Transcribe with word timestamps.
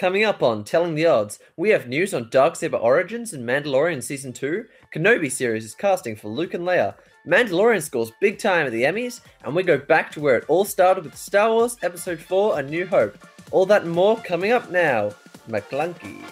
Coming 0.00 0.24
up 0.24 0.42
on 0.42 0.64
Telling 0.64 0.94
the 0.94 1.04
Odds, 1.04 1.40
we 1.58 1.68
have 1.68 1.86
news 1.86 2.14
on 2.14 2.30
Darksaber 2.30 2.82
Origins 2.82 3.34
and 3.34 3.46
Mandalorian 3.46 4.02
Season 4.02 4.32
2. 4.32 4.64
Kenobi 4.94 5.30
series 5.30 5.62
is 5.62 5.74
casting 5.74 6.16
for 6.16 6.28
Luke 6.28 6.54
and 6.54 6.64
Leia. 6.64 6.94
Mandalorian 7.26 7.82
scores 7.82 8.10
big 8.18 8.38
time 8.38 8.64
at 8.64 8.72
the 8.72 8.84
Emmys, 8.84 9.20
and 9.44 9.54
we 9.54 9.62
go 9.62 9.76
back 9.76 10.10
to 10.12 10.20
where 10.20 10.38
it 10.38 10.46
all 10.48 10.64
started 10.64 11.04
with 11.04 11.14
Star 11.14 11.50
Wars 11.50 11.76
Episode 11.82 12.18
4 12.18 12.60
A 12.60 12.62
New 12.62 12.86
Hope. 12.86 13.18
All 13.50 13.66
that 13.66 13.82
and 13.82 13.92
more 13.92 14.16
coming 14.16 14.52
up 14.52 14.70
now. 14.70 15.10
McClunky. 15.50 16.24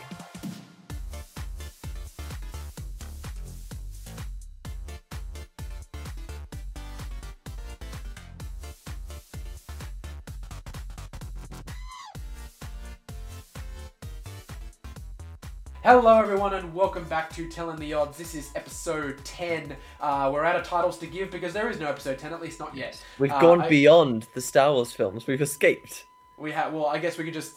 Hello, 15.88 16.18
everyone, 16.20 16.52
and 16.52 16.74
welcome 16.74 17.04
back 17.04 17.32
to 17.32 17.48
Telling 17.48 17.78
the 17.78 17.94
Odds. 17.94 18.18
This 18.18 18.34
is 18.34 18.50
episode 18.54 19.24
10. 19.24 19.74
Uh, 19.98 20.28
we're 20.30 20.44
out 20.44 20.54
of 20.54 20.62
titles 20.62 20.98
to 20.98 21.06
give 21.06 21.30
because 21.30 21.54
there 21.54 21.70
is 21.70 21.80
no 21.80 21.86
episode 21.88 22.18
10, 22.18 22.30
at 22.34 22.42
least 22.42 22.60
not 22.60 22.76
yet. 22.76 23.02
We've 23.18 23.32
Uh, 23.32 23.40
gone 23.40 23.62
I- 23.62 23.68
beyond 23.70 24.26
the 24.34 24.42
Star 24.42 24.70
Wars 24.74 24.92
films. 24.92 25.26
We've 25.26 25.40
escaped. 25.40 26.04
We 26.36 26.52
have, 26.52 26.74
well, 26.74 26.84
I 26.84 26.98
guess 26.98 27.16
we 27.16 27.24
could 27.24 27.32
just, 27.32 27.54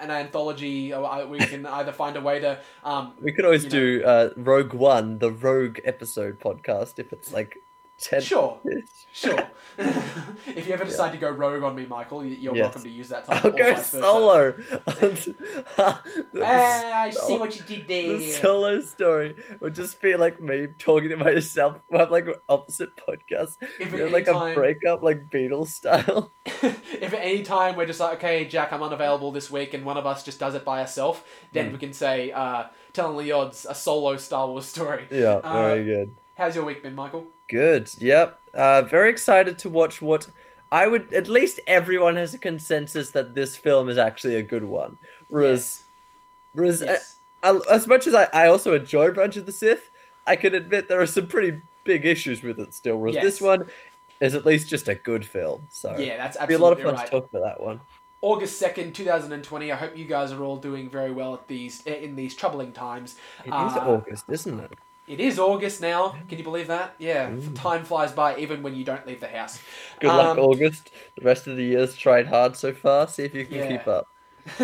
an 0.00 0.10
anthology, 0.10 0.94
we 1.28 1.38
can 1.40 1.66
either 1.66 1.92
find 1.92 2.16
a 2.16 2.22
way 2.22 2.40
to, 2.40 2.58
um, 2.82 3.12
We 3.20 3.32
could 3.32 3.44
always 3.44 3.64
You 3.64 3.70
do 3.70 4.02
uh, 4.06 4.30
Rogue 4.38 4.72
One, 4.72 5.18
the 5.18 5.30
Rogue 5.30 5.78
episode 5.84 6.40
podcast, 6.40 6.98
if 6.98 7.12
it's 7.12 7.34
like 7.34 7.58
10 7.98 8.20
sure, 8.20 8.60
sure. 9.12 9.48
if 9.78 10.66
you 10.66 10.72
ever 10.72 10.84
decide 10.84 11.12
to 11.12 11.18
go 11.18 11.30
rogue 11.30 11.62
on 11.62 11.74
me, 11.74 11.84
Michael, 11.86 12.24
you're 12.24 12.54
Yes. 12.54 12.62
welcome 12.64 12.82
to 12.82 12.88
use 12.90 13.08
that 13.10 13.24
I'll 13.28 13.40
title. 13.40 13.60
or 13.60 13.72
go 13.74 13.82
solo. 13.82 14.54
Ah, 15.78 16.02
I 17.02 17.10
see 17.10 17.38
what 17.38 17.56
you 17.56 17.62
did 17.62 17.86
there. 17.88 18.18
The 18.18 18.32
solo 18.32 18.80
story 18.80 19.36
would 19.60 19.74
just 19.74 20.00
be 20.00 20.16
like 20.16 20.40
me 20.40 20.68
talking 20.78 21.08
to 21.10 21.16
myself. 21.16 21.78
We'll 21.90 22.00
have 22.00 22.10
like 22.10 22.26
opposite 22.48 22.90
podcasts. 22.96 23.56
If 23.78 23.92
We 23.92 23.98
at 24.00 24.04
have 24.04 24.12
like 24.12 24.28
any 24.28 24.52
a 24.52 24.54
breakup, 24.54 25.02
like 25.02 25.28
Beatles 25.30 25.68
style. 25.68 26.32
if 26.44 27.12
at 27.12 27.14
any 27.14 27.42
time 27.42 27.76
we're 27.76 27.86
just 27.86 28.00
like, 28.00 28.14
okay, 28.18 28.44
Jack, 28.46 28.72
I'm 28.72 28.82
unavailable 28.82 29.32
this 29.32 29.50
week, 29.50 29.74
and 29.74 29.84
one 29.84 29.96
of 29.96 30.06
us 30.06 30.22
just 30.22 30.38
does 30.40 30.54
it 30.54 30.64
by 30.64 30.80
herself, 30.80 31.24
then 31.52 31.66
Hmm. 31.66 31.72
we 31.72 31.78
can 31.78 31.92
say, 31.92 32.30
uh, 32.32 32.64
telling 32.92 33.24
the 33.24 33.32
odds, 33.32 33.66
a 33.68 33.74
solo 33.74 34.16
Star 34.16 34.46
Wars 34.48 34.64
story. 34.66 35.06
Yeah, 35.10 35.40
Uh, 35.44 35.52
very 35.52 35.84
good. 35.84 36.16
How's 36.36 36.54
your 36.54 36.64
week 36.64 36.82
been, 36.82 36.94
Michael? 36.94 37.26
Good. 37.48 37.90
Yep. 37.98 38.40
Uh, 38.52 38.82
very 38.82 39.10
excited 39.10 39.58
to 39.60 39.70
watch 39.70 40.02
what 40.02 40.28
I 40.70 40.86
would. 40.86 41.12
At 41.14 41.28
least 41.28 41.60
everyone 41.66 42.16
has 42.16 42.34
a 42.34 42.38
consensus 42.38 43.10
that 43.10 43.34
this 43.34 43.56
film 43.56 43.88
is 43.88 43.96
actually 43.96 44.36
a 44.36 44.42
good 44.42 44.64
one. 44.64 44.98
Whereas, 45.28 45.84
whereas 46.52 46.82
Yes. 46.82 47.16
uh, 47.42 47.60
as 47.70 47.86
much 47.86 48.06
as 48.06 48.14
I, 48.14 48.28
I 48.34 48.48
also 48.48 48.74
enjoy 48.74 49.06
Revenge 49.06 49.38
of 49.38 49.46
the 49.46 49.52
Sith, 49.52 49.90
I 50.26 50.36
can 50.36 50.54
admit 50.54 50.88
there 50.88 51.00
are 51.00 51.06
some 51.06 51.26
pretty 51.26 51.62
big 51.84 52.04
issues 52.04 52.42
with 52.42 52.58
it 52.60 52.74
still. 52.74 52.98
Whereas 52.98 53.16
this 53.16 53.40
one 53.40 53.66
is 54.20 54.34
at 54.34 54.44
least 54.44 54.68
just 54.68 54.88
a 54.88 54.94
good 54.94 55.24
film. 55.24 55.66
So 55.70 55.96
yeah, 55.98 56.18
that's 56.18 56.36
it'll 56.36 56.48
be 56.48 56.54
a 56.54 56.58
lot 56.58 56.72
of 56.72 56.78
absolutely 56.78 56.84
fun 56.84 57.00
right. 57.00 57.06
to 57.06 57.20
talk 57.20 57.30
about 57.30 57.44
that 57.44 57.62
one. 57.62 57.80
August 58.22 58.58
second, 58.58 58.94
two 58.94 59.04
thousand 59.04 59.32
and 59.32 59.44
twenty. 59.44 59.70
I 59.70 59.76
hope 59.76 59.96
you 59.96 60.04
guys 60.04 60.32
are 60.32 60.42
all 60.42 60.56
doing 60.56 60.90
very 60.90 61.12
well 61.12 61.34
at 61.34 61.46
these 61.46 61.82
in 61.86 62.16
these 62.16 62.34
troubling 62.34 62.72
times. 62.72 63.16
It 63.44 63.48
is 63.48 63.52
Uh, 63.52 63.84
August, 63.86 64.24
isn't 64.28 64.58
it? 64.58 64.72
It 65.06 65.20
is 65.20 65.38
August 65.38 65.80
now. 65.80 66.16
Can 66.28 66.38
you 66.38 66.44
believe 66.44 66.66
that? 66.66 66.94
Yeah, 66.98 67.30
time 67.54 67.84
flies 67.84 68.12
by 68.12 68.36
even 68.38 68.62
when 68.62 68.74
you 68.74 68.84
don't 68.84 69.06
leave 69.06 69.20
the 69.20 69.28
house. 69.28 69.60
Good 70.00 70.14
luck, 70.14 70.36
Um, 70.36 70.38
August. 70.38 70.90
The 71.16 71.24
rest 71.24 71.46
of 71.46 71.56
the 71.56 71.62
year's 71.64 71.96
tried 71.96 72.26
hard 72.26 72.56
so 72.56 72.72
far. 72.72 73.06
See 73.08 73.22
if 73.24 73.34
you 73.34 73.46
can 73.46 73.58
Yeah. 73.58 73.68
keep 73.68 73.86
up. 73.86 74.08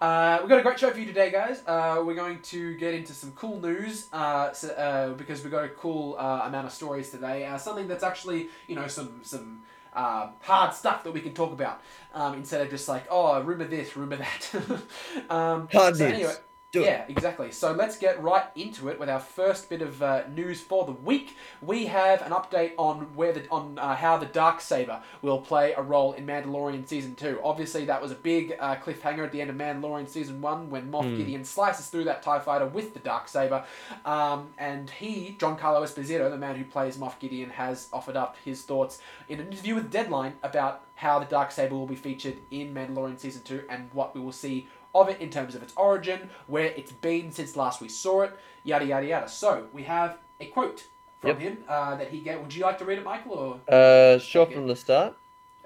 uh, 0.00 0.38
we've 0.40 0.48
got 0.48 0.58
a 0.58 0.62
great 0.62 0.78
show 0.78 0.90
for 0.90 0.98
you 0.98 1.06
today, 1.06 1.30
guys. 1.30 1.62
Uh, 1.66 2.02
we're 2.04 2.14
going 2.14 2.40
to 2.40 2.74
get 2.76 2.94
into 2.94 3.12
some 3.12 3.32
cool 3.32 3.60
news 3.60 4.08
uh, 4.12 4.52
so, 4.52 4.68
uh, 4.68 5.10
because 5.14 5.42
we've 5.42 5.50
got 5.52 5.64
a 5.64 5.68
cool 5.68 6.16
uh, 6.18 6.42
amount 6.44 6.66
of 6.66 6.72
stories 6.72 7.10
today. 7.10 7.44
Uh, 7.46 7.58
something 7.58 7.88
that's 7.88 8.04
actually, 8.04 8.48
you 8.68 8.74
know, 8.74 8.86
some 8.86 9.20
some 9.22 9.62
uh, 9.94 10.30
hard 10.40 10.72
stuff 10.74 11.04
that 11.04 11.12
we 11.12 11.20
can 11.20 11.34
talk 11.34 11.52
about 11.52 11.80
um, 12.14 12.34
instead 12.34 12.60
of 12.62 12.70
just 12.70 12.88
like, 12.88 13.04
oh, 13.10 13.40
rumor 13.42 13.64
this, 13.66 13.96
rumor 13.96 14.16
that. 14.16 14.54
um, 15.30 15.68
Hard 15.72 15.96
so 15.96 16.04
news. 16.08 16.14
anyway, 16.14 16.34
Do 16.72 16.82
it. 16.82 16.86
yeah, 16.86 17.04
exactly. 17.06 17.52
So 17.52 17.72
let's 17.72 17.98
get 17.98 18.22
right 18.22 18.44
into 18.56 18.88
it 18.88 18.98
with 18.98 19.10
our 19.10 19.20
first 19.20 19.68
bit 19.68 19.82
of 19.82 20.02
uh, 20.02 20.22
news 20.34 20.62
for 20.62 20.86
the 20.86 20.92
week. 20.92 21.36
We 21.60 21.84
have 21.86 22.22
an 22.22 22.32
update 22.32 22.72
on 22.78 23.14
where 23.14 23.32
the 23.34 23.46
on 23.50 23.78
uh, 23.78 23.94
how 23.94 24.16
the 24.16 24.24
dark 24.24 24.62
saber 24.62 25.02
will 25.20 25.38
play 25.38 25.74
a 25.74 25.82
role 25.82 26.14
in 26.14 26.26
Mandalorian 26.26 26.88
season 26.88 27.14
two. 27.14 27.38
Obviously, 27.44 27.84
that 27.84 28.00
was 28.00 28.10
a 28.10 28.14
big 28.14 28.56
uh, 28.58 28.76
cliffhanger 28.76 29.22
at 29.22 29.32
the 29.32 29.42
end 29.42 29.50
of 29.50 29.56
Mandalorian 29.56 30.08
season 30.08 30.40
one 30.40 30.70
when 30.70 30.90
Moff 30.90 31.02
Hmm. 31.02 31.16
Gideon 31.18 31.44
slices 31.44 31.88
through 31.88 32.04
that 32.04 32.22
Tie 32.22 32.38
Fighter 32.38 32.66
with 32.66 32.94
the 32.94 33.00
dark 33.00 33.28
saber, 33.28 33.64
um, 34.06 34.48
and 34.56 34.88
he, 34.88 35.36
Giancarlo 35.38 35.82
Esposito, 35.82 36.30
the 36.30 36.38
man 36.38 36.56
who 36.56 36.64
plays 36.64 36.96
Moff 36.96 37.18
Gideon, 37.18 37.50
has 37.50 37.88
offered 37.92 38.16
up 38.16 38.36
his 38.44 38.62
thoughts 38.62 38.98
in 39.28 39.40
an 39.40 39.48
interview 39.48 39.74
with 39.74 39.90
Deadline 39.90 40.34
about 40.42 40.84
how 40.94 41.18
the 41.18 41.26
dark 41.26 41.50
saber 41.50 41.74
will 41.74 41.86
be 41.86 41.96
featured 41.96 42.36
in 42.50 42.72
Mandalorian 42.72 43.18
season 43.18 43.42
two 43.42 43.64
and 43.68 43.90
what 43.92 44.14
we 44.14 44.20
will 44.22 44.32
see 44.32 44.68
of 44.94 45.08
it 45.08 45.20
in 45.20 45.30
terms 45.30 45.54
of 45.54 45.62
its 45.62 45.72
origin, 45.76 46.28
where 46.46 46.66
it's 46.66 46.92
been 46.92 47.32
since 47.32 47.56
last 47.56 47.80
we 47.80 47.88
saw 47.88 48.22
it, 48.22 48.32
yada 48.64 48.84
yada 48.84 49.06
yada. 49.06 49.28
So 49.28 49.66
we 49.72 49.82
have 49.84 50.18
a 50.40 50.46
quote 50.46 50.86
from 51.20 51.30
Yep. 51.30 51.38
him 51.40 51.64
uh, 51.68 51.96
that 51.96 52.08
he 52.10 52.20
gave. 52.20 52.40
Would 52.40 52.54
you 52.54 52.62
like 52.62 52.78
to 52.78 52.84
read 52.84 52.98
it, 52.98 53.04
Michael? 53.04 53.32
Or 53.68 53.74
Uh, 53.74 54.18
sure 54.18 54.42
Okay. 54.42 54.54
from 54.54 54.66
the 54.66 54.76
start. 54.76 55.16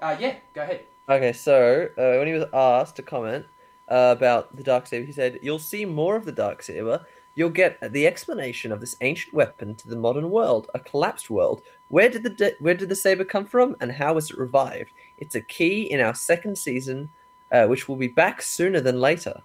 uh, 0.01 0.15
yeah, 0.19 0.35
go 0.53 0.61
ahead. 0.61 0.81
Okay, 1.09 1.33
so 1.33 1.87
uh, 1.97 2.17
when 2.19 2.27
he 2.27 2.33
was 2.33 2.45
asked 2.53 2.95
to 2.97 3.01
comment 3.01 3.45
uh, 3.89 4.13
about 4.17 4.55
the 4.55 4.63
dark 4.63 4.85
saber, 4.87 5.05
he 5.05 5.11
said, 5.13 5.39
"You'll 5.41 5.59
see 5.59 5.85
more 5.85 6.15
of 6.15 6.25
the 6.25 6.31
dark 6.33 6.61
saber. 6.61 7.05
You'll 7.35 7.49
get 7.51 7.79
the 7.93 8.05
explanation 8.07 8.71
of 8.71 8.79
this 8.81 8.95
ancient 9.01 9.33
weapon 9.33 9.75
to 9.75 9.87
the 9.87 9.95
modern 9.95 10.29
world, 10.31 10.69
a 10.73 10.79
collapsed 10.79 11.29
world. 11.29 11.61
Where 11.87 12.09
did 12.09 12.23
the 12.23 12.29
da- 12.31 12.55
where 12.59 12.73
did 12.73 12.89
the 12.89 12.95
saber 12.95 13.23
come 13.23 13.45
from, 13.45 13.75
and 13.79 13.91
how 13.91 14.13
was 14.15 14.29
it 14.31 14.37
revived? 14.37 14.91
It's 15.17 15.35
a 15.35 15.41
key 15.41 15.83
in 15.83 15.99
our 16.01 16.13
second 16.15 16.57
season, 16.57 17.09
uh, 17.51 17.65
which 17.65 17.87
will 17.87 17.95
be 17.95 18.07
back 18.07 18.41
sooner 18.41 18.79
than 18.81 18.99
later. 18.99 19.41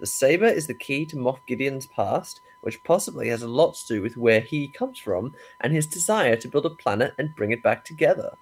The 0.00 0.06
saber 0.06 0.46
is 0.46 0.66
the 0.66 0.74
key 0.74 1.06
to 1.06 1.16
Moff 1.16 1.38
Gideon's 1.46 1.86
past." 1.86 2.40
Which 2.60 2.82
possibly 2.82 3.28
has 3.28 3.42
a 3.42 3.48
lot 3.48 3.76
to 3.76 3.86
do 3.86 4.02
with 4.02 4.16
where 4.16 4.40
he 4.40 4.66
comes 4.66 4.98
from 4.98 5.32
and 5.60 5.72
his 5.72 5.86
desire 5.86 6.34
to 6.34 6.48
build 6.48 6.66
a 6.66 6.70
planet 6.70 7.14
and 7.16 7.34
bring 7.36 7.52
it 7.52 7.62
back 7.62 7.84
together. 7.84 8.36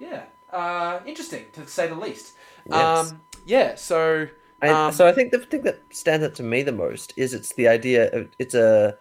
Yeah, 0.00 0.24
uh, 0.52 0.98
interesting 1.06 1.46
to 1.52 1.66
say 1.68 1.86
the 1.86 1.94
least. 1.94 2.34
Yes. 2.66 3.10
Um, 3.12 3.20
yeah, 3.46 3.76
so 3.76 4.26
I, 4.60 4.68
Um, 4.68 4.92
so 4.92 5.06
I 5.06 5.12
think 5.12 5.30
the 5.30 5.38
thing 5.38 5.62
that 5.62 5.80
stands 5.90 6.24
out 6.24 6.34
to 6.36 6.42
me 6.42 6.62
the 6.62 6.72
most 6.72 7.12
is 7.16 7.34
it's 7.34 7.54
the 7.54 7.68
idea 7.68 8.10
of 8.10 8.28
it's 8.38 8.54
a 8.54 8.98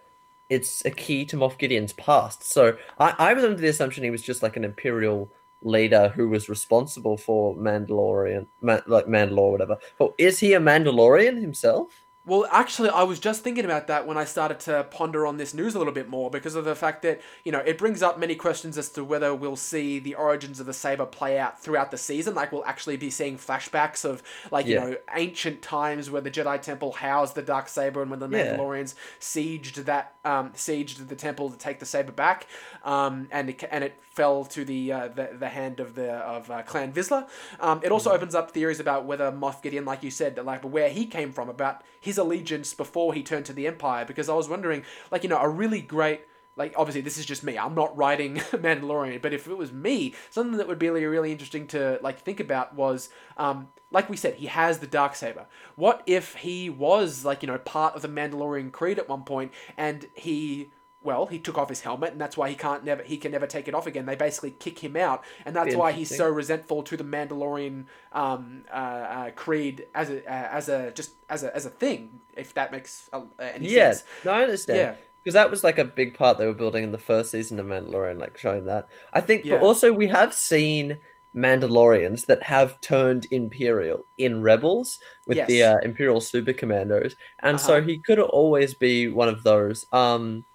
it's 0.50 0.86
a 0.86 0.92
key 0.92 1.26
to 1.26 1.36
Moff 1.36 1.58
Gideon's 1.58 1.94
past. 1.94 2.44
So 2.44 2.78
I, 3.00 3.16
I 3.18 3.34
was 3.34 3.44
under 3.44 3.58
the 3.58 3.68
assumption 3.68 4.04
he 4.04 4.12
was 4.12 4.22
just 4.22 4.44
like 4.44 4.56
an 4.56 4.64
imperial 4.64 5.30
leader 5.62 6.10
who 6.10 6.30
was 6.30 6.50
responsible 6.50 7.18
for 7.18 7.56
Mandalorian, 7.56 8.48
Ma- 8.62 8.82
like 8.88 9.06
Mandalore, 9.06 9.52
whatever. 9.52 9.78
But 9.98 10.14
is 10.18 10.40
he 10.40 10.54
a 10.54 10.60
Mandalorian 10.60 11.40
himself? 11.40 12.07
Well, 12.28 12.46
actually, 12.52 12.90
I 12.90 13.04
was 13.04 13.20
just 13.20 13.42
thinking 13.42 13.64
about 13.64 13.88
that 13.88 14.06
when 14.06 14.18
I 14.18 14.26
started 14.26 14.60
to 14.62 14.84
ponder 14.92 15.26
on 15.26 15.38
this 15.38 15.54
news 15.54 15.76
a 15.76 15.78
little 15.78 15.94
bit 15.94 16.10
more 16.10 16.30
because 16.30 16.56
of 16.56 16.66
the 16.66 16.76
fact 16.76 17.02
that, 17.04 17.22
you 17.46 17.54
know, 17.54 17.60
it 17.60 17.78
brings 17.78 18.04
up 18.04 18.20
many 18.20 18.36
questions 18.36 18.78
as 18.78 18.90
to 18.90 19.04
whether 19.06 19.34
we'll 19.34 19.56
see 19.56 19.98
the 19.98 20.14
origins 20.16 20.60
of 20.60 20.66
the 20.66 20.74
saber 20.74 21.06
play 21.06 21.40
out 21.40 21.62
throughout 21.62 21.90
the 21.90 21.98
season. 21.98 22.36
Like, 22.36 22.52
we'll 22.52 22.66
actually 22.66 22.98
be 22.98 23.10
seeing 23.10 23.38
flashbacks 23.38 24.04
of, 24.04 24.22
like, 24.52 24.68
you 24.68 24.76
know, 24.76 24.98
ancient 25.16 25.62
times 25.62 26.12
where 26.12 26.22
the 26.22 26.30
Jedi 26.30 26.62
Temple 26.62 26.92
housed 26.92 27.36
the 27.36 27.42
dark 27.42 27.70
saber 27.70 28.02
and 28.02 28.12
when 28.12 28.20
the 28.20 28.28
Yeah. 28.28 28.58
Mandalorians 28.58 28.94
sieged 29.22 29.86
that, 29.86 30.14
um, 30.26 30.52
sieged 30.52 31.08
the 31.08 31.16
temple 31.16 31.50
to 31.50 31.58
take 31.58 31.80
the 31.80 31.86
saber 31.86 32.12
back, 32.12 32.46
um, 32.84 33.30
and 33.32 33.52
it, 33.52 33.64
and 33.72 33.86
it 33.86 33.96
fell 34.18 34.44
to 34.44 34.66
the 34.66 34.92
uh, 34.92 35.08
the, 35.08 35.30
the 35.40 35.48
hand 35.48 35.80
of 35.80 35.96
the 35.96 36.12
of 36.12 36.52
uh, 36.52 36.62
Clan 36.64 36.92
Vizsla. 36.92 37.28
Um, 37.62 37.80
it 37.84 37.92
also 37.92 38.12
opens 38.12 38.36
up 38.36 38.52
theories 38.52 38.82
about 38.82 39.06
whether 39.06 39.32
Moff 39.32 39.62
Gideon, 39.62 39.86
like 39.86 40.04
you 40.04 40.12
said, 40.12 40.38
like 40.44 40.64
where 40.64 40.90
he 40.90 41.06
came 41.06 41.32
from, 41.32 41.48
about 41.48 41.84
his 42.02 42.17
allegiance 42.18 42.74
before 42.74 43.14
he 43.14 43.24
turned 43.24 43.46
to 43.46 43.54
the 43.54 43.68
Empire. 43.68 44.06
Because 44.06 44.30
I 44.30 44.34
was 44.34 44.50
wondering, 44.50 44.84
like 45.12 45.24
you 45.24 45.30
know, 45.30 45.40
a 45.40 45.50
really 45.50 45.82
great. 45.82 46.22
Like 46.56 46.74
obviously, 46.76 47.02
this 47.02 47.20
is 47.20 47.26
just 47.26 47.44
me. 47.44 47.58
I'm 47.58 47.76
not 47.76 47.96
writing 47.96 48.36
Mandalorian, 48.52 49.22
but 49.22 49.34
if 49.34 49.48
it 49.48 49.58
was 49.58 49.72
me, 49.72 50.16
something 50.32 50.58
that 50.58 50.68
would 50.68 50.80
be 50.80 50.90
really, 50.90 51.06
really 51.06 51.32
interesting 51.32 51.68
to 51.68 52.00
like 52.02 52.20
think 52.20 52.40
about 52.40 52.74
was, 52.74 53.10
um, 53.38 53.68
like 53.92 54.10
we 54.10 54.18
said, 54.18 54.36
he 54.36 54.48
has 54.48 54.80
the 54.80 54.88
dark 54.88 55.16
saber. 55.16 55.46
What 55.76 56.02
if 56.08 56.34
he 56.36 56.70
was 56.70 57.24
like 57.24 57.44
you 57.44 57.48
know 57.48 57.60
part 57.60 57.96
of 57.96 58.02
the 58.02 58.08
Mandalorian 58.08 58.72
creed 58.72 58.98
at 58.98 59.08
one 59.08 59.24
point, 59.24 59.52
and 59.78 60.08
he 60.16 60.72
well, 61.04 61.28
he 61.28 61.40
took 61.40 61.58
off 61.58 61.70
his 61.70 61.82
helmet, 61.82 62.12
and 62.12 62.20
that's 62.20 62.36
why 62.36 62.50
he 62.50 62.56
can't 62.56 62.84
never 62.84 63.04
he 63.04 63.18
can 63.18 63.32
never 63.32 63.48
take 63.48 63.68
it 63.68 63.76
off 63.76 63.88
again. 63.88 64.06
They 64.06 64.16
basically 64.16 64.52
kick 64.52 64.80
him 64.80 64.96
out, 64.98 65.24
and 65.46 65.56
that's 65.56 65.76
why 65.76 65.92
he's 65.92 66.16
so 66.16 66.28
resentful 66.28 66.84
to 66.84 66.98
the 66.98 67.04
Mandalorian 67.04 67.86
um, 68.12 68.64
uh, 68.72 68.76
uh, 68.76 69.32
creed 69.32 69.86
as 69.96 70.10
a 70.10 70.26
uh, 70.26 70.50
as 70.52 70.70
a 70.70 70.92
just 70.92 71.12
as 71.30 71.44
a 71.44 71.56
as 71.56 71.66
a 71.66 71.70
thing. 71.70 72.20
If 72.36 72.54
that 72.56 72.72
makes 72.72 73.10
uh, 73.14 73.22
any 73.40 73.70
Yeah, 73.70 73.92
sense. 73.94 74.04
no, 74.26 74.32
I 74.32 74.44
understand. 74.44 74.78
Yeah. 74.80 74.96
Because 75.24 75.34
that 75.34 75.52
was 75.52 75.64
like 75.64 75.78
a 75.78 75.84
big 75.86 76.18
part 76.18 76.38
they 76.38 76.46
were 76.46 76.54
building 76.54 76.84
in 76.86 76.92
the 76.94 76.98
first 76.98 77.32
season 77.32 77.60
of 77.60 77.66
Mandalorian, 77.66 78.18
like 78.20 78.38
showing 78.38 78.66
that. 78.66 78.88
I 79.14 79.20
think, 79.22 79.44
Yeah. 79.44 79.58
but 79.58 79.62
also 79.66 79.92
we 79.92 80.08
have 80.08 80.34
seen 80.34 80.98
Mandalorians 81.36 82.26
that 82.28 82.42
have 82.44 82.80
turned 82.82 83.28
Imperial 83.32 84.06
in 84.18 84.42
Rebels 84.42 85.00
with 85.28 85.46
the 85.48 85.64
uh, 85.64 85.78
Imperial 85.84 86.22
Super 86.22 86.54
Commandos, 86.54 87.16
and 87.44 87.60
so 87.60 87.76
Uh-huh. 87.78 87.88
he 87.88 88.00
could 88.00 88.20
always 88.20 88.74
be 88.74 89.08
one 89.10 89.28
of 89.30 89.44
those. 89.44 89.86
Um, 89.92 90.46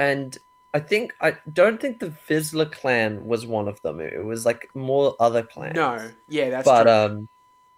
and 0.00 0.38
I 0.72 0.80
think 0.80 1.12
I 1.20 1.36
don't 1.52 1.80
think 1.80 1.98
the 2.00 2.12
Vizsla 2.28 2.70
clan 2.72 3.24
was 3.24 3.44
one 3.44 3.68
of 3.68 3.80
them. 3.82 4.00
It 4.00 4.24
was 4.24 4.46
like 4.46 4.68
more 4.74 5.14
other 5.20 5.42
clans. 5.42 5.74
No, 5.76 6.10
yeah, 6.28 6.48
that's 6.50 6.64
but 6.64 6.84
true. 6.84 6.92
um, 6.92 7.28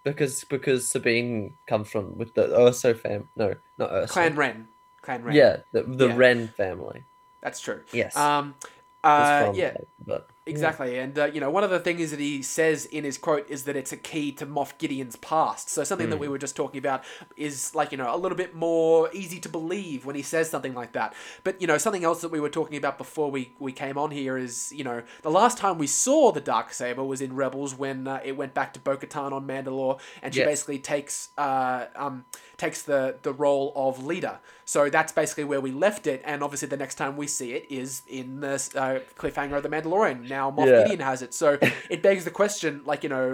because 0.05 0.45
because 0.45 0.87
Sabine 0.89 1.55
comes 1.67 1.89
from 1.91 2.17
with 2.17 2.35
the 2.35 2.45
Urso 2.59 2.95
fam. 2.95 3.29
No, 3.35 3.55
not 3.79 3.91
Urso. 3.93 4.13
Clan 4.13 4.37
Wren, 4.37 4.69
Clan 5.01 5.23
Wren. 5.25 5.35
Yeah, 5.35 5.57
the 5.73 5.83
the 5.83 6.09
Yeah. 6.09 6.17
Wren 6.17 6.49
family. 6.49 7.05
that's 7.41 7.61
true. 7.61 7.81
Yes. 7.93 8.17
Um, 8.17 8.55
uh, 9.03 9.47
from, 9.47 9.57
yeah, 9.57 9.77
but 10.07 10.29
Exactly, 10.45 10.99
and 10.99 11.17
uh, 11.17 11.27
you 11.27 11.41
know 11.41 11.51
one 11.51 11.63
of 11.63 11.71
the 11.71 11.79
things 11.79 12.11
that 12.11 12.19
he 12.19 12.43
says 12.43 12.85
in 12.87 13.05
his 13.05 13.17
quote 13.17 13.49
is 13.49 13.63
that 13.65 13.77
it's 13.77 13.93
a 13.93 13.97
key 13.97 14.33
to 14.33 14.45
Moff 14.45 14.77
Gideon's 14.77 15.15
past. 15.17 15.71
So 15.71 15.85
something 15.85 16.11
that 16.11 16.17
we 16.19 16.27
were 16.27 16.39
just 16.39 16.57
talking 16.57 16.79
about 16.79 17.05
is 17.37 17.75
like 17.77 17.93
you 17.93 17.99
know 17.99 18.13
a 18.13 18.19
little 18.19 18.37
bit 18.37 18.53
more 18.53 19.09
easy 19.13 19.39
to 19.39 19.49
believe 19.49 20.05
when 20.05 20.17
he 20.17 20.23
says 20.23 20.51
something 20.51 20.75
like 20.75 20.93
that. 20.95 21.15
But 21.45 21.61
you 21.61 21.69
know 21.69 21.79
something 21.79 22.03
else 22.03 22.23
that 22.23 22.31
we 22.33 22.41
were 22.41 22.49
talking 22.49 22.77
about 22.77 22.99
before 22.99 23.31
we 23.31 23.53
we 23.61 23.71
came 23.71 23.97
on 23.97 24.11
here 24.11 24.37
is 24.37 24.73
you 24.73 24.83
know 24.83 25.03
the 25.23 25.31
last 25.31 25.59
time 25.59 25.79
we 25.79 25.87
saw 25.87 26.33
the 26.33 26.41
dark 26.41 26.73
saber 26.73 27.05
was 27.05 27.21
in 27.21 27.37
Rebels 27.37 27.77
when 27.79 28.09
uh, 28.09 28.21
it 28.25 28.37
went 28.37 28.53
back 28.53 28.73
to 28.75 28.81
Bo-Katan 28.81 29.31
on 29.33 29.47
Mandalore, 29.47 30.01
and 30.23 30.35
she 30.35 30.41
Yes. 30.41 30.49
basically 30.49 30.81
takes 30.81 31.29
uh, 31.39 31.87
um 31.95 32.25
takes 32.63 32.81
the 32.83 33.01
the 33.23 33.33
role 33.47 33.73
of 33.87 33.93
leader. 34.13 34.35
So 34.65 34.81
that's 34.97 35.13
basically 35.13 35.45
where 35.53 35.61
we 35.69 35.73
left 35.87 36.05
it, 36.07 36.21
and 36.25 36.39
obviously 36.47 36.69
the 36.69 36.77
next 36.85 36.95
time 37.03 37.13
we 37.23 37.27
see 37.39 37.49
it 37.59 37.65
is 37.83 37.91
in 38.21 38.29
the 38.41 38.55
uh, 38.85 39.01
cliffhanger 39.21 39.57
of 39.59 39.63
the 39.67 39.69
Mandalorian. 39.77 40.19
Now 40.29 40.45
Moff 40.57 40.67
Yeah. 40.69 40.79
Gideon 40.83 41.01
has 41.01 41.21
it, 41.27 41.33
so 41.35 41.49
it 41.95 42.01
begs 42.09 42.25
the 42.25 42.31
question, 42.43 42.71
like 42.91 43.01
you 43.05 43.09
know, 43.17 43.31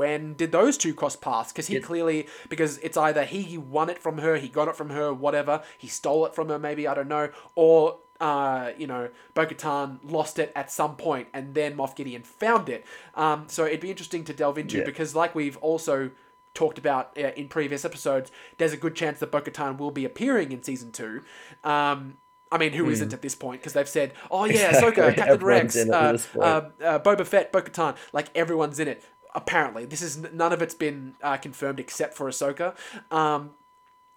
when 0.00 0.34
did 0.34 0.50
those 0.52 0.74
two 0.84 0.94
cross 1.00 1.16
paths? 1.16 1.50
Because 1.52 1.66
he 1.72 1.74
Yeah. 1.76 1.80
clearly, 1.90 2.18
because 2.48 2.72
it's 2.86 2.98
either 3.08 3.24
he 3.24 3.56
won 3.76 3.88
it 3.94 3.98
from 3.98 4.18
her, 4.18 4.36
he 4.36 4.48
got 4.48 4.68
it 4.68 4.76
from 4.76 4.90
her, 4.90 5.08
whatever, 5.26 5.54
he 5.78 5.88
stole 5.88 6.22
it 6.26 6.34
from 6.34 6.46
her, 6.50 6.58
maybe 6.58 6.82
I 6.86 6.94
don't 6.94 7.08
know, 7.16 7.26
or 7.54 7.98
uh, 8.18 8.70
you 8.78 8.86
know, 8.86 9.08
Bo-Katan 9.34 9.98
lost 10.02 10.38
it 10.38 10.50
at 10.56 10.70
some 10.72 10.96
point, 10.96 11.28
and 11.34 11.54
then 11.54 11.76
Moff 11.76 11.94
Gideon 11.94 12.22
found 12.22 12.68
it. 12.70 12.82
Um, 13.14 13.44
so 13.48 13.66
it'd 13.66 13.80
be 13.80 13.90
interesting 13.90 14.24
to 14.24 14.32
delve 14.32 14.56
into 14.56 14.78
Yeah. 14.78 14.84
because, 14.84 15.14
like 15.14 15.34
we've 15.34 15.58
also 15.58 16.10
talked 16.56 16.78
about 16.78 17.16
uh, 17.16 17.30
in 17.36 17.46
previous 17.46 17.84
episodes, 17.84 18.32
there's 18.58 18.72
a 18.72 18.76
good 18.76 18.96
chance 18.96 19.20
that 19.20 19.30
Bo-Katan 19.30 19.78
will 19.78 19.92
be 19.92 20.04
appearing 20.04 20.50
in 20.50 20.62
season 20.64 20.90
two. 20.90 21.22
Um, 21.62 22.16
I 22.50 22.58
mean, 22.58 22.72
who 22.72 22.84
not 22.84 23.12
at 23.12 23.22
this 23.22 23.34
point? 23.34 23.60
Because 23.60 23.74
they've 23.74 23.88
said, 23.88 24.14
"Oh 24.30 24.44
yeah. 24.44 24.68
Exactly. 24.68 25.02
Ahsoka, 25.02 25.16
Captain 25.16 25.44
Rex, 25.46 25.76
in 25.76 25.88
it 25.88 25.94
at 25.94 26.28
uh, 26.36 26.38
uh, 26.38 26.70
uh, 26.82 26.98
Boba 27.00 27.26
Fett, 27.26 27.52
Bo-Katan, 27.52 27.96
like 28.12 28.28
everyone's 28.34 28.80
in 28.80 28.88
it." 28.88 29.04
Apparently, 29.34 29.84
this 29.84 30.00
is 30.00 30.16
none 30.32 30.52
of 30.52 30.62
it's 30.62 30.74
been 30.74 31.14
uh, 31.22 31.36
confirmed 31.36 31.78
except 31.78 32.14
for 32.16 32.26
Ahsoka. 32.28 32.74
Um, 33.10 33.50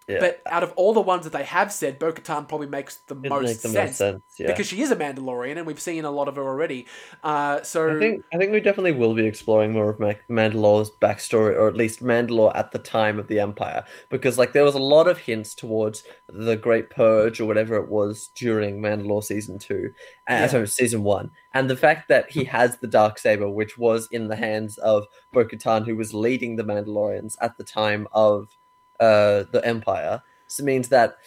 yeah, 0.10 0.20
but 0.20 0.42
out 0.48 0.64
of 0.64 0.72
all 0.76 0.94
the 0.94 1.02
ones 1.02 1.24
that 1.24 1.34
they 1.34 1.44
have 1.44 1.72
said, 1.72 2.00
Bo-Katan 2.00 2.48
probably 2.48 2.68
makes 2.68 2.98
the 3.08 3.16
it 3.16 3.30
most 3.30 3.44
makes 3.46 3.62
the 3.62 3.70
sense, 3.70 3.90
most 3.92 3.98
sense. 3.98 4.24
Yeah. 4.40 4.48
because 4.48 4.68
she 4.68 4.82
is 4.82 4.92
a 4.92 4.96
Mandalorian, 4.96 5.58
and 5.58 5.66
we've 5.68 5.80
seen 5.80 6.06
a 6.06 6.12
lot 6.12 6.28
of 6.28 6.36
her 6.36 6.44
already. 6.44 6.88
Uh, 7.24 7.62
so 7.64 7.96
I 7.96 8.00
think 8.00 8.24
I 8.34 8.38
think 8.38 8.52
we 8.52 8.60
definitely 8.60 8.94
will 8.94 9.14
be 9.14 9.26
exploring 9.26 9.74
more 9.74 9.90
of 9.90 10.00
Ma- 10.00 10.14
Mandalore's 10.30 10.92
backstory, 11.02 11.56
or 11.56 11.68
at 11.68 11.76
least 11.76 12.04
Mandalore 12.04 12.52
at 12.56 12.72
the 12.72 12.80
time 12.80 13.20
of 13.20 13.28
the 13.28 13.40
Empire, 13.40 13.86
because 14.10 14.38
like 14.38 14.54
there 14.54 14.64
was 14.64 14.76
a 14.76 14.80
lot 14.80 15.08
of 15.08 15.18
hints 15.18 15.54
towards 15.56 16.04
the 16.28 16.56
Great 16.56 16.90
Purge 16.90 17.40
or 17.40 17.46
whatever 17.46 17.76
it 17.76 17.90
was 17.90 18.30
during 18.36 18.82
Mandalore 18.82 19.24
season 19.24 19.60
two, 19.60 19.92
uh, 20.30 20.34
Yeah. 20.34 20.48
sorry, 20.48 20.68
season 20.68 21.04
one, 21.04 21.32
and 21.54 21.70
the 21.70 21.78
fact 21.78 22.08
that 22.10 22.32
he 22.32 22.44
has 22.56 22.78
the 22.78 22.88
dark 22.88 23.20
saber, 23.20 23.50
which 23.50 23.78
was 23.78 24.08
in 24.12 24.28
the 24.28 24.36
hands 24.36 24.78
of 24.80 25.06
Bo-Katan, 25.34 25.86
who 25.86 25.96
was 25.96 26.14
leading 26.14 26.56
the 26.56 26.64
Mandalorians 26.64 27.36
at 27.42 27.58
the 27.58 27.64
time 27.64 28.08
of 28.12 28.58
uh, 29.00 29.44
the 29.52 29.62
Empire, 29.64 30.22
so 30.48 30.62
it 30.64 30.66
means 30.66 30.90
that 30.90 31.18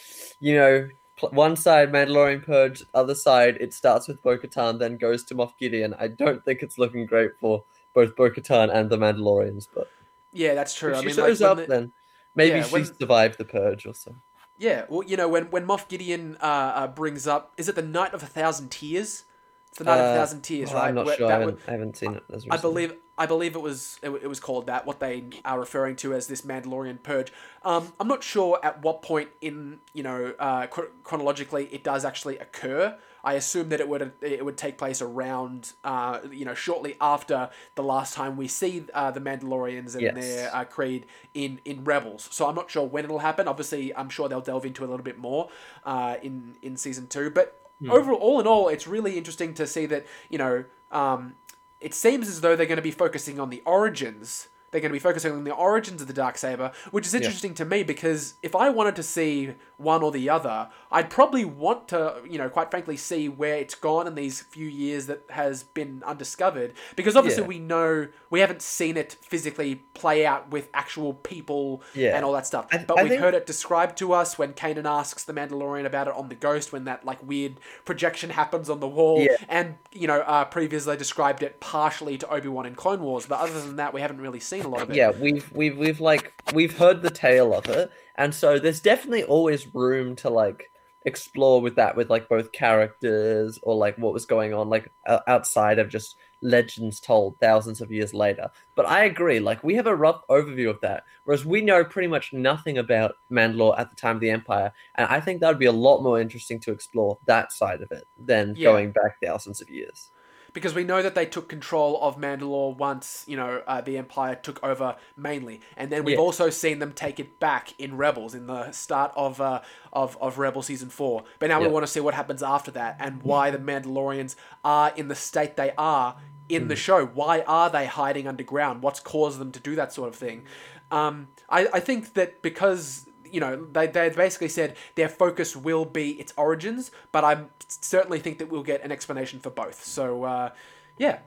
you 0.40 0.54
know 0.54 0.88
one 1.30 1.54
side 1.56 1.92
Mandalorian 1.92 2.44
Purge, 2.44 2.82
other 2.94 3.14
side 3.14 3.56
it 3.60 3.72
starts 3.72 4.08
with 4.08 4.20
Bo-Katan, 4.22 4.78
then 4.78 4.96
goes 4.96 5.22
to 5.24 5.34
Moff 5.34 5.52
Gideon. 5.58 5.94
I 5.98 6.08
don't 6.08 6.44
think 6.44 6.62
it's 6.62 6.78
looking 6.78 7.06
great 7.06 7.30
for 7.40 7.64
both 7.94 8.16
Bo-Katan 8.16 8.74
and 8.74 8.90
the 8.90 8.96
Mandalorians, 8.98 9.68
but 9.74 9.88
yeah, 10.32 10.54
that's 10.54 10.74
true. 10.74 10.90
if 10.92 10.96
I 10.96 11.00
she 11.00 11.06
mean, 11.06 11.14
shows 11.16 11.40
when 11.40 11.50
up, 11.50 11.56
the- 11.58 11.66
then 11.66 11.92
maybe 12.34 12.56
Yeah, 12.56 12.64
she 12.64 12.72
when- 12.72 12.84
survived 12.84 13.38
the 13.38 13.44
Purge 13.44 13.86
or 13.86 13.94
so. 13.94 14.14
Yeah, 14.58 14.84
well, 14.88 15.02
you 15.02 15.16
know, 15.16 15.28
when 15.28 15.44
when 15.50 15.66
Moff 15.66 15.88
Gideon 15.88 16.36
uh, 16.40 16.44
uh, 16.46 16.86
brings 16.86 17.26
up, 17.26 17.52
is 17.56 17.68
it 17.68 17.74
the 17.74 17.82
Night 17.82 18.14
of 18.14 18.22
a 18.22 18.26
Thousand 18.26 18.70
Tears? 18.70 19.24
It's 19.70 19.78
the 19.78 19.84
Night 19.84 19.98
of 19.98 20.06
a 20.06 20.10
Uh, 20.10 20.14
Thousand 20.16 20.42
Tears, 20.42 20.70
Oh, 20.70 20.74
right? 20.74 20.88
I'm 20.88 20.94
not 20.94 21.06
Where- 21.06 21.16
sure. 21.16 21.28
I 21.28 21.32
haven't, 21.32 21.46
would- 21.46 21.58
I 21.66 21.70
haven't 21.72 21.96
seen 21.96 22.14
it. 22.14 22.22
As 22.32 22.46
I 22.50 22.56
believe 22.58 22.94
I 23.22 23.26
believe 23.26 23.54
it 23.54 23.62
was 23.62 23.98
it, 24.02 24.10
it 24.10 24.26
was 24.34 24.40
called 24.40 24.66
that. 24.66 24.84
What 24.86 24.98
they 24.98 25.24
are 25.44 25.58
referring 25.60 25.96
to 25.96 26.12
as 26.12 26.26
this 26.26 26.42
Mandalorian 26.42 26.98
purge. 27.02 27.32
Um, 27.64 27.92
I'm 28.00 28.08
not 28.08 28.22
sure 28.24 28.58
at 28.62 28.82
what 28.82 29.02
point 29.02 29.28
in 29.40 29.78
you 29.94 30.02
know 30.02 30.34
uh, 30.38 30.66
chronologically 31.04 31.68
it 31.70 31.82
does 31.84 32.04
actually 32.04 32.38
occur. 32.38 32.96
I 33.24 33.34
assume 33.34 33.68
that 33.68 33.78
it 33.78 33.88
would 33.88 34.12
it 34.20 34.44
would 34.44 34.56
take 34.56 34.76
place 34.76 35.00
around 35.00 35.72
uh, 35.84 36.18
you 36.30 36.44
know 36.44 36.54
shortly 36.54 36.96
after 37.00 37.50
the 37.76 37.82
last 37.94 38.14
time 38.14 38.36
we 38.36 38.48
see 38.48 38.84
uh, 38.92 39.12
the 39.12 39.20
Mandalorians 39.20 39.92
and 39.94 40.02
Yes. 40.02 40.14
their 40.14 40.54
uh, 40.56 40.64
creed 40.64 41.06
in 41.32 41.60
in 41.64 41.84
Rebels. 41.84 42.28
So 42.32 42.48
I'm 42.48 42.56
not 42.56 42.68
sure 42.70 42.84
when 42.84 43.04
it'll 43.04 43.20
happen. 43.20 43.46
Obviously, 43.46 43.94
I'm 43.94 44.08
sure 44.08 44.28
they'll 44.28 44.40
delve 44.40 44.66
into 44.66 44.82
it 44.82 44.88
a 44.88 44.90
little 44.90 45.04
bit 45.04 45.18
more 45.18 45.48
uh, 45.84 46.16
in 46.22 46.56
in 46.62 46.76
season 46.76 47.06
two. 47.06 47.30
But 47.30 47.46
overall, 47.88 48.18
all 48.18 48.40
in 48.40 48.46
all, 48.48 48.68
it's 48.68 48.86
really 48.88 49.16
interesting 49.16 49.54
to 49.54 49.66
see 49.66 49.86
that 49.86 50.04
you 50.28 50.38
know. 50.38 50.64
Um, 50.90 51.36
it 51.82 51.94
seems 51.94 52.28
as 52.28 52.40
though 52.40 52.56
they're 52.56 52.66
going 52.66 52.76
to 52.76 52.82
be 52.82 52.90
focusing 52.90 53.40
on 53.40 53.50
the 53.50 53.62
origins. 53.66 54.48
They're 54.70 54.80
going 54.80 54.90
to 54.90 54.94
be 54.94 55.00
focusing 55.00 55.32
on 55.32 55.44
the 55.44 55.52
origins 55.52 56.00
of 56.00 56.08
the 56.08 56.14
dark 56.14 56.38
saber, 56.38 56.72
which 56.92 57.06
is 57.06 57.12
interesting 57.12 57.52
to 57.54 57.66
me 57.66 57.82
because 57.82 58.34
if 58.42 58.56
I 58.56 58.70
wanted 58.70 58.96
to 58.96 59.02
see 59.02 59.52
one 59.82 60.02
or 60.02 60.10
the 60.12 60.28
other, 60.30 60.68
I'd 60.90 61.10
probably 61.10 61.44
want 61.44 61.88
to, 61.88 62.16
you 62.28 62.38
know, 62.38 62.48
quite 62.48 62.70
frankly, 62.70 62.96
see 62.96 63.28
where 63.28 63.56
it's 63.56 63.74
gone 63.74 64.06
in 64.06 64.14
these 64.14 64.40
few 64.42 64.66
years 64.68 65.06
that 65.06 65.22
has 65.30 65.62
been 65.62 66.02
undiscovered. 66.06 66.74
Because 66.96 67.16
obviously 67.16 67.42
Yeah. 67.42 67.48
we 67.48 67.58
know 67.58 68.08
we 68.30 68.40
haven't 68.40 68.62
seen 68.62 68.96
it 68.96 69.16
physically 69.22 69.82
play 69.94 70.24
out 70.26 70.50
with 70.50 70.68
actual 70.74 71.14
people 71.14 71.82
Yeah. 71.94 72.16
and 72.16 72.24
all 72.24 72.32
that 72.32 72.46
stuff. 72.46 72.66
I- 72.72 72.78
but 72.78 72.98
I 72.98 73.02
we've 73.02 73.10
think- 73.12 73.22
heard 73.22 73.34
it 73.34 73.46
described 73.46 73.98
to 73.98 74.12
us 74.12 74.38
when 74.38 74.52
Kanan 74.54 74.84
asks 74.84 75.24
the 75.24 75.32
Mandalorian 75.32 75.84
about 75.86 76.08
it 76.08 76.14
on 76.14 76.28
the 76.28 76.34
Ghost, 76.34 76.72
when 76.72 76.84
that 76.84 77.04
like 77.04 77.18
weird 77.22 77.54
projection 77.84 78.30
happens 78.30 78.68
on 78.70 78.80
the 78.80 78.88
wall, 78.88 79.20
Yeah. 79.20 79.36
and 79.48 79.76
you 79.92 80.06
know, 80.06 80.20
uh, 80.20 80.44
previously 80.44 80.96
described 80.96 81.42
it 81.42 81.60
partially 81.60 82.16
to 82.18 82.28
Obi 82.28 82.48
Wan 82.48 82.66
in 82.66 82.74
Clone 82.74 83.02
Wars, 83.02 83.26
but 83.26 83.40
other 83.40 83.60
than 83.60 83.76
that, 83.76 83.92
we 83.92 84.00
haven't 84.00 84.20
really 84.20 84.40
seen 84.40 84.64
a 84.64 84.68
lot 84.68 84.82
of 84.82 84.90
it. 84.90 84.96
yeah 84.96 85.10
we've 85.10 85.50
we've 85.52 85.76
we've 85.76 86.00
like 86.00 86.32
we've 86.54 86.78
heard 86.78 87.02
the 87.02 87.10
tale 87.10 87.54
of 87.54 87.66
it 87.68 87.90
and 88.16 88.34
so 88.34 88.58
there's 88.58 88.80
definitely 88.80 89.24
always 89.24 89.74
room 89.74 90.14
to 90.16 90.30
like 90.30 90.70
explore 91.04 91.60
with 91.60 91.74
that 91.74 91.96
with 91.96 92.08
like 92.10 92.28
both 92.28 92.52
characters 92.52 93.58
or 93.64 93.74
like 93.74 93.96
what 93.98 94.12
was 94.12 94.24
going 94.24 94.54
on 94.54 94.68
like 94.68 94.90
outside 95.26 95.80
of 95.80 95.88
just 95.88 96.16
legends 96.42 97.00
told 97.00 97.36
thousands 97.40 97.80
of 97.80 97.90
years 97.90 98.14
later 98.14 98.48
but 98.76 98.86
i 98.86 99.04
agree 99.04 99.40
like 99.40 99.62
we 99.64 99.74
have 99.74 99.88
a 99.88 99.94
rough 99.96 100.22
overview 100.30 100.70
of 100.70 100.80
that 100.80 101.02
whereas 101.24 101.44
we 101.44 101.60
know 101.60 101.84
pretty 101.84 102.06
much 102.06 102.32
nothing 102.32 102.78
about 102.78 103.14
mandalore 103.32 103.76
at 103.78 103.90
the 103.90 103.96
time 103.96 104.16
of 104.16 104.20
the 104.20 104.30
empire 104.30 104.72
and 104.94 105.08
i 105.08 105.18
think 105.20 105.40
that 105.40 105.48
would 105.48 105.58
be 105.58 105.66
a 105.66 105.72
lot 105.72 106.02
more 106.02 106.20
interesting 106.20 106.60
to 106.60 106.70
explore 106.70 107.18
that 107.26 107.52
side 107.52 107.80
of 107.82 107.90
it 107.90 108.04
than 108.16 108.54
Yeah. 108.56 108.70
going 108.70 108.92
back 108.92 109.16
thousands 109.20 109.60
of 109.60 109.68
years 109.70 110.10
because 110.52 110.74
we 110.74 110.84
know 110.84 111.02
that 111.02 111.14
they 111.14 111.26
took 111.26 111.48
control 111.48 112.00
of 112.02 112.16
Mandalore 112.18 112.76
once 112.76 113.24
you 113.26 113.36
know 113.36 113.62
uh, 113.66 113.80
the 113.80 113.96
Empire 113.98 114.34
took 114.34 114.62
over 114.62 114.96
mainly, 115.16 115.60
and 115.76 115.90
then 115.90 116.04
we've 116.04 116.14
Yeah. 116.18 116.20
also 116.24 116.50
seen 116.50 116.78
them 116.78 116.92
take 116.92 117.18
it 117.20 117.38
back 117.40 117.74
in 117.78 117.96
Rebels 117.96 118.34
in 118.34 118.46
the 118.46 118.70
start 118.72 119.12
of 119.16 119.40
uh, 119.40 119.60
of 119.92 120.16
of 120.20 120.38
Rebel 120.38 120.62
season 120.62 120.88
four. 120.90 121.24
But 121.38 121.48
now 121.48 121.60
we 121.60 121.68
want 121.68 121.84
to 121.86 121.92
see 121.92 122.00
what 122.00 122.14
happens 122.14 122.42
after 122.42 122.70
that 122.72 122.96
and 123.00 123.22
why 123.22 123.50
the 123.50 123.58
Mandalorians 123.58 124.36
are 124.64 124.92
in 124.96 125.08
the 125.08 125.14
state 125.14 125.56
they 125.56 125.72
are 125.78 126.16
in 126.48 126.62
Hmm. 126.62 126.68
the 126.68 126.76
show. 126.76 127.06
Why 127.06 127.40
are 127.42 127.70
they 127.70 127.86
hiding 127.86 128.26
underground? 128.28 128.82
What's 128.82 129.00
caused 129.00 129.38
them 129.38 129.52
to 129.52 129.60
do 129.60 129.74
that 129.76 129.92
sort 129.92 130.08
of 130.08 130.16
thing? 130.16 130.44
Um, 130.90 131.28
I 131.48 131.68
I 131.72 131.80
think 131.80 132.12
that 132.14 132.42
because 132.42 133.06
you 133.32 133.40
know, 133.40 133.64
they, 133.64 133.86
they 133.86 134.10
basically 134.10 134.48
said 134.48 134.76
their 134.94 135.08
focus 135.08 135.56
will 135.56 135.84
be 135.84 136.10
its 136.20 136.32
origins, 136.36 136.90
but 137.10 137.24
I 137.24 137.44
certainly 137.66 138.20
think 138.20 138.38
that 138.38 138.50
we'll 138.50 138.62
get 138.62 138.84
an 138.84 138.92
explanation 138.92 139.40
for 139.40 139.50
both. 139.50 139.84
So, 139.84 140.24
uh, 140.24 140.50
yeah, 140.98 141.20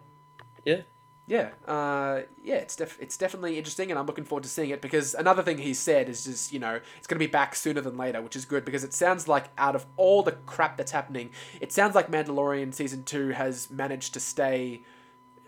yeah 0.63 0.81
yeah, 1.27 1.49
uh, 1.67 2.21
yeah, 2.43 2.55
it's 2.55 2.75
def- 2.75 2.99
it's 3.01 3.17
definitely 3.17 3.57
interesting, 3.57 3.89
and 3.89 3.99
I'm 3.99 4.05
looking 4.05 4.25
forward 4.25 4.43
to 4.43 4.49
seeing 4.49 4.69
it 4.69 4.79
because 4.79 5.15
another 5.15 5.41
thing 5.41 5.57
he 5.57 5.73
said 5.73 6.07
is 6.07 6.23
just 6.23 6.53
you 6.53 6.59
know 6.59 6.79
it's 6.97 7.07
going 7.07 7.19
to 7.19 7.25
be 7.25 7.31
back 7.31 7.55
sooner 7.55 7.81
than 7.81 7.97
later, 7.97 8.21
which 8.21 8.35
is 8.35 8.45
good 8.45 8.63
because 8.63 8.83
it 8.83 8.93
sounds 8.93 9.27
like 9.27 9.45
out 9.57 9.75
of 9.75 9.87
all 9.97 10.21
the 10.21 10.33
crap 10.33 10.77
that's 10.77 10.91
happening, 10.91 11.31
it 11.59 11.71
sounds 11.71 11.95
like 11.95 12.11
Mandalorian 12.11 12.75
season 12.75 13.03
two 13.03 13.29
has 13.29 13.71
managed 13.71 14.13
to 14.13 14.19
stay 14.19 14.83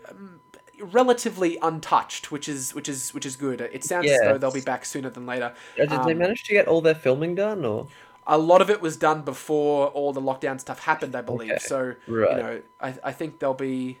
um, 0.08 0.40
relatively 0.80 1.58
untouched, 1.62 2.30
which 2.30 2.48
is 2.48 2.74
which 2.74 2.88
is 2.88 3.14
which 3.14 3.26
is 3.26 3.36
good. 3.36 3.60
It 3.60 3.84
sounds 3.84 4.12
as 4.12 4.22
though 4.22 4.38
they'll 4.38 4.50
be 4.50 4.60
back 4.60 4.84
sooner 4.84 5.10
than 5.10 5.26
later. 5.26 5.54
Uh, 5.80 5.86
did 5.86 6.02
they 6.02 6.12
Um, 6.12 6.18
manage 6.18 6.44
to 6.44 6.52
get 6.52 6.68
all 6.68 6.80
their 6.82 6.94
filming 6.94 7.34
done 7.34 7.64
or 7.64 7.88
a 8.26 8.38
lot 8.38 8.60
of 8.60 8.68
it 8.70 8.80
was 8.80 8.96
done 8.96 9.22
before 9.22 9.88
all 9.88 10.12
the 10.12 10.20
lockdown 10.20 10.60
stuff 10.60 10.80
happened, 10.80 11.14
I 11.16 11.22
believe. 11.22 11.50
Okay, 11.50 11.58
So 11.60 11.94
right. 12.06 12.28
you 12.28 12.36
know, 12.36 12.62
I, 12.80 12.94
I 13.04 13.12
think 13.12 13.38
they'll 13.38 13.54
be 13.54 13.98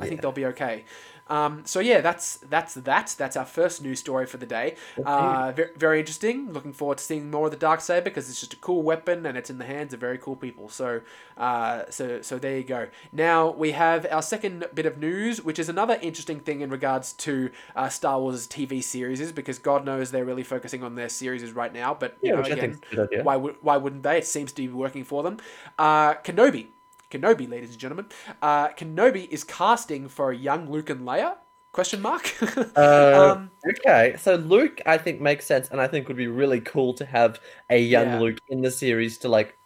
I 0.00 0.06
think 0.06 0.22
they'll 0.22 0.32
be 0.32 0.46
okay. 0.46 0.84
Um, 1.32 1.62
so 1.64 1.80
yeah, 1.80 2.00
that's 2.02 2.36
that's 2.38 2.74
that. 2.74 3.14
That's 3.16 3.36
our 3.36 3.46
first 3.46 3.82
news 3.82 4.00
story 4.00 4.26
for 4.26 4.36
the 4.36 4.46
day. 4.46 4.76
Uh, 5.04 5.52
very, 5.52 5.70
very 5.76 5.98
interesting. 6.00 6.52
Looking 6.52 6.72
forward 6.72 6.98
to 6.98 7.04
seeing 7.04 7.30
more 7.30 7.46
of 7.46 7.50
the 7.52 7.56
dark 7.56 7.80
saber 7.80 8.04
because 8.04 8.28
it's 8.28 8.40
just 8.40 8.52
a 8.52 8.56
cool 8.56 8.82
weapon 8.82 9.24
and 9.26 9.36
it's 9.38 9.50
in 9.50 9.58
the 9.58 9.64
hands 9.64 9.94
of 9.94 10.00
very 10.00 10.18
cool 10.18 10.36
people. 10.36 10.68
So, 10.68 11.00
uh, 11.36 11.84
so 11.90 12.20
so 12.22 12.38
there 12.38 12.58
you 12.58 12.64
go. 12.64 12.88
Now 13.12 13.50
we 13.50 13.72
have 13.72 14.06
our 14.10 14.22
second 14.22 14.66
bit 14.74 14.86
of 14.86 14.98
news, 14.98 15.42
which 15.42 15.58
is 15.58 15.68
another 15.68 15.98
interesting 16.02 16.40
thing 16.40 16.60
in 16.60 16.70
regards 16.70 17.12
to 17.14 17.50
uh, 17.76 17.88
Star 17.88 18.20
Wars 18.20 18.46
TV 18.46 18.82
series, 18.82 19.32
because 19.32 19.58
God 19.58 19.84
knows 19.84 20.10
they're 20.10 20.24
really 20.24 20.42
focusing 20.42 20.82
on 20.82 20.94
their 20.94 21.08
series 21.08 21.50
right 21.52 21.72
now. 21.72 21.94
But 21.94 22.18
you 22.22 22.30
Yeah, 22.30 22.36
know, 22.36 22.42
again, 22.42 22.58
think 22.58 22.72
is 22.72 22.78
a 22.92 22.96
good 22.96 23.08
idea. 23.10 23.22
why 23.24 23.36
would 23.36 23.56
why 23.62 23.76
wouldn't 23.76 24.02
they? 24.02 24.18
It 24.18 24.26
seems 24.26 24.52
to 24.52 24.62
be 24.62 24.68
working 24.68 25.04
for 25.04 25.22
them. 25.22 25.38
Uh, 25.78 26.14
Kenobi. 26.14 26.68
Kenobi, 27.12 27.48
ladies 27.48 27.70
and 27.70 27.78
gentlemen. 27.78 28.06
Uh, 28.40 28.68
Kenobi 28.68 29.28
is 29.28 29.44
casting 29.44 30.08
for 30.08 30.30
a 30.30 30.36
young 30.36 30.70
Luke 30.70 30.90
and 30.90 31.02
Leia? 31.02 31.36
Question 31.72 32.00
mark. 32.00 32.32
Uh, 32.76 33.34
um, 33.36 33.50
okay, 33.68 34.16
so 34.18 34.36
Luke, 34.36 34.80
I 34.86 34.96
think 34.98 35.20
makes 35.20 35.46
sense, 35.46 35.68
and 35.70 35.80
I 35.80 35.86
think 35.86 36.08
would 36.08 36.16
be 36.16 36.26
really 36.26 36.60
cool 36.60 36.94
to 36.94 37.04
have 37.04 37.38
a 37.70 37.78
young 37.78 38.06
Yeah. 38.06 38.20
Luke 38.20 38.38
in 38.48 38.62
the 38.62 38.70
series 38.70 39.18
to 39.18 39.28
like 39.28 39.58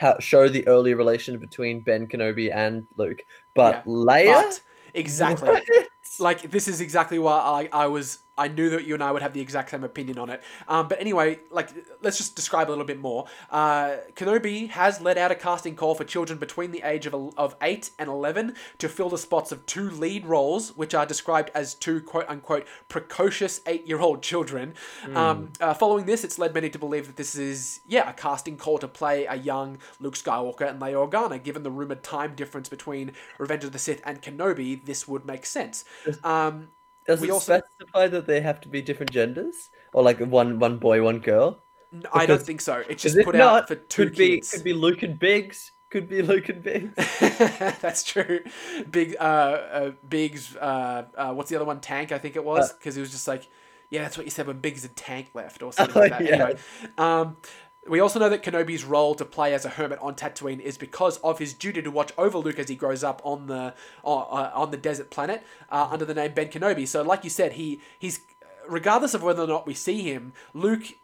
ha- 0.00 0.18
show 0.18 0.48
the 0.48 0.66
early 0.66 0.94
relation 0.94 1.38
between 1.38 1.80
Ben 1.80 2.06
Kenobi 2.06 2.54
and 2.54 2.86
Luke. 2.96 3.22
But 3.54 3.84
Yeah. 3.86 3.92
Leia, 3.92 4.42
but 4.42 4.60
exactly. 4.94 5.48
What? 5.70 5.88
Like 6.20 6.50
this 6.50 6.66
is 6.66 6.80
exactly 6.80 7.18
why 7.18 7.68
I, 7.72 7.84
I 7.84 7.86
was 7.86 8.18
I 8.38 8.48
knew 8.48 8.70
that 8.70 8.86
you 8.86 8.94
and 8.94 9.02
I 9.02 9.12
would 9.12 9.22
have 9.22 9.32
the 9.32 9.40
exact 9.40 9.70
same 9.70 9.84
opinion 9.84 10.18
on 10.18 10.30
it. 10.30 10.42
Um, 10.68 10.88
but 10.88 11.00
anyway, 11.00 11.40
like 11.50 11.70
let's 12.02 12.16
just 12.16 12.36
describe 12.36 12.68
a 12.68 12.70
little 12.70 12.84
bit 12.84 13.00
more. 13.00 13.26
Uh, 13.50 13.96
Kenobi 14.14 14.70
has 14.70 15.00
let 15.00 15.18
out 15.18 15.30
a 15.30 15.34
casting 15.34 15.74
call 15.74 15.94
for 15.94 16.04
children 16.04 16.38
between 16.38 16.70
the 16.70 16.82
age 16.82 17.06
of 17.06 17.14
of 17.36 17.56
eight 17.60 17.90
and 17.98 18.08
eleven 18.08 18.54
to 18.78 18.88
fill 18.88 19.08
the 19.08 19.18
spots 19.18 19.52
of 19.52 19.66
two 19.66 19.90
lead 19.90 20.24
roles, 20.24 20.76
which 20.76 20.94
are 20.94 21.04
described 21.04 21.50
as 21.54 21.74
two 21.74 22.00
quote 22.00 22.26
unquote 22.28 22.66
precocious 22.88 23.60
eight 23.66 23.86
year 23.86 24.00
old 24.00 24.22
children. 24.22 24.74
Um, 25.14 25.52
uh, 25.60 25.74
following 25.74 26.06
this, 26.06 26.24
it's 26.24 26.38
led 26.38 26.54
many 26.54 26.70
to 26.70 26.78
believe 26.78 27.06
that 27.06 27.16
this 27.16 27.34
is 27.34 27.80
yeah 27.86 28.08
a 28.08 28.12
casting 28.12 28.56
call 28.56 28.78
to 28.78 28.88
play 28.88 29.26
a 29.26 29.34
young 29.36 29.78
Luke 30.00 30.14
Skywalker 30.14 30.68
and 30.68 30.80
Leia 30.80 31.08
Organa. 31.08 31.42
Given 31.42 31.62
the 31.62 31.70
rumored 31.70 32.02
time 32.02 32.34
difference 32.34 32.68
between 32.68 33.12
Revenge 33.38 33.64
of 33.64 33.72
the 33.72 33.78
Sith 33.78 34.00
and 34.04 34.22
Kenobi, 34.22 34.84
this 34.84 35.08
would 35.08 35.24
make 35.26 35.44
sense. 35.44 35.84
Um, 36.22 36.68
Does 37.08 37.20
we 37.20 37.28
it 37.28 37.32
also- 37.32 37.60
specify 37.60 38.06
that 38.06 38.26
they 38.26 38.40
have 38.40 38.60
to 38.60 38.68
be 38.68 38.80
different 38.82 39.10
genders, 39.10 39.70
or 39.92 40.04
like 40.04 40.20
one 40.20 40.60
one 40.60 40.78
boy, 40.78 41.02
one 41.02 41.18
girl? 41.18 41.64
I 42.12 42.26
don't 42.26 42.40
think 42.42 42.60
so. 42.60 42.84
It's 42.88 43.02
just 43.02 43.16
it 43.16 43.24
put 43.24 43.34
not? 43.34 43.62
out 43.62 43.68
for 43.68 43.74
two 43.74 44.04
could 44.04 44.14
be 44.16 44.36
kids. 44.36 44.50
could 44.52 44.62
be 44.62 44.74
Luke 44.74 45.02
and 45.02 45.18
Biggs. 45.18 45.72
Could 45.90 46.06
be 46.06 46.20
Luke 46.20 46.50
and 46.50 46.62
Biggs. 46.62 46.92
That's 47.80 48.04
true. 48.04 48.40
Big, 48.90 49.16
uh, 49.18 49.22
uh, 49.22 49.90
Biggs, 50.06 50.54
uh, 50.56 51.06
uh, 51.16 51.32
what's 51.32 51.48
the 51.48 51.56
other 51.56 51.64
one? 51.64 51.80
Tank, 51.80 52.12
I 52.12 52.18
think 52.18 52.36
it 52.36 52.44
was, 52.44 52.74
because 52.74 52.94
he 52.94 53.00
was 53.00 53.10
just 53.10 53.26
like, 53.26 53.48
yeah, 53.88 54.02
that's 54.02 54.18
what 54.18 54.26
you 54.26 54.30
said 54.30 54.46
when 54.46 54.58
Biggs 54.58 54.84
and 54.84 54.94
Tank 54.94 55.30
left, 55.32 55.62
or 55.62 55.72
something 55.78 55.96
Oh, 55.96 56.00
like 56.00 56.10
that. 56.10 56.22
yeah. 56.24 56.34
Anyway, 56.34 56.58
um, 56.98 57.38
we 57.88 58.00
also 58.00 58.18
know 58.18 58.28
that 58.28 58.42
Kenobi's 58.42 58.84
role 58.84 59.14
to 59.14 59.24
play 59.24 59.54
as 59.54 59.64
a 59.64 59.70
hermit 59.70 59.98
on 60.00 60.14
Tatooine 60.14 60.60
is 60.60 60.78
because 60.78 61.18
of 61.18 61.38
his 61.38 61.54
duty 61.54 61.82
to 61.82 61.90
watch 61.90 62.12
over 62.18 62.38
Luke 62.38 62.58
as 62.58 62.68
he 62.68 62.76
grows 62.76 63.02
up 63.02 63.20
on 63.24 63.46
the 63.46 63.74
on, 64.02 64.26
uh, 64.30 64.50
on 64.54 64.70
the 64.70 64.76
desert 64.76 65.10
planet 65.10 65.42
uh, 65.70 65.88
under 65.90 66.04
the 66.04 66.14
name 66.14 66.32
Ben 66.34 66.48
Kenobi. 66.48 66.86
So, 66.86 67.02
like 67.02 67.24
you 67.24 67.30
said, 67.30 67.52
he 67.52 67.80
he's 67.98 68.20
regardless 68.68 69.14
of 69.14 69.22
whether 69.22 69.42
or 69.42 69.46
not 69.46 69.66
we 69.66 69.74
see 69.74 70.02
him, 70.02 70.32
Luke 70.54 70.94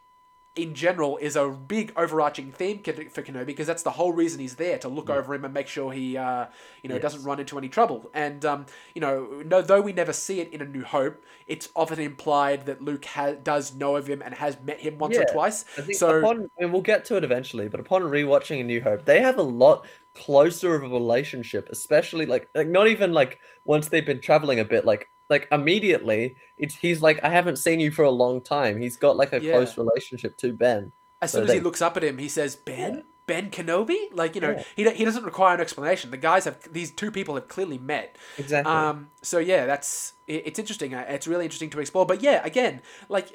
in 0.55 0.73
general 0.73 1.17
is 1.17 1.35
a 1.35 1.49
big 1.49 1.91
overarching 1.97 2.51
theme 2.51 2.79
for 2.79 3.21
Kenobi 3.21 3.47
because 3.47 3.67
that's 3.67 3.83
the 3.83 3.91
whole 3.91 4.13
reason 4.13 4.39
he's 4.39 4.55
there 4.55 4.77
to 4.79 4.87
look 4.87 5.09
over 5.09 5.33
him 5.33 5.43
and 5.43 5.53
make 5.53 5.67
sure 5.67 5.91
he 5.91 6.15
uh, 6.17 6.45
you 6.81 6.89
know 6.89 6.95
Yes. 6.95 7.01
doesn't 7.01 7.23
run 7.23 7.39
into 7.39 7.57
any 7.57 7.67
trouble. 7.67 8.09
And 8.13 8.45
um, 8.45 8.65
you 8.93 9.01
know, 9.01 9.43
no, 9.45 9.61
though 9.61 9.81
we 9.81 9.91
never 9.91 10.13
see 10.13 10.39
it 10.39 10.53
in 10.53 10.61
A 10.61 10.65
New 10.65 10.83
Hope, 10.83 11.23
it's 11.47 11.69
often 11.75 11.99
implied 11.99 12.65
that 12.67 12.81
Luke 12.81 13.05
ha- 13.05 13.33
does 13.33 13.73
know 13.75 13.97
of 13.97 14.07
him 14.07 14.21
and 14.21 14.33
has 14.35 14.57
met 14.61 14.79
him 14.79 14.97
once 14.97 15.17
or 15.17 15.25
twice. 15.25 15.65
So 15.91 16.19
upon, 16.19 16.49
and 16.57 16.71
we'll 16.71 16.81
get 16.81 17.03
to 17.05 17.17
it 17.17 17.23
eventually, 17.23 17.67
but 17.67 17.79
upon 17.79 18.03
rewatching 18.03 18.61
A 18.61 18.63
New 18.63 18.81
Hope, 18.81 19.05
they 19.05 19.21
have 19.21 19.37
a 19.37 19.43
lot 19.43 19.85
closer 20.15 20.73
of 20.75 20.83
a 20.83 20.87
relationship, 20.87 21.67
especially 21.69 22.25
like 22.25 22.47
like 22.55 22.67
not 22.67 22.87
even 22.87 23.11
like 23.11 23.39
once 23.65 23.89
they've 23.89 24.05
been 24.05 24.21
traveling 24.21 24.59
a 24.59 24.65
bit, 24.65 24.85
like 24.85 25.09
like 25.29 25.47
immediately, 25.51 26.35
it's 26.57 26.75
he's 26.75 27.01
like 27.01 27.23
I 27.23 27.29
haven't 27.29 27.57
seen 27.57 27.79
you 27.79 27.91
for 27.91 28.03
a 28.03 28.11
long 28.11 28.41
time. 28.41 28.79
He's 28.79 28.97
got 28.97 29.17
like 29.17 29.33
a 29.33 29.41
Yeah. 29.41 29.53
close 29.53 29.77
relationship 29.77 30.37
to 30.37 30.53
Ben. 30.53 30.91
as 31.21 31.31
so 31.31 31.39
soon 31.39 31.47
as 31.47 31.53
he 31.53 31.59
looks 31.59 31.81
up 31.81 31.97
at 31.97 32.03
him, 32.03 32.17
he 32.17 32.27
says, 32.29 32.55
"Ben." 32.55 32.95
Yeah. 32.95 33.01
Ben 33.27 33.49
Kenobi, 33.49 33.97
like 34.13 34.35
you 34.35 34.41
know, 34.41 34.51
Yeah. 34.51 34.91
he, 34.91 34.97
he 34.99 35.03
doesn't 35.05 35.23
require 35.23 35.55
an 35.55 35.61
explanation. 35.61 36.11
The 36.11 36.17
guys 36.17 36.45
have 36.45 36.57
these 36.71 36.91
two 36.91 37.09
people 37.09 37.33
have 37.33 37.47
clearly 37.47 37.79
met, 37.79 38.17
Exactly. 38.37 38.71
Um, 38.71 39.09
so 39.23 39.39
yeah, 39.39 39.65
that's 39.65 40.13
it, 40.27 40.43
it's 40.45 40.59
interesting. 40.59 40.93
Uh, 40.93 41.05
It's 41.09 41.25
really 41.25 41.45
interesting 41.45 41.71
to 41.71 41.79
explore. 41.79 42.05
But 42.05 42.21
yeah, 42.21 42.41
again, 42.45 42.83
like 43.09 43.33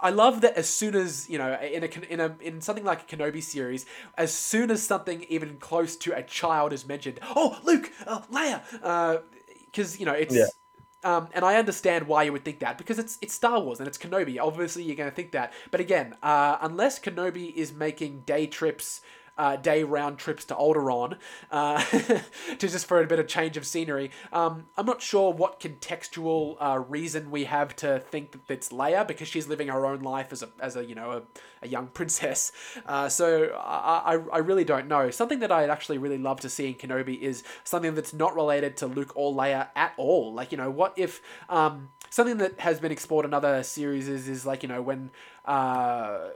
I 0.00 0.08
love 0.08 0.40
that 0.40 0.54
as 0.56 0.70
soon 0.70 0.94
as 0.94 1.28
you 1.28 1.36
know 1.36 1.52
in 1.60 1.84
a 1.84 1.88
in 2.08 2.20
a 2.20 2.36
in 2.40 2.62
something 2.62 2.84
like 2.84 3.02
a 3.02 3.16
Kenobi 3.16 3.42
series, 3.42 3.84
as 4.16 4.32
soon 4.32 4.70
as 4.70 4.82
something 4.82 5.24
even 5.28 5.58
close 5.58 5.96
to 5.96 6.16
a 6.16 6.22
child 6.22 6.72
is 6.72 6.86
mentioned, 6.86 7.20
oh 7.22 7.58
Luke, 7.62 7.92
uh, 8.06 8.22
Leia, 8.32 8.62
because 9.66 10.00
you 10.00 10.06
know 10.06 10.12
it's. 10.14 10.34
Yeah. 10.34 10.46
Um, 11.06 11.28
and 11.34 11.44
I 11.44 11.54
understand 11.54 12.08
why 12.08 12.24
you 12.24 12.32
would 12.32 12.44
think 12.44 12.58
that 12.58 12.78
because 12.78 12.98
it's 12.98 13.16
it's 13.22 13.32
Star 13.32 13.60
Wars 13.60 13.78
and 13.78 13.86
it's 13.86 13.96
Kenobi. 13.96 14.40
Obviously, 14.40 14.82
you're 14.82 14.96
going 14.96 15.08
to 15.08 15.14
think 15.14 15.30
that. 15.30 15.52
But 15.70 15.78
again, 15.78 16.16
uh, 16.20 16.58
unless 16.60 16.98
Kenobi 16.98 17.54
is 17.54 17.72
making 17.72 18.22
day 18.26 18.48
trips, 18.48 19.02
uh, 19.38 19.56
day 19.56 19.84
round 19.84 20.18
trips 20.18 20.44
to 20.46 20.54
Alderaan, 20.54 21.16
uh, 21.50 21.82
to 22.58 22.68
just 22.68 22.86
for 22.86 23.00
a 23.00 23.06
bit 23.06 23.18
of 23.18 23.26
change 23.26 23.56
of 23.56 23.66
scenery, 23.66 24.10
um, 24.32 24.66
I'm 24.76 24.86
not 24.86 25.02
sure 25.02 25.32
what 25.32 25.60
contextual 25.60 26.56
uh, 26.60 26.78
reason 26.78 27.30
we 27.30 27.44
have 27.44 27.76
to 27.76 28.00
think 28.00 28.32
that 28.32 28.40
it's 28.48 28.70
Leia 28.70 29.06
because 29.06 29.28
she's 29.28 29.48
living 29.48 29.68
her 29.68 29.86
own 29.86 30.00
life 30.00 30.32
as 30.32 30.42
a 30.42 30.48
as 30.60 30.76
a 30.76 30.84
you 30.84 30.94
know 30.94 31.10
a, 31.10 31.22
a 31.62 31.68
young 31.68 31.86
princess. 31.94 32.52
Uh, 32.86 33.08
so 33.08 33.54
I, 33.58 34.14
I 34.14 34.18
I 34.32 34.38
really 34.38 34.64
don't 34.64 34.88
know. 34.88 35.10
Something 35.10 35.40
that 35.40 35.52
I'd 35.52 35.70
actually 35.70 35.98
really 35.98 36.18
love 36.18 36.40
to 36.40 36.48
see 36.48 36.68
in 36.68 36.74
Kenobi 36.74 37.20
is 37.20 37.42
something 37.64 37.94
that's 37.94 38.12
not 38.12 38.34
related 38.34 38.76
to 38.78 38.86
Luke 38.86 39.12
or 39.14 39.32
Leia 39.32 39.68
at 39.76 39.92
all. 39.96 40.32
Like 40.32 40.52
you 40.52 40.58
know, 40.58 40.70
what 40.70 40.94
if 40.96 41.20
um, 41.48 41.90
something 42.10 42.38
that 42.38 42.60
has 42.60 42.80
been 42.80 42.92
explored 42.92 43.24
in 43.24 43.34
other 43.34 43.62
series 43.62 44.08
is, 44.08 44.28
is 44.28 44.46
like 44.46 44.62
you 44.62 44.68
know 44.68 44.82
when. 44.82 45.10
Uh, 45.44 46.30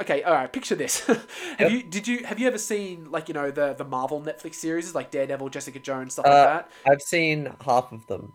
Okay, 0.00 0.22
all 0.22 0.32
right. 0.34 0.52
Picture 0.52 0.74
this. 0.74 1.00
have 1.58 1.58
Yep. 1.58 1.70
you 1.70 1.82
did 1.82 2.08
you 2.08 2.24
have 2.24 2.38
you 2.38 2.46
ever 2.46 2.58
seen 2.58 3.10
like 3.10 3.28
you 3.28 3.34
know 3.34 3.50
the 3.50 3.74
the 3.74 3.84
Marvel 3.84 4.20
Netflix 4.20 4.54
series 4.56 4.94
like 4.94 5.10
Daredevil, 5.10 5.48
Jessica 5.50 5.78
Jones, 5.78 6.12
stuff 6.14 6.28
like 6.28 6.32
Uh, 6.32 6.44
that? 6.44 6.70
I've 6.86 7.02
seen 7.02 7.52
half 7.64 7.92
of 7.92 8.06
them. 8.06 8.32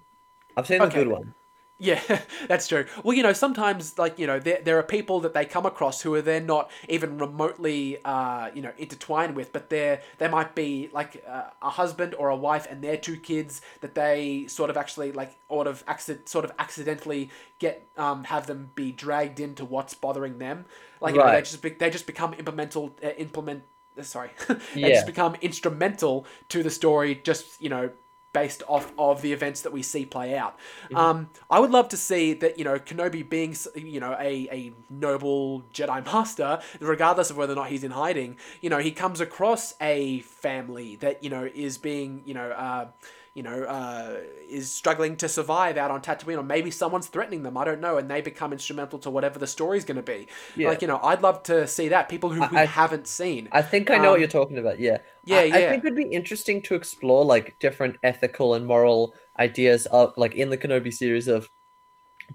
I've 0.57 0.67
seen 0.67 0.81
Okay. 0.81 0.99
the 0.99 1.05
good 1.05 1.07
one. 1.11 1.33
Yeah, 1.77 2.01
that's 2.47 2.69
true. 2.69 2.85
Well, 3.03 3.15
you 3.17 3.21
know, 3.23 3.33
sometimes 3.33 3.97
like 3.99 4.17
you 4.17 4.27
know, 4.27 4.39
there, 4.39 4.61
there 4.63 4.79
are 4.79 4.83
people 4.83 5.19
that 5.21 5.33
they 5.33 5.43
come 5.45 5.65
across 5.65 6.01
who 6.01 6.15
are 6.15 6.21
they're 6.21 6.39
not 6.39 6.71
even 6.87 7.17
remotely 7.17 7.97
uh, 8.05 8.49
you 8.53 8.61
know 8.61 8.71
intertwined 8.77 9.35
with, 9.35 9.51
but 9.51 9.69
they're 9.69 10.01
they 10.17 10.29
might 10.29 10.55
be 10.55 10.89
like 10.93 11.21
uh, 11.27 11.43
a 11.61 11.69
husband 11.71 12.15
or 12.15 12.29
a 12.29 12.35
wife 12.35 12.65
and 12.69 12.81
their 12.81 12.95
two 12.95 13.17
kids 13.17 13.61
that 13.81 13.93
they 13.93 14.45
sort 14.47 14.69
of 14.69 14.77
actually 14.77 15.11
like 15.11 15.35
sort 15.49 15.67
of 15.67 15.83
accident 15.85 16.29
sort 16.29 16.45
of 16.45 16.53
accidentally 16.59 17.29
get 17.59 17.85
um, 17.97 18.23
have 18.23 18.47
them 18.47 18.71
be 18.75 18.93
dragged 18.93 19.41
into 19.41 19.65
what's 19.65 19.93
bothering 19.93 20.37
them. 20.37 20.65
Like 21.01 21.15
you 21.15 21.19
know, 21.19 21.29
they 21.29 21.41
just 21.41 21.61
be, 21.61 21.71
they 21.71 21.89
just 21.89 22.07
become 22.07 22.33
implemental 22.35 22.95
uh, 23.03 23.09
implement. 23.17 23.63
uh, 23.99 24.03
Sorry, 24.03 24.29
they 24.47 24.55
Yeah. 24.81 24.91
just 24.91 25.05
become 25.05 25.35
instrumental 25.41 26.25
to 26.49 26.63
the 26.63 26.69
story. 26.69 27.15
Just 27.15 27.61
you 27.61 27.67
know 27.67 27.89
based 28.35 28.63
off 28.67 28.91
of 28.97 29.21
the 29.21 29.31
events 29.31 29.61
that 29.61 29.71
we 29.71 29.81
see 29.81 30.05
play 30.05 30.37
out. 30.37 30.59
Um, 30.93 31.29
I 31.49 31.57
would 31.61 31.71
love 31.71 31.87
to 31.89 31.97
see 31.97 32.33
that, 32.33 32.59
you 32.59 32.65
know, 32.65 32.77
Kenobi 32.77 33.27
being, 33.27 33.55
you 33.75 34.01
know, 34.01 34.11
a, 34.19 34.49
a 34.51 34.73
noble 34.89 35.61
Jedi 35.73 36.03
Master, 36.13 36.59
regardless 36.81 37.29
of 37.29 37.37
whether 37.37 37.53
or 37.53 37.55
not 37.55 37.69
he's 37.69 37.85
in 37.85 37.91
hiding, 37.91 38.35
you 38.59 38.69
know, 38.69 38.79
he 38.79 38.91
comes 38.91 39.21
across 39.21 39.73
a 39.79 40.19
family 40.19 40.97
that, 40.97 41.23
you 41.23 41.29
know, 41.29 41.49
is 41.55 41.77
being, 41.77 42.23
you 42.25 42.33
know, 42.33 42.49
uh, 42.51 42.87
you 43.35 43.43
know, 43.43 43.63
uh, 43.63 44.15
is 44.49 44.71
struggling 44.71 45.17
to 45.17 45.27
survive 45.27 45.75
out 45.75 45.91
on 45.91 46.01
Tatooine, 46.01 46.37
or 46.37 46.43
maybe 46.43 46.71
someone's 46.71 47.07
threatening 47.07 47.43
them. 47.43 47.57
I 47.57 47.65
don't 47.65 47.81
know, 47.81 47.97
and 47.97 48.09
they 48.09 48.21
become 48.21 48.53
instrumental 48.53 48.97
to 48.99 49.09
whatever 49.09 49.37
the 49.37 49.45
story's 49.45 49.83
going 49.83 49.97
to 49.97 50.01
be. 50.03 50.27
Yeah. 50.55 50.69
Like, 50.69 50.81
you 50.81 50.87
know, 50.87 51.01
I'd 51.03 51.21
love 51.21 51.43
to 51.43 51.67
see 51.67 51.89
that. 51.89 52.07
People 52.07 52.29
who 52.29 52.39
we 52.49 52.57
I- 52.57 52.65
haven't 52.65 53.07
seen. 53.07 53.49
I 53.51 53.61
think 53.61 53.91
I 53.91 53.97
know 53.97 54.05
Um, 54.05 54.11
what 54.11 54.19
you're 54.21 54.29
talking 54.29 54.57
about. 54.57 54.79
Yeah. 54.79 54.99
yeah, 55.25 55.39
I, 55.39 55.43
I 55.43 55.51
think 55.69 55.83
it 55.83 55.93
would 55.93 55.95
be 55.97 56.03
interesting 56.15 56.61
to 56.63 56.75
explore 56.75 57.25
like 57.25 57.59
different 57.59 57.97
ethical 58.03 58.53
and 58.53 58.65
moral 58.65 59.13
ideas 59.37 59.85
of 59.87 60.13
like 60.15 60.33
in 60.33 60.49
the 60.49 60.57
Kenobi 60.57 60.93
series 60.93 61.27
of 61.27 61.49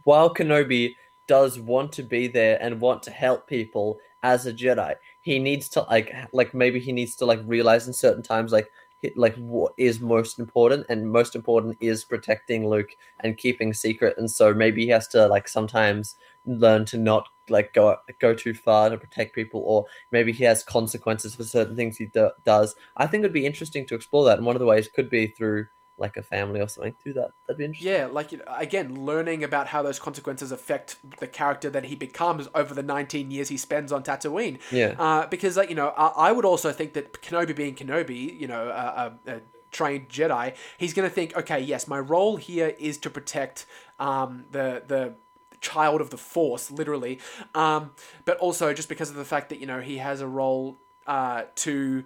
while 0.05 0.33
Kenobi 0.35 0.95
does 1.27 1.59
want 1.59 1.93
to 1.93 2.03
be 2.03 2.27
there 2.29 2.59
and 2.61 2.81
want 2.81 3.03
to 3.05 3.11
help 3.11 3.47
people 3.47 3.99
as 4.23 4.45
a 4.45 4.53
Jedi, 4.53 4.95
he 5.23 5.39
needs 5.39 5.69
to 5.71 5.81
like 5.83 6.13
like 6.35 6.53
maybe 6.53 6.79
he 6.79 6.93
needs 6.93 7.17
to 7.17 7.25
like 7.25 7.41
realize 7.47 7.87
in 7.87 7.95
certain 7.95 8.23
times 8.23 8.53
like 8.53 8.71
like 9.17 9.35
what 9.37 9.73
is 9.79 10.01
most 10.01 10.39
important 10.39 10.87
and 10.89 11.11
most 11.11 11.35
important 11.35 11.77
is 11.81 12.05
protecting 12.05 12.69
Luke 12.69 12.91
and 13.21 13.37
keeping 13.37 13.73
secret 13.73 14.17
and 14.19 14.31
so 14.31 14.53
maybe 14.53 14.85
he 14.85 14.91
has 14.91 15.09
to 15.09 15.27
like 15.27 15.49
sometimes 15.49 16.17
learn 16.45 16.85
to 16.87 16.99
not 16.99 17.29
like 17.49 17.73
go 17.73 17.97
go 18.21 18.35
too 18.35 18.55
far 18.55 18.91
to 18.91 18.99
protect 18.99 19.35
people 19.35 19.63
or 19.65 19.87
maybe 20.11 20.33
he 20.33 20.45
has 20.45 20.63
consequences 20.63 21.35
for 21.35 21.45
certain 21.45 21.77
things 21.77 21.97
he 21.97 22.07
do- 22.07 22.31
does. 22.45 22.75
I 22.97 23.07
think 23.07 23.23
it'd 23.23 23.33
be 23.33 23.47
interesting 23.47 23.87
to 23.87 23.95
explore 23.95 24.25
that 24.27 24.39
and 24.39 24.47
one 24.47 24.57
of 24.57 24.61
the 24.61 24.67
ways 24.67 24.89
could 24.89 25.11
be 25.11 25.29
through 25.29 25.67
like 26.01 26.17
a 26.17 26.23
family 26.23 26.61
or 26.61 26.69
something 26.69 26.95
through 27.03 27.13
that. 27.13 27.31
That'd 27.47 27.59
be 27.59 27.65
interesting. 27.67 27.93
Yeah, 27.93 28.07
like 28.07 28.33
you 28.33 28.39
know, 28.39 28.45
again, 28.49 29.05
learning 29.05 29.45
about 29.45 29.69
how 29.69 29.83
those 29.83 29.99
consequences 29.99 30.51
affect 30.51 30.97
the 31.21 31.27
character 31.27 31.71
that 31.71 31.85
he 31.85 31.95
becomes 31.95 32.49
over 32.55 32.75
the 32.75 32.83
19 32.83 33.31
years 33.31 33.49
he 33.49 33.57
spends 33.57 33.93
on 33.93 34.03
Tatooine. 34.03 34.59
Yeah. 34.73 34.95
Uh, 34.99 35.27
because 35.27 35.57
like 35.57 35.69
you 35.69 35.77
know, 35.77 35.89
I, 35.97 36.29
I 36.29 36.33
would 36.33 36.45
also 36.45 36.73
think 36.73 36.95
that 36.95 37.13
Kenobi 37.23 37.55
being 37.55 37.75
Kenobi, 37.75 38.39
you 38.41 38.49
know, 38.49 38.69
a, 38.69 39.13
a, 39.27 39.37
a 39.37 39.41
trained 39.71 40.09
Jedi, 40.09 40.55
he's 40.79 40.95
going 40.95 41.09
to 41.09 41.15
think, 41.15 41.37
okay, 41.37 41.61
yes, 41.61 41.87
my 41.87 41.99
role 41.99 42.37
here 42.37 42.75
is 42.79 42.99
to 42.99 43.11
protect 43.11 43.67
um, 43.99 44.47
the 44.51 44.83
the 44.87 45.15
child 45.61 46.01
of 46.01 46.11
the 46.11 46.17
Force, 46.17 46.71
literally, 46.71 47.21
um, 47.55 47.91
but 48.25 48.39
also 48.39 48.73
just 48.73 48.89
because 48.89 49.11
of 49.11 49.17
the 49.17 49.25
fact 49.25 49.51
that 49.51 49.61
you 49.61 49.67
know 49.67 49.81
he 49.81 49.99
has 49.99 50.21
a 50.21 50.27
role 50.27 50.79
uh, 51.07 51.43
to 51.57 52.05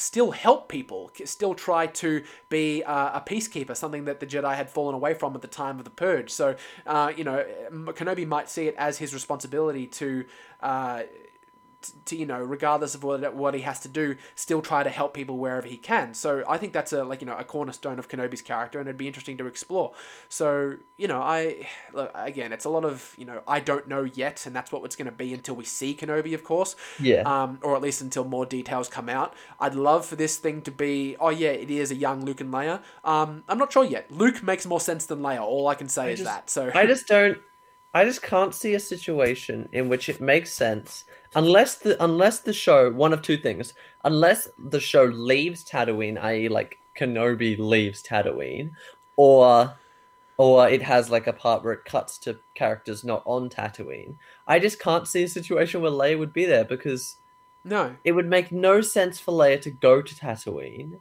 still 0.00 0.30
help 0.30 0.68
people, 0.68 1.10
still 1.24 1.54
try 1.54 1.86
to 1.86 2.24
be 2.48 2.82
uh, 2.82 3.18
a 3.18 3.20
peacekeeper, 3.20 3.76
something 3.76 4.06
that 4.06 4.18
the 4.20 4.26
Jedi 4.26 4.54
had 4.54 4.70
fallen 4.70 4.94
away 4.94 5.14
from 5.14 5.34
at 5.34 5.42
the 5.42 5.48
time 5.48 5.78
of 5.78 5.84
the 5.84 5.90
Purge. 5.90 6.30
So, 6.30 6.56
uh, 6.86 7.12
you 7.16 7.24
know, 7.24 7.44
Kenobi 7.70 8.26
might 8.26 8.48
see 8.48 8.66
it 8.66 8.74
as 8.78 8.98
his 8.98 9.12
responsibility 9.12 9.86
to. 9.86 10.24
Uh, 10.60 11.02
to 12.04 12.16
you 12.16 12.26
know 12.26 12.38
regardless 12.38 12.94
of 12.94 13.02
what 13.02 13.34
what 13.34 13.54
he 13.54 13.62
has 13.62 13.80
to 13.80 13.88
do 13.88 14.16
still 14.34 14.60
try 14.60 14.82
to 14.82 14.90
help 14.90 15.14
people 15.14 15.38
wherever 15.38 15.66
he 15.66 15.76
can. 15.76 16.14
So 16.14 16.44
i 16.48 16.56
think 16.58 16.72
that's 16.72 16.92
a 16.92 17.04
like 17.04 17.20
you 17.20 17.26
know 17.26 17.36
a 17.36 17.44
cornerstone 17.44 17.98
of 17.98 18.08
kenobi's 18.08 18.42
character 18.42 18.78
and 18.78 18.88
it'd 18.88 18.98
be 18.98 19.06
interesting 19.06 19.36
to 19.38 19.46
explore. 19.46 19.92
So 20.28 20.76
you 20.96 21.08
know 21.08 21.20
i 21.20 21.66
look, 21.92 22.10
again 22.14 22.52
it's 22.52 22.64
a 22.64 22.68
lot 22.68 22.84
of 22.84 23.14
you 23.16 23.24
know 23.24 23.42
i 23.48 23.60
don't 23.60 23.88
know 23.88 24.02
yet 24.04 24.44
and 24.46 24.54
that's 24.54 24.70
what 24.72 24.84
it's 24.84 24.96
going 24.96 25.06
to 25.06 25.12
be 25.12 25.32
until 25.32 25.54
we 25.56 25.64
see 25.64 25.94
kenobi 25.94 26.34
of 26.34 26.44
course. 26.44 26.76
Yeah. 26.98 27.22
um 27.22 27.58
or 27.62 27.76
at 27.76 27.82
least 27.82 28.00
until 28.00 28.24
more 28.24 28.46
details 28.46 28.88
come 28.88 29.08
out. 29.08 29.34
I'd 29.58 29.74
love 29.74 30.04
for 30.06 30.16
this 30.16 30.36
thing 30.36 30.62
to 30.62 30.70
be 30.70 31.16
oh 31.20 31.30
yeah 31.30 31.50
it 31.50 31.70
is 31.70 31.90
a 31.90 31.96
young 31.96 32.24
luke 32.24 32.40
and 32.40 32.52
leia. 32.52 32.82
Um 33.04 33.44
i'm 33.48 33.58
not 33.58 33.72
sure 33.72 33.84
yet. 33.84 34.10
Luke 34.10 34.42
makes 34.42 34.66
more 34.66 34.80
sense 34.80 35.06
than 35.06 35.20
leia. 35.20 35.40
All 35.40 35.68
i 35.68 35.74
can 35.74 35.88
say 35.88 36.12
is 36.12 36.18
just- 36.20 36.30
that 36.30 36.50
so. 36.50 36.70
I 36.74 36.86
just 36.86 37.06
don't. 37.06 37.38
I 37.92 38.04
just 38.04 38.22
can't 38.22 38.54
see 38.54 38.74
a 38.74 38.80
situation 38.80 39.68
in 39.72 39.88
which 39.88 40.08
it 40.08 40.20
makes 40.20 40.52
sense 40.52 41.04
unless 41.34 41.76
the 41.76 42.02
unless 42.02 42.40
the 42.40 42.52
show 42.52 42.90
one 42.90 43.12
of 43.12 43.22
two 43.22 43.36
things 43.36 43.74
unless 44.04 44.48
the 44.58 44.80
show 44.80 45.04
leaves 45.04 45.64
Tatooine, 45.64 46.18
i.e., 46.22 46.48
like 46.48 46.78
Kenobi 46.98 47.58
leaves 47.58 48.02
Tatooine, 48.02 48.72
or 49.16 49.74
or 50.36 50.68
it 50.68 50.82
has 50.82 51.10
like 51.10 51.26
a 51.26 51.32
part 51.32 51.62
where 51.62 51.74
it 51.74 51.84
cuts 51.84 52.18
to 52.18 52.38
characters 52.54 53.04
not 53.04 53.22
on 53.26 53.50
Tatooine. 53.50 54.16
I 54.46 54.58
just 54.58 54.80
can't 54.80 55.06
see 55.06 55.22
a 55.22 55.28
situation 55.28 55.82
where 55.82 55.90
Leia 55.90 56.18
would 56.18 56.32
be 56.32 56.46
there 56.46 56.64
because 56.64 57.16
no 57.62 57.94
it 58.04 58.12
would 58.12 58.26
make 58.26 58.50
no 58.50 58.80
sense 58.80 59.20
for 59.20 59.32
Leia 59.32 59.60
to 59.62 59.70
go 59.70 60.02
to 60.02 60.14
Tatooine. 60.14 60.98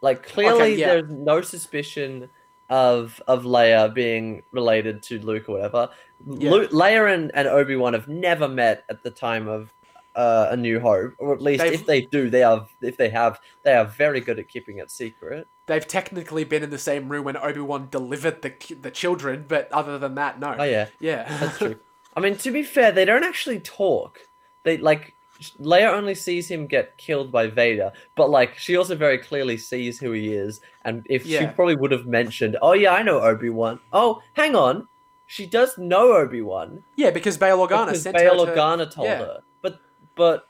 Like 0.00 0.22
clearly, 0.22 0.76
yeah. 0.76 0.88
there's 0.88 1.10
no 1.10 1.40
suspicion 1.40 2.30
of 2.70 3.20
of 3.26 3.44
Leia 3.44 3.92
being 3.92 4.42
related 4.52 5.02
to 5.04 5.18
Luke 5.20 5.48
or 5.48 5.56
whatever. 5.56 5.88
Yeah. 6.26 6.50
Leia 6.50 7.12
and, 7.14 7.30
and 7.34 7.48
Obi 7.48 7.76
Wan 7.76 7.94
have 7.94 8.08
never 8.08 8.48
met 8.48 8.84
at 8.90 9.02
the 9.02 9.10
time 9.10 9.48
of 9.48 9.72
uh, 10.16 10.48
A 10.50 10.56
New 10.56 10.80
Hope, 10.80 11.14
or 11.18 11.32
at 11.32 11.40
least 11.40 11.62
They've- 11.62 11.74
if 11.74 11.86
they 11.86 12.02
do, 12.02 12.28
they 12.28 12.42
are 12.42 12.66
if 12.80 12.96
they 12.96 13.08
have, 13.10 13.40
they 13.62 13.74
are 13.74 13.84
very 13.84 14.20
good 14.20 14.38
at 14.38 14.48
keeping 14.48 14.78
it 14.78 14.90
secret. 14.90 15.46
They've 15.66 15.86
technically 15.86 16.44
been 16.44 16.62
in 16.62 16.70
the 16.70 16.78
same 16.78 17.08
room 17.10 17.24
when 17.24 17.36
Obi 17.36 17.60
Wan 17.60 17.88
delivered 17.90 18.42
the 18.42 18.52
the 18.74 18.90
children, 18.90 19.44
but 19.46 19.70
other 19.72 19.98
than 19.98 20.14
that, 20.16 20.40
no. 20.40 20.56
Oh 20.58 20.64
yeah, 20.64 20.88
yeah, 20.98 21.24
that's 21.38 21.58
true. 21.58 21.78
I 22.16 22.20
mean, 22.20 22.36
to 22.38 22.50
be 22.50 22.62
fair, 22.64 22.90
they 22.90 23.04
don't 23.04 23.22
actually 23.22 23.60
talk. 23.60 24.18
They 24.64 24.78
like 24.78 25.14
Leia 25.60 25.92
only 25.92 26.14
sees 26.14 26.50
him 26.50 26.66
get 26.66 26.96
killed 26.98 27.30
by 27.30 27.46
Vader, 27.46 27.92
but 28.16 28.30
like 28.30 28.58
she 28.58 28.76
also 28.76 28.96
very 28.96 29.18
clearly 29.18 29.56
sees 29.56 29.98
who 29.98 30.12
he 30.12 30.32
is, 30.32 30.60
and 30.84 31.06
if 31.08 31.24
she 31.26 31.46
probably 31.46 31.76
would 31.76 31.92
have 31.92 32.06
mentioned, 32.06 32.56
"Oh 32.60 32.72
yeah, 32.72 32.92
I 32.92 33.02
know 33.02 33.20
Obi 33.20 33.48
Wan." 33.48 33.78
Oh, 33.92 34.20
hang 34.34 34.56
on, 34.56 34.88
she 35.28 35.46
does 35.46 35.76
know 35.78 36.14
Obi 36.14 36.40
Wan 36.40 36.82
yeah, 36.96 37.10
because 37.10 37.36
Bail 37.36 37.58
Organa 37.58 37.86
because 37.86 38.02
sent 38.02 38.16
Bail 38.16 38.44
her 38.44 38.54
to... 38.54 38.58
Organa 38.58 38.90
told 38.90 39.08
yeah. 39.08 39.18
her. 39.18 39.40
But 39.62 39.80
but 40.16 40.48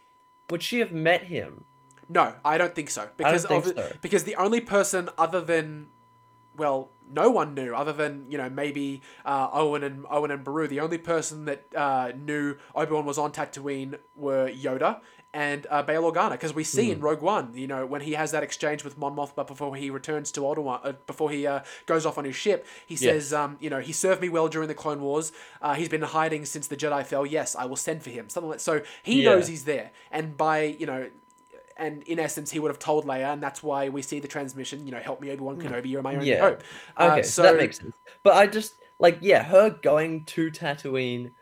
would 0.51 0.63
she 0.63 0.79
have 0.79 0.93
met 0.93 1.25
him? 1.25 1.65
No, 2.09 2.35
I 2.45 2.57
don't 2.57 2.75
think 2.75 2.89
so. 2.89 3.09
Because 3.17 3.45
think 3.45 3.67
of, 3.67 3.75
so. 3.75 3.93
because 4.01 4.25
the 4.25 4.37
only 4.37 4.61
person 4.61 5.11
other 5.19 5.41
than 5.41 5.89
well, 6.59 6.91
no 7.11 7.31
one 7.31 7.55
knew 7.55 7.75
other 7.75 7.93
than 7.93 8.27
you 8.29 8.37
know 8.37 8.51
maybe 8.51 9.01
uh, 9.25 9.49
Owen 9.53 9.83
and 9.83 10.05
Owen 10.11 10.31
and 10.31 10.45
Beru. 10.45 10.69
The 10.69 10.81
only 10.81 10.99
person 10.99 11.47
that 11.47 11.67
uh, 11.75 12.13
knew 12.17 12.57
Obi 12.75 12.93
Wan 12.93 13.07
was 13.07 13.17
on 13.19 13.33
Tatooine 13.33 13.99
were 14.17 14.51
Yoda 14.51 15.01
and 15.35 15.67
uh, 15.71 15.83
Bail 15.83 16.11
Organa 16.11 16.31
because 16.33 16.55
we 16.55 16.65
see 16.65 16.87
Hmm. 16.87 16.93
in 16.93 17.01
Rogue 17.01 17.21
One, 17.23 17.53
you 17.55 17.67
know, 17.67 17.85
when 17.87 18.01
he 18.01 18.13
has 18.15 18.31
that 18.33 18.43
exchange 18.43 18.83
with 18.83 18.97
Mon 18.97 19.15
Mothma 19.15 19.47
before 19.47 19.77
he 19.77 19.91
returns 19.91 20.33
to 20.33 20.41
Alderaan, 20.41 20.81
uh, 20.83 20.93
before 21.07 21.31
he 21.31 21.47
uh, 21.47 21.61
goes 21.87 22.07
off 22.07 22.17
on 22.17 22.25
his 22.25 22.35
ship, 22.35 22.67
he 22.87 22.97
says, 22.97 23.33
um, 23.35 23.57
you 23.61 23.69
know, 23.69 23.81
he 23.81 23.93
served 23.93 24.23
me 24.23 24.31
well 24.31 24.49
during 24.49 24.69
the 24.69 24.75
Clone 24.75 25.01
Wars. 25.03 25.31
Uh, 25.61 25.75
he's 25.75 25.89
been 25.91 26.01
hiding 26.03 26.47
since 26.47 26.67
the 26.67 26.77
Jedi 26.77 27.05
fell. 27.05 27.27
Yes, 27.27 27.55
I 27.55 27.67
will 27.67 27.77
send 27.77 28.03
for 28.03 28.09
him. 28.11 28.29
Something 28.31 28.51
like 28.51 28.61
so. 28.61 28.81
He 29.03 29.23
Yeah. 29.23 29.31
knows 29.35 29.49
he's 29.49 29.65
there, 29.65 29.91
and 30.11 30.35
by 30.37 30.63
you 30.63 30.87
know 30.87 31.09
and 31.79 32.03
in 32.05 32.19
essence, 32.19 32.51
he 32.51 32.59
would 32.59 32.71
have 32.71 32.79
told 32.79 33.05
Leia, 33.07 33.33
and 33.33 33.43
that's 33.43 33.63
why 33.63 33.89
we 33.89 34.03
see 34.03 34.21
the 34.21 34.29
transmission. 34.29 34.85
You 34.87 34.93
know, 34.93 35.01
help 35.01 35.21
me, 35.21 35.31
Obi 35.31 35.43
Wan 35.43 35.61
Kenobi. 35.61 35.87
You're 35.87 36.03
my 36.03 36.15
only. 36.15 36.29
Yeah. 36.29 36.41
hope. 36.41 36.63
Uh, 36.97 37.09
Okay, 37.13 37.23
so 37.23 37.43
that 37.43 37.57
makes 37.57 37.79
sense. 37.79 37.97
But 38.23 38.35
I 38.35 38.47
just 38.47 38.75
like 38.99 39.19
yeah, 39.21 39.43
her 39.45 39.71
going 39.71 40.25
to 40.27 40.51
Tatooine 40.51 41.33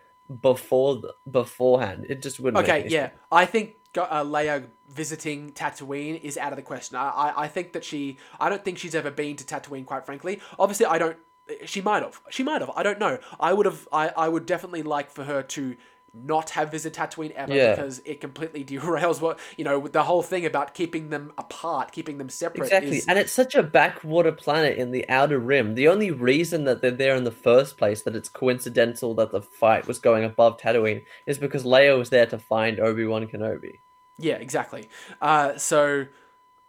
before 0.40 0.96
the, 0.96 1.14
beforehand, 1.30 2.06
it 2.08 2.22
just 2.22 2.38
wouldn't. 2.40 2.66
make 2.66 2.68
okay. 2.68 2.88
Yeah, 2.88 3.08
sense. 3.08 3.20
I 3.32 3.46
think 3.46 3.76
uh, 3.96 4.24
Leia 4.24 4.66
visiting 4.88 5.52
Tatooine 5.52 6.20
is 6.20 6.36
out 6.36 6.52
of 6.52 6.56
the 6.56 6.62
question. 6.62 6.96
I, 6.96 7.08
I 7.08 7.44
I 7.44 7.48
think 7.48 7.72
that 7.72 7.84
she. 7.84 8.18
I 8.38 8.48
don't 8.48 8.64
think 8.64 8.78
she's 8.78 8.94
ever 8.94 9.10
been 9.10 9.36
to 9.36 9.44
Tatooine. 9.44 9.86
Quite 9.86 10.06
frankly, 10.06 10.40
obviously, 10.58 10.86
I 10.86 10.98
don't. 10.98 11.16
She 11.64 11.80
might 11.80 12.02
have. 12.02 12.20
She 12.30 12.42
might 12.42 12.60
have. 12.60 12.70
I 12.74 12.82
don't 12.82 12.98
know. 12.98 13.18
I 13.40 13.52
would 13.52 13.66
have. 13.66 13.88
I 13.92 14.08
I 14.16 14.28
would 14.28 14.46
definitely 14.46 14.82
like 14.82 15.10
for 15.10 15.24
her 15.24 15.42
to. 15.42 15.76
Not 16.24 16.50
have 16.50 16.70
visited 16.70 16.98
Tatooine 16.98 17.32
ever 17.32 17.54
Yeah. 17.54 17.74
because 17.74 18.00
it 18.04 18.20
completely 18.20 18.64
derails 18.72 19.20
what 19.20 19.38
you 19.56 19.64
know 19.64 19.86
the 19.86 20.02
whole 20.04 20.22
thing 20.22 20.46
about 20.46 20.74
keeping 20.74 21.10
them 21.10 21.32
apart, 21.36 21.92
keeping 21.92 22.18
them 22.18 22.28
separate. 22.28 22.64
Exactly, 22.64 22.98
is- 22.98 23.06
and 23.06 23.18
it's 23.18 23.32
such 23.32 23.54
a 23.54 23.62
backwater 23.62 24.32
planet 24.32 24.78
in 24.78 24.90
the 24.92 25.08
outer 25.08 25.38
rim. 25.38 25.74
The 25.74 25.88
only 25.88 26.10
reason 26.10 26.64
that 26.64 26.80
they're 26.82 26.90
there 26.90 27.14
in 27.16 27.24
the 27.24 27.30
first 27.30 27.76
place, 27.76 28.02
that 28.02 28.16
it's 28.16 28.28
coincidental 28.28 29.14
that 29.16 29.30
the 29.32 29.42
fight 29.42 29.86
was 29.86 29.98
going 29.98 30.24
above 30.24 30.58
Tatooine, 30.58 31.02
is 31.26 31.38
because 31.38 31.64
Leia 31.64 31.96
was 31.98 32.10
there 32.10 32.26
to 32.26 32.38
find 32.38 32.80
Obi 32.80 33.04
Wan 33.06 33.26
Kenobi. 33.26 33.80
Yeah, 34.18 34.36
exactly. 34.36 34.88
Uh, 35.20 35.58
so 35.58 36.06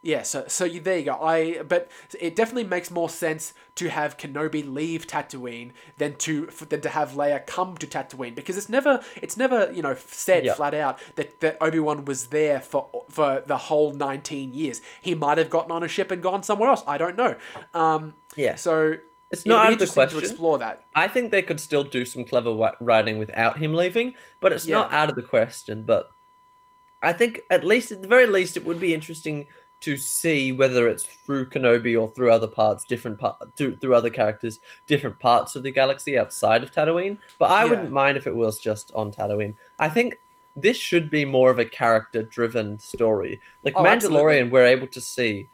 yeah, 0.03 0.21
so 0.23 0.45
so 0.47 0.63
you, 0.63 0.79
there 0.79 0.99
you 0.99 1.05
go. 1.05 1.15
I 1.21 1.63
but 1.63 1.89
it 2.19 2.35
definitely 2.35 2.65
makes 2.69 2.91
more 2.91 3.09
sense 3.09 3.53
to 3.75 3.89
have 3.89 4.17
Kenobi 4.17 4.63
leave 4.71 5.07
Tatooine 5.07 5.71
than 5.97 6.15
to 6.17 6.45
than 6.69 6.81
to 6.81 6.89
have 6.89 7.11
Leia 7.11 7.45
come 7.45 7.75
to 7.77 7.87
Tatooine 7.87 8.35
because 8.35 8.57
it's 8.57 8.69
never 8.69 9.01
it's 9.21 9.35
never 9.37 9.71
you 9.71 9.81
know 9.81 9.95
said 9.95 10.45
Yeah. 10.45 10.53
flat 10.53 10.73
out 10.73 10.99
that 11.15 11.39
that 11.41 11.57
Obi 11.61 11.79
Wan 11.79 12.05
was 12.05 12.27
there 12.27 12.61
for 12.61 13.05
for 13.09 13.43
the 13.45 13.57
whole 13.57 13.91
nineteen 13.93 14.53
years. 14.53 14.81
He 15.01 15.15
might 15.15 15.37
have 15.39 15.49
gotten 15.49 15.71
on 15.71 15.83
a 15.83 15.87
ship 15.87 16.11
and 16.11 16.21
gone 16.21 16.43
somewhere 16.43 16.69
else. 16.69 16.83
I 16.87 16.97
don't 16.97 17.17
know. 17.17 17.35
Um, 17.73 18.13
Yeah, 18.35 18.55
so 18.55 18.97
It's 19.31 19.45
not 19.45 19.65
out 19.65 19.73
of 19.73 19.79
the 19.79 19.87
question. 19.87 20.19
to 20.19 20.25
explore 20.25 20.59
that. 20.59 20.85
I 20.95 21.07
think 21.07 21.31
they 21.31 21.41
could 21.41 21.59
still 21.59 21.83
do 21.83 22.05
some 22.05 22.23
clever 22.23 22.53
writing 22.79 23.17
without 23.17 23.57
him 23.57 23.73
leaving, 23.73 24.13
but 24.39 24.53
it's 24.53 24.67
not 24.67 24.93
out 24.93 25.09
of 25.09 25.15
the 25.15 25.23
question. 25.23 25.83
But 25.83 26.09
I 27.01 27.13
think 27.13 27.41
at 27.49 27.63
least, 27.63 27.91
at 27.91 28.01
the 28.01 28.07
very 28.07 28.25
least, 28.27 28.55
it 28.57 28.63
would 28.65 28.79
be 28.79 28.93
interesting 28.93 29.47
to 29.81 29.95
see 29.95 30.51
whether 30.51 30.87
it's 30.87 31.03
through 31.03 31.49
Kenobi 31.49 31.99
or 31.99 32.09
through 32.09 32.31
other 32.31 32.47
parts, 32.47 32.83
different 32.83 33.19
part, 33.19 33.37
through, 33.55 33.75
through 33.77 33.93
other 33.95 34.09
characters, 34.09 34.59
different 34.87 35.19
parts 35.19 35.55
of 35.55 35.63
the 35.63 35.71
galaxy 35.71 36.17
outside 36.17 36.63
of 36.63 36.71
Tatooine. 36.71 37.17
But 37.37 37.51
I 37.51 37.63
Yeah. 37.63 37.69
wouldn't 37.69 37.91
mind 37.91 38.17
if 38.17 38.25
it 38.25 38.35
was 38.35 38.59
just 38.59 38.91
on 38.95 39.11
Tatooine. 39.11 39.53
I 39.77 39.89
think 39.89 40.17
this 40.55 40.77
should 40.77 41.11
be 41.11 41.25
more 41.25 41.51
of 41.51 41.59
a 41.59 41.65
character-driven 41.65 42.79
story. 42.79 43.39
Like 43.63 43.75
Oh, 43.75 43.83
Mandalorian, 43.83 43.93
absolutely. 43.95 44.43
we're 44.49 44.65
able 44.65 44.87
to 44.87 45.01
see 45.01 45.47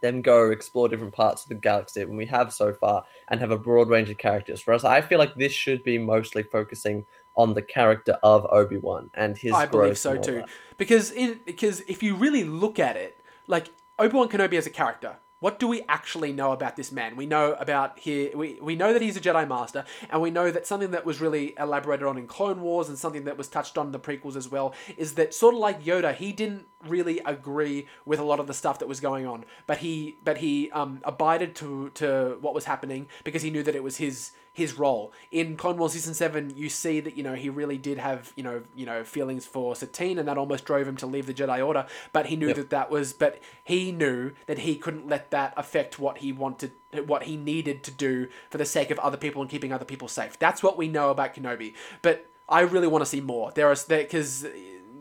them 0.00 0.22
go 0.22 0.50
explore 0.50 0.88
different 0.88 1.14
parts 1.14 1.42
of 1.42 1.48
the 1.48 1.54
galaxy 1.56 2.04
when 2.04 2.16
we 2.16 2.26
have 2.26 2.52
so 2.52 2.72
far 2.72 3.04
and 3.28 3.40
have 3.40 3.50
a 3.50 3.58
broad 3.58 3.88
range 3.88 4.10
of 4.10 4.18
characters. 4.18 4.64
Whereas 4.66 4.84
I 4.84 5.00
feel 5.00 5.18
like 5.18 5.34
this 5.34 5.52
should 5.52 5.82
be 5.82 5.98
mostly 5.98 6.42
focusing 6.42 7.04
on 7.34 7.54
the 7.54 7.62
character 7.62 8.18
of 8.22 8.46
Obi 8.50 8.76
Wan 8.76 9.10
and 9.14 9.36
his. 9.36 9.52
I 9.52 9.66
believe 9.66 9.98
so 9.98 10.16
too. 10.16 10.34
that. 10.34 10.48
Because 10.76 11.10
in 11.10 11.40
because 11.44 11.80
if 11.82 12.02
you 12.02 12.14
really 12.14 12.44
look 12.44 12.78
at 12.78 12.96
it, 12.96 13.17
like 13.48 13.70
Obi 13.98 14.16
Wan 14.16 14.28
Kenobi 14.28 14.54
as 14.54 14.66
a 14.66 14.70
character, 14.70 15.16
what 15.40 15.60
do 15.60 15.68
we 15.68 15.82
actually 15.88 16.32
know 16.32 16.50
about 16.50 16.74
this 16.74 16.90
man? 16.90 17.14
We 17.14 17.24
know 17.24 17.52
about 17.60 17.98
here. 18.00 18.36
We, 18.36 18.58
we 18.60 18.74
know 18.74 18.92
that 18.92 19.02
he's 19.02 19.16
a 19.16 19.20
Jedi 19.20 19.46
Master, 19.46 19.84
and 20.10 20.20
we 20.20 20.30
know 20.30 20.50
that 20.50 20.66
something 20.66 20.90
that 20.90 21.06
was 21.06 21.20
really 21.20 21.54
elaborated 21.58 22.06
on 22.06 22.18
in 22.18 22.26
Clone 22.26 22.60
Wars 22.60 22.88
and 22.88 22.98
something 22.98 23.24
that 23.24 23.38
was 23.38 23.46
touched 23.46 23.78
on 23.78 23.86
in 23.86 23.92
the 23.92 24.00
prequels 24.00 24.34
as 24.34 24.50
well 24.50 24.74
is 24.96 25.14
that 25.14 25.32
sort 25.32 25.54
of 25.54 25.60
like 25.60 25.84
Yoda, 25.84 26.14
he 26.14 26.32
didn't 26.32 26.66
really 26.86 27.20
agree 27.24 27.86
with 28.04 28.18
a 28.18 28.24
lot 28.24 28.40
of 28.40 28.48
the 28.48 28.54
stuff 28.54 28.80
that 28.80 28.88
was 28.88 28.98
going 28.98 29.26
on, 29.26 29.44
but 29.66 29.78
he 29.78 30.18
but 30.24 30.38
he 30.38 30.70
um, 30.72 31.00
abided 31.04 31.54
to 31.56 31.90
to 31.90 32.38
what 32.40 32.52
was 32.54 32.64
happening 32.64 33.06
because 33.22 33.42
he 33.42 33.50
knew 33.50 33.62
that 33.62 33.76
it 33.76 33.84
was 33.84 33.98
his 33.98 34.32
his 34.58 34.78
role 34.78 35.12
in 35.30 35.56
Wars 35.56 35.92
season 35.92 36.12
seven. 36.14 36.52
You 36.54 36.68
see 36.68 37.00
that 37.00 37.16
you 37.16 37.22
know 37.22 37.34
he 37.34 37.48
really 37.48 37.78
did 37.78 37.96
have 37.98 38.32
you 38.36 38.42
know 38.42 38.62
you 38.76 38.84
know 38.84 39.02
feelings 39.04 39.46
for 39.46 39.74
Satine, 39.74 40.18
and 40.18 40.28
that 40.28 40.36
almost 40.36 40.64
drove 40.66 40.86
him 40.86 40.96
to 40.98 41.06
leave 41.06 41.26
the 41.26 41.32
Jedi 41.34 41.66
Order. 41.66 41.86
But 42.12 42.26
he 42.26 42.36
knew 42.36 42.48
Yep. 42.48 42.56
that 42.56 42.70
that 42.70 42.90
was, 42.90 43.12
but 43.12 43.40
he 43.64 43.92
knew 43.92 44.32
that 44.46 44.58
he 44.60 44.76
couldn't 44.76 45.08
let 45.08 45.30
that 45.30 45.54
affect 45.56 45.98
what 45.98 46.18
he 46.18 46.32
wanted, 46.32 46.72
what 47.06 47.22
he 47.24 47.36
needed 47.36 47.82
to 47.84 47.90
do 47.90 48.28
for 48.50 48.58
the 48.58 48.64
sake 48.66 48.90
of 48.90 48.98
other 48.98 49.16
people 49.16 49.40
and 49.40 49.50
keeping 49.50 49.72
other 49.72 49.84
people 49.84 50.08
safe. 50.08 50.38
That's 50.38 50.62
what 50.62 50.76
we 50.76 50.88
know 50.88 51.10
about 51.10 51.34
Kenobi. 51.34 51.74
But 52.02 52.26
I 52.48 52.60
really 52.60 52.86
want 52.88 53.02
to 53.02 53.06
see 53.06 53.20
more. 53.20 53.52
There 53.52 53.70
is 53.72 53.84
there 53.84 54.02
because 54.02 54.46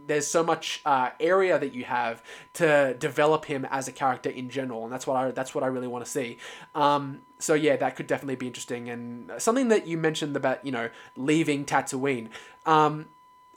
there's 0.08 0.28
so 0.28 0.44
much 0.44 0.82
uh, 0.86 1.10
area 1.20 1.60
that 1.60 1.74
you 1.74 1.84
have 1.84 2.24
to 2.54 2.96
develop 2.96 3.46
him 3.46 3.66
as 3.70 3.88
a 3.88 3.92
character 3.92 4.30
in 4.30 4.50
general, 4.50 4.84
and 4.84 4.92
that's 4.92 5.06
what 5.06 5.16
I 5.16 5.32
that's 5.32 5.54
what 5.54 5.64
I 5.64 5.68
really 5.68 5.88
want 5.88 6.06
to 6.06 6.10
see. 6.10 6.38
Um, 6.74 7.22
so 7.40 7.54
yeah, 7.54 7.76
that 7.76 7.96
could 7.96 8.08
definitely 8.08 8.36
be 8.36 8.48
interesting, 8.48 8.90
and 8.90 9.32
something 9.38 9.68
that 9.70 9.88
you 9.88 9.98
mentioned 9.98 10.36
about 10.36 10.66
you 10.66 10.72
know 10.72 10.90
leaving 11.16 11.66
Tatooine. 11.66 12.30
Um, 12.66 13.08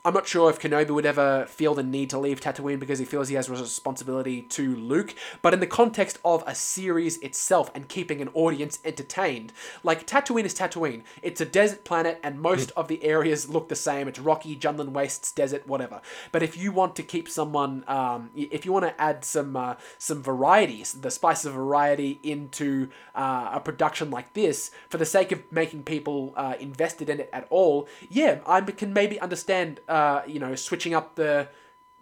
I'm 0.03 0.15
not 0.15 0.27
sure 0.27 0.49
if 0.49 0.59
Kenobi 0.59 0.89
would 0.89 1.05
ever 1.05 1.45
feel 1.45 1.75
the 1.75 1.83
need 1.83 2.09
to 2.09 2.19
leave 2.19 2.41
Tatooine 2.41 2.81
because 2.81 2.99
he 2.99 3.05
feels 3.05 3.29
he 3.29 3.35
has 3.35 3.51
a 3.51 3.53
responsibility 3.53 4.41
to 4.41 4.75
Luke, 4.75 5.15
but 5.43 5.53
in 5.53 5.61
the 5.61 5.67
context 5.67 6.19
of 6.25 6.43
a 6.47 6.55
series 6.55 7.19
itself 7.19 7.71
and 7.75 7.87
keeping 7.87 8.23
an 8.23 8.31
audience 8.33 8.79
entertained, 8.83 9.53
like 9.83 10.07
Tatooine 10.07 10.45
is 10.45 10.55
Tatooine. 10.55 11.03
It's 11.21 11.43
a 11.43 11.45
desert 11.45 11.85
planet 11.85 12.19
and 12.23 12.41
most 12.41 12.71
of 12.79 12.89
the 12.89 13.05
areas 13.05 13.51
look 13.51 13.69
the 13.69 13.77
same. 13.77 14.09
It's 14.09 14.19
rocky, 14.19 14.57
Jundland 14.57 14.93
Wastes, 14.93 15.33
desert, 15.33 15.67
whatever. 15.67 16.01
But 16.33 16.43
if 16.43 16.57
you 16.57 16.73
want 16.73 16.97
to 16.97 17.03
keep 17.03 17.29
someone, 17.29 17.85
um, 17.87 18.31
if 18.35 18.65
you 18.65 18.73
want 18.73 18.87
to 18.87 18.99
add 18.99 19.23
some 19.23 19.55
uh, 19.55 19.75
some 19.99 20.23
varieties, 20.23 20.95
the 20.95 21.11
spice 21.11 21.45
of 21.45 21.53
variety 21.53 22.21
into 22.23 22.89
uh, 23.15 23.51
a 23.53 23.61
production 23.61 24.11
like 24.11 24.33
this, 24.33 24.71
for 24.89 24.97
the 24.97 25.05
sake 25.05 25.31
of 25.31 25.43
making 25.53 25.83
people 25.83 26.33
uh, 26.39 26.55
invested 26.59 27.11
in 27.11 27.21
it 27.21 27.29
at 27.35 27.47
all, 27.51 27.87
yeah, 28.09 28.39
I 28.47 28.63
can 28.63 28.95
maybe 28.95 29.21
understand, 29.21 29.81
uh, 29.91 30.23
you 30.27 30.39
know, 30.39 30.55
switching 30.55 30.95
up 30.95 31.17
the 31.17 31.49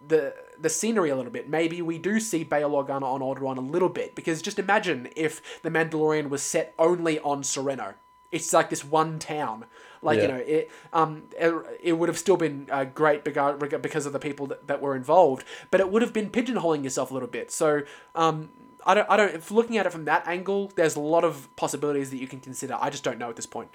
the 0.06 0.34
the 0.60 0.68
scenery 0.68 1.10
a 1.10 1.16
little 1.16 1.32
bit. 1.32 1.48
Maybe 1.48 1.82
we 1.82 1.98
do 1.98 2.20
see 2.20 2.44
Bail 2.44 2.70
Organa 2.70 3.02
on 3.02 3.20
Alderaan 3.20 3.56
a 3.56 3.62
little 3.62 3.88
bit 3.88 4.14
because 4.14 4.42
just 4.42 4.58
imagine 4.58 5.08
if 5.16 5.62
the 5.62 5.70
Mandalorian 5.70 6.28
was 6.28 6.42
set 6.42 6.74
only 6.78 7.18
on 7.20 7.42
Sereno. 7.42 7.94
It's 8.30 8.52
like 8.52 8.68
this 8.68 8.84
one 8.84 9.18
town. 9.18 9.64
Like 10.02 10.20
you 10.20 10.28
know, 10.28 10.36
it 10.36 10.70
um 10.92 11.24
it, 11.36 11.54
it 11.82 11.92
would 11.94 12.10
have 12.10 12.18
still 12.18 12.36
been 12.36 12.68
uh, 12.70 12.84
great 12.84 13.24
because 13.24 14.06
of 14.06 14.12
the 14.12 14.18
people 14.18 14.46
that, 14.48 14.66
that 14.66 14.82
were 14.82 14.94
involved, 14.94 15.44
but 15.70 15.80
it 15.80 15.90
would 15.90 16.02
have 16.02 16.12
been 16.12 16.28
pigeonholing 16.30 16.84
yourself 16.84 17.10
a 17.10 17.14
little 17.14 17.28
bit. 17.28 17.50
So 17.50 17.82
um. 18.14 18.50
I 18.86 18.94
don't, 18.94 19.10
I 19.10 19.16
don't, 19.18 19.34
if 19.34 19.50
looking 19.50 19.76
at 19.76 19.84
it 19.86 19.92
from 19.92 20.04
that 20.06 20.26
angle, 20.26 20.72
there's 20.76 20.96
a 20.96 21.00
lot 21.00 21.24
of 21.24 21.54
possibilities 21.56 22.10
that 22.10 22.18
you 22.18 22.28
can 22.28 22.40
consider. 22.40 22.78
I 22.80 22.88
just 22.88 23.02
don't 23.04 23.18
know 23.18 23.28
at 23.28 23.36
this 23.36 23.44
point. 23.44 23.68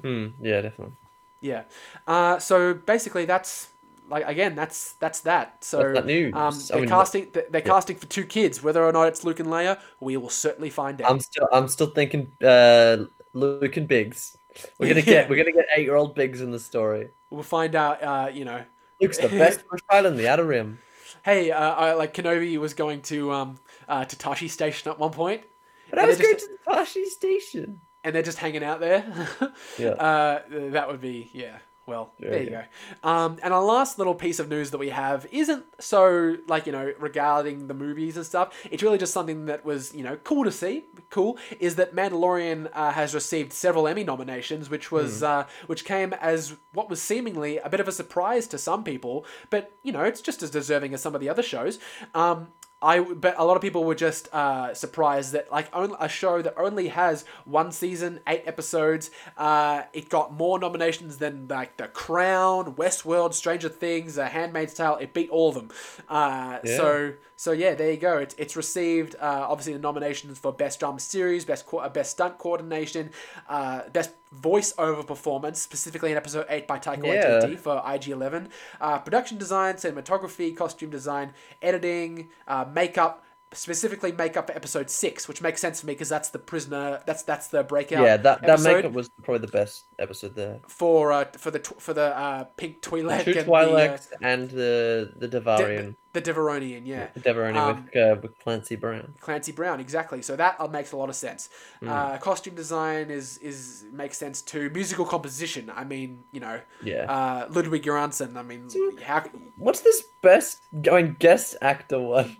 Hmm. 0.00 0.28
yeah, 0.40 0.60
definitely. 0.62 0.94
Yeah. 1.40 1.64
Uh, 2.06 2.38
so 2.38 2.74
basically, 2.74 3.24
that's 3.24 3.68
like 4.08 4.26
again, 4.26 4.54
that's 4.54 4.92
that's 4.94 5.20
that. 5.20 5.62
So 5.64 5.92
that 5.92 6.06
news. 6.06 6.32
Um, 6.34 6.54
they're 6.68 6.80
mean, 6.80 6.88
casting 6.88 7.28
they're 7.32 7.46
they're 7.50 7.60
casting 7.60 7.96
for 7.96 8.06
two 8.06 8.24
kids. 8.24 8.62
Whether 8.62 8.84
or 8.84 8.92
not 8.92 9.08
it's 9.08 9.24
Luke 9.24 9.40
and 9.40 9.48
Leia, 9.48 9.78
we 10.00 10.16
will 10.16 10.30
certainly 10.30 10.70
find 10.70 11.00
out. 11.02 11.10
I'm 11.10 11.20
still 11.20 11.48
I'm 11.52 11.68
still 11.68 11.88
thinking 11.88 12.32
uh 12.42 13.04
Luke 13.34 13.76
and 13.76 13.86
Biggs. 13.86 14.36
We're 14.78 14.88
gonna 14.88 15.00
Yeah. 15.06 15.22
get 15.22 15.30
we're 15.30 15.36
gonna 15.36 15.52
get 15.52 15.66
eight 15.76 15.84
year 15.84 15.94
old 15.96 16.14
Biggs 16.14 16.40
in 16.40 16.50
the 16.50 16.58
story. 16.58 17.10
we'll 17.30 17.42
find 17.42 17.74
out. 17.76 18.02
Uh, 18.02 18.30
you 18.32 18.44
know, 18.44 18.62
Luke's 19.00 19.18
the 19.18 19.28
best 19.28 19.68
Bush 19.68 19.80
Island, 19.90 20.18
the 20.18 20.26
Outer 20.28 20.44
Rim. 20.46 20.78
hey, 21.22 21.50
uh, 21.52 21.58
I, 21.74 21.92
like 21.94 22.14
Kenobi 22.14 22.56
was 22.58 22.74
going 22.74 23.02
to 23.02 23.30
um 23.32 23.58
uh, 23.88 24.04
to 24.04 24.16
Tosche 24.16 24.50
Station 24.50 24.90
at 24.90 24.98
one 24.98 25.12
point, 25.12 25.42
But 25.90 25.98
I 26.00 26.06
was 26.06 26.18
they're 26.18 26.26
going 26.26 26.38
to 26.38 26.48
the 26.66 26.72
Tosche 26.72 27.04
station. 27.06 27.80
And 28.04 28.14
they're 28.14 28.22
just 28.22 28.38
hanging 28.38 28.64
out 28.64 28.80
there. 28.80 29.04
Yeah. 29.78 29.90
Uh, 29.90 30.42
that 30.50 30.88
would 30.88 31.00
be 31.00 31.30
yeah. 31.32 31.58
Well, 31.86 32.12
Yeah, 32.18 32.30
there 32.30 32.42
you 32.42 32.50
yeah. 32.50 32.64
go. 33.02 33.08
Um, 33.08 33.38
and 33.42 33.54
our 33.54 33.62
last 33.62 33.96
little 33.96 34.14
piece 34.14 34.38
of 34.38 34.50
news 34.50 34.72
that 34.72 34.78
we 34.78 34.90
have 34.90 35.26
isn't 35.32 35.64
so 35.80 36.36
like 36.46 36.66
you 36.66 36.72
know 36.72 36.92
regarding 36.98 37.66
the 37.68 37.72
movies 37.72 38.16
and 38.18 38.26
stuff. 38.26 38.52
It's 38.70 38.82
really 38.82 38.98
just 38.98 39.14
something 39.14 39.46
that 39.46 39.64
was 39.64 39.94
you 39.94 40.02
know 40.04 40.16
cool 40.22 40.44
to 40.44 40.52
see. 40.52 40.84
Cool 41.08 41.38
is 41.60 41.76
that 41.76 41.94
Mandalorian 41.94 42.68
uh, 42.74 42.90
has 42.92 43.14
received 43.14 43.54
several 43.54 43.88
Emmy 43.88 44.04
nominations, 44.04 44.68
which 44.68 44.92
was 44.92 45.22
uh, 45.22 45.46
which 45.66 45.86
came 45.86 46.12
as 46.14 46.56
what 46.74 46.90
was 46.90 47.00
seemingly 47.00 47.56
a 47.56 47.70
bit 47.70 47.80
of 47.80 47.88
a 47.88 47.92
surprise 47.92 48.46
to 48.48 48.58
some 48.58 48.84
people, 48.84 49.24
but 49.48 49.72
you 49.82 49.92
know 49.92 50.02
it's 50.04 50.20
just 50.20 50.42
as 50.42 50.50
deserving 50.50 50.92
as 50.92 51.00
some 51.00 51.14
of 51.14 51.22
the 51.22 51.28
other 51.30 51.42
shows. 51.42 51.78
Um, 52.14 52.48
I 52.80 53.00
but 53.00 53.34
a 53.38 53.44
lot 53.44 53.56
of 53.56 53.62
people 53.62 53.82
were 53.84 53.94
just 53.94 54.32
uh, 54.32 54.72
surprised 54.74 55.32
that 55.32 55.50
like 55.50 55.68
only, 55.74 55.96
a 55.98 56.08
show 56.08 56.42
that 56.42 56.54
only 56.56 56.88
has 56.88 57.24
one 57.44 57.72
season, 57.72 58.20
eight 58.28 58.44
episodes, 58.46 59.10
uh, 59.36 59.82
it 59.92 60.08
got 60.08 60.32
more 60.32 60.58
nominations 60.58 61.18
than 61.18 61.48
like 61.48 61.76
The 61.76 61.88
Crown, 61.88 62.74
Westworld, 62.74 63.34
Stranger 63.34 63.68
Things, 63.68 64.16
uh, 64.16 64.26
Handmaid's 64.26 64.74
Tale. 64.74 64.96
It 65.00 65.12
beat 65.12 65.30
all 65.30 65.48
of 65.48 65.54
them. 65.56 65.70
Uh, 66.08 66.58
Yeah. 66.62 66.76
So 66.76 67.12
so 67.38 67.52
yeah, 67.52 67.74
there 67.76 67.92
you 67.92 67.96
go. 67.98 68.18
It's 68.18 68.34
it's 68.36 68.56
received 68.56 69.14
uh, 69.20 69.46
obviously 69.48 69.72
the 69.74 69.78
nominations 69.78 70.36
for 70.40 70.52
best 70.52 70.80
drama 70.80 70.98
series, 70.98 71.44
best 71.44 71.66
co- 71.66 71.78
uh, 71.78 71.88
best 71.88 72.10
stunt 72.10 72.36
coordination, 72.36 73.10
uh, 73.48 73.82
best 73.92 74.10
voiceover 74.42 75.06
performance, 75.06 75.62
specifically 75.62 76.10
in 76.10 76.16
episode 76.16 76.46
eight 76.48 76.66
by 76.66 76.80
Taika 76.80 77.06
Yeah. 77.06 77.40
Waititi 77.40 77.56
for 77.56 77.80
IG 77.86 78.08
Eleven, 78.08 78.48
uh, 78.80 78.98
production 78.98 79.38
design, 79.38 79.74
cinematography, 79.76 80.56
costume 80.56 80.90
design, 80.90 81.32
editing, 81.62 82.28
uh, 82.48 82.64
makeup. 82.74 83.24
Specifically, 83.52 84.12
makeup 84.12 84.46
for 84.48 84.54
episode 84.54 84.90
six, 84.90 85.26
which 85.26 85.40
makes 85.40 85.60
sense 85.60 85.80
for 85.80 85.86
me 85.86 85.94
because 85.94 86.10
that's 86.10 86.28
the 86.28 86.38
prisoner. 86.38 87.00
That's 87.06 87.22
that's 87.22 87.48
the 87.48 87.62
breakout. 87.62 88.04
yeah, 88.04 88.18
that 88.18 88.42
that 88.42 88.50
episode 88.50 88.74
makeup 88.76 88.92
was 88.92 89.08
probably 89.22 89.46
the 89.46 89.52
best 89.52 89.84
episode 89.98 90.34
there. 90.34 90.60
for 90.68 91.12
uh, 91.12 91.24
for 91.36 91.50
the 91.50 91.58
tw- 91.58 91.80
for 91.80 91.94
the 91.94 92.14
uh, 92.16 92.44
pink 92.58 92.82
Twi'lek 92.82 93.24
True 93.24 93.32
and 93.38 93.46
Twi'lek 93.46 94.06
and 94.20 94.50
the 94.50 95.12
the 95.16 95.28
the, 95.28 95.38
uh, 95.38 95.40
Devaronian. 95.58 95.94
the, 96.12 96.20
the 96.20 96.30
Devaronian, 96.32 96.82
yeah. 96.86 97.06
The 97.14 97.20
Devaronian 97.20 97.56
Um, 97.56 97.84
with, 97.86 97.96
uh, 97.96 98.16
with 98.20 98.38
Clancy 98.38 98.76
Brown. 98.76 99.14
Clancy 99.20 99.52
Brown, 99.52 99.80
exactly. 99.80 100.20
So 100.20 100.36
that 100.36 100.56
uh, 100.60 100.66
makes 100.68 100.92
a 100.92 100.96
lot 100.98 101.08
of 101.08 101.16
sense. 101.16 101.48
Uh, 101.86 102.18
costume 102.18 102.54
design 102.54 103.10
is 103.10 103.38
is 103.38 103.86
makes 103.90 104.18
sense 104.18 104.42
too. 104.42 104.68
Musical 104.70 105.06
composition. 105.06 105.72
I 105.74 105.84
mean, 105.84 106.24
you 106.32 106.40
know, 106.40 106.60
Yeah. 106.82 107.10
uh, 107.10 107.46
Ludwig 107.48 107.82
Göransson. 107.82 108.36
I 108.36 108.42
mean, 108.42 108.68
how? 109.02 109.24
What's 109.56 109.80
this 109.80 110.02
best 110.22 110.60
going 110.82 111.16
guest 111.18 111.56
actor 111.62 111.98
one? 111.98 112.36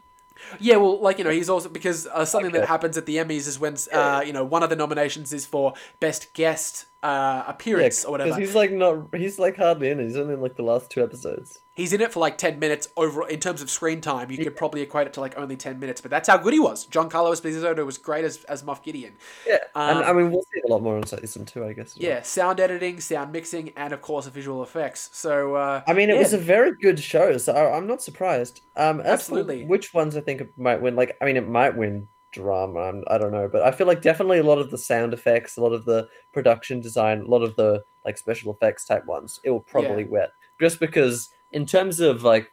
Yeah, 0.61 0.77
well, 0.77 1.01
like 1.01 1.19
you 1.19 1.25
know, 1.25 1.31
he's 1.31 1.49
also 1.49 1.69
because 1.69 2.07
uh, 2.07 2.25
something 2.25 2.53
that 2.53 2.67
happens 2.67 2.97
at 2.97 3.07
the 3.07 3.17
Emmys 3.17 3.47
is 3.49 3.59
when 3.59 3.77
uh, 3.93 4.23
you 4.25 4.33
know 4.33 4.45
one 4.45 4.63
of 4.63 4.71
the 4.71 4.77
nominations 4.77 5.33
is 5.33 5.47
for 5.47 5.75
best 6.01 6.33
guest 6.35 6.87
uh, 7.03 7.45
appearance 7.47 8.05
or 8.05 8.19
because 8.19 8.31
whatever. 8.31 8.41
he's 8.41 8.55
like 8.55 8.73
not 8.73 9.15
he's 9.15 9.39
like 9.39 9.57
hardly 9.57 9.91
in 9.91 10.01
it. 10.01 10.05
He's 10.05 10.17
only 10.17 10.35
in 10.35 10.41
like 10.41 10.57
the 10.57 10.63
last 10.63 10.91
two 10.91 11.03
episodes. 11.03 11.61
He's 11.79 11.93
in 11.95 12.01
it 12.03 12.13
for 12.13 12.21
like 12.21 12.37
ten 12.37 12.59
minutes 12.59 12.89
over 12.97 13.27
in 13.29 13.41
terms 13.41 13.63
of 13.63 13.71
screen 13.71 14.01
time. 14.01 14.31
You 14.31 14.37
could 14.39 14.57
probably 14.57 14.83
equate 14.83 15.07
it 15.07 15.13
to 15.15 15.21
like 15.21 15.39
only 15.39 15.57
ten 15.57 15.79
minutes, 15.79 16.01
but 16.01 16.11
that's 16.11 16.29
how 16.29 16.37
good 16.37 16.53
he 16.53 16.59
was. 16.61 16.87
Giancarlo 16.89 17.33
Esposito 17.33 17.87
was 17.87 17.97
great 17.97 18.25
as 18.25 18.45
as 18.45 18.63
Moff 18.65 18.83
Gideon. 18.83 19.15
Yeah, 19.47 19.59
and 19.77 19.99
Um, 20.01 20.05
I 20.05 20.13
mean 20.13 20.31
we'll 20.33 20.43
see 20.53 20.61
a 20.67 20.71
lot 20.71 20.83
more 20.83 20.97
on 20.97 21.05
season 21.07 21.45
two, 21.47 21.65
I 21.65 21.73
guess. 21.73 21.97
well. 21.97 22.07
Yeah, 22.09 22.21
sound 22.23 22.61
editing, 22.61 23.01
sound 23.01 23.33
mixing, 23.33 23.73
and 23.77 23.93
of 23.95 24.03
course 24.03 24.27
visual 24.27 24.63
effects. 24.63 25.09
So 25.13 25.55
uh, 25.55 25.83
I 25.87 25.93
mean, 25.95 26.11
it 26.11 26.15
yeah. 26.15 26.19
was 26.23 26.33
a 26.33 26.39
very 26.39 26.73
good 26.83 26.99
show, 26.99 27.39
so 27.39 27.53
I- 27.55 27.77
I'm 27.77 27.87
not 27.87 28.03
surprised. 28.03 28.61
Um, 28.77 29.01
Absolutely. 29.01 29.65
which 29.65 29.95
ones 29.95 30.17
I 30.17 30.21
think 30.21 30.43
might 30.59 30.83
win? 30.83 30.97
Like, 30.97 31.17
I 31.23 31.25
mean, 31.25 31.37
it 31.37 31.49
might 31.49 31.77
win 31.77 32.09
drama. 32.33 32.81
I'm, 32.81 33.05
I 33.07 33.19
don't 33.19 33.33
know, 33.33 33.49
but 33.51 33.63
I 33.63 33.71
feel 33.71 33.87
like 33.87 34.03
definitely 34.03 34.39
a 34.39 34.43
lot 34.43 34.59
of 34.59 34.71
the 34.71 34.79
sound 34.79 35.15
effects, 35.15 35.57
a 35.57 35.61
lot 35.63 35.73
of 35.73 35.85
the 35.85 36.09
production 36.33 36.81
design, 36.81 37.21
a 37.23 37.27
lot 37.27 37.43
of 37.43 37.57
the 37.57 37.85
like 38.05 38.19
special 38.19 38.53
effects 38.53 38.85
type 38.85 39.07
ones, 39.07 39.41
it 39.45 39.51
will 39.51 39.61
probably 39.61 40.05
win. 40.05 40.27
Just 40.61 40.81
because, 40.81 41.31
in 41.53 41.67
terms 41.67 42.01
of 42.01 42.23
like 42.23 42.53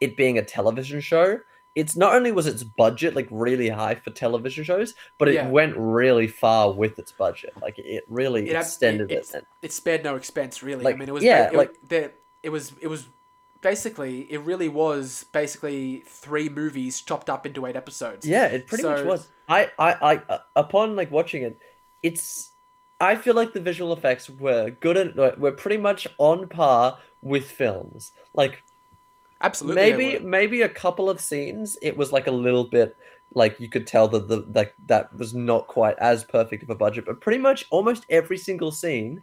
it 0.00 0.16
being 0.16 0.38
a 0.38 0.44
television 0.44 1.00
show, 1.00 1.38
it's 1.74 1.96
not 1.96 2.14
only 2.14 2.32
was 2.32 2.46
its 2.46 2.62
budget 2.62 3.14
like 3.14 3.28
really 3.30 3.68
high 3.68 3.94
for 3.94 4.10
television 4.10 4.64
shows, 4.64 4.94
but 5.18 5.28
it 5.28 5.34
Yeah. 5.34 5.48
went 5.48 5.74
really 5.76 6.26
far 6.26 6.72
with 6.72 6.98
its 6.98 7.12
budget. 7.12 7.52
Like 7.60 7.78
it 7.78 8.04
really 8.08 8.48
It 8.48 8.56
extended 8.56 9.10
it- 9.10 9.30
it. 9.34 9.46
it 9.62 9.72
spared 9.72 10.02
no 10.04 10.16
expense 10.16 10.62
really. 10.62 10.84
Like, 10.84 10.94
I 10.94 10.98
mean, 10.98 11.08
it 11.08 11.12
was 11.12 11.24
yeah, 11.24 11.48
it, 11.48 11.54
like- 11.54 11.74
the, 11.86 12.12
it 12.42 12.48
was 12.50 12.72
it 12.80 12.88
was 12.88 13.08
basically 13.60 14.20
it 14.32 14.40
really 14.42 14.68
was 14.68 15.24
basically 15.32 16.02
three 16.06 16.48
movies 16.48 17.00
chopped 17.00 17.28
up 17.28 17.44
into 17.46 17.66
eight 17.66 17.76
episodes. 17.76 18.26
Yeah, 18.26 18.46
it 18.46 18.66
pretty 18.66 18.84
much 18.84 19.04
was. 19.04 19.28
I, 19.48 19.70
I, 19.78 19.92
I, 19.92 20.16
uh, 20.28 20.38
upon 20.56 20.96
like 20.96 21.10
watching 21.10 21.42
it, 21.42 21.58
it's. 22.02 22.50
I 23.00 23.16
feel 23.16 23.34
like 23.34 23.52
the 23.52 23.60
visual 23.60 23.92
effects 23.92 24.30
were 24.30 24.70
good 24.70 24.96
and 24.96 25.14
were 25.38 25.52
pretty 25.52 25.76
much 25.76 26.06
on 26.18 26.48
par 26.48 26.98
with 27.22 27.50
films. 27.50 28.12
Like 28.34 28.62
absolutely. 29.40 29.82
maybe, 29.82 30.18
maybe 30.24 30.62
a 30.62 30.68
couple 30.68 31.10
of 31.10 31.20
scenes, 31.20 31.76
it 31.82 31.96
was 31.96 32.12
like 32.12 32.26
a 32.26 32.32
little 32.32 32.64
bit 32.64 32.96
like 33.34 33.60
you 33.60 33.68
could 33.68 33.86
tell 33.86 34.08
that 34.08 34.28
the 34.28 34.46
like 34.54 34.74
that 34.86 35.14
was 35.18 35.34
not 35.34 35.66
quite 35.66 35.98
as 35.98 36.24
perfect 36.24 36.62
of 36.62 36.70
a 36.70 36.74
budget, 36.74 37.04
but 37.04 37.20
pretty 37.20 37.38
much 37.38 37.66
almost 37.70 38.06
every 38.08 38.38
single 38.38 38.70
scene, 38.70 39.22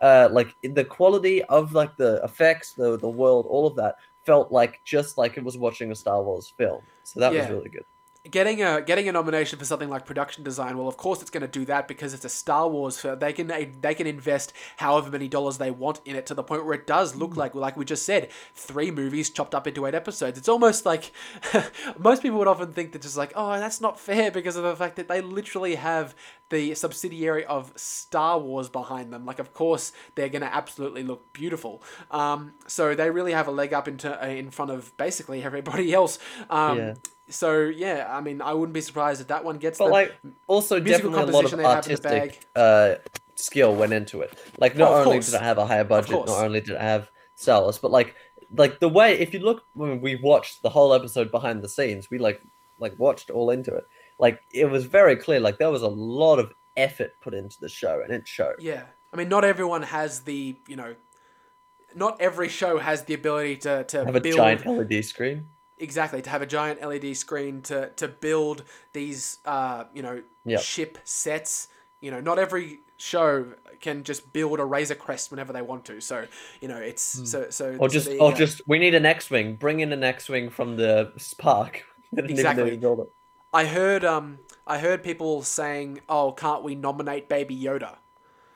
uh, 0.00 0.28
like 0.32 0.54
the 0.62 0.84
quality 0.84 1.44
of 1.44 1.72
like 1.72 1.96
the 1.96 2.20
effects, 2.24 2.72
the 2.72 2.98
the 2.98 3.08
world, 3.08 3.46
all 3.48 3.66
of 3.66 3.76
that 3.76 3.96
felt 4.24 4.50
like 4.50 4.80
just 4.84 5.18
like 5.18 5.36
it 5.36 5.44
was 5.44 5.56
watching 5.56 5.92
a 5.92 5.94
Star 5.94 6.22
Wars 6.22 6.52
film. 6.56 6.82
So 7.04 7.20
that 7.20 7.32
was 7.32 7.48
really 7.48 7.68
good. 7.68 7.84
Getting 8.30 8.62
a 8.62 8.80
getting 8.80 9.08
a 9.08 9.12
nomination 9.12 9.58
for 9.58 9.64
something 9.64 9.88
like 9.88 10.06
production 10.06 10.44
design, 10.44 10.78
well, 10.78 10.86
of 10.86 10.96
course 10.96 11.20
it's 11.20 11.30
going 11.30 11.42
to 11.42 11.48
do 11.48 11.64
that 11.64 11.88
because 11.88 12.14
it's 12.14 12.24
a 12.24 12.28
Star 12.28 12.68
Wars 12.68 12.98
film. 13.00 13.18
They 13.18 13.32
can 13.32 13.48
they 13.80 13.94
can 13.94 14.06
invest 14.06 14.52
however 14.76 15.10
many 15.10 15.28
dollars 15.28 15.58
they 15.58 15.70
want 15.70 16.00
in 16.04 16.14
it 16.14 16.26
to 16.26 16.34
the 16.34 16.42
point 16.42 16.64
where 16.64 16.74
it 16.74 16.86
does 16.86 17.16
look 17.16 17.32
hmm. 17.32 17.40
like 17.40 17.54
like 17.54 17.76
we 17.76 17.84
just 17.84 18.06
said, 18.06 18.30
three 18.54 18.90
movies 18.90 19.30
chopped 19.30 19.54
up 19.54 19.66
into 19.66 19.86
eight 19.86 19.94
episodes. 19.94 20.38
It's 20.38 20.48
almost 20.48 20.86
like 20.86 21.12
most 21.98 22.22
people 22.22 22.38
would 22.38 22.48
often 22.48 22.72
think 22.72 22.92
that 22.92 23.02
just 23.02 23.16
like 23.16 23.32
oh 23.34 23.58
that's 23.58 23.80
not 23.80 23.98
fair 23.98 24.30
because 24.30 24.56
of 24.56 24.62
the 24.62 24.76
fact 24.76 24.96
that 24.96 25.08
they 25.08 25.20
literally 25.20 25.74
have 25.74 26.14
the 26.50 26.74
subsidiary 26.74 27.44
of 27.46 27.72
Star 27.76 28.38
Wars 28.38 28.68
behind 28.68 29.12
them. 29.12 29.24
Like 29.24 29.38
of 29.38 29.54
course 29.54 29.92
they're 30.14 30.28
going 30.28 30.42
to 30.42 30.54
absolutely 30.54 31.02
look 31.02 31.32
beautiful. 31.32 31.82
Um, 32.10 32.52
so 32.66 32.94
they 32.94 33.10
really 33.10 33.32
have 33.32 33.48
a 33.48 33.50
leg 33.52 33.72
up 33.72 33.88
into 33.88 34.28
in 34.28 34.50
front 34.50 34.70
of 34.70 34.96
basically 34.96 35.42
everybody 35.42 35.92
else. 36.00 36.18
Um, 36.50 36.78
Yeah. 36.78 36.94
So 37.28 37.62
yeah, 37.62 38.08
I 38.10 38.20
mean, 38.20 38.42
I 38.42 38.52
wouldn't 38.52 38.74
be 38.74 38.80
surprised 38.82 39.20
if 39.20 39.28
that 39.28 39.44
one 39.44 39.56
gets. 39.58 39.78
But 39.78 39.86
the, 39.86 39.92
like, 39.92 40.14
also 40.46 40.80
musical 40.80 41.10
definitely 41.12 41.32
a 41.32 41.36
lot 41.36 41.44
of 41.44 41.50
composition 41.52 41.58
they 41.58 41.64
have 41.64 41.86
in 41.86 41.96
the 41.96 42.08
artistic 42.10 42.46
uh, 42.54 42.94
skill 43.36 43.74
went 43.74 43.92
into 43.92 44.20
it. 44.20 44.38
Like, 44.58 44.76
not 44.76 44.90
Oh, 44.92 45.04
only 45.04 45.20
did 45.20 45.32
it 45.34 45.40
have 45.40 45.56
a 45.56 45.66
higher 45.66 45.84
budget, 45.84 46.26
not 46.26 46.44
only 46.44 46.60
did 46.60 46.74
it 46.74 46.80
have 46.80 47.10
stylus, 47.36 47.78
but 47.78 47.90
like, 47.90 48.14
like 48.54 48.80
the 48.80 48.88
way 48.88 49.18
if 49.18 49.32
you 49.32 49.40
look 49.40 49.64
when 49.72 50.00
we 50.02 50.16
watched 50.16 50.62
the 50.62 50.68
whole 50.68 50.92
episode 50.92 51.30
behind 51.30 51.62
the 51.62 51.68
scenes, 51.68 52.10
we 52.10 52.18
like 52.18 52.42
like 52.78 52.98
watched 52.98 53.30
all 53.30 53.50
into 53.50 53.74
it. 53.74 53.86
Like, 54.22 54.40
it 54.50 54.70
was 54.70 54.86
very 54.86 55.16
clear. 55.16 55.40
Like, 55.40 55.58
there 55.58 55.70
was 55.70 55.82
a 55.82 55.88
lot 55.88 56.38
of 56.38 56.52
effort 56.76 57.10
put 57.20 57.34
into 57.34 57.60
the 57.60 57.68
show, 57.68 58.00
and 58.02 58.10
it 58.14 58.26
showed. 58.26 58.54
yeah, 58.60 58.84
I 59.12 59.16
mean, 59.18 59.28
not 59.28 59.44
everyone 59.44 59.82
has 59.82 60.20
the 60.20 60.56
you 60.66 60.76
know, 60.76 60.94
not 61.94 62.20
every 62.20 62.48
show 62.48 62.78
has 62.78 63.04
the 63.04 63.14
ability 63.14 63.56
to 63.58 63.84
to 63.84 64.04
Have 64.06 64.16
a 64.16 64.20
build 64.20 64.36
giant 64.38 64.66
LED 64.66 65.02
screen. 65.02 65.48
exactly 65.78 66.22
to 66.22 66.30
have 66.30 66.42
a 66.42 66.46
giant 66.46 66.80
LED 66.80 67.16
screen 67.16 67.62
to 67.62 67.90
to 67.96 68.08
build 68.08 68.64
these 68.92 69.38
uh 69.44 69.84
you 69.94 70.02
know 70.02 70.22
Yep. 70.44 70.60
ship 70.60 70.98
sets. 71.04 71.68
You 72.00 72.10
know, 72.10 72.20
not 72.20 72.38
every 72.38 72.80
show 72.96 73.52
can 73.80 74.02
just 74.04 74.32
build 74.32 74.58
a 74.60 74.64
Razor 74.64 74.96
Crest 74.96 75.30
whenever 75.30 75.52
they 75.52 75.62
want 75.62 75.84
to. 75.86 76.00
So 76.00 76.26
you 76.60 76.68
know, 76.68 76.78
it's 76.78 77.02
so 77.30 77.50
so 77.50 77.76
Or 77.78 77.88
just, 77.88 78.06
there 78.06 78.16
you 78.16 78.20
or 78.22 78.30
go. 78.30 78.36
just, 78.36 78.62
we 78.66 78.78
need 78.78 78.94
an 78.94 79.06
X-wing. 79.06 79.56
Bring 79.56 79.80
in 79.80 79.92
an 79.92 80.02
X-wing 80.02 80.50
from 80.50 80.76
the 80.76 81.12
park. 81.38 81.84
They 82.14 82.22
didn't 82.22 82.40
even 82.40 82.56
know 82.56 82.64
Exactly. 82.64 82.78
You 83.54 83.64
built 83.64 83.64
it. 83.64 83.70
I 83.70 83.74
heard 83.74 84.04
um 84.04 84.38
I 84.66 84.78
heard 84.78 85.02
people 85.02 85.42
saying, 85.42 86.00
"Oh, 86.08 86.32
can't 86.32 86.62
we 86.62 86.74
nominate 86.74 87.28
Baby 87.28 87.56
Yoda?" 87.60 87.96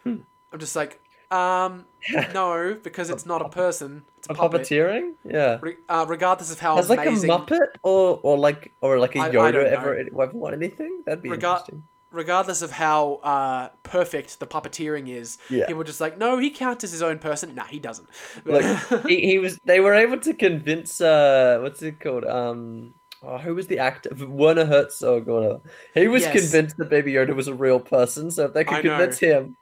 Hmm. 0.05 0.17
I'm 0.53 0.59
just 0.61 0.77
like, 0.77 1.01
um, 1.31 1.85
no, 2.33 2.79
because 2.83 3.11
it's 3.11 3.27
not 3.27 3.43
a 3.43 3.49
person; 3.49 4.05
it's 4.19 4.29
a, 4.29 4.33
A 4.33 4.35
puppet. 4.37 4.63
puppeteering? 4.63 5.15
Yeah. 5.25 5.59
Re- 5.61 5.77
uh, 5.89 6.07
regardless 6.09 6.53
of 6.53 6.61
how 6.61 6.77
Has 6.77 6.89
like 6.89 7.01
amazing, 7.07 7.31
a 7.31 7.39
Muppet 7.39 7.69
or 7.83 8.21
or 8.23 8.39
like 8.39 8.73
or 8.81 8.99
like 9.01 9.17
a 9.17 9.21
I- 9.21 9.27
I 9.27 9.31
Yoda 9.31 9.53
don't 9.53 9.67
ever, 9.67 9.97
ever 9.99 10.31
won 10.33 10.55
anything? 10.55 11.03
That'd 11.05 11.23
be 11.23 11.31
Regard- 11.31 11.61
interesting. 11.63 11.83
regardless 12.13 12.63
of 12.63 12.71
how 12.71 13.15
uh, 13.25 13.69
perfect 13.83 14.39
the 14.39 14.47
puppeteering 14.47 15.09
is, 15.09 15.37
Yeah. 15.51 15.67
people 15.67 15.83
are 15.83 15.85
just 15.85 16.01
like, 16.01 16.17
no, 16.17 16.39
he 16.39 16.51
counts 16.51 16.85
as 16.85 16.93
his 16.93 17.03
own 17.03 17.19
person. 17.19 17.55
Nah, 17.57 17.65
he 17.65 17.81
doesn't. 17.81 18.09
Like 18.45 18.65
he, 19.09 19.17
he 19.33 19.39
was. 19.41 19.59
They 19.65 19.81
were 19.81 19.95
able 19.95 20.21
to 20.21 20.33
convince. 20.33 21.01
uh 21.01 21.59
What's 21.61 21.83
it 21.83 21.99
called? 21.99 22.25
Um. 22.25 22.95
Oh, 23.29 23.39
who 23.39 23.55
was 23.55 23.67
the 23.67 23.79
actor? 23.81 24.11
Werner 24.15 24.65
Herzog 24.67 25.29
or 25.29 25.35
whatever. 25.41 25.61
He 25.95 26.07
was 26.09 26.23
Yes. 26.23 26.33
convinced 26.41 26.77
that 26.77 26.89
Baby 26.89 27.13
Yoda 27.15 27.35
was 27.35 27.49
a 27.49 27.55
real 27.55 27.81
person. 27.81 28.31
So 28.31 28.45
if 28.47 28.53
they 28.55 28.61
I 28.61 28.65
could 28.65 28.85
know. 28.85 28.97
convince 28.97 29.19
him, 29.19 29.57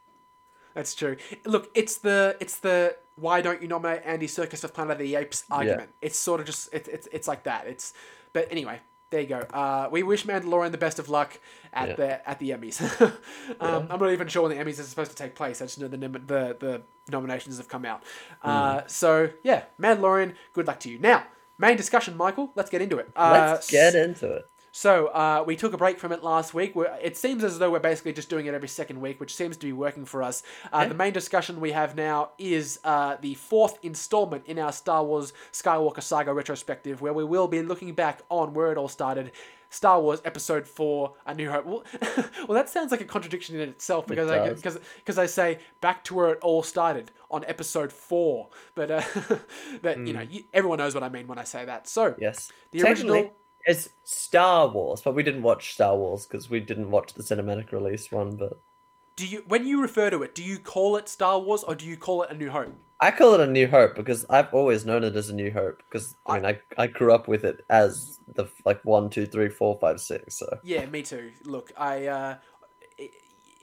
That's 0.75 0.95
true. 0.95 1.17
Look, 1.47 1.71
it's 1.75 1.99
the 1.99 2.37
it's 2.41 2.59
the 2.59 2.97
why 3.17 3.41
don't 3.41 3.63
you 3.63 3.69
nominate 3.69 4.03
Andy 4.05 4.27
Serkis 4.27 4.65
of 4.65 4.75
Planet 4.75 4.93
of 4.93 4.99
the 4.99 5.15
Apes 5.15 5.45
argument. 5.51 5.91
It's 6.03 6.19
sort 6.19 6.41
of 6.41 6.47
just 6.47 6.69
it's 6.73 6.89
it's 6.89 7.09
it's 7.13 7.29
like 7.29 7.45
that. 7.45 7.67
It's 7.69 7.93
but 8.33 8.49
anyway, 8.51 8.81
there 9.11 9.21
you 9.21 9.29
go. 9.29 9.39
Uh, 9.39 9.89
we 9.91 10.03
wish 10.03 10.27
Mandalorian 10.27 10.73
the 10.73 10.79
best 10.79 10.99
of 10.99 11.09
luck 11.09 11.39
at 11.73 11.91
Yeah. 11.91 11.95
the 11.95 12.29
at 12.29 12.39
the 12.41 12.51
Emmys. 12.51 12.81
um, 13.61 13.87
I'm 13.89 14.01
not 14.01 14.11
even 14.11 14.27
sure 14.27 14.43
when 14.49 14.57
the 14.57 14.63
Emmys 14.63 14.81
are 14.81 14.83
supposed 14.83 15.13
to 15.13 15.17
take 15.17 15.37
place. 15.37 15.63
I 15.63 15.67
just 15.67 15.79
know 15.79 15.87
the 15.89 15.97
the 15.97 16.57
the 16.59 16.83
nominations 17.09 17.57
have 17.59 17.69
come 17.69 17.85
out. 17.85 18.03
Uh, 18.43 18.81
Hmm. 18.81 18.89
so 18.89 19.31
yeah, 19.45 19.65
Mandalorian. 19.81 20.35
Good 20.53 20.67
luck 20.67 20.81
to 20.81 20.91
you. 20.91 20.99
Now, 20.99 21.25
main 21.59 21.77
discussion, 21.77 22.17
Michael. 22.17 22.51
Let's 22.55 22.71
get 22.71 22.83
into 22.83 22.99
it. 22.99 23.11
Uh, 23.17 23.51
let's 23.53 23.71
get 23.71 23.95
into 23.95 24.33
it. 24.33 24.45
so 24.73 25.07
uh, 25.09 25.45
we 25.47 25.55
took 25.57 25.73
a 25.73 25.77
break 25.77 26.01
from 26.01 26.11
it 26.13 26.23
last 26.25 26.53
week. 26.55 26.75
We're, 26.75 26.93
it 27.03 27.17
seems 27.17 27.45
as 27.45 27.59
though 27.61 27.71
we're 27.71 27.79
basically 27.79 28.13
just 28.13 28.29
doing 28.29 28.47
it 28.47 28.55
every 28.55 28.67
second 28.69 29.01
week, 29.01 29.21
which 29.21 29.35
seems 29.35 29.57
to 29.59 29.67
be 29.67 29.73
working 29.73 30.05
for 30.05 30.23
us. 30.23 30.43
Uh, 30.73 30.79
Yeah. 30.83 30.89
The 30.89 30.95
main 30.95 31.13
discussion 31.13 31.61
we 31.61 31.71
have 31.73 31.95
now 31.97 32.31
is 32.39 32.81
uh, 32.85 33.17
the 33.21 33.35
fourth 33.35 33.79
installment 33.83 34.47
in 34.47 34.59
our 34.59 34.73
Star 34.73 35.05
Wars 35.05 35.33
Skywalker 35.53 36.03
Saga 36.03 36.33
retrospective, 36.35 37.01
where 37.01 37.13
we 37.13 37.25
will 37.25 37.47
be 37.49 37.63
looking 37.63 37.95
back 37.95 38.23
on 38.31 38.53
where 38.55 38.73
it 38.73 38.79
all 38.79 38.89
started. 38.89 39.31
Star 39.75 40.01
Wars 40.01 40.23
Episode 40.25 40.69
Four: 40.69 41.15
A 41.27 41.35
New 41.35 41.51
Hope. 41.51 41.67
Well, 41.67 41.85
well 42.49 42.55
that 42.55 42.69
sounds 42.69 42.93
like 42.93 43.01
a 43.01 43.05
contradiction 43.05 43.59
in 43.59 43.69
itself 43.69 44.07
because 44.07 44.31
I 44.31 44.51
because 44.51 44.79
because 44.99 45.19
I 45.19 45.27
say 45.27 45.59
back 45.81 46.05
to 46.05 46.15
where 46.15 46.31
it 46.31 46.39
all 46.43 46.63
started 46.63 47.11
on 47.29 47.45
Episode 47.47 47.93
Four, 47.93 48.51
but 48.77 48.91
uh, 48.93 49.03
but 49.83 49.99
you 49.99 50.13
know 50.13 50.21
you, 50.21 50.45
everyone 50.55 50.79
knows 50.79 50.95
what 50.95 51.03
I 51.03 51.09
mean 51.09 51.27
when 51.27 51.39
I 51.39 51.45
say 51.45 51.65
that. 51.65 51.89
So 51.89 52.15
Yes. 52.19 52.53
the 52.71 52.83
original. 52.83 53.33
it's 53.65 53.89
Star 54.05 54.69
Wars, 54.69 55.01
but 55.01 55.17
we 55.17 55.25
didn't 55.25 55.43
watch 55.43 55.75
Star 55.75 55.97
Wars 55.97 56.25
because 56.25 56.49
we 56.49 56.61
didn't 56.61 56.93
watch 56.93 57.15
the 57.15 57.25
cinematic 57.25 57.73
release 57.73 58.13
one. 58.13 58.37
But 58.37 58.61
Do 59.17 59.27
you 59.27 59.45
when 59.47 59.67
you 59.67 59.81
refer 59.81 60.11
to 60.11 60.23
it, 60.23 60.35
do 60.35 60.43
you 60.43 60.59
call 60.59 60.97
it 60.97 61.09
Star 61.09 61.39
Wars 61.39 61.63
or 61.63 61.75
do 61.75 61.87
you 61.87 61.97
call 61.97 62.23
it 62.23 62.31
A 62.31 62.35
New 62.35 62.51
Hope? 62.51 62.75
I 63.01 63.11
call 63.11 63.35
it 63.35 63.41
a 63.41 63.47
New 63.47 63.69
Hope 63.69 63.95
because 63.95 64.25
I've 64.29 64.53
always 64.53 64.85
known 64.85 65.05
it 65.05 65.15
as 65.15 65.29
a 65.29 65.35
New 65.35 65.53
Hope 65.53 65.83
because 65.89 66.17
I 66.27 66.35
mean 66.35 66.47
I, 66.47 66.61
I 66.77 66.89
grew 66.89 67.13
up 67.13 67.29
with 67.29 67.45
it 67.45 67.65
as 67.71 68.19
the 68.35 68.47
like 68.65 68.85
one 68.85 69.11
two 69.11 69.27
three 69.27 69.49
four 69.49 69.79
five 69.81 70.01
six 70.01 70.39
so 70.39 70.59
Yeah, 70.65 70.87
me 70.87 71.03
too. 71.03 71.31
Look, 71.45 71.73
I 71.77 72.07
uh, 72.07 72.37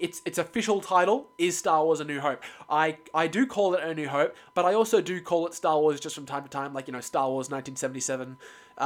its 0.02 0.22
its 0.26 0.38
official 0.38 0.82
title 0.82 1.30
is 1.38 1.58
Star 1.58 1.84
Wars: 1.86 2.00
A 2.00 2.06
New 2.06 2.20
Hope. 2.20 2.44
I 2.70 2.98
I 3.14 3.28
do 3.28 3.46
call 3.46 3.76
it 3.76 3.84
A 3.84 3.94
New 3.94 4.08
Hope, 4.08 4.36
but 4.54 4.66
I 4.66 4.74
also 4.74 5.02
do 5.02 5.22
call 5.22 5.48
it 5.48 5.54
Star 5.54 5.80
Wars 5.80 6.00
just 6.00 6.16
from 6.16 6.26
time 6.26 6.44
to 6.44 6.50
time, 6.50 6.74
like 6.74 6.88
you 6.88 6.94
know 6.94 7.02
Star 7.02 7.30
Wars 7.30 7.50
1977. 7.50 8.38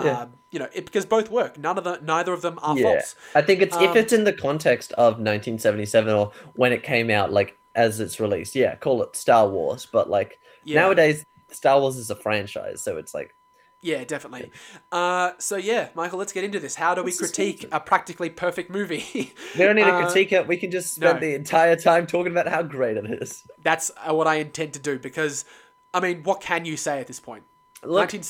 Yeah. 0.04 0.22
Um, 0.22 0.34
you 0.52 0.60
know, 0.60 0.68
it, 0.74 0.86
because 0.86 1.06
both 1.06 1.30
work. 1.30 1.58
None 1.58 1.78
of 1.78 1.84
the 1.84 2.00
neither 2.02 2.34
of 2.34 2.42
them 2.42 2.60
are 2.62 2.78
yeah 2.78 2.84
false. 2.84 3.16
I 3.34 3.42
think 3.42 3.62
it's 3.62 3.76
if 3.78 3.92
Um, 3.92 3.98
it's 3.98 4.14
in 4.14 4.24
the 4.26 4.34
context 4.34 4.92
of 4.94 5.14
1977 5.20 6.14
or 6.14 6.32
when 6.56 6.74
it 6.74 6.84
came 6.84 7.10
out 7.10 7.32
like 7.32 7.58
as 7.76 8.00
it's 8.00 8.20
released 8.20 8.56
yeah 8.56 8.76
call 8.76 9.04
it 9.04 9.16
Star 9.16 9.48
Wars 9.50 9.86
but 9.86 10.10
like 10.10 10.40
Yeah. 10.64 10.82
nowadays 10.82 11.24
Star 11.52 11.80
Wars 11.80 11.98
is 11.98 12.10
a 12.10 12.16
franchise 12.16 12.82
so 12.82 12.98
it's 12.98 13.14
like 13.14 13.36
Yeah, 13.82 14.04
definitely. 14.04 14.52
Uh, 14.92 15.32
so 15.38 15.58
yeah, 15.58 15.90
Michael, 15.94 16.18
let's 16.18 16.34
get 16.34 16.44
into 16.44 16.60
this. 16.60 16.76
How 16.76 16.96
do 16.96 17.04
we 17.04 17.12
critique 17.12 17.68
a 17.72 17.80
practically 17.80 18.30
perfect 18.32 18.70
movie? 18.72 19.34
we 19.58 19.64
don't 19.64 19.76
need 19.76 19.84
to 19.84 19.92
Uh, 19.96 20.06
critique 20.06 20.32
it 20.32 20.48
we 20.48 20.58
can 20.58 20.72
just 20.72 20.96
spend 20.96 21.20
no. 21.22 21.28
the 21.28 21.36
entire 21.36 21.76
time 21.76 22.08
talking 22.08 22.32
about 22.32 22.48
how 22.48 22.64
great 22.64 22.98
it 22.98 23.06
is 23.22 23.44
That's 23.64 23.92
uh, 24.08 24.14
what 24.14 24.26
I 24.28 24.36
intend 24.36 24.74
to 24.74 24.80
do 24.80 24.98
because, 24.98 25.46
I 25.94 26.00
mean, 26.00 26.24
what 26.24 26.42
can 26.42 26.66
you 26.66 26.78
say 26.78 27.00
at 27.00 27.08
this 27.08 27.20
point? 27.20 27.44
look 27.84 28.12
19 28.14 28.24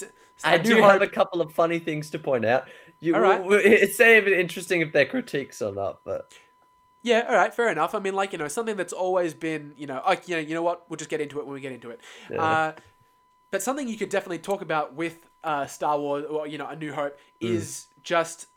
I 0.44 0.58
do 0.58 0.76
have 0.78 1.02
a 1.02 1.08
couple 1.08 1.42
of 1.42 1.54
funny 1.54 1.80
things 1.80 2.10
to 2.12 2.20
point 2.20 2.46
out 2.46 2.66
you 3.00 3.16
All 3.16 3.22
right. 3.22 3.42
it's 3.52 4.00
if 4.00 4.28
it's 4.28 4.40
interesting 4.40 4.82
if 4.82 4.92
they're 4.94 5.06
critiques 5.06 5.62
or 5.62 5.74
not 5.74 6.00
but 6.06 6.32
Yeah, 7.04 7.26
all 7.30 7.36
right, 7.36 7.54
fair 7.54 7.70
enough. 7.70 7.94
I 7.94 8.00
mean, 8.00 8.16
like 8.16 8.32
you 8.32 8.40
know, 8.40 8.48
something 8.48 8.76
that's 8.76 8.94
always 8.94 9.34
been, 9.34 9.74
you 9.78 9.86
know, 9.86 10.02
like 10.06 10.28
you 10.28 10.36
know, 10.36 10.42
you 10.42 10.56
know 10.56 10.64
what? 10.64 10.90
We'll 10.90 10.98
just 10.98 11.10
get 11.10 11.22
into 11.22 11.40
it 11.40 11.46
when 11.46 11.54
we 11.54 11.62
get 11.62 11.72
into 11.72 11.92
it. 11.92 12.02
Yeah. 12.30 12.42
Uh, 12.42 12.74
but 13.52 13.64
something 13.64 13.88
you 13.88 13.98
could 13.98 14.10
definitely 14.10 14.40
talk 14.40 14.62
about 14.62 14.96
with 14.96 15.30
uh, 15.44 15.68
Star 15.68 16.00
Wars, 16.00 16.26
or 16.26 16.48
you 16.48 16.58
know, 16.58 16.68
A 16.68 16.76
New 16.76 16.94
Hope, 16.94 17.18
Mm. 17.42 17.48
is 17.54 17.88
just 18.04 18.48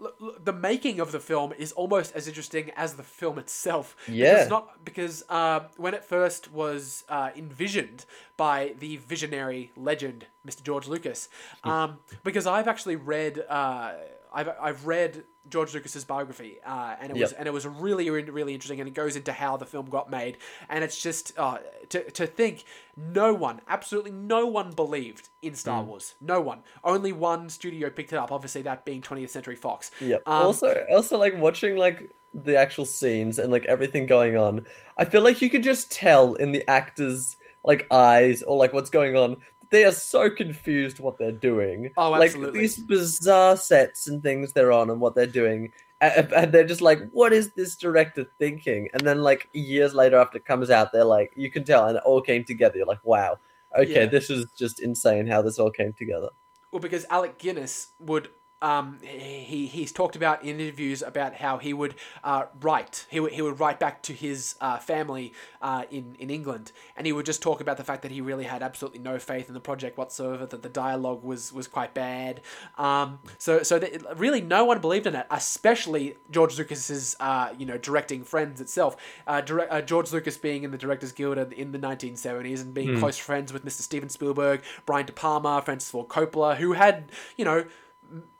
l- 0.00 0.12
l- 0.20 0.34
the 0.42 0.52
making 0.52 1.00
of 1.00 1.12
the 1.12 1.20
film 1.20 1.52
is 1.58 1.72
almost 1.72 2.14
as 2.14 2.26
interesting 2.28 2.70
as 2.76 2.94
the 2.94 3.02
film 3.02 3.38
itself. 3.38 3.96
Yeah. 4.08 4.32
Because 4.34 4.48
not 4.50 4.84
because 4.84 5.24
uh, 5.28 5.60
when 5.76 5.94
it 5.94 6.04
first 6.04 6.52
was 6.52 7.04
uh, 7.08 7.30
envisioned 7.36 8.04
by 8.36 8.74
the 8.78 8.96
visionary 8.98 9.70
legend, 9.76 10.26
Mr. 10.46 10.62
George 10.62 10.86
Lucas, 10.88 11.28
Hmm. 11.64 11.70
um, 11.70 11.98
because 12.24 12.46
I've 12.46 12.68
actually 12.68 12.96
read, 12.96 13.44
uh, 13.48 13.92
I've, 14.38 14.50
I've 14.60 14.86
read 14.86 15.24
George 15.48 15.74
Lucas's 15.74 16.04
biography, 16.04 16.58
uh, 16.64 16.94
and 17.00 17.10
it 17.10 17.16
was 17.16 17.32
and 17.32 17.48
it 17.48 17.52
was 17.52 17.66
really 17.66 18.08
really 18.08 18.54
interesting, 18.54 18.78
and 18.80 18.88
it 18.88 18.94
goes 18.94 19.16
into 19.16 19.32
how 19.32 19.56
the 19.56 19.66
film 19.66 19.86
got 19.86 20.08
made, 20.10 20.38
and 20.68 20.84
it's 20.84 21.02
just 21.02 21.36
uh, 21.36 21.58
to 21.88 22.08
to 22.12 22.26
think 22.26 22.64
no 22.96 23.34
one, 23.34 23.60
absolutely 23.66 24.12
no 24.12 24.46
one 24.46 24.70
believed 24.70 25.28
in 25.42 25.56
Star 25.56 25.82
Hmm. 25.82 25.88
Wars, 25.88 26.14
no 26.20 26.40
one, 26.40 26.62
only 26.84 27.10
one 27.12 27.48
studio 27.48 27.90
picked 27.90 28.12
it 28.12 28.16
up, 28.16 28.30
obviously 28.30 28.62
that 28.62 28.84
being 28.84 29.02
20th 29.02 29.30
Century 29.30 29.56
Fox. 29.56 29.90
Yep. 30.00 30.22
Um, 30.26 30.42
also, 30.46 30.84
also 30.90 31.18
like 31.18 31.36
watching 31.36 31.76
like 31.76 32.10
the 32.32 32.56
actual 32.56 32.84
scenes 32.84 33.40
and 33.40 33.50
like 33.50 33.64
everything 33.64 34.06
going 34.06 34.36
on. 34.36 34.66
I 34.96 35.04
feel 35.04 35.22
like 35.22 35.42
you 35.42 35.50
could 35.50 35.64
just 35.64 35.90
tell 35.90 36.34
in 36.34 36.52
the 36.52 36.68
actors' 36.70 37.36
like 37.64 37.88
eyes 37.90 38.42
or 38.42 38.56
like 38.56 38.72
what's 38.72 38.90
going 38.90 39.16
on. 39.16 39.38
They 39.70 39.84
are 39.84 39.92
so 39.92 40.30
confused 40.30 40.98
what 41.00 41.18
they're 41.18 41.32
doing. 41.32 41.90
Oh, 41.96 42.14
absolutely. 42.14 42.46
Like 42.46 42.60
these 42.60 42.78
bizarre 42.78 43.56
sets 43.56 44.08
and 44.08 44.22
things 44.22 44.52
they're 44.52 44.72
on 44.72 44.90
and 44.90 45.00
what 45.00 45.14
they're 45.14 45.26
doing. 45.26 45.72
And, 46.00 46.32
and 46.32 46.52
they're 46.52 46.66
just 46.66 46.80
like, 46.80 47.00
what 47.10 47.32
is 47.32 47.50
this 47.52 47.74
director 47.76 48.26
thinking? 48.38 48.88
And 48.94 49.02
then 49.06 49.22
like 49.22 49.48
years 49.52 49.94
later 49.94 50.16
after 50.16 50.38
it 50.38 50.44
comes 50.44 50.70
out, 50.70 50.92
they're 50.92 51.04
like, 51.04 51.32
you 51.36 51.50
can 51.50 51.64
tell, 51.64 51.86
and 51.86 51.96
it 51.96 52.02
all 52.04 52.20
came 52.22 52.44
together. 52.44 52.78
You're 52.78 52.86
like, 52.86 53.04
wow, 53.04 53.38
okay, 53.76 54.02
Yeah. 54.02 54.06
this 54.06 54.30
is 54.30 54.46
just 54.56 54.80
insane 54.80 55.26
how 55.26 55.42
this 55.42 55.58
all 55.58 55.70
came 55.70 55.92
together. 55.92 56.28
Well, 56.70 56.80
because 56.80 57.04
Alec 57.10 57.38
Guinness 57.38 57.88
would 57.98 58.28
um, 58.60 58.98
he 59.02 59.66
he's 59.66 59.92
talked 59.92 60.16
about 60.16 60.42
in 60.42 60.60
interviews 60.60 61.02
about 61.02 61.34
how 61.34 61.58
he 61.58 61.72
would 61.72 61.94
uh, 62.24 62.44
write. 62.60 63.06
He 63.08 63.20
would, 63.20 63.32
he 63.32 63.42
would 63.42 63.60
write 63.60 63.78
back 63.78 64.02
to 64.02 64.12
his 64.12 64.56
uh, 64.60 64.78
family 64.78 65.32
uh, 65.62 65.84
in 65.90 66.16
in 66.18 66.30
England. 66.30 66.72
And 66.96 67.06
he 67.06 67.12
would 67.12 67.26
just 67.26 67.42
talk 67.42 67.60
about 67.60 67.76
the 67.76 67.84
fact 67.84 68.02
that 68.02 68.10
he 68.10 68.20
really 68.20 68.44
had 68.44 68.62
absolutely 68.62 68.98
no 69.00 69.18
faith 69.18 69.48
in 69.48 69.54
the 69.54 69.60
project 69.60 69.96
whatsoever 69.96 70.46
that 70.46 70.62
the 70.62 70.68
dialogue 70.68 71.22
was 71.22 71.52
was 71.52 71.68
quite 71.68 71.94
bad. 71.94 72.40
Um, 72.76 73.20
so 73.38 73.62
so 73.62 73.78
that 73.78 74.18
really 74.18 74.40
no 74.40 74.64
one 74.64 74.80
believed 74.80 75.06
in 75.06 75.14
it 75.14 75.26
especially 75.30 76.16
George 76.30 76.58
Lucas's 76.58 77.16
uh, 77.20 77.50
you 77.56 77.66
know 77.66 77.78
directing 77.78 78.24
friends 78.24 78.60
itself. 78.60 78.96
Uh, 79.26 79.40
direct, 79.40 79.72
uh, 79.72 79.80
George 79.80 80.12
Lucas 80.12 80.36
being 80.36 80.64
in 80.64 80.70
the 80.70 80.78
Directors 80.78 81.12
Guild 81.12 81.38
in 81.52 81.72
the 81.72 81.78
1970s 81.78 82.60
and 82.60 82.74
being 82.74 82.98
close 82.98 83.18
friends 83.18 83.52
with 83.52 83.64
Mr. 83.64 83.82
Steven 83.82 84.08
Spielberg 84.08 84.62
Brian 84.86 85.06
De 85.06 85.12
Palma 85.12 85.62
Francis 85.62 85.90
Ford 85.90 86.08
Coppola 86.08 86.56
who 86.56 86.72
had 86.72 87.10
you 87.36 87.44
know 87.44 87.64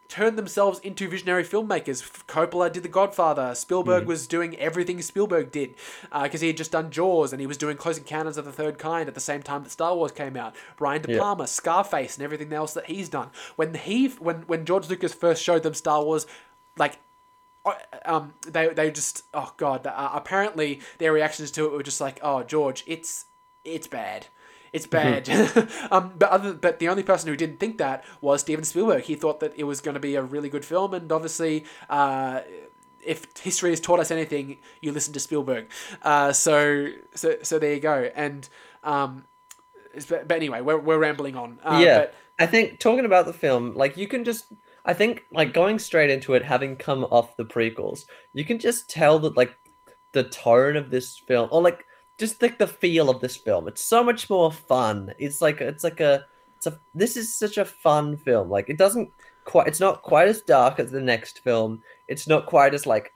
turned 0.09 0.39
themselves 0.39 0.79
into 0.81 1.07
visionary 1.09 1.45
filmmakers. 1.45 2.03
Coppola 2.27 2.73
did 2.73 2.83
The 2.83 2.89
Godfather. 2.89 3.55
Spielberg 3.55 4.07
was 4.07 4.27
doing 4.27 4.57
everything 4.57 5.01
Spielberg 5.03 5.53
did 5.53 5.75
because 6.23 6.41
he 6.41 6.47
had 6.47 6.57
just 6.57 6.73
done 6.73 6.91
Jaws 6.91 7.33
and 7.33 7.41
he 7.41 7.47
was 7.47 7.59
doing 7.59 7.77
Close 7.77 7.99
Encounters 7.99 8.39
of 8.39 8.45
the 8.47 8.53
Third 8.53 8.79
Kind 8.79 9.09
at 9.09 9.15
the 9.15 9.21
same 9.21 9.43
time 9.43 9.63
that 9.65 9.71
Star 9.71 9.95
Wars 9.95 10.13
came 10.13 10.37
out. 10.37 10.57
Brian 10.79 11.03
De 11.03 11.13
Yeah. 11.13 11.19
Palma, 11.21 11.47
Scarface, 11.47 12.17
and 12.17 12.25
everything 12.25 12.53
else 12.53 12.73
that 12.75 12.87
he's 12.87 13.09
done. 13.09 13.29
When 13.57 13.75
he 13.75 14.09
when 14.09 14.43
when 14.47 14.65
George 14.65 14.89
Lucas 14.89 15.13
first 15.15 15.43
showed 15.43 15.63
them 15.63 15.75
Star 15.75 16.03
Wars, 16.03 16.27
like. 16.77 16.99
uh, 17.67 17.75
Um, 18.07 18.33
they 18.47 18.69
they 18.69 18.91
just 18.91 19.25
oh 19.35 19.53
god. 19.59 19.87
Uh, 19.87 20.11
apparently, 20.15 20.81
their 20.99 21.13
reactions 21.13 21.51
to 21.53 21.67
it 21.67 21.73
were 21.73 21.83
just 21.83 22.01
like, 22.01 22.19
"Oh, 22.23 22.43
George, 22.43 22.83
it's 22.87 23.27
it's 23.65 23.87
bad." 23.87 24.29
It's 24.73 24.87
bad. 24.87 25.29
um, 25.91 26.13
but 26.17 26.31
other, 26.31 26.53
but 26.55 26.79
the 26.79 26.89
only 26.89 27.03
person 27.03 27.29
who 27.29 27.37
didn't 27.37 27.59
think 27.59 27.79
that 27.79 28.05
was 28.21 28.41
Steven 28.41 28.65
Spielberg. 28.65 29.05
He 29.05 29.15
thought 29.15 29.41
that 29.41 29.53
it 29.57 29.65
was 29.65 29.81
going 29.81 29.95
to 29.95 30.01
be 30.01 30.15
a 30.15 30.23
really 30.23 30.49
good 30.49 30.65
film, 30.65 30.95
and 30.95 31.11
obviously, 31.11 31.65
uh, 31.89 32.41
if 33.05 33.27
history 33.39 33.71
has 33.71 33.81
taught 33.81 34.01
us 34.01 34.11
anything, 34.11 34.59
you 34.81 34.93
listen 34.93 35.13
to 35.15 35.21
Spielberg. 35.21 35.71
Uh, 36.03 36.33
so 36.33 36.89
so 37.15 37.37
so 37.43 37.59
there 37.59 37.75
you 37.75 37.81
go. 37.81 38.11
And 38.15 38.49
um, 38.85 39.25
but, 40.09 40.29
but 40.29 40.37
anyway, 40.37 40.61
we're, 40.61 40.79
we're 40.79 40.99
rambling 40.99 41.37
on. 41.37 41.59
Uh, 41.65 41.81
yeah, 41.83 41.99
But, 41.99 42.15
I 42.39 42.47
think 42.47 42.79
talking 42.79 43.05
about 43.05 43.27
the 43.27 43.33
film, 43.33 43.75
like 43.75 43.97
you 43.97 44.07
can 44.07 44.25
just, 44.25 44.47
I 44.85 44.95
think 44.95 45.25
like 45.33 45.53
going 45.53 45.79
straight 45.79 46.11
into 46.11 46.35
it, 46.35 46.45
having 46.45 46.77
come 46.77 47.05
off 47.05 47.37
the 47.37 47.45
prequels, 47.45 48.05
you 48.33 48.45
can 48.45 48.59
just 48.59 48.89
tell 48.89 49.19
that 49.21 49.37
like 49.37 49.57
the 50.13 50.25
tone 50.25 50.77
of 50.77 50.91
this 50.91 51.19
film, 51.19 51.49
or 51.53 51.63
like 51.63 51.85
just 52.19 52.43
like 52.43 52.59
the 52.59 52.67
feel 52.67 53.09
of 53.11 53.21
this 53.21 53.37
film, 53.37 53.69
it's 53.69 53.83
so 53.83 54.03
much 54.03 54.29
more 54.29 54.51
fun. 54.53 55.13
It's 55.19 55.41
like 55.41 55.61
it's 55.61 55.85
like 55.85 56.01
a, 56.01 56.25
it's 56.57 56.67
a. 56.67 56.79
This 56.95 57.17
is 57.17 57.35
such 57.35 57.59
a 57.59 57.65
fun 57.65 58.17
film. 58.17 58.51
Like 58.51 58.69
it 58.69 58.77
doesn't 58.79 59.11
quite, 59.45 59.69
it's 59.69 59.81
not 59.81 60.03
quite 60.03 60.29
as 60.29 60.43
dark 60.43 60.79
as 60.81 60.91
the 60.91 61.01
next 61.01 61.41
film. 61.41 61.83
It's 62.09 62.27
not 62.27 62.47
quite 62.47 62.75
as 62.75 62.87
like, 62.87 63.13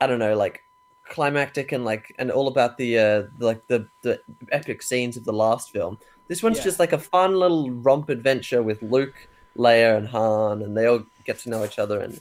I 0.00 0.06
don't 0.06 0.18
know, 0.18 0.36
like 0.36 0.62
climactic 1.08 1.72
and 1.72 1.84
like 1.84 2.14
and 2.18 2.30
all 2.30 2.48
about 2.48 2.78
the 2.78 2.98
uh 2.98 3.22
like 3.38 3.66
the 3.66 3.86
the 4.02 4.20
epic 4.52 4.82
scenes 4.82 5.16
of 5.16 5.24
the 5.24 5.32
last 5.32 5.70
film. 5.70 5.98
This 6.28 6.42
one's 6.42 6.58
Yeah. 6.58 6.64
just 6.64 6.78
like 6.78 6.92
a 6.92 6.98
fun 6.98 7.34
little 7.34 7.70
romp 7.70 8.08
adventure 8.08 8.62
with 8.62 8.82
Luke, 8.82 9.28
Leia, 9.56 9.98
and 9.98 10.08
Han, 10.08 10.62
and 10.62 10.74
they 10.76 10.86
all 10.86 11.02
get 11.24 11.38
to 11.40 11.50
know 11.50 11.64
each 11.64 11.78
other 11.78 12.00
and 12.00 12.20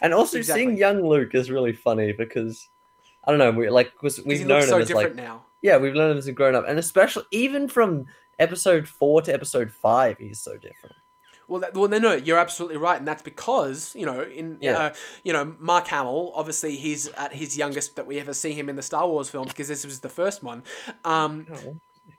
and 0.00 0.14
also 0.14 0.38
Exactly. 0.38 0.64
seeing 0.64 0.76
young 0.76 1.06
Luke 1.06 1.34
is 1.34 1.50
really 1.50 1.72
funny 1.72 2.12
because 2.12 2.68
I 3.24 3.30
don't 3.30 3.38
know 3.38 3.50
we 3.50 3.68
like 3.68 3.92
we've 4.02 4.46
known 4.46 4.48
looks 4.60 4.64
him 4.64 4.70
so 4.70 4.78
as 4.78 4.88
different 4.88 5.16
like 5.16 5.24
now. 5.24 5.44
Yeah 5.62 5.76
we've 5.76 5.94
learned 5.94 6.12
him 6.12 6.18
as 6.18 6.26
a 6.26 6.32
grown 6.32 6.54
up 6.54 6.64
and 6.68 6.78
especially 6.78 7.24
even 7.30 7.68
from 7.68 8.06
episode 8.38 8.88
four 8.88 9.20
to 9.22 9.32
episode 9.32 9.70
five 9.72 10.16
he's 10.18 10.40
so 10.40 10.54
different. 10.56 10.96
Well, 11.48 11.60
that, 11.62 11.74
well, 11.74 11.88
no, 11.88 11.98
no, 11.98 12.12
you're 12.12 12.38
absolutely 12.38 12.76
right, 12.76 12.96
and 12.96 13.08
that's 13.08 13.22
because 13.22 13.92
you 13.96 14.06
know, 14.06 14.20
in 14.22 14.58
Yeah. 14.60 14.78
uh, 14.78 14.94
you 15.24 15.32
know, 15.32 15.56
Mark 15.58 15.88
Hamill, 15.88 16.30
obviously, 16.36 16.76
he's 16.76 17.08
at 17.08 17.32
his 17.32 17.56
youngest 17.58 17.96
that 17.96 18.06
we 18.06 18.20
ever 18.20 18.32
see 18.32 18.52
him 18.52 18.68
in 18.68 18.76
the 18.76 18.82
Star 18.82 19.08
Wars 19.08 19.28
films 19.28 19.48
because 19.48 19.66
this 19.66 19.84
was 19.84 19.98
the 19.98 20.08
first 20.08 20.44
one. 20.44 20.62
Um, 21.04 21.48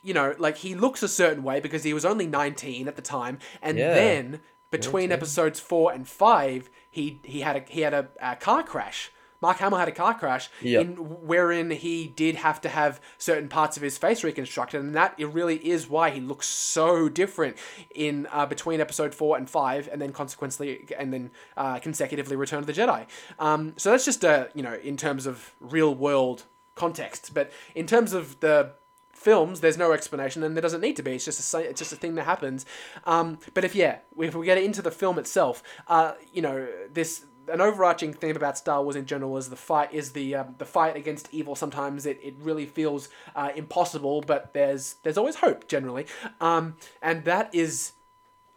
you 0.01 0.13
know, 0.13 0.35
like 0.37 0.57
he 0.57 0.75
looks 0.75 1.01
a 1.01 1.07
certain 1.07 1.43
way 1.43 1.61
because 1.61 1.83
he 1.85 1.93
was 1.93 2.03
only 2.03 2.27
19 2.27 2.89
at 2.89 2.97
the 2.97 3.01
time, 3.01 3.39
and 3.61 3.77
Yeah. 3.77 3.93
then 3.93 4.41
between 4.69 5.09
19. 5.09 5.11
episodes 5.13 5.59
four 5.61 5.93
and 5.93 6.05
five, 6.05 6.69
he 6.89 7.21
he 7.23 7.39
had 7.39 7.55
a 7.55 7.63
he 7.69 7.81
had 7.81 7.93
a, 7.93 8.09
a 8.21 8.35
car 8.35 8.63
crash. 8.63 9.13
Mark 9.41 9.57
Hamill 9.57 9.79
had 9.79 9.87
a 9.87 9.91
car 9.91 10.13
crash 10.17 10.49
Yep. 10.61 10.81
in 10.81 10.95
wherein 11.27 11.71
he 11.71 12.07
did 12.07 12.35
have 12.35 12.61
to 12.61 12.69
have 12.69 13.01
certain 13.17 13.49
parts 13.49 13.75
of 13.77 13.83
his 13.83 13.97
face 13.97 14.23
reconstructed, 14.23 14.79
and 14.81 14.95
that 14.95 15.15
it 15.17 15.25
really 15.27 15.57
is 15.67 15.89
why 15.89 16.09
he 16.11 16.21
looks 16.21 16.47
so 16.47 17.09
different 17.09 17.57
in 17.95 18.27
uh, 18.31 18.45
between 18.45 18.79
episode 18.79 19.13
four 19.15 19.37
and 19.37 19.49
five, 19.49 19.89
and 19.91 20.01
then 20.01 20.11
consequently 20.11 20.87
and 20.97 21.11
then 21.11 21.31
uh, 21.57 21.79
consecutively 21.79 22.35
Return 22.35 22.59
of 22.59 22.67
the 22.67 22.73
Jedi. 22.73 23.05
Um, 23.39 23.73
so 23.77 23.91
that's 23.91 24.05
just 24.05 24.23
uh, 24.23 24.47
you 24.53 24.63
know 24.63 24.75
in 24.75 24.97
terms 24.97 25.25
of 25.25 25.53
real 25.59 25.93
world 25.95 26.43
context, 26.75 27.33
but 27.33 27.51
in 27.75 27.85
terms 27.87 28.13
of 28.13 28.39
the 28.39 28.73
films, 29.13 29.59
there's 29.59 29.77
no 29.77 29.91
explanation, 29.91 30.41
and 30.43 30.55
there 30.55 30.61
doesn't 30.61 30.81
need 30.81 30.95
to 30.95 31.03
be. 31.03 31.11
It's 31.11 31.25
just 31.25 31.53
a 31.53 31.57
it's 31.59 31.79
just 31.79 31.93
a 31.93 31.95
thing 31.95 32.15
that 32.15 32.23
happens. 32.25 32.65
Um, 33.05 33.37
but 33.53 33.63
if 33.63 33.75
yeah, 33.75 33.99
if 34.17 34.33
we 34.35 34.45
get 34.45 34.57
into 34.57 34.81
the 34.81 34.91
film 34.91 35.19
itself, 35.19 35.61
uh, 35.87 36.13
you 36.33 36.41
know, 36.41 36.67
this 36.91 37.25
an 37.51 37.61
overarching 37.61 38.13
theme 38.13 38.35
about 38.35 38.57
Star 38.57 38.81
Wars 38.83 38.95
in 38.95 39.05
general 39.05 39.37
is 39.37 39.49
the 39.49 39.55
fight 39.55 39.93
is 39.93 40.11
the 40.13 40.35
um, 40.35 40.55
the 40.57 40.65
fight 40.65 40.95
against 40.95 41.29
evil. 41.31 41.55
Sometimes 41.55 42.05
it, 42.05 42.19
it 42.23 42.35
really 42.39 42.65
feels 42.65 43.09
uh, 43.35 43.49
impossible, 43.55 44.21
but 44.21 44.53
there's 44.53 44.95
there's 45.03 45.17
always 45.17 45.35
hope 45.35 45.67
generally, 45.67 46.05
um, 46.39 46.75
and 47.01 47.23
that 47.25 47.53
is 47.53 47.93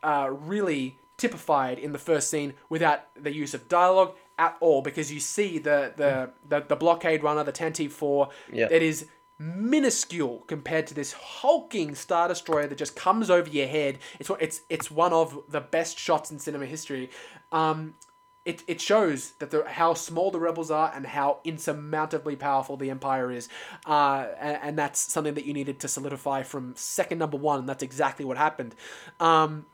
uh, 0.03 0.29
really 0.31 0.99
typified 1.17 1.79
in 1.79 1.93
the 1.93 1.99
first 1.99 2.29
scene 2.31 2.55
without 2.69 3.01
the 3.15 3.33
use 3.33 3.55
of 3.55 3.69
dialogue 3.69 4.15
at 4.39 4.57
all 4.61 4.83
because 4.83 5.13
you 5.13 5.21
see 5.21 5.59
the 5.59 5.93
the, 5.97 6.31
the, 6.49 6.61
the 6.67 6.75
blockade 6.77 7.23
runner 7.23 7.45
the 7.45 7.53
Tantive 7.53 7.93
4 7.93 8.29
Yeah. 8.53 8.67
it 8.71 8.83
is 8.83 9.07
minuscule 9.39 10.43
compared 10.47 10.87
to 10.89 10.95
this 10.95 11.13
hulking 11.13 11.95
star 11.95 12.29
destroyer 12.29 12.67
that 12.67 12.77
just 12.79 12.97
comes 12.97 13.31
over 13.31 13.49
your 13.49 13.67
head 13.69 13.99
it's 14.19 14.29
one- 14.29 14.39
it's 14.41 14.63
it's 14.69 14.91
one 14.91 15.13
of 15.13 15.39
the 15.49 15.61
best 15.61 15.99
shots 15.99 16.31
in 16.31 16.39
cinema 16.39 16.67
history 16.67 17.11
um 17.53 17.95
it, 18.45 18.63
it 18.67 18.81
shows 18.81 19.33
that 19.39 19.51
the, 19.51 19.65
how 19.67 19.95
small 19.95 20.31
the 20.31 20.39
rebels 20.39 20.71
are 20.71 20.93
and 20.95 21.07
how 21.07 21.39
insurmountably 21.45 22.37
powerful 22.37 22.77
the 22.77 22.91
empire 22.91 23.31
is 23.31 23.49
uh, 23.87 24.27
and, 24.39 24.59
and 24.63 24.79
that's 24.79 25.01
something 25.13 25.35
that 25.35 25.45
you 25.47 25.55
needed 25.55 25.81
to 25.81 25.89
solidify 25.89 26.43
from 26.43 26.75
second 26.77 27.19
number 27.19 27.37
one 27.37 27.61
and 27.61 27.69
that's 27.69 27.83
exactly 27.83 28.25
what 28.25 28.37
happened 28.37 28.75
um, 29.21 29.67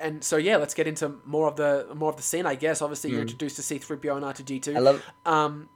and 0.00 0.22
so 0.22 0.36
yeah, 0.36 0.58
let's 0.58 0.74
get 0.74 0.86
into 0.86 1.16
more 1.24 1.48
of 1.48 1.56
the 1.56 1.88
more 1.94 2.10
of 2.10 2.16
the 2.16 2.22
scene. 2.22 2.46
I 2.46 2.54
guess 2.54 2.82
obviously 2.82 3.10
you're 3.10 3.20
introduced 3.22 3.56
to 3.56 3.62
C 3.62 3.78
three 3.78 3.96
PO 3.96 4.14
and 4.14 4.24
R 4.24 4.32
two 4.32 4.44
D 4.44 4.60
two. 4.60 4.70
Hmm. 4.72 4.76
I 4.76 4.80
love 4.80 5.04
Um, 5.26 5.68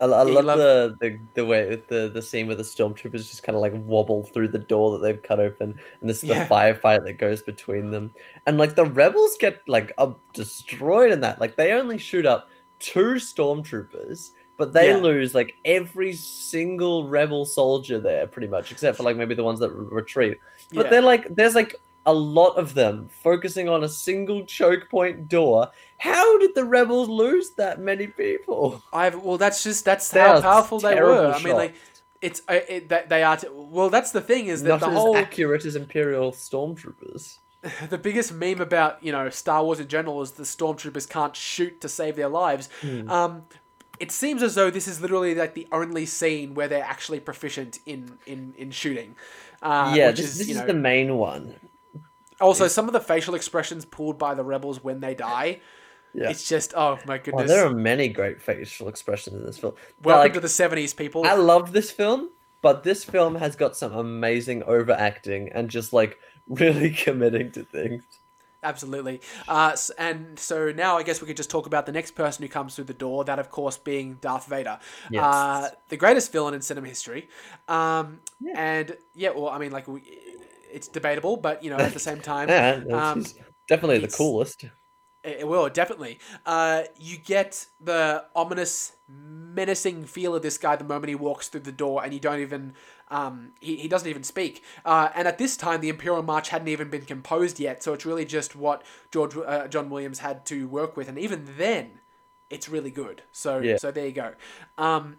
I, 0.00 0.06
I 0.06 0.22
love, 0.22 0.44
love- 0.46 0.58
the, 0.58 0.96
the 1.00 1.18
the 1.34 1.44
way 1.44 1.82
the 1.88 2.08
the 2.12 2.22
scene 2.22 2.46
where 2.46 2.56
the 2.56 2.62
stormtroopers 2.62 3.28
just 3.28 3.42
kind 3.42 3.54
of 3.56 3.60
like 3.62 3.74
wobble 3.74 4.24
through 4.24 4.48
the 4.48 4.58
door 4.58 4.92
that 4.92 4.98
they've 5.02 5.22
cut 5.22 5.40
open, 5.40 5.78
and 6.00 6.08
this 6.10 6.24
Yeah. 6.24 6.44
the 6.44 6.54
firefight 6.54 7.04
that 7.04 7.18
goes 7.18 7.42
between 7.42 7.90
them, 7.90 8.10
and 8.46 8.56
like 8.58 8.74
the 8.76 8.86
rebels 8.86 9.36
get 9.38 9.60
like 9.68 9.92
uh, 9.98 10.12
destroyed 10.32 11.12
in 11.12 11.20
that. 11.20 11.40
Like 11.40 11.56
they 11.56 11.72
only 11.72 11.98
shoot 11.98 12.24
up 12.24 12.48
two 12.78 13.14
stormtroopers, 13.16 14.30
but 14.56 14.72
they 14.72 14.88
Yeah. 14.90 14.96
lose 14.96 15.34
like 15.34 15.54
every 15.64 16.12
single 16.14 17.08
rebel 17.08 17.44
soldier 17.44 17.98
there, 18.00 18.26
pretty 18.26 18.48
much, 18.48 18.72
except 18.72 18.96
for 18.96 19.02
like 19.02 19.16
maybe 19.16 19.34
the 19.34 19.44
ones 19.44 19.60
that 19.60 19.70
re- 19.70 19.86
retreat. 19.90 20.38
But 20.72 20.86
Yeah. 20.86 20.90
they're 20.90 21.02
like 21.02 21.34
there's 21.34 21.54
like 21.54 21.76
a 22.06 22.14
lot 22.14 22.56
of 22.56 22.74
them 22.74 23.08
focusing 23.22 23.68
on 23.68 23.84
a 23.84 23.88
single 23.88 24.44
choke 24.44 24.88
point 24.90 25.28
door. 25.28 25.70
How 25.98 26.38
did 26.38 26.54
the 26.54 26.64
rebels 26.64 27.08
lose 27.08 27.50
that 27.50 27.80
many 27.80 28.06
people? 28.06 28.82
I've 28.92 29.22
well, 29.22 29.38
that's 29.38 29.62
just 29.62 29.84
that's 29.84 30.08
They 30.08 30.20
how 30.20 30.40
powerful 30.40 30.80
they 30.80 31.00
were. 31.00 31.32
I 31.32 31.42
mean, 31.42 31.54
like 31.54 31.74
it's 32.20 32.42
uh, 32.48 32.60
it, 32.68 32.88
that 32.88 33.08
they 33.08 33.22
are. 33.22 33.36
T- 33.36 33.48
well, 33.50 33.90
that's 33.90 34.12
the 34.12 34.20
thing 34.20 34.46
is 34.46 34.62
that 34.62 34.68
not 34.68 34.80
the 34.80 34.88
as 34.88 34.94
whole 34.94 35.16
accurate 35.16 35.64
as 35.64 35.76
Imperial 35.76 36.32
stormtroopers. 36.32 37.38
the 37.90 37.98
biggest 37.98 38.32
meme 38.32 38.60
about 38.60 39.02
you 39.02 39.12
know 39.12 39.28
Star 39.28 39.62
Wars 39.62 39.80
in 39.80 39.88
general 39.88 40.22
is 40.22 40.32
the 40.32 40.44
stormtroopers 40.44 41.08
can't 41.08 41.36
shoot 41.36 41.80
to 41.80 41.88
save 41.88 42.16
their 42.16 42.28
lives. 42.28 42.68
Hmm. 42.80 43.10
Um, 43.10 43.42
it 43.98 44.10
seems 44.10 44.42
as 44.42 44.54
though 44.54 44.70
this 44.70 44.88
is 44.88 45.02
literally 45.02 45.34
like 45.34 45.52
the 45.52 45.68
only 45.70 46.06
scene 46.06 46.54
where 46.54 46.68
they're 46.68 46.84
actually 46.84 47.20
proficient 47.20 47.78
in 47.84 48.18
in 48.26 48.54
in 48.56 48.70
shooting. 48.70 49.14
Uh, 49.62 49.92
yeah, 49.94 50.10
this, 50.10 50.20
is, 50.20 50.38
this 50.38 50.48
is 50.48 50.56
know, 50.56 50.66
the 50.66 50.74
main 50.74 51.16
one. 51.16 51.54
Also, 52.40 52.68
some 52.68 52.86
of 52.86 52.92
the 52.92 53.00
facial 53.00 53.34
expressions 53.34 53.84
pulled 53.84 54.18
by 54.18 54.34
the 54.34 54.44
rebels 54.44 54.82
when 54.82 55.00
they 55.00 55.14
die, 55.14 55.60
Yeah. 56.14 56.30
it's 56.30 56.48
just 56.48 56.74
oh 56.74 56.98
my 57.06 57.16
Oh, 57.16 57.18
goodness. 57.22 57.48
there 57.50 57.64
are 57.66 57.70
many 57.74 58.08
great 58.08 58.40
facial 58.40 58.88
expressions 58.88 59.36
in 59.36 59.44
this 59.46 59.58
film. 59.58 59.74
But, 60.00 60.06
Welcome 60.06 60.22
like, 60.24 60.32
to 60.34 60.40
the 60.40 60.48
seventies, 60.48 60.94
people. 60.94 61.24
I 61.26 61.34
love 61.34 61.72
this 61.72 61.90
film, 61.90 62.30
but 62.62 62.82
this 62.82 63.04
film 63.04 63.34
has 63.36 63.56
got 63.56 63.76
some 63.76 63.92
amazing 63.92 64.62
overacting 64.64 65.50
and 65.52 65.68
just 65.70 65.92
like 65.92 66.18
really 66.48 66.90
committing 66.90 67.52
to 67.52 67.62
things. 67.64 68.02
Absolutely. 68.62 69.22
Uh, 69.48 69.74
and 69.96 70.38
so 70.38 70.70
now 70.70 70.98
I 70.98 71.02
guess 71.02 71.22
we 71.22 71.26
could 71.26 71.36
just 71.38 71.48
talk 71.48 71.66
about 71.66 71.86
the 71.86 71.92
next 71.92 72.10
person 72.10 72.42
who 72.42 72.48
comes 72.50 72.74
through 72.74 72.84
the 72.84 72.92
door. 72.92 73.24
That, 73.24 73.38
of 73.38 73.50
course, 73.50 73.78
being 73.78 74.18
Darth 74.20 74.46
Vader, 74.48 74.78
Yes. 75.10 75.24
uh, 75.24 75.70
the 75.88 75.96
greatest 75.96 76.30
villain 76.30 76.52
in 76.52 76.60
cinema 76.60 76.88
history. 76.88 77.28
Um, 77.68 78.20
Yeah. 78.38 78.52
And 78.56 78.96
yeah, 79.14 79.30
well, 79.30 79.48
I 79.48 79.56
mean, 79.58 79.72
like 79.72 79.88
we, 79.88 80.02
it's 80.72 80.88
debatable, 80.88 81.36
but 81.36 81.62
you 81.62 81.70
know, 81.70 81.76
at 81.78 81.92
the 81.92 82.00
same 82.00 82.20
time, 82.20 82.48
Yeah, 82.50 82.82
um, 82.92 83.24
definitely 83.68 83.98
the 83.98 84.08
coolest. 84.08 84.64
It 85.22 85.46
will 85.46 85.68
definitely. 85.68 86.18
Uh, 86.46 86.84
you 86.96 87.18
get 87.18 87.66
the 87.78 88.24
ominous, 88.34 88.92
menacing 89.06 90.06
feel 90.06 90.34
of 90.34 90.40
this 90.42 90.56
guy 90.56 90.76
the 90.76 90.84
moment 90.84 91.10
he 91.10 91.14
walks 91.14 91.48
through 91.48 91.60
the 91.60 91.72
door, 91.72 92.02
and 92.02 92.14
you 92.14 92.20
don't 92.20 92.40
even. 92.40 92.72
Um, 93.08 93.52
he, 93.60 93.76
he 93.76 93.88
doesn't 93.88 94.08
even 94.08 94.22
speak. 94.22 94.62
Uh, 94.84 95.10
and 95.14 95.28
at 95.28 95.36
this 95.36 95.56
time, 95.56 95.80
the 95.80 95.88
Imperial 95.90 96.22
March 96.22 96.48
hadn't 96.50 96.68
even 96.68 96.88
been 96.88 97.04
composed 97.04 97.60
yet, 97.60 97.82
so 97.82 97.92
it's 97.92 98.06
really 98.06 98.24
just 98.24 98.56
what 98.56 98.82
George 99.10 99.36
uh, 99.36 99.68
John 99.68 99.90
Williams 99.90 100.20
had 100.20 100.46
to 100.46 100.66
work 100.68 100.96
with, 100.96 101.08
and 101.08 101.18
even 101.18 101.46
then, 101.58 102.00
it's 102.48 102.68
really 102.68 102.90
good. 102.90 103.22
So 103.30 103.60
Yeah. 103.60 103.76
so 103.76 103.90
there 103.90 104.06
you 104.06 104.12
go. 104.12 104.32
Um, 104.78 105.18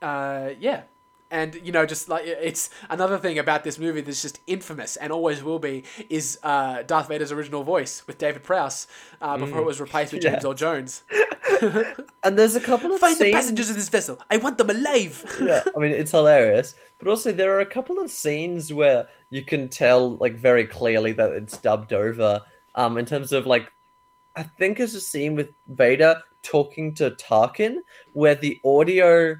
uh, 0.00 0.50
yeah. 0.58 0.82
And 1.30 1.54
you 1.62 1.72
know, 1.72 1.84
just 1.84 2.08
like 2.08 2.24
it's 2.26 2.70
another 2.88 3.18
thing 3.18 3.38
about 3.38 3.62
this 3.62 3.78
movie 3.78 4.00
that's 4.00 4.22
just 4.22 4.40
infamous 4.46 4.96
and 4.96 5.12
always 5.12 5.42
will 5.42 5.58
be 5.58 5.84
is 6.08 6.38
uh, 6.42 6.82
Darth 6.84 7.08
Vader's 7.08 7.32
original 7.32 7.62
voice 7.64 8.06
with 8.06 8.16
David 8.16 8.42
Prowse 8.42 8.86
uh, 9.20 9.36
before 9.36 9.58
it 9.60 9.64
was 9.66 9.78
replaced 9.80 10.12
with 10.14 10.22
James 10.22 10.38
Yeah. 10.42 10.48
Earl 10.48 10.54
Jones. 10.54 11.02
And 12.22 12.38
there's 12.38 12.54
a 12.56 12.60
couple 12.60 12.92
of 12.92 13.00
Find 13.00 13.18
the 13.18 13.32
passengers 13.32 13.68
of 13.70 13.76
this 13.76 13.88
vessel. 13.88 14.20
I 14.30 14.36
want 14.36 14.58
them 14.58 14.70
alive. 14.70 15.24
yeah, 15.40 15.62
I 15.76 15.78
mean 15.80 15.92
it's 15.92 16.10
hilarious, 16.12 16.74
but 16.98 17.08
also 17.08 17.32
there 17.32 17.52
are 17.56 17.60
a 17.60 17.66
couple 17.66 17.98
of 17.98 18.10
scenes 18.10 18.72
where 18.72 19.08
you 19.30 19.42
can 19.44 19.68
tell 19.68 20.16
like 20.16 20.34
very 20.36 20.66
clearly 20.66 21.12
that 21.12 21.32
it's 21.32 21.56
dubbed 21.58 21.92
over. 21.92 22.42
Um, 22.74 22.96
in 22.96 23.06
terms 23.06 23.32
of 23.32 23.46
like, 23.46 23.72
I 24.36 24.44
think 24.44 24.78
there's 24.78 24.94
a 24.94 25.00
scene 25.00 25.34
with 25.34 25.48
Vader 25.68 26.22
talking 26.42 26.94
to 26.94 27.10
Tarkin 27.12 27.78
where 28.12 28.34
the 28.36 28.60
audio, 28.64 29.36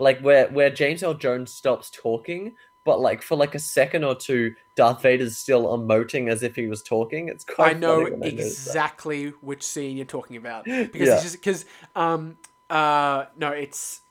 like 0.00 0.20
where 0.20 0.48
where 0.48 0.70
James 0.70 1.02
Earl 1.02 1.14
Jones 1.14 1.52
stops 1.52 1.90
talking, 1.90 2.54
but 2.84 3.00
like 3.00 3.22
for 3.22 3.36
like 3.36 3.54
a 3.54 3.58
second 3.58 4.04
or 4.04 4.14
two, 4.14 4.54
Darth 4.76 5.02
Vader's 5.02 5.38
still 5.38 5.66
emoting 5.76 6.30
as 6.30 6.42
if 6.42 6.56
he 6.56 6.66
was 6.66 6.82
talking. 6.82 7.28
It's 7.28 7.44
quite. 7.44 7.76
I 7.76 7.78
know 7.78 8.02
when 8.02 8.22
I 8.22 8.26
exactly 8.26 9.28
which 9.40 9.62
scene 9.62 9.96
you're 9.96 10.06
talking 10.06 10.36
about 10.36 10.64
because 10.66 11.08
Yeah. 11.08 11.14
it's 11.14 11.22
just 11.22 11.36
because 11.36 11.64
um 11.94 12.36
uh 12.68 13.26
no 13.36 13.50
it's. 13.50 14.02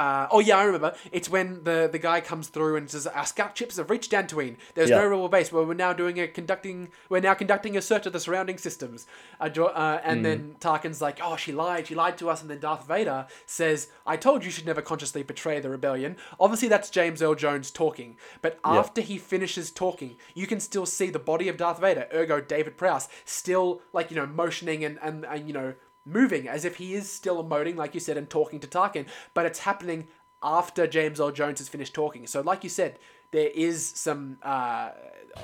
Uh, 0.00 0.26
oh 0.30 0.38
yeah, 0.40 0.56
I 0.56 0.64
remember. 0.64 0.94
It's 1.12 1.28
when 1.28 1.62
the, 1.64 1.86
the 1.92 1.98
guy 1.98 2.22
comes 2.22 2.48
through 2.48 2.76
and 2.76 2.88
says, 2.90 3.06
"Our 3.06 3.26
scout 3.26 3.56
ships 3.58 3.76
have 3.76 3.90
reached 3.90 4.10
Dantooine. 4.10 4.56
There's 4.74 4.88
Yeah. 4.88 5.00
no 5.00 5.06
rebel 5.06 5.28
base. 5.28 5.52
Well, 5.52 5.66
we're 5.66 5.74
now 5.74 5.92
doing 5.92 6.18
a 6.18 6.26
conducting. 6.26 6.88
We're 7.10 7.20
now 7.20 7.34
conducting 7.34 7.76
a 7.76 7.82
search 7.82 8.06
of 8.06 8.14
the 8.14 8.20
surrounding 8.20 8.56
systems." 8.56 9.06
Uh, 9.38 9.50
Jo- 9.50 9.66
uh, 9.66 10.00
and 10.02 10.24
then 10.24 10.56
Tarkin's 10.58 11.02
like, 11.02 11.20
"Oh, 11.22 11.36
she 11.36 11.52
lied. 11.52 11.86
She 11.88 11.94
lied 11.94 12.16
to 12.18 12.30
us." 12.30 12.40
And 12.40 12.50
then 12.50 12.60
Darth 12.60 12.86
Vader 12.88 13.26
says, 13.44 13.88
"I 14.06 14.16
told 14.16 14.40
you 14.42 14.46
you 14.46 14.52
should 14.52 14.64
never 14.66 14.80
consciously 14.80 15.22
betray 15.22 15.60
the 15.60 15.68
rebellion." 15.68 16.16
Obviously, 16.40 16.68
that's 16.68 16.88
James 16.88 17.20
Earl 17.20 17.34
Jones 17.34 17.70
talking. 17.70 18.16
But 18.40 18.58
after 18.64 19.02
he 19.02 19.18
finishes 19.18 19.70
talking, 19.70 20.16
you 20.34 20.46
can 20.46 20.60
still 20.60 20.86
see 20.86 21.10
the 21.10 21.18
body 21.18 21.48
of 21.50 21.58
Darth 21.58 21.78
Vader, 21.78 22.08
ergo 22.14 22.40
David 22.40 22.78
Prowse, 22.78 23.06
still 23.26 23.82
like 23.92 24.10
you 24.10 24.16
know 24.16 24.26
motioning 24.26 24.82
and 24.82 24.98
and, 25.02 25.26
and 25.26 25.46
you 25.46 25.52
know 25.52 25.74
moving 26.10 26.48
as 26.48 26.64
if 26.64 26.76
he 26.76 26.94
is 26.94 27.10
still 27.10 27.42
emoting, 27.42 27.76
like 27.76 27.94
you 27.94 28.00
said, 28.00 28.16
and 28.16 28.28
talking 28.28 28.60
to 28.60 28.66
Tarkin, 28.66 29.06
but 29.34 29.46
it's 29.46 29.60
happening 29.60 30.08
after 30.42 30.86
James 30.86 31.20
Earl 31.20 31.30
Jones 31.32 31.58
has 31.58 31.68
finished 31.68 31.92
talking. 31.94 32.26
So, 32.26 32.40
like 32.40 32.64
you 32.64 32.70
said, 32.70 32.98
there 33.30 33.50
is 33.54 33.86
some. 33.86 34.38
Uh, 34.42 34.90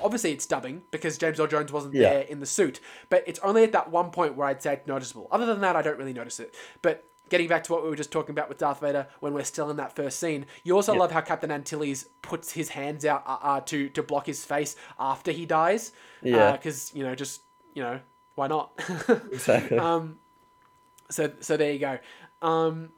obviously, 0.01 0.31
it's 0.31 0.45
dubbing 0.45 0.81
because 0.91 1.17
James 1.17 1.39
Earl 1.39 1.47
Jones 1.47 1.71
wasn't 1.71 1.93
Yeah. 1.93 2.09
there 2.13 2.21
in 2.23 2.39
the 2.39 2.45
suit, 2.45 2.79
but 3.09 3.23
it's 3.27 3.39
only 3.39 3.63
at 3.63 3.71
that 3.73 3.91
one 3.91 4.09
point 4.11 4.35
where 4.35 4.47
I'd 4.47 4.61
say 4.61 4.73
it's 4.73 4.87
noticeable. 4.87 5.27
Other 5.31 5.45
than 5.45 5.61
that, 5.61 5.75
I 5.75 5.81
don't 5.81 5.97
really 5.97 6.13
notice 6.13 6.39
it. 6.39 6.53
But 6.81 7.03
getting 7.29 7.47
back 7.47 7.63
to 7.65 7.71
what 7.73 7.83
we 7.83 7.89
were 7.89 7.95
just 7.95 8.11
talking 8.11 8.31
about 8.31 8.49
with 8.49 8.57
Darth 8.57 8.79
Vader 8.79 9.05
when 9.19 9.33
we're 9.33 9.43
still 9.43 9.69
in 9.69 9.77
that 9.77 9.95
first 9.95 10.19
scene, 10.19 10.45
you 10.63 10.75
also 10.75 10.93
love 10.95 11.11
how 11.11 11.21
Captain 11.21 11.51
Antilles 11.51 12.05
puts 12.21 12.51
his 12.53 12.69
hands 12.69 13.05
out 13.05 13.23
uh, 13.27 13.37
uh, 13.41 13.59
to 13.61 13.89
to 13.89 14.01
block 14.03 14.25
his 14.25 14.43
face 14.43 14.75
after 14.99 15.31
he 15.31 15.45
dies. 15.45 15.91
Yeah. 16.23 16.53
Because 16.53 16.91
you 16.95 17.03
know, 17.03 17.13
just 17.15 17.41
you 17.73 17.83
know, 17.83 17.99
why 18.35 18.47
not? 18.47 18.71
Exactly. 19.31 19.77
Um, 19.77 20.17
so 21.09 21.31
so 21.39 21.57
there 21.57 21.71
you 21.71 21.79
go. 21.79 21.99
Um, 22.41 22.89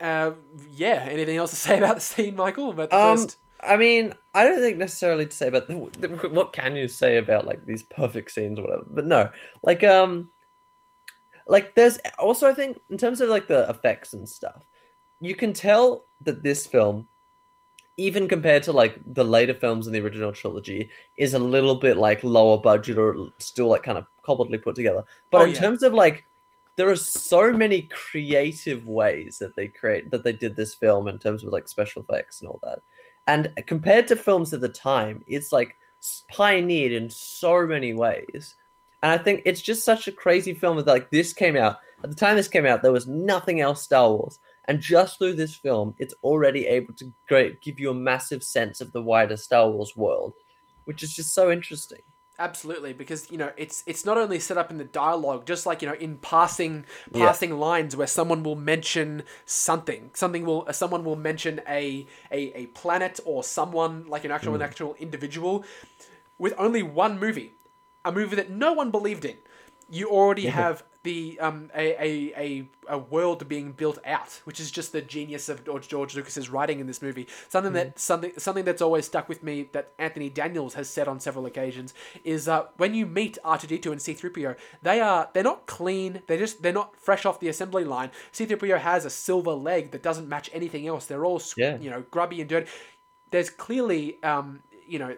uh, 0.00 0.32
yeah. 0.70 1.06
Anything 1.08 1.36
else 1.36 1.50
to 1.50 1.56
say 1.56 1.78
about 1.78 1.96
the 1.96 2.00
scene, 2.00 2.36
Michael? 2.36 2.70
About 2.70 2.90
the 2.90 2.96
Um, 2.96 3.18
first? 3.18 3.38
I 3.60 3.76
mean, 3.76 4.12
I 4.34 4.44
don't 4.44 4.58
think 4.60 4.76
necessarily 4.76 5.26
to 5.26 5.32
say 5.32 5.46
about 5.46 5.68
the, 5.68 5.76
what 5.76 6.52
can 6.52 6.74
you 6.74 6.88
say 6.88 7.18
about 7.18 7.46
like 7.46 7.64
these 7.64 7.84
perfect 7.84 8.32
scenes 8.32 8.58
or 8.58 8.62
whatever. 8.62 8.84
But 8.90 9.06
no, 9.06 9.30
like 9.62 9.84
um, 9.84 10.30
like 11.46 11.74
there's 11.76 11.98
also 12.18 12.48
I 12.48 12.54
think 12.54 12.80
in 12.90 12.98
terms 12.98 13.20
of 13.20 13.28
like 13.28 13.46
the 13.46 13.68
effects 13.70 14.14
and 14.14 14.28
stuff, 14.28 14.64
you 15.20 15.36
can 15.36 15.52
tell 15.52 16.06
that 16.22 16.42
this 16.42 16.66
film, 16.66 17.06
even 17.96 18.26
compared 18.26 18.64
to 18.64 18.72
like 18.72 18.98
the 19.14 19.24
later 19.24 19.54
films 19.54 19.86
in 19.86 19.92
the 19.92 20.00
original 20.00 20.32
trilogy, 20.32 20.90
is 21.16 21.34
a 21.34 21.38
little 21.38 21.76
bit 21.76 21.96
like 21.96 22.24
lower 22.24 22.58
budget 22.58 22.98
or 22.98 23.28
still 23.38 23.68
like 23.68 23.84
kind 23.84 23.98
of 23.98 24.06
cobbledly 24.24 24.60
put 24.60 24.74
together. 24.74 25.04
But 25.30 25.42
Oh, 25.42 25.44
in 25.44 25.50
yeah. 25.50 25.60
terms 25.60 25.84
of 25.84 25.94
like 25.94 26.24
there 26.76 26.88
are 26.88 26.96
so 26.96 27.52
many 27.52 27.82
creative 27.82 28.86
ways 28.86 29.38
that 29.38 29.56
they 29.56 29.68
create 29.68 30.10
that 30.10 30.24
they 30.24 30.32
did 30.32 30.56
this 30.56 30.74
film 30.74 31.08
in 31.08 31.18
terms 31.18 31.44
of 31.44 31.52
like 31.52 31.68
special 31.68 32.02
effects 32.02 32.40
and 32.40 32.48
all 32.48 32.60
that. 32.62 32.80
And 33.26 33.52
compared 33.66 34.08
to 34.08 34.16
films 34.16 34.52
at 34.52 34.60
the 34.60 34.68
time, 34.68 35.22
it's 35.26 35.52
like 35.52 35.76
pioneered 36.30 36.92
in 36.92 37.10
so 37.10 37.66
many 37.66 37.94
ways. 37.94 38.56
And 39.02 39.12
I 39.12 39.22
think 39.22 39.42
it's 39.44 39.60
just 39.60 39.84
such 39.84 40.08
a 40.08 40.12
crazy 40.12 40.54
film 40.54 40.76
that 40.76 40.86
like 40.86 41.10
this 41.10 41.32
came 41.32 41.56
out 41.56 41.78
at 42.02 42.10
the 42.10 42.16
time 42.16 42.36
this 42.36 42.48
came 42.48 42.66
out, 42.66 42.82
there 42.82 42.92
was 42.92 43.06
nothing 43.06 43.60
else 43.60 43.82
Star 43.82 44.10
Wars, 44.10 44.38
and 44.66 44.80
just 44.80 45.18
through 45.18 45.34
this 45.34 45.54
film, 45.54 45.94
it's 45.98 46.14
already 46.22 46.66
able 46.66 46.94
to 46.94 47.12
great 47.28 47.60
give 47.60 47.78
you 47.78 47.90
a 47.90 47.94
massive 47.94 48.42
sense 48.42 48.80
of 48.80 48.92
the 48.92 49.02
wider 49.02 49.36
Star 49.36 49.70
Wars 49.70 49.96
world, 49.96 50.34
which 50.84 51.02
is 51.02 51.12
just 51.12 51.34
so 51.34 51.50
interesting. 51.50 52.02
Absolutely, 52.38 52.92
because 52.92 53.30
you 53.30 53.36
know 53.36 53.52
it's 53.56 53.84
it's 53.86 54.04
not 54.04 54.16
only 54.16 54.38
set 54.40 54.56
up 54.56 54.70
in 54.70 54.78
the 54.78 54.84
dialogue, 54.84 55.44
just 55.46 55.66
like 55.66 55.82
you 55.82 55.88
know 55.88 55.94
in 55.94 56.16
passing 56.16 56.84
Yeah. 57.12 57.26
passing 57.26 57.58
lines 57.58 57.94
where 57.94 58.06
someone 58.06 58.42
will 58.42 58.56
mention 58.56 59.22
something, 59.44 60.10
something 60.14 60.44
will 60.44 60.64
uh, 60.66 60.72
someone 60.72 61.04
will 61.04 61.16
mention 61.16 61.60
a 61.68 62.06
a, 62.30 62.52
a 62.62 62.66
planet 62.68 63.20
or 63.24 63.44
someone 63.44 64.06
like 64.08 64.24
an 64.24 64.30
actual 64.30 64.54
an 64.54 64.62
actual 64.62 64.94
individual. 64.98 65.64
With 66.38 66.54
only 66.58 66.82
one 66.82 67.20
movie, 67.20 67.52
a 68.04 68.10
movie 68.10 68.34
that 68.36 68.50
no 68.50 68.72
one 68.72 68.90
believed 68.90 69.24
in, 69.24 69.36
you 69.90 70.08
already 70.08 70.46
have 70.46 70.82
the 71.02 71.38
um 71.40 71.70
a, 71.74 72.32
a, 72.38 72.68
a, 72.88 72.98
world 72.98 73.48
being 73.48 73.72
built 73.72 73.98
out, 74.04 74.40
which 74.44 74.60
is 74.60 74.70
just 74.70 74.92
the 74.92 75.02
genius 75.02 75.48
of 75.48 75.64
George, 75.64 75.88
George 75.88 76.14
Lucas's 76.14 76.48
writing 76.48 76.78
in 76.78 76.86
this 76.86 77.02
movie. 77.02 77.26
Something 77.48 77.72
that 77.72 77.98
something 77.98 78.32
something 78.38 78.64
that's 78.64 78.82
always 78.82 79.06
stuck 79.06 79.28
with 79.28 79.42
me 79.42 79.68
that 79.72 79.92
Anthony 79.98 80.30
Daniels 80.30 80.74
has 80.74 80.88
said 80.88 81.08
on 81.08 81.18
several 81.18 81.46
occasions 81.46 81.92
is 82.24 82.48
uh, 82.48 82.66
when 82.76 82.94
you 82.94 83.06
meet 83.06 83.38
R2D2 83.44 83.86
and 83.86 84.00
C3PO, 84.00 84.56
they 84.82 85.00
are 85.00 85.28
they're 85.32 85.42
not 85.42 85.66
clean. 85.66 86.22
They're 86.26 86.38
just 86.38 86.62
they're 86.62 86.72
not 86.72 86.96
fresh 86.96 87.24
off 87.26 87.40
the 87.40 87.48
assembly 87.48 87.84
line. 87.84 88.10
C3PO 88.32 88.78
has 88.78 89.04
a 89.04 89.10
silver 89.10 89.52
leg 89.54 89.90
that 89.90 90.02
doesn't 90.02 90.28
match 90.28 90.50
anything 90.52 90.86
else. 90.86 91.06
They're 91.06 91.24
all 91.24 91.42
Yeah. 91.56 91.78
you 91.78 91.90
know 91.90 92.04
grubby 92.10 92.40
and 92.40 92.48
dirty. 92.48 92.70
There's 93.30 93.50
clearly 93.50 94.22
um 94.22 94.62
you 94.86 94.98
know 94.98 95.16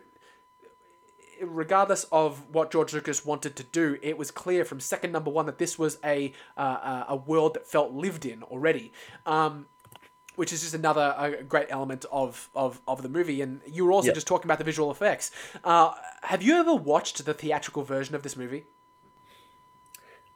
regardless 1.45 2.05
of 2.13 2.43
what 2.51 2.71
George 2.71 2.93
Lucas 2.93 3.25
wanted 3.25 3.57
to 3.57 3.63
do, 3.63 3.99
it 4.03 4.17
was 4.19 4.31
clear 4.31 4.65
from 4.65 4.81
second 4.81 5.13
number 5.13 5.31
one 5.31 5.47
that 5.47 5.59
this 5.59 5.79
was 5.79 5.99
a 6.05 6.33
uh, 6.57 6.61
uh, 6.61 7.05
a 7.09 7.17
world 7.17 7.55
that 7.55 7.67
felt 7.67 7.93
lived 7.93 8.25
in 8.27 8.43
already. 8.43 8.93
Um, 9.27 9.67
which 10.37 10.53
is 10.53 10.63
just 10.63 10.75
another 10.75 11.15
uh, 11.17 11.31
great 11.49 11.69
element 11.71 12.05
of, 12.11 12.51
of, 12.57 12.81
of 12.89 13.03
the 13.03 13.09
movie. 13.09 13.41
And 13.41 13.61
you 13.67 13.85
were 13.85 13.93
also 13.93 14.09
Yep. 14.09 14.15
just 14.15 14.27
talking 14.27 14.47
about 14.49 14.59
the 14.59 14.65
visual 14.65 14.91
effects. 14.91 15.31
Uh, 15.63 15.95
have 16.25 16.43
you 16.43 16.57
ever 16.57 16.75
watched 16.75 17.25
the 17.25 17.33
theatrical 17.33 17.85
version 17.85 18.17
of 18.17 18.25
this 18.25 18.37
movie? 18.37 18.65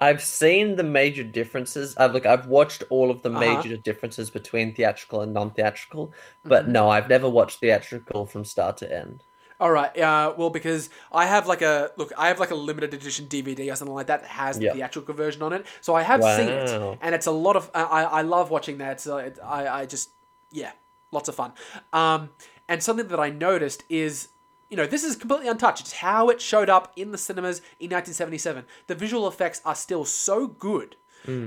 I've 0.01 0.23
seen 0.23 0.77
the 0.77 0.83
major 0.85 1.25
differences. 1.25 1.97
I've 1.97 2.15
like 2.15 2.27
I've 2.27 2.47
watched 2.47 2.83
all 2.91 3.11
of 3.11 3.23
the 3.23 3.31
Uh-huh. 3.35 3.41
major 3.41 3.77
differences 3.77 4.31
between 4.31 4.75
theatrical 4.75 5.21
and 5.23 5.33
non-theatrical, 5.33 6.13
but 6.47 6.69
no, 6.69 6.89
I've 6.89 7.09
never 7.09 7.29
watched 7.29 7.61
theatrical 7.61 8.27
from 8.27 8.45
start 8.45 8.77
to 8.79 8.93
end. 8.93 9.25
All 9.61 9.71
right. 9.71 9.97
Uh, 9.99 10.35
well, 10.37 10.51
because 10.51 10.89
I 11.11 11.27
have 11.27 11.47
like 11.49 11.63
a 11.63 11.91
look, 11.97 12.13
I 12.17 12.29
have 12.29 12.39
like 12.39 12.51
a 12.53 12.55
limited 12.55 12.95
edition 12.95 13.27
DVD 13.27 13.71
or 13.73 13.77
something 13.77 13.95
like 13.95 14.07
that 14.07 14.21
that 14.23 14.31
has 14.31 14.59
the 14.59 14.67
theatrical 14.75 15.15
version 15.15 15.43
on 15.43 15.53
it. 15.53 15.67
So 15.81 15.95
I 15.95 16.03
have 16.03 16.21
seen 16.37 16.49
it, 16.49 16.99
and 17.01 17.15
it's 17.15 17.27
a 17.27 17.33
lot 17.33 17.57
of. 17.57 17.71
I 17.75 17.83
I 17.83 18.03
I 18.03 18.23
love 18.23 18.51
watching 18.51 18.79
that. 18.79 19.01
So 19.01 19.17
it, 19.19 19.39
I 19.45 19.67
I 19.81 19.87
just 19.87 20.11
yeah, 20.53 20.73
lots 21.11 21.29
of 21.29 21.35
fun. 21.35 21.53
Um, 21.93 22.31
and 22.69 22.83
something 22.83 23.09
that 23.09 23.21
I 23.21 23.31
noticed 23.31 23.85
is. 23.89 24.29
You 24.71 24.77
know, 24.77 24.87
this 24.87 25.03
is 25.03 25.17
completely 25.17 25.49
untouched. 25.49 25.81
It's 25.81 25.93
how 25.95 26.29
it 26.29 26.43
showed 26.43 26.69
up 26.69 26.93
in 26.95 27.11
the 27.11 27.17
cinemas 27.17 27.61
in 27.81 27.89
1977. 27.91 28.67
The 28.87 28.95
visual 28.95 29.27
effects 29.27 29.63
are 29.65 29.75
still 29.75 30.05
so 30.05 30.47
good, 30.47 30.97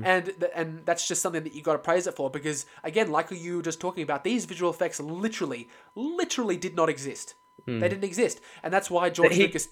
and 0.03 0.25
th- 0.25 0.51
and 0.55 0.83
that's 0.87 1.07
just 1.07 1.21
something 1.21 1.43
that 1.43 1.53
you 1.53 1.61
got 1.61 1.73
to 1.73 1.77
praise 1.79 2.07
it 2.07 2.15
for 2.15 2.31
because 2.31 2.65
again, 2.83 3.11
like 3.11 3.29
you 3.29 3.57
were 3.57 3.61
just 3.61 3.79
talking 3.79 4.01
about, 4.01 4.23
these 4.23 4.45
visual 4.45 4.71
effects 4.71 4.99
literally, 4.99 5.69
literally 5.93 6.57
did 6.57 6.75
not 6.75 6.89
exist. 6.89 7.35
They 7.67 7.87
didn't 7.87 8.03
exist, 8.03 8.41
and 8.63 8.73
that's 8.73 8.89
why 8.89 9.09
George 9.09 9.35
He- 9.35 9.43
Lucas 9.43 9.69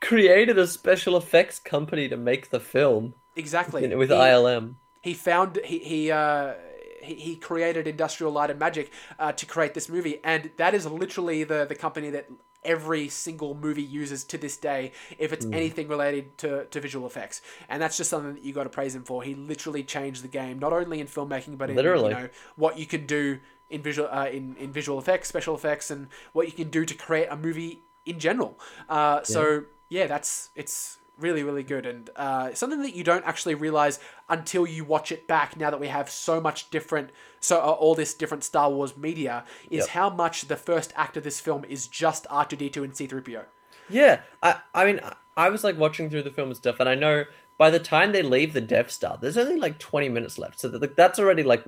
Created 0.00 0.58
a 0.58 0.66
special 0.66 1.16
effects 1.18 1.58
company 1.58 2.08
to 2.08 2.16
make 2.16 2.48
the 2.48 2.58
film 2.58 3.12
exactly 3.36 3.94
with 3.94 4.08
he, 4.08 4.14
ILM. 4.14 4.76
he 5.02 5.12
found 5.12 5.58
he 5.62 5.78
he 5.78 6.10
uh, 6.10 6.54
he, 7.02 7.14
he 7.16 7.36
created 7.36 7.86
Industrial 7.86 8.32
Light 8.32 8.48
and 8.48 8.58
Magic 8.58 8.90
uh, 9.18 9.32
to 9.32 9.44
create 9.44 9.74
this 9.74 9.90
movie, 9.90 10.18
and 10.24 10.52
that 10.56 10.74
is 10.74 10.86
literally 10.86 11.44
the 11.44 11.66
the 11.68 11.74
company 11.74 12.08
that 12.10 12.30
every 12.64 13.08
single 13.10 13.54
movie 13.54 13.82
uses 13.82 14.24
to 14.24 14.38
this 14.38 14.56
day 14.56 14.92
if 15.18 15.32
it's 15.32 15.46
anything 15.52 15.88
related 15.88 16.36
to, 16.38 16.66
to 16.66 16.80
visual 16.80 17.06
effects. 17.06 17.40
And 17.68 17.80
that's 17.80 17.96
just 17.96 18.10
something 18.10 18.34
that 18.34 18.44
you 18.44 18.52
got 18.52 18.64
to 18.64 18.68
praise 18.68 18.94
him 18.94 19.02
for. 19.02 19.22
He 19.22 19.34
literally 19.34 19.82
changed 19.82 20.22
the 20.22 20.28
game, 20.28 20.58
not 20.58 20.72
only 20.72 21.00
in 21.00 21.06
filmmaking, 21.06 21.56
but 21.56 21.70
in 21.70 21.76
Literally. 21.76 22.10
you 22.10 22.18
know 22.18 22.28
what 22.56 22.78
you 22.78 22.86
can 22.86 23.06
do 23.06 23.40
in 23.70 23.82
visual 23.82 24.08
uh, 24.10 24.26
in, 24.26 24.56
in 24.56 24.72
visual 24.72 24.98
effects, 24.98 25.28
special 25.28 25.54
effects, 25.54 25.90
and 25.90 26.08
what 26.32 26.46
you 26.46 26.52
can 26.52 26.68
do 26.70 26.84
to 26.84 26.94
create 26.94 27.28
a 27.30 27.36
movie 27.36 27.82
in 28.04 28.18
general. 28.18 28.58
Uh, 28.88 29.22
so 29.22 29.64
yeah, 29.88 30.06
that's 30.06 30.50
it's 30.54 30.98
really 31.18 31.42
really 31.42 31.62
good 31.62 31.84
and 31.84 32.08
uh, 32.16 32.54
something 32.54 32.80
that 32.80 32.94
you 32.94 33.04
don't 33.04 33.26
actually 33.26 33.54
realize 33.54 34.00
until 34.30 34.66
you 34.66 34.84
watch 34.84 35.12
it 35.12 35.28
back. 35.28 35.54
Now 35.56 35.70
that 35.70 35.78
we 35.78 35.88
have 35.88 36.08
so 36.10 36.40
much 36.40 36.70
different, 36.70 37.10
so 37.40 37.58
uh, 37.58 37.70
all 37.70 37.94
this 37.94 38.14
different 38.14 38.42
Star 38.42 38.70
Wars 38.70 38.96
media, 38.96 39.44
is 39.70 39.80
Yep. 39.80 39.88
how 39.88 40.10
much 40.10 40.48
the 40.48 40.56
first 40.56 40.92
act 40.96 41.16
of 41.18 41.24
this 41.24 41.38
film 41.38 41.64
is 41.64 41.86
just 41.86 42.26
R 42.30 42.44
two 42.46 42.56
D 42.56 42.70
two 42.70 42.84
and 42.84 42.96
C 42.96 43.06
three 43.06 43.20
PO. 43.20 43.44
Yeah, 43.88 44.20
I 44.42 44.60
I 44.74 44.84
mean 44.86 45.00
I- 45.04 45.16
I 45.36 45.48
was 45.48 45.64
like 45.64 45.78
watching 45.78 46.10
through 46.10 46.24
the 46.24 46.30
film 46.30 46.48
and 46.48 46.56
stuff, 46.56 46.80
and 46.80 46.88
I 46.88 46.94
know 46.94 47.24
by 47.56 47.70
the 47.70 47.78
time 47.78 48.12
they 48.12 48.22
leave 48.22 48.52
the 48.52 48.60
Death 48.60 48.90
Star, 48.90 49.16
there's 49.20 49.38
only 49.38 49.56
like 49.56 49.78
20 49.78 50.08
minutes 50.10 50.38
left, 50.38 50.58
so 50.60 50.68
that, 50.68 50.80
like, 50.82 50.96
that's 50.96 51.18
already 51.18 51.42
like 51.42 51.64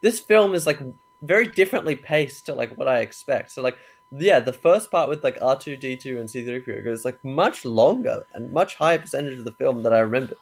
this 0.00 0.20
film 0.20 0.54
is 0.54 0.66
like 0.66 0.78
very 1.22 1.46
differently 1.46 1.96
paced 1.96 2.46
to 2.46 2.54
like 2.54 2.76
what 2.76 2.88
I 2.88 3.00
expect. 3.00 3.50
So 3.52 3.62
like 3.62 3.76
yeah, 4.12 4.38
the 4.38 4.52
first 4.52 4.90
part 4.90 5.08
with 5.08 5.24
like 5.24 5.38
R 5.42 5.58
two 5.58 5.76
D 5.76 5.96
two 5.96 6.18
and 6.18 6.30
C 6.30 6.44
three 6.44 6.60
PO 6.60 6.82
goes 6.82 7.04
like 7.04 7.22
much 7.24 7.64
longer 7.64 8.24
and 8.34 8.52
much 8.52 8.76
higher 8.76 8.98
percentage 8.98 9.38
of 9.38 9.44
the 9.44 9.52
film 9.52 9.82
than 9.82 9.92
I 9.92 9.98
remember. 9.98 10.34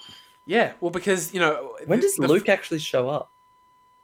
Yeah, 0.47 0.73
well, 0.81 0.91
because 0.91 1.33
you 1.33 1.41
know 1.41 1.77
When 1.87 2.01
the- 2.01 2.07
does 2.07 2.17
the- 2.17 2.29
Luke 2.29 2.49
actually 2.49 2.81
show 2.81 3.09
up? 3.09 3.31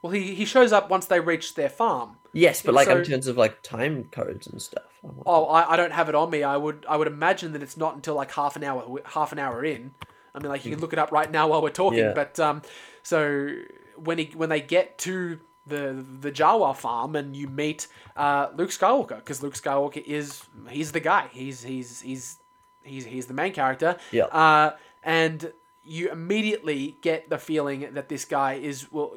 Well, 0.02 0.12
he 0.12 0.34
he 0.34 0.46
shows 0.46 0.72
up 0.72 0.88
once 0.88 1.04
they 1.06 1.20
reach 1.20 1.54
their 1.56 1.68
farm. 1.68 2.16
Yes, 2.32 2.62
but 2.62 2.74
like 2.74 2.86
So- 2.86 2.96
in 2.98 3.04
terms 3.04 3.26
of 3.26 3.36
like 3.36 3.60
time 3.62 4.04
codes 4.10 4.46
and 4.46 4.62
stuff. 4.62 4.84
Oh, 5.26 5.46
I, 5.46 5.72
I 5.72 5.76
don't 5.76 5.92
have 5.92 6.08
it 6.08 6.14
on 6.14 6.30
me. 6.30 6.42
I 6.42 6.56
would 6.56 6.86
I 6.88 6.96
would 6.96 7.06
imagine 7.08 7.52
that 7.52 7.62
it's 7.62 7.76
not 7.76 7.94
until 7.96 8.14
like 8.14 8.32
half 8.32 8.56
an 8.56 8.64
hour 8.64 8.98
half 9.04 9.32
an 9.32 9.38
hour 9.38 9.62
in. 9.64 9.92
I 10.34 10.38
mean, 10.38 10.48
like 10.48 10.64
you 10.64 10.70
can 10.70 10.80
look 10.80 10.92
it 10.94 10.98
up 10.98 11.10
right 11.12 11.30
now 11.30 11.48
while 11.48 11.60
we're 11.60 11.70
talking. 11.70 11.98
Yeah. 11.98 12.12
But 12.14 12.38
um, 12.40 12.62
so 13.02 13.50
when 13.96 14.16
he 14.18 14.32
when 14.34 14.48
they 14.48 14.60
get 14.62 14.96
to 14.98 15.40
the 15.70 16.04
the 16.20 16.30
Jawa 16.30 16.76
farm 16.76 17.16
and 17.16 17.34
you 17.34 17.48
meet 17.48 17.86
uh, 18.16 18.48
Luke 18.54 18.70
Skywalker 18.70 19.16
because 19.16 19.42
Luke 19.42 19.54
Skywalker 19.54 20.02
is 20.04 20.42
he's 20.68 20.92
the 20.92 21.00
guy. 21.00 21.28
He's 21.32 21.62
he's 21.62 22.00
he's 22.00 22.38
he's 22.82 23.04
he's 23.06 23.26
the 23.26 23.34
main 23.34 23.52
character. 23.52 23.96
Yeah. 24.10 24.24
Uh, 24.24 24.76
and 25.02 25.52
you 25.82 26.10
immediately 26.10 26.98
get 27.00 27.30
the 27.30 27.38
feeling 27.38 27.88
that 27.92 28.08
this 28.08 28.24
guy 28.24 28.54
is 28.54 28.90
well. 28.92 29.14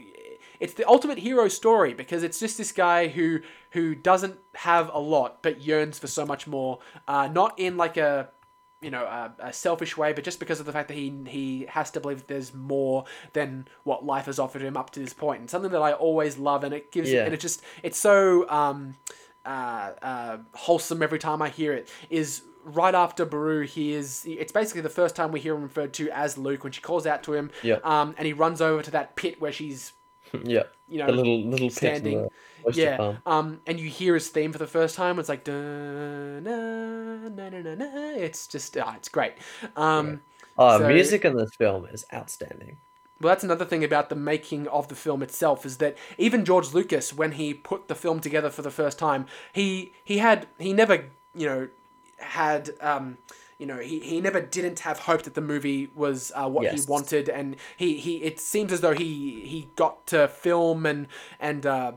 It's 0.59 0.73
the 0.73 0.87
ultimate 0.87 1.17
hero 1.17 1.49
story 1.49 1.93
because 1.93 2.23
it's 2.23 2.39
just 2.39 2.57
this 2.57 2.71
guy 2.71 3.09
who 3.09 3.39
who 3.71 3.95
doesn't 3.95 4.39
have 4.55 4.89
a 4.93 4.99
lot 4.99 5.41
but 5.43 5.61
yearns 5.61 5.99
for 5.99 6.07
so 6.07 6.25
much 6.25 6.47
more. 6.47 6.79
Uh, 7.07 7.27
not 7.27 7.59
in 7.59 7.75
like 7.75 7.97
a 7.97 8.29
you 8.83 8.91
know 8.91 9.03
a, 9.05 9.33
a 9.39 9.53
selfish 9.53 9.95
way, 9.97 10.13
but 10.13 10.23
just 10.23 10.39
because 10.39 10.59
of 10.59 10.65
the 10.65 10.71
fact 10.71 10.87
that 10.89 10.95
he 10.95 11.13
he 11.27 11.65
has 11.69 11.89
to 11.91 11.99
believe 11.99 12.17
that 12.19 12.27
there's 12.27 12.53
more 12.53 13.05
than 13.33 13.67
what 13.83 14.05
life 14.05 14.25
has 14.25 14.39
offered 14.39 14.61
him 14.61 14.75
up 14.77 14.89
to 14.91 14.99
this 14.99 15.13
point, 15.13 15.39
and 15.39 15.49
something 15.49 15.71
that 15.71 15.81
I 15.81 15.93
always 15.93 16.37
love, 16.37 16.63
and 16.63 16.73
it 16.73 16.91
gives 16.91 17.11
Yeah. 17.11 17.25
and 17.25 17.33
it 17.33 17.39
just 17.39 17.61
it's 17.81 17.97
so 17.99 18.49
um, 18.49 18.95
uh, 19.45 19.91
uh, 20.01 20.37
wholesome 20.53 21.01
every 21.01 21.19
time 21.19 21.41
I 21.41 21.49
hear 21.49 21.73
it. 21.73 21.89
Is 22.09 22.43
right 22.65 22.95
after 22.95 23.25
Beru, 23.25 23.61
he 23.65 23.93
is. 23.93 24.23
It's 24.27 24.51
basically 24.51 24.81
the 24.81 24.89
first 24.89 25.15
time 25.15 25.31
we 25.31 25.39
hear 25.39 25.55
him 25.55 25.63
referred 25.63 25.93
to 25.95 26.09
as 26.11 26.37
Luke 26.37 26.63
when 26.63 26.71
she 26.73 26.81
calls 26.81 27.05
out 27.05 27.23
to 27.23 27.33
him, 27.33 27.51
Yeah. 27.61 27.79
um, 27.83 28.15
and 28.17 28.25
he 28.25 28.33
runs 28.33 28.61
over 28.61 28.81
to 28.83 28.91
that 28.91 29.15
pit 29.15 29.41
where 29.41 29.51
she's 29.51 29.93
yeah, 30.43 30.63
you 30.87 30.97
know 30.99 31.07
the 31.07 31.11
little 31.13 31.43
little 31.43 31.69
standing. 31.69 32.27
Oyster 32.67 32.81
Yeah, 32.81 32.97
farm. 32.97 33.17
um, 33.25 33.61
and 33.67 33.79
you 33.79 33.89
hear 33.89 34.13
his 34.13 34.29
theme 34.29 34.51
for 34.51 34.57
the 34.59 34.67
first 34.67 34.95
time. 34.95 35.19
It's 35.19 35.29
like, 35.29 35.43
"Dun, 35.43 36.43
na, 36.43 37.29
na, 37.29 37.49
na, 37.49 37.61
na, 37.61 37.75
na." 37.75 38.09
it's 38.15 38.47
just, 38.47 38.77
ah, 38.77 38.93
it's 38.97 39.09
great. 39.09 39.33
Um, 39.75 40.21
Oh, 40.57 40.77
So- 40.77 40.87
music 40.87 41.25
in 41.25 41.35
this 41.35 41.49
film 41.57 41.87
is 41.91 42.05
outstanding. 42.13 42.77
Well, 43.19 43.29
that's 43.31 43.43
another 43.43 43.65
thing 43.65 43.83
about 43.83 44.09
the 44.09 44.15
making 44.15 44.67
of 44.67 44.87
the 44.87 44.93
film 44.95 45.23
itself 45.23 45.65
is 45.65 45.77
that 45.77 45.97
even 46.19 46.45
George 46.45 46.73
Lucas, 46.73 47.11
when 47.13 47.31
he 47.33 47.53
put 47.55 47.87
the 47.87 47.95
film 47.95 48.19
together 48.19 48.49
for 48.51 48.61
the 48.61 48.69
first 48.69 48.99
time, 48.99 49.25
he 49.51 49.93
he 50.03 50.19
had 50.19 50.47
he 50.59 50.71
never 50.73 51.05
you 51.33 51.47
know 51.47 51.67
had 52.19 52.69
um, 52.81 53.17
you 53.57 53.65
know 53.65 53.77
he, 53.79 53.99
he 53.99 54.21
never 54.21 54.41
didn't 54.41 54.81
have 54.81 54.99
hope 54.99 55.23
that 55.23 55.33
the 55.33 55.41
movie 55.41 55.89
was 55.95 56.31
uh, 56.35 56.47
what 56.47 56.63
Yes. 56.65 56.85
he 56.85 56.91
wanted, 56.91 57.29
and 57.29 57.55
he, 57.77 57.97
he 57.97 58.17
it 58.23 58.39
seems 58.39 58.71
as 58.71 58.81
though 58.81 58.93
he 58.93 59.41
he 59.45 59.69
got 59.75 60.05
to 60.07 60.27
film 60.27 60.85
and 60.85 61.07
and. 61.39 61.65
Uh, 61.65 61.93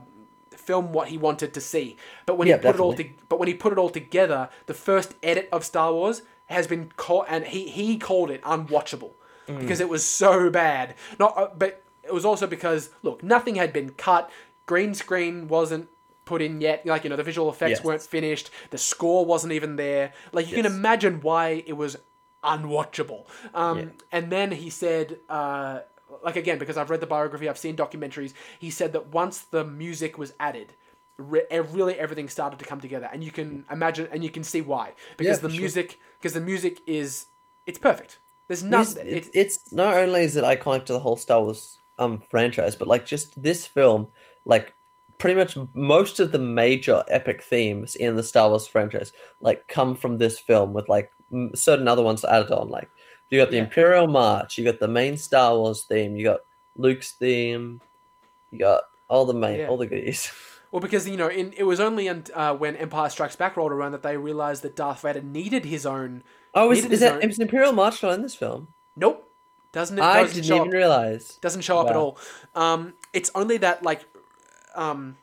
film 0.67 0.85
what 0.97 1.07
he 1.07 1.17
wanted 1.27 1.49
to 1.57 1.61
see 1.73 1.87
but 2.27 2.37
when 2.37 2.47
Yeah, 2.47 2.57
he 2.57 2.61
put 2.67 2.75
it 2.75 2.81
all 2.85 2.93
to, 2.99 3.05
but 3.29 3.37
when 3.39 3.47
he 3.47 3.53
put 3.63 3.71
it 3.73 3.79
all 3.81 3.89
together 4.01 4.41
the 4.71 4.73
first 4.89 5.09
edit 5.23 5.47
of 5.55 5.63
Star 5.71 5.89
Wars 5.97 6.17
has 6.55 6.65
been 6.73 6.85
called 7.03 7.25
and 7.33 7.41
he 7.53 7.61
he 7.79 7.97
called 7.97 8.29
it 8.35 8.41
unwatchable 8.55 9.11
Mm. 9.47 9.59
because 9.61 9.79
it 9.79 9.87
was 9.87 10.03
so 10.05 10.49
bad. 10.49 10.93
Not, 11.17 11.31
uh, 11.37 11.47
but 11.57 11.71
it 12.03 12.13
was 12.13 12.25
also 12.25 12.45
because 12.47 12.81
look, 13.01 13.23
nothing 13.23 13.55
had 13.55 13.71
been 13.71 13.91
cut. 13.91 14.29
Green 14.65 14.93
screen 14.93 15.47
wasn't 15.47 15.87
put 16.25 16.41
in 16.41 16.59
yet. 16.59 16.85
Like 16.85 17.05
you 17.05 17.09
know, 17.09 17.15
the 17.15 17.23
visual 17.31 17.49
effects 17.49 17.77
Yes. 17.79 17.83
weren't 17.85 18.01
finished. 18.01 18.49
The 18.71 18.77
score 18.77 19.23
wasn't 19.33 19.53
even 19.53 19.77
there. 19.77 20.11
Like 20.33 20.49
you 20.49 20.55
can 20.61 20.65
imagine 20.65 21.21
why 21.21 21.63
it 21.65 21.77
was 21.83 21.95
unwatchable. 22.43 23.21
Um, 23.53 23.77
Yeah. 23.79 23.85
And 24.11 24.31
then 24.31 24.51
he 24.51 24.69
said. 24.69 25.19
Uh, 25.29 25.79
like 26.23 26.35
again, 26.35 26.57
because 26.57 26.77
I've 26.77 26.89
read 26.89 27.01
the 27.01 27.07
biography, 27.07 27.49
I've 27.49 27.57
seen 27.57 27.75
documentaries. 27.75 28.33
He 28.59 28.69
said 28.69 28.93
that 28.93 29.07
once 29.07 29.41
the 29.41 29.63
music 29.63 30.17
was 30.17 30.33
added, 30.39 30.73
re- 31.17 31.45
really 31.51 31.95
everything 31.95 32.29
started 32.29 32.59
to 32.59 32.65
come 32.65 32.79
together, 32.79 33.09
and 33.11 33.23
you 33.23 33.31
can 33.31 33.65
imagine, 33.71 34.07
and 34.11 34.23
you 34.23 34.29
can 34.29 34.43
see 34.43 34.61
why. 34.61 34.93
Because 35.17 35.41
Yeah, 35.41 35.49
the 35.49 35.55
music, 35.55 35.99
because 36.19 36.33
the 36.33 36.41
music 36.41 36.81
is, 36.85 37.27
it's 37.65 37.79
perfect. 37.79 38.19
There's 38.47 38.63
nothing. 38.63 39.07
it's, 39.07 39.27
It, 39.27 39.31
it's 39.33 39.73
not 39.73 39.95
only 39.95 40.21
is 40.21 40.35
it 40.35 40.43
iconic 40.43 40.85
to 40.85 40.93
the 40.93 40.99
whole 40.99 41.17
Star 41.17 41.41
Wars 41.41 41.79
um 41.99 42.21
franchise, 42.29 42.75
but 42.75 42.87
like 42.87 43.05
just 43.05 43.41
this 43.41 43.65
film, 43.65 44.07
like 44.45 44.73
pretty 45.17 45.35
much 45.35 45.57
most 45.73 46.19
of 46.19 46.31
the 46.31 46.39
major 46.39 47.03
epic 47.09 47.41
themes 47.43 47.95
in 47.95 48.15
the 48.15 48.23
Star 48.23 48.49
Wars 48.49 48.67
franchise 48.67 49.11
like 49.41 49.67
come 49.67 49.95
from 49.95 50.17
this 50.17 50.39
film 50.39 50.73
with 50.73 50.87
like 50.87 51.11
certain 51.55 51.87
other 51.87 52.03
ones 52.03 52.23
added 52.23 52.51
on. 52.51 52.69
Like 52.69 52.89
you 53.29 53.39
got 53.39 53.49
the 53.49 53.57
Yeah. 53.57 53.63
Imperial 53.63 54.07
March, 54.07 54.57
you 54.57 54.63
got 54.65 54.79
the 54.79 54.87
main 54.87 55.17
Star 55.17 55.55
Wars 55.55 55.83
theme, 55.83 56.15
you 56.15 56.23
got 56.23 56.41
Luke's 56.75 57.11
theme, 57.11 57.81
you 58.51 58.59
got 58.59 58.83
all 59.09 59.25
the 59.25 59.33
main 59.33 59.59
Yeah. 59.59 59.67
all 59.67 59.77
the 59.77 59.87
goodies. 59.87 60.31
Well, 60.69 60.81
because 60.81 61.07
you 61.07 61.15
know, 61.15 61.29
in, 61.29 61.53
it 61.55 61.63
was 61.63 61.79
only 61.79 62.09
un, 62.09 62.25
uh, 62.33 62.53
when 62.53 62.75
Empire 62.75 63.09
Strikes 63.09 63.37
Back 63.37 63.55
rolled 63.55 63.71
around 63.71 63.93
that 63.93 64.03
they 64.03 64.17
realized 64.17 64.63
that 64.63 64.75
Darth 64.75 65.01
Vader 65.01 65.21
needed 65.21 65.63
his 65.63 65.85
own. 65.85 66.23
Oh, 66.53 66.71
is, 66.73 66.83
is 66.83 66.99
that 66.99 67.13
own- 67.13 67.21
is 67.29 67.39
Imperial 67.39 67.71
March 67.71 68.03
not 68.03 68.11
in 68.15 68.21
this 68.21 68.35
film? 68.35 68.67
Nope, 68.97 69.31
doesn't 69.71 69.97
it? 69.97 70.01
I 70.01 70.23
doesn't 70.23 70.35
didn't 70.35 70.45
show 70.47 70.55
even 70.57 70.67
up, 70.67 70.73
realize. 70.73 71.37
doesn't 71.39 71.61
show 71.61 71.79
up 71.79 71.89
at 71.89 71.95
all. 71.95 72.19
Um, 72.53 72.95
it's 73.13 73.31
only 73.33 73.55
that 73.59 73.81
like, 73.81 74.03
um, 74.75 75.15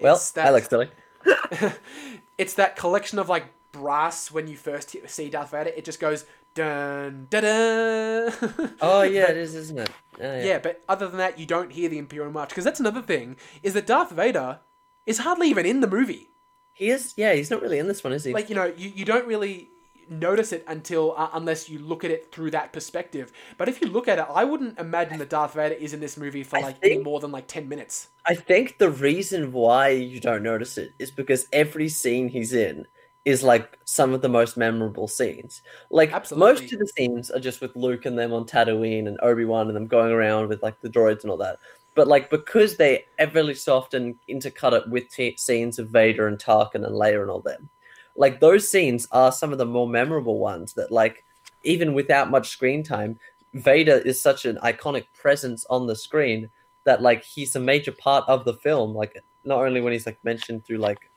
Well, 0.00 0.14
it's 0.14 0.30
that, 0.30 0.52
looks 0.52 0.68
silly. 0.68 0.88
it's 2.38 2.54
that 2.54 2.76
collection 2.76 3.18
of 3.18 3.28
like 3.28 3.46
brass 3.72 4.30
when 4.30 4.46
you 4.46 4.56
first 4.56 4.94
see 5.08 5.28
Darth 5.28 5.50
Vader. 5.50 5.70
It 5.76 5.84
just 5.84 5.98
goes 6.00 6.26
dun. 6.56 7.28
Oh 8.80 9.02
yeah, 9.02 9.30
it 9.30 9.36
is, 9.36 9.54
isn't 9.54 9.78
it? 9.78 9.90
Oh, 10.20 10.22
yeah. 10.24 10.44
yeah, 10.44 10.58
but 10.58 10.82
other 10.88 11.06
than 11.08 11.18
that, 11.18 11.38
you 11.38 11.46
don't 11.46 11.70
hear 11.70 11.88
the 11.88 11.98
Imperial 11.98 12.32
March 12.32 12.48
because 12.48 12.64
that's 12.64 12.80
another 12.80 13.02
thing 13.02 13.36
is 13.62 13.74
that 13.74 13.86
Darth 13.86 14.10
Vader 14.10 14.60
is 15.04 15.18
hardly 15.18 15.48
even 15.48 15.66
in 15.66 15.80
the 15.80 15.86
movie. 15.86 16.30
He 16.72 16.90
is. 16.90 17.14
Yeah, 17.16 17.32
he's 17.34 17.50
not 17.50 17.62
really 17.62 17.78
in 17.78 17.86
this 17.88 18.02
one, 18.02 18.12
is 18.12 18.24
he? 18.24 18.32
like 18.32 18.48
you 18.50 18.56
know 18.56 18.72
you, 18.76 18.90
you 18.94 19.04
don't 19.04 19.26
really 19.26 19.68
notice 20.08 20.52
it 20.52 20.64
until 20.68 21.14
uh, 21.16 21.28
unless 21.32 21.68
you 21.68 21.78
look 21.80 22.04
at 22.04 22.10
it 22.12 22.30
through 22.30 22.48
that 22.48 22.72
perspective 22.72 23.32
but 23.58 23.68
if 23.68 23.80
you 23.80 23.88
look 23.88 24.06
at 24.06 24.20
it 24.20 24.26
i 24.32 24.44
wouldn't 24.44 24.78
imagine 24.78 25.18
that 25.18 25.28
darth 25.28 25.54
vader 25.54 25.74
is 25.74 25.92
in 25.92 25.98
this 25.98 26.16
movie 26.16 26.44
for 26.44 26.58
I 26.58 26.60
like 26.62 26.76
any 26.80 26.92
think- 26.94 27.04
more 27.04 27.18
than 27.18 27.32
like 27.32 27.48
10 27.48 27.68
minutes 27.68 28.10
I 28.24 28.36
think 28.36 28.78
the 28.78 28.88
reason 28.88 29.50
why 29.50 29.88
you 29.88 30.20
don't 30.20 30.44
notice 30.44 30.78
it 30.78 30.92
is 31.00 31.10
because 31.10 31.48
every 31.52 31.88
scene 31.88 32.28
he's 32.28 32.52
in 32.52 32.86
is 33.26 33.42
like 33.42 33.76
some 33.84 34.14
of 34.14 34.22
the 34.22 34.28
most 34.28 34.56
memorable 34.56 35.08
scenes. 35.08 35.60
Like 35.90 36.12
Absolutely. 36.12 36.48
most 36.48 36.72
of 36.72 36.78
the 36.78 36.86
scenes 36.96 37.28
are 37.32 37.40
just 37.40 37.60
with 37.60 37.74
Luke 37.74 38.06
and 38.06 38.16
them 38.16 38.32
on 38.32 38.46
Tatooine 38.46 39.08
and 39.08 39.18
Obi 39.20 39.44
Wan 39.44 39.66
and 39.66 39.74
them 39.74 39.88
going 39.88 40.12
around 40.12 40.48
with 40.48 40.62
like 40.62 40.80
the 40.80 40.88
droids 40.88 41.22
and 41.22 41.32
all 41.32 41.36
that. 41.38 41.58
But 41.96 42.06
like 42.06 42.30
because 42.30 42.76
they 42.76 43.04
everly 43.18 43.56
so 43.56 43.76
often 43.76 44.16
intercut 44.30 44.74
it 44.74 44.88
with 44.88 45.10
t- 45.10 45.36
scenes 45.36 45.80
of 45.80 45.88
Vader 45.88 46.28
and 46.28 46.38
Tarkin 46.38 46.86
and 46.86 46.94
Leia 46.94 47.20
and 47.20 47.30
all 47.30 47.40
them, 47.40 47.68
like 48.14 48.38
those 48.38 48.70
scenes 48.70 49.08
are 49.10 49.32
some 49.32 49.50
of 49.50 49.58
the 49.58 49.66
more 49.66 49.88
memorable 49.88 50.38
ones. 50.38 50.74
That 50.74 50.92
like 50.92 51.24
even 51.64 51.94
without 51.94 52.30
much 52.30 52.50
screen 52.50 52.84
time, 52.84 53.18
Vader 53.54 53.96
is 53.96 54.22
such 54.22 54.44
an 54.44 54.56
iconic 54.62 55.06
presence 55.20 55.66
on 55.68 55.88
the 55.88 55.96
screen 55.96 56.48
that 56.84 57.02
like 57.02 57.24
he's 57.24 57.56
a 57.56 57.60
major 57.60 57.92
part 57.92 58.24
of 58.28 58.44
the 58.44 58.54
film. 58.54 58.94
Like 58.94 59.20
not 59.42 59.64
only 59.64 59.80
when 59.80 59.92
he's 59.92 60.06
like 60.06 60.22
mentioned 60.22 60.64
through 60.64 60.78
like 60.78 61.10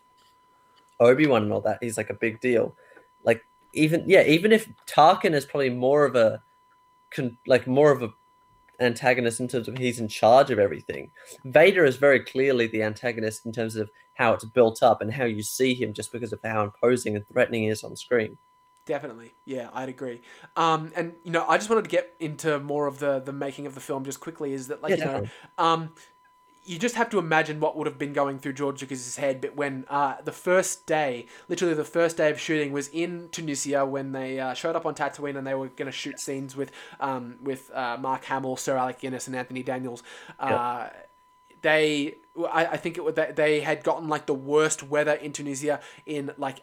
Obi 0.99 1.27
Wan 1.27 1.43
and 1.43 1.53
all 1.53 1.61
that, 1.61 1.79
he's 1.81 1.97
like 1.97 2.09
a 2.09 2.15
big 2.15 2.39
deal. 2.41 2.75
Like 3.23 3.43
even 3.73 4.03
yeah, 4.07 4.23
even 4.23 4.51
if 4.51 4.67
Tarkin 4.85 5.33
is 5.33 5.45
probably 5.45 5.69
more 5.69 6.05
of 6.05 6.15
a 6.15 6.41
con- 7.11 7.37
like 7.47 7.67
more 7.67 7.91
of 7.91 8.03
a 8.03 8.09
antagonist 8.79 9.39
in 9.39 9.47
terms 9.47 9.67
of 9.67 9.77
he's 9.77 9.99
in 9.99 10.07
charge 10.07 10.51
of 10.51 10.59
everything. 10.59 11.11
Vader 11.43 11.85
is 11.85 11.97
very 11.97 12.19
clearly 12.21 12.67
the 12.67 12.83
antagonist 12.83 13.45
in 13.45 13.51
terms 13.51 13.75
of 13.75 13.89
how 14.13 14.33
it's 14.33 14.45
built 14.45 14.81
up 14.83 15.01
and 15.01 15.13
how 15.13 15.25
you 15.25 15.43
see 15.43 15.73
him 15.73 15.93
just 15.93 16.11
because 16.11 16.33
of 16.33 16.39
how 16.43 16.63
imposing 16.63 17.15
and 17.15 17.27
threatening 17.27 17.63
he 17.63 17.69
is 17.69 17.83
on 17.83 17.95
screen. 17.95 18.37
Definitely, 18.85 19.35
yeah, 19.45 19.69
I'd 19.73 19.89
agree. 19.89 20.21
Um, 20.55 20.91
and 20.95 21.13
you 21.23 21.31
know, 21.31 21.45
I 21.47 21.57
just 21.57 21.69
wanted 21.69 21.83
to 21.83 21.89
get 21.89 22.15
into 22.19 22.59
more 22.59 22.87
of 22.87 22.97
the 22.99 23.19
the 23.19 23.33
making 23.33 23.67
of 23.67 23.75
the 23.75 23.81
film 23.81 24.03
just 24.03 24.19
quickly. 24.19 24.53
Is 24.53 24.69
that 24.69 24.81
like 24.81 24.97
Yeah, 24.97 24.97
you 24.97 25.05
know, 25.05 25.27
um, 25.57 25.93
you 26.69 26.77
just 26.77 26.95
have 26.95 27.09
to 27.09 27.17
imagine 27.17 27.59
what 27.59 27.75
would 27.75 27.87
have 27.87 27.97
been 27.97 28.13
going 28.13 28.37
through 28.37 28.53
George 28.53 28.79
Lucas's 28.81 29.17
head. 29.17 29.41
But 29.41 29.55
when 29.55 29.85
uh, 29.89 30.17
the 30.23 30.31
first 30.31 30.85
day, 30.85 31.25
literally 31.47 31.73
the 31.73 31.83
first 31.83 32.15
day 32.17 32.29
of 32.29 32.39
shooting, 32.39 32.71
was 32.71 32.87
in 32.89 33.29
Tunisia 33.31 33.85
when 33.85 34.11
they 34.11 34.39
uh, 34.39 34.53
showed 34.53 34.75
up 34.75 34.85
on 34.85 34.93
Tatooine 34.93 35.35
and 35.35 35.47
they 35.47 35.55
were 35.55 35.69
going 35.69 35.87
to 35.87 35.91
shoot 36.03 36.19
scenes 36.19 36.55
with 36.55 36.71
um, 36.99 37.37
with 37.41 37.71
uh, 37.73 37.97
Mark 37.99 38.25
Hamill, 38.25 38.55
Sir 38.55 38.77
Alec 38.77 38.99
Guinness, 38.99 39.25
and 39.27 39.35
Anthony 39.35 39.63
Daniels. 39.63 40.03
Uh, 40.39 40.89
They, 41.61 42.15
I, 42.59 42.65
I 42.75 42.77
think 42.77 42.97
it 42.97 43.03
was 43.03 43.15
that 43.15 43.35
they 43.35 43.59
had 43.61 43.83
gotten 43.83 44.07
like 44.07 44.25
the 44.27 44.33
worst 44.53 44.83
weather 44.83 45.13
in 45.13 45.33
Tunisia 45.33 45.79
in 46.05 46.31
like 46.37 46.61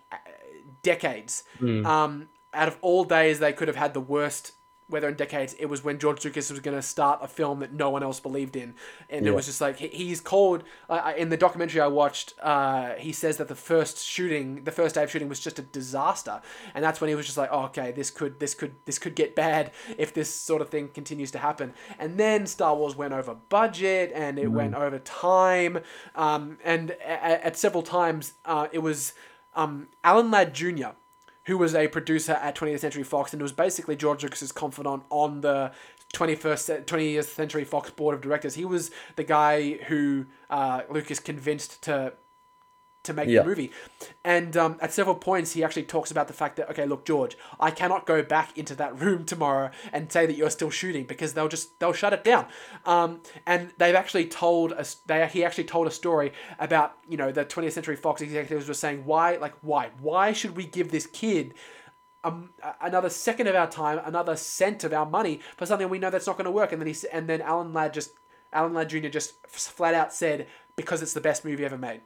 decades. 0.83 1.45
Um, 1.85 2.29
out 2.55 2.69
of 2.69 2.79
all 2.81 3.05
days 3.05 3.39
they 3.41 3.53
could 3.53 3.69
have 3.69 3.77
had 3.77 3.93
the 3.93 4.01
worst 4.01 4.53
weather 4.89 5.09
in 5.09 5.15
decades, 5.15 5.55
it 5.59 5.67
was 5.67 5.83
when 5.83 5.99
George 5.99 6.25
Lucas 6.25 6.51
was 6.51 6.61
going 6.61 6.77
to 6.77 6.83
start 6.83 7.21
a 7.23 7.29
film 7.29 7.61
that 7.61 7.73
no 7.73 7.91
one 7.91 8.03
else 8.03 8.21
believed 8.21 8.57
in, 8.57 8.75
and 9.11 9.27
it 9.27 9.33
was 9.33 9.47
just 9.47 9.61
like 9.61 9.79
he, 9.79 9.89
he's 9.89 10.21
called 10.21 10.63
uh, 10.89 11.13
in 11.17 11.29
the 11.29 11.37
documentary 11.37 11.81
I 11.81 11.89
watched. 11.89 12.35
Uh, 12.41 12.95
he 12.95 13.13
says 13.13 13.37
that 13.39 13.49
the 13.49 13.55
first 13.55 14.05
shooting, 14.05 14.65
the 14.65 14.71
first 14.71 14.95
day 14.95 15.03
of 15.03 15.11
shooting, 15.11 15.29
was 15.29 15.41
just 15.41 15.59
a 15.59 15.63
disaster, 15.63 16.41
and 16.75 16.85
that's 16.85 17.01
when 17.01 17.09
he 17.09 17.15
was 17.15 17.27
just 17.27 17.39
like, 17.39 17.51
oh, 17.53 17.65
okay, 17.65 17.93
this 17.93 18.11
could 18.11 18.39
this 18.39 18.55
could 18.55 18.75
this 18.85 18.99
could 18.99 19.15
get 19.15 19.35
bad 19.35 19.73
if 19.99 20.15
this 20.15 20.33
sort 20.33 20.63
of 20.63 20.69
thing 20.69 20.89
continues 20.89 21.31
to 21.33 21.39
happen. 21.39 21.75
And 21.99 22.19
then 22.19 22.47
Star 22.47 22.77
Wars 22.77 22.97
went 22.97 23.13
over 23.13 23.35
budget 23.35 24.13
and 24.15 24.39
it 24.39 24.49
went 24.49 24.75
over 24.75 24.99
time, 24.99 25.81
um, 26.15 26.59
and 26.65 26.93
at, 27.05 27.43
at 27.43 27.57
several 27.57 27.83
times 27.83 28.35
uh, 28.45 28.69
it 28.73 28.79
was 28.79 29.15
um, 29.55 29.89
Alan 30.05 30.31
Ladd 30.31 30.55
Jr 30.55 30.95
who 31.47 31.57
was 31.59 31.75
a 31.75 31.89
producer 31.89 32.33
at 32.33 32.55
20th 32.57 32.81
Century 32.81 33.03
Fox 33.03 33.33
and 33.33 33.41
was 33.41 33.53
basically 33.53 33.97
George 33.97 34.23
Lucas's 34.23 34.53
confidant 34.53 35.05
on 35.11 35.41
the 35.41 35.73
21st, 36.15 36.85
20th 36.85 37.25
Century 37.25 37.65
Fox 37.65 37.91
board 37.91 38.15
of 38.15 38.21
directors. 38.21 38.55
He 38.55 38.65
was 38.65 38.91
the 39.17 39.25
guy 39.25 39.75
who 39.89 40.27
uh, 40.51 40.83
Lucas 40.91 41.21
convinced 41.21 41.83
to 41.83 42.13
to 43.07 43.13
make 43.13 43.29
Yeah. 43.29 43.43
the 43.43 43.49
movie. 43.49 43.73
And 44.25 44.57
um, 44.57 44.77
at 44.81 44.93
several 44.93 45.17
points, 45.17 45.53
he 45.53 45.65
actually 45.65 45.85
talks 45.85 46.11
about 46.11 46.29
the 46.29 46.35
fact 46.35 46.57
that, 46.57 46.71
okay, 46.71 46.87
look, 46.87 47.05
George, 47.05 47.37
I 47.59 47.71
cannot 47.71 48.07
go 48.07 48.23
back 48.23 48.57
into 48.57 48.75
that 48.77 48.99
room 49.01 49.25
tomorrow 49.25 49.71
and 49.93 50.13
say 50.13 50.27
that 50.27 50.37
you're 50.37 50.51
still 50.51 50.71
shooting 50.71 51.05
because 51.05 51.35
they'll 51.35 51.49
just 51.49 51.79
they'll 51.81 51.93
shut 51.93 52.13
it 52.13 52.23
down. 52.25 52.47
Um, 52.85 53.21
and 53.47 53.73
they've 53.79 53.95
actually 53.95 54.27
told 54.27 54.73
us 54.73 54.97
they 55.07 55.27
he 55.29 55.45
actually 55.45 55.65
told 55.65 55.87
a 55.87 55.91
story 55.91 56.33
about 56.59 56.95
you 57.09 57.17
know 57.17 57.33
the 57.33 57.45
20th 57.45 57.73
Century 57.73 57.97
Fox 57.97 58.21
executives 58.21 58.69
were 58.69 58.75
saying 58.75 59.05
why 59.05 59.37
like 59.37 59.55
why 59.63 59.91
why 60.01 60.33
should 60.33 60.57
we 60.57 60.65
give 60.67 60.91
this 60.91 61.07
kid 61.07 61.55
um, 62.25 62.51
another 62.81 63.09
second 63.09 63.47
of 63.47 63.55
our 63.55 63.69
time, 63.71 64.01
another 64.05 64.35
cent 64.37 64.83
of 64.83 64.93
our 64.93 65.07
money 65.07 65.41
for 65.57 65.65
something 65.65 65.89
we 65.89 65.99
know 66.01 66.11
that's 66.11 66.27
not 66.27 66.37
going 66.37 66.47
to 66.47 66.51
work. 66.51 66.73
And 66.73 66.83
then 66.83 66.89
he 66.89 66.97
and 67.13 67.29
then 67.29 67.41
Alan 67.41 67.73
Ladd 67.73 67.95
just 67.95 68.11
Alan 68.53 68.75
Ladd 68.75 68.89
Jr. 68.89 69.09
just 69.09 69.35
flat 69.47 69.95
out 69.95 70.13
said 70.13 70.47
because 70.75 71.03
it's 71.03 71.13
the 71.13 71.21
best 71.21 71.45
movie 71.45 71.65
ever 71.65 71.79
made. 71.79 72.01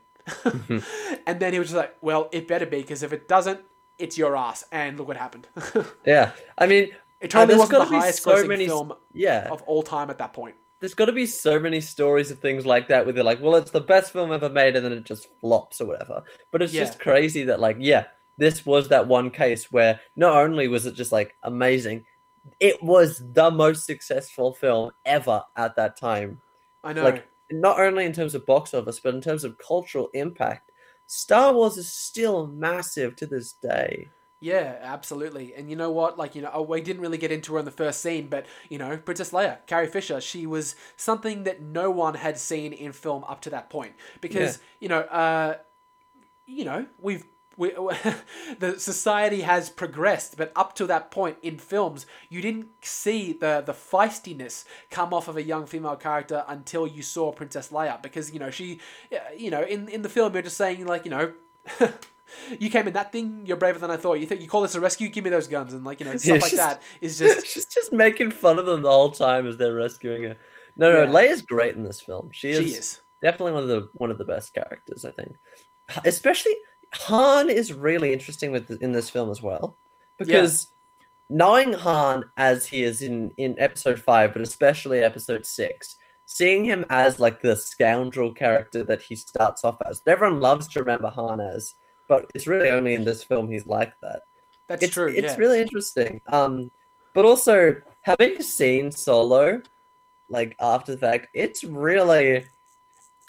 and 1.26 1.40
then 1.40 1.52
he 1.52 1.58
was 1.58 1.68
just 1.68 1.76
like, 1.76 1.96
well, 2.00 2.28
it 2.32 2.48
better 2.48 2.66
be 2.66 2.80
because 2.80 3.02
if 3.02 3.12
it 3.12 3.28
doesn't, 3.28 3.60
it's 3.98 4.16
your 4.18 4.36
ass. 4.36 4.64
And 4.72 4.98
look 4.98 5.08
what 5.08 5.16
happened. 5.16 5.48
Yeah, 6.06 6.32
I 6.58 6.66
mean, 6.66 6.90
it 7.20 7.30
totally 7.30 7.58
wasn't 7.58 7.78
the 7.80 7.84
highest 7.84 8.22
so 8.22 8.34
grossing 8.34 8.48
many 8.48 8.66
film 8.66 8.92
yeah, 9.12 9.48
of 9.50 9.62
all 9.62 9.82
time 9.82 10.10
at 10.10 10.18
that 10.18 10.32
point. 10.32 10.56
there's 10.80 10.94
got 10.94 11.06
to 11.06 11.12
be 11.12 11.26
so 11.26 11.58
many 11.60 11.80
stories 11.80 12.30
of 12.30 12.38
things 12.38 12.64
like 12.64 12.88
that 12.88 13.04
where 13.04 13.12
they're 13.12 13.22
like, 13.24 13.40
well, 13.42 13.56
it's 13.56 13.70
the 13.70 13.80
best 13.80 14.12
film 14.12 14.32
ever 14.32 14.48
made, 14.48 14.76
and 14.76 14.84
then 14.84 14.92
it 14.92 15.04
just 15.04 15.28
flops 15.40 15.80
or 15.80 15.86
whatever. 15.86 16.22
But 16.50 16.62
it's 16.62 16.72
Yeah. 16.72 16.84
just 16.84 16.98
crazy 16.98 17.44
that, 17.44 17.60
like, 17.60 17.76
yeah, 17.78 18.04
this 18.38 18.64
was 18.64 18.88
that 18.88 19.06
one 19.06 19.30
case 19.30 19.70
where 19.70 20.00
not 20.16 20.36
only 20.38 20.66
was 20.68 20.86
it 20.86 20.94
just 20.94 21.12
like 21.12 21.36
amazing, 21.42 22.06
it 22.58 22.82
was 22.82 23.22
the 23.34 23.50
most 23.50 23.84
successful 23.84 24.54
film 24.54 24.92
ever 25.04 25.42
at 25.56 25.76
that 25.76 25.98
time. 25.98 26.40
I 26.82 26.94
know. 26.94 27.04
Like, 27.04 27.28
not 27.50 27.80
only 27.80 28.04
in 28.04 28.12
terms 28.12 28.34
of 28.34 28.46
box 28.46 28.74
office, 28.74 29.00
but 29.00 29.14
in 29.14 29.20
terms 29.20 29.44
of 29.44 29.58
cultural 29.58 30.08
impact. 30.14 30.72
Star 31.06 31.52
Wars 31.52 31.76
is 31.76 31.92
still 31.92 32.46
massive 32.46 33.16
to 33.16 33.26
this 33.26 33.52
day. 33.52 34.08
Yeah, 34.42 34.78
absolutely. 34.80 35.54
And 35.54 35.68
you 35.68 35.76
know 35.76 35.90
what? 35.90 36.16
Like, 36.16 36.34
you 36.34 36.40
know, 36.40 36.50
oh, 36.54 36.62
we 36.62 36.80
didn't 36.80 37.02
really 37.02 37.18
get 37.18 37.32
into 37.32 37.52
her 37.52 37.58
in 37.58 37.66
the 37.66 37.70
first 37.70 38.00
scene, 38.00 38.28
but, 38.28 38.46
you 38.70 38.78
know, 38.78 38.96
Princess 38.96 39.32
Leia, 39.32 39.58
Carrie 39.66 39.86
Fisher, 39.86 40.20
she 40.20 40.46
was 40.46 40.76
something 40.96 41.44
that 41.44 41.60
no 41.60 41.90
one 41.90 42.14
had 42.14 42.38
seen 42.38 42.72
in 42.72 42.92
film 42.92 43.22
up 43.24 43.42
to 43.42 43.50
that 43.50 43.68
point. 43.68 43.92
Because, 44.20 44.58
you 44.78 44.88
know, 44.88 45.00
uh, 45.00 45.56
you 46.46 46.64
know, 46.64 46.86
we've. 46.98 47.26
We, 47.56 47.70
the 48.58 48.76
society 48.78 49.42
has 49.42 49.68
progressed, 49.68 50.36
but 50.36 50.50
up 50.56 50.74
to 50.76 50.86
that 50.86 51.10
point 51.10 51.36
in 51.42 51.58
films, 51.58 52.06
you 52.28 52.40
didn't 52.40 52.68
see 52.82 53.32
the 53.32 53.62
the 53.64 53.72
feistiness 53.72 54.64
come 54.90 55.12
off 55.12 55.28
of 55.28 55.36
a 55.36 55.42
young 55.42 55.66
female 55.66 55.96
character 55.96 56.44
until 56.48 56.86
you 56.86 57.02
saw 57.02 57.32
Princess 57.32 57.68
Leia, 57.70 58.00
because 58.02 58.32
you 58.32 58.38
know 58.38 58.50
she, 58.50 58.80
you 59.36 59.50
know, 59.50 59.62
in 59.62 59.88
in 59.88 60.02
the 60.02 60.08
film 60.08 60.32
you're 60.32 60.42
just 60.42 60.56
saying 60.56 60.86
like 60.86 61.04
you 61.04 61.10
know, 61.10 61.32
you 62.58 62.70
came 62.70 62.86
in 62.86 62.94
that 62.94 63.12
thing, 63.12 63.42
you're 63.44 63.56
braver 63.56 63.78
than 63.78 63.90
I 63.90 63.96
thought. 63.96 64.14
You 64.20 64.26
think 64.26 64.40
you 64.40 64.48
call 64.48 64.62
this 64.62 64.74
a 64.74 64.80
rescue? 64.80 65.08
Give 65.08 65.24
me 65.24 65.30
those 65.30 65.48
guns 65.48 65.74
and 65.74 65.84
like 65.84 66.00
you 66.00 66.06
know 66.06 66.12
stuff 66.16 66.26
Yeah, 66.26 66.32
like 66.34 66.42
just- 66.42 66.56
that 66.56 66.82
is 67.00 67.18
just 67.18 67.46
She's 67.46 67.66
just 67.66 67.92
making 67.92 68.30
fun 68.30 68.58
of 68.58 68.66
them 68.66 68.82
the 68.82 68.90
whole 68.90 69.10
time 69.10 69.46
as 69.46 69.56
they're 69.58 69.74
rescuing 69.74 70.22
her. 70.22 70.36
No, 70.76 70.92
no, 70.92 71.02
Yeah. 71.02 71.10
Leia's 71.10 71.42
great 71.42 71.74
in 71.76 71.82
this 71.82 72.00
film. 72.00 72.30
She 72.32 72.50
is, 72.50 72.58
she 72.58 72.74
is. 72.76 73.00
definitely 73.20 73.52
one 73.52 73.64
of 73.64 73.68
the 73.68 73.88
one 73.94 74.10
of 74.10 74.18
the 74.18 74.24
best 74.24 74.54
characters, 74.54 75.04
I 75.04 75.10
think. 75.10 75.32
Especially 76.04 76.54
Han 76.94 77.48
is 77.48 77.72
really 77.72 78.12
interesting 78.12 78.50
with 78.52 78.70
in 78.82 78.92
this 78.92 79.10
film 79.10 79.30
as 79.30 79.42
well 79.42 79.76
because 80.18 80.68
knowing 81.28 81.72
Han 81.72 82.24
as 82.36 82.66
he 82.66 82.82
is 82.82 83.02
in 83.02 83.30
in 83.36 83.54
episode 83.58 84.00
5 84.00 84.32
but 84.32 84.42
especially 84.42 85.00
episode 85.00 85.46
6 85.46 85.96
seeing 86.26 86.64
him 86.64 86.84
as 86.90 87.20
like 87.20 87.40
the 87.40 87.56
scoundrel 87.56 88.32
character 88.32 88.82
that 88.84 89.02
he 89.02 89.14
starts 89.16 89.64
off 89.64 89.76
as 89.88 90.02
everyone 90.06 90.40
loves 90.40 90.66
to 90.68 90.80
remember 90.80 91.08
Han 91.08 91.40
as 91.40 91.74
but 92.08 92.26
it's 92.34 92.48
really 92.48 92.70
only 92.70 92.94
in 92.94 93.04
this 93.04 93.22
film 93.22 93.48
he's 93.48 93.66
like 93.66 93.92
that 94.02 94.22
That's 94.68 94.82
it's 94.82 94.94
true. 94.94 95.08
it's 95.08 95.34
yeah. 95.34 95.36
really 95.36 95.60
interesting. 95.60 96.20
Um, 96.28 96.70
but 97.12 97.24
also 97.24 97.74
having 98.02 98.40
seen 98.40 98.90
Solo, 98.92 99.60
like 100.28 100.56
after 100.60 100.92
the 100.92 100.98
fact, 100.98 101.28
it's 101.34 101.64
really 101.64 102.46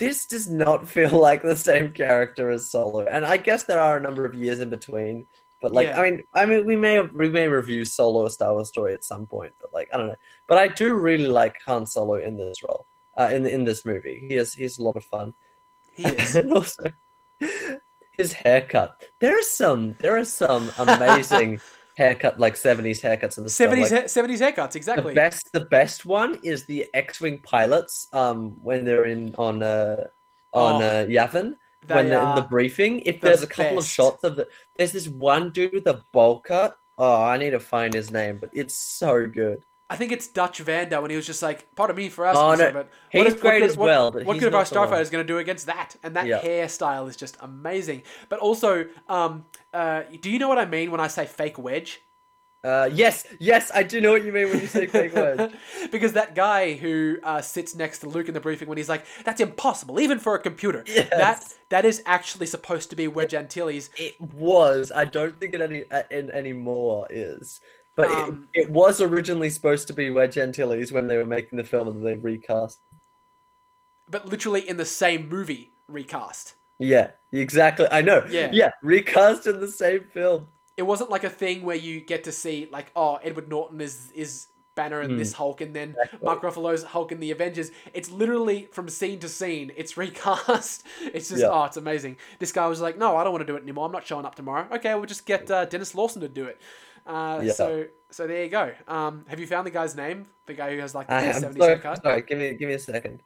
this 0.02 0.26
does 0.26 0.49
not 0.49 0.89
feel 0.95 1.12
like 1.12 1.43
the 1.43 1.56
same 1.56 1.91
character 1.91 2.49
as 2.49 2.70
Solo, 2.70 3.06
and 3.06 3.24
I 3.24 3.38
guess 3.38 3.64
there 3.64 3.80
are 3.80 3.97
a 3.97 4.02
number 4.02 4.26
of 4.26 4.34
years 4.34 4.60
in 4.60 4.70
between. 4.70 5.28
But 5.62 5.74
like, 5.74 5.89
Yeah. 5.89 6.02
I 6.02 6.10
mean, 6.10 6.24
I 6.34 6.45
mean, 6.47 6.66
we 6.66 6.76
may 6.76 6.99
we 7.02 7.30
may 7.30 7.47
review 7.47 7.86
Solo: 7.86 8.26
A 8.26 8.30
Star 8.30 8.52
Wars 8.54 8.70
Story 8.70 8.95
at 8.95 9.04
some 9.04 9.28
point, 9.28 9.54
but 9.62 9.72
like, 9.72 9.89
I 9.93 9.97
don't 9.97 10.08
know. 10.08 10.16
But 10.47 10.58
I 10.58 10.68
do 10.68 10.95
really 10.95 11.28
like 11.28 11.56
Han 11.68 11.86
Solo 11.86 12.16
in 12.16 12.36
this 12.36 12.64
role, 12.64 12.88
uh, 13.18 13.30
in 13.32 13.45
in 13.45 13.64
this 13.64 13.86
movie. 13.86 14.26
He 14.28 14.36
is 14.36 14.56
he's 14.56 14.80
a 14.80 14.84
lot 14.84 14.97
of 14.97 15.06
fun 15.06 15.36
he 15.93 16.06
is. 16.06 16.36
and 16.39 16.52
also 16.52 16.91
his 18.18 18.34
haircut. 18.34 19.04
There 19.20 19.38
are 19.38 19.43
some 19.43 19.95
there 19.99 20.18
are 20.18 20.26
some 20.26 20.72
amazing 20.80 21.62
haircut 21.98 22.39
like 22.39 22.56
70s 22.56 23.02
haircuts 23.02 23.38
in 23.38 23.44
the. 23.44 23.50
Seventies 23.50 23.92
Like, 23.92 24.10
seventies 24.10 24.42
haircuts 24.42 24.76
exactly. 24.76 25.12
the 25.14 25.16
best 25.16 25.50
the 25.54 25.66
best 25.66 26.06
one 26.06 26.39
is 26.44 26.66
the 26.66 26.88
X-wing 26.94 27.39
pilots 27.44 28.08
um 28.14 28.52
when 28.64 28.86
they're 28.86 29.06
in 29.06 29.36
on 29.38 29.62
uh 29.64 30.06
on 30.54 30.82
Oh, 30.82 30.86
uh 30.86 31.06
Yavin 31.06 31.56
They 31.88 31.96
when 31.96 32.10
they're 32.10 32.22
in 32.30 32.36
the 32.36 32.42
briefing. 32.50 33.00
If 33.02 33.22
the 33.22 33.28
there's 33.28 33.42
a 33.44 33.48
couple 33.48 33.78
of 33.80 33.86
shots 33.86 34.24
of 34.24 34.36
the 34.36 34.48
there's 34.78 34.92
this 34.92 35.08
one 35.08 35.52
dude 35.52 35.74
with 35.74 35.88
a 35.88 36.04
bowl 36.12 36.39
cut. 36.39 36.78
Oh, 36.98 37.24
I 37.24 37.38
need 37.38 37.52
to 37.52 37.60
find 37.60 37.94
his 37.94 38.12
name, 38.12 38.38
but 38.39 38.52
it's 38.54 38.76
so 38.76 39.26
good. 39.28 39.64
I 39.89 39.96
think 39.98 40.12
it's 40.14 40.28
Dutch 40.28 40.60
Vander 40.60 41.02
when 41.02 41.10
he 41.10 41.18
was 41.18 41.26
just 41.26 41.42
like, 41.42 41.68
pardon 41.76 41.98
me 41.98 42.08
for 42.08 42.26
asking, 42.26 42.42
Oh, 42.44 42.56
no, 42.56 42.72
but 42.72 42.89
he's 43.10 43.24
what, 43.26 43.34
what 43.34 43.42
great 43.42 43.60
good- 43.60 43.70
as 43.72 43.76
what- 43.78 43.86
well, 43.88 44.12
what 44.12 44.39
good 44.39 44.48
of 44.48 44.54
our 44.56 44.62
not 44.62 44.70
the 44.70 44.80
one. 44.80 44.88
Starfighter 44.89 45.02
is 45.02 45.10
going 45.10 45.26
to 45.26 45.34
do 45.34 45.38
against 45.39 45.66
that? 45.66 45.96
And 46.04 46.16
that 46.16 46.28
Yeah. 46.28 46.39
hairstyle 46.42 47.10
is 47.10 47.18
just 47.18 47.36
amazing. 47.42 48.04
But 48.30 48.39
also, 48.39 48.86
um, 49.10 49.46
uh, 49.74 50.04
do 50.22 50.30
you 50.30 50.40
know 50.40 50.48
what 50.48 50.58
I 50.60 50.66
mean 50.66 50.92
when 50.92 51.00
I 51.00 51.08
say 51.08 51.26
fake 51.26 51.58
wedge? 51.58 52.02
Uh, 52.64 52.88
yes, 52.94 53.26
yes, 53.40 53.72
I 53.74 53.82
do 53.82 54.00
know 54.00 54.12
what 54.12 54.24
you 54.24 54.32
mean 54.32 54.48
when 54.50 54.60
you 54.62 54.68
say 54.68 54.86
fake 54.86 55.16
wedge. 55.16 55.52
because 55.92 56.14
that 56.14 56.36
guy 56.36 56.74
who 56.76 57.18
uh, 57.24 57.42
sits 57.42 57.74
next 57.74 58.00
to 58.00 58.08
Luke 58.10 58.28
in 58.28 58.36
the 58.36 58.40
briefing 58.40 58.68
when 58.68 58.78
he's 58.78 58.90
like, 58.90 59.04
"That's 59.26 59.42
impossible, 59.42 60.00
even 60.00 60.20
for 60.20 60.36
a 60.36 60.40
computer." 60.40 60.84
Yes. 60.86 61.10
That 61.10 61.44
that 61.70 61.86
is 61.86 62.04
actually 62.06 62.46
supposed 62.46 62.92
to 62.92 62.96
be 62.96 63.08
Wedge 63.08 63.34
Antilles. 63.34 63.90
It 63.98 64.20
was. 64.22 64.92
I 64.94 65.06
don't 65.06 65.40
think 65.40 65.56
it 65.56 65.62
any 65.62 65.86
uh, 65.90 66.04
in 66.12 66.30
anymore 66.30 67.08
is. 67.10 67.62
But 67.96 68.12
Um, 68.12 68.48
it, 68.54 68.68
it 68.68 68.70
was 68.70 69.02
originally 69.02 69.50
supposed 69.50 69.88
to 69.88 69.94
be 69.94 70.12
Wedge 70.12 70.38
Antilles 70.38 70.92
when 70.92 71.08
they 71.08 71.18
were 71.18 71.26
making 71.26 71.58
the 71.58 71.64
film 71.64 71.88
and 71.88 72.06
they 72.06 72.14
recast. 72.14 72.80
but 74.08 74.28
literally 74.28 74.68
in 74.70 74.78
the 74.78 74.86
same 74.86 75.28
movie 75.28 75.74
recast. 75.88 76.54
Yeah, 76.82 77.12
exactly. 77.32 77.88
I 77.92 78.02
know. 78.02 78.26
Yeah. 78.30 78.50
Yeah, 78.52 78.72
recast 78.82 79.48
in 79.48 79.60
the 79.60 79.68
same 79.68 80.06
film. 80.14 80.48
It 80.78 80.84
wasn't 80.84 81.10
like 81.10 81.24
a 81.24 81.30
thing 81.30 81.64
where 81.64 81.76
you 81.76 82.02
get 82.02 82.24
to 82.26 82.32
see 82.32 82.68
like, 82.72 82.92
oh, 82.96 83.20
Edward 83.24 83.48
Norton 83.50 83.80
is 83.82 84.12
is 84.16 84.48
Banner 84.74 85.02
and 85.02 85.20
this 85.20 85.34
Hulk, 85.34 85.60
and 85.62 85.76
then 85.76 85.96
Mark 86.24 86.42
Ruffalo's 86.42 86.84
Hulk 86.84 87.12
in 87.12 87.20
the 87.20 87.30
Avengers. 87.32 87.72
It's 87.94 88.10
literally 88.10 88.70
from 88.72 88.88
scene 88.88 89.20
to 89.20 89.28
scene. 89.30 89.72
It's 89.76 89.98
recast. 90.04 90.86
It's 91.02 91.30
just 91.30 91.42
Yeah. 91.42 91.50
oh, 91.52 91.66
it's 91.66 91.78
amazing. 91.78 92.18
This 92.40 92.52
guy 92.52 92.68
was 92.68 92.80
like, 92.82 92.98
no, 92.98 93.18
I 93.18 93.24
don't 93.24 93.34
want 93.34 93.46
to 93.46 93.52
do 93.52 93.58
it 93.58 93.64
anymore. 93.64 93.86
I'm 93.86 93.92
not 93.92 94.08
showing 94.08 94.26
up 94.26 94.36
tomorrow. 94.36 94.68
Okay, 94.72 94.96
we'll 94.96 95.06
just 95.06 95.26
get 95.26 95.52
uh, 95.52 95.66
Denis 95.66 95.94
Lawson 95.94 96.22
to 96.22 96.30
do 96.30 96.46
it. 96.46 96.60
Uh, 97.06 97.42
Yeah. 97.44 97.54
So 97.54 97.86
so 98.12 98.28
there 98.28 98.44
you 98.44 98.50
go. 98.50 98.74
Um, 98.88 99.26
have 99.28 99.40
you 99.40 99.48
found 99.48 99.68
the 99.68 99.72
guy's 99.72 99.96
name? 99.96 100.28
The 100.46 100.54
guy 100.54 100.74
who 100.74 100.80
has 100.80 100.96
like 100.96 101.08
the 101.08 101.14
I, 101.16 101.22
am 101.24 101.42
sorry, 101.42 101.56
haircut. 101.60 102.02
sorry, 102.02 102.22
give 102.24 102.40
me 102.40 102.54
give 102.56 102.68
me 102.70 102.76
a 102.76 102.80
second. 102.80 103.22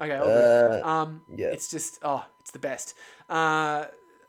Okay. 0.00 0.16
Uh, 0.16 0.86
Um, 0.88 1.22
yeah. 1.28 1.48
it's 1.48 1.68
just 1.68 1.98
oh, 2.02 2.24
it's 2.40 2.50
the 2.52 2.58
best. 2.58 2.94
Uh, 3.28 3.86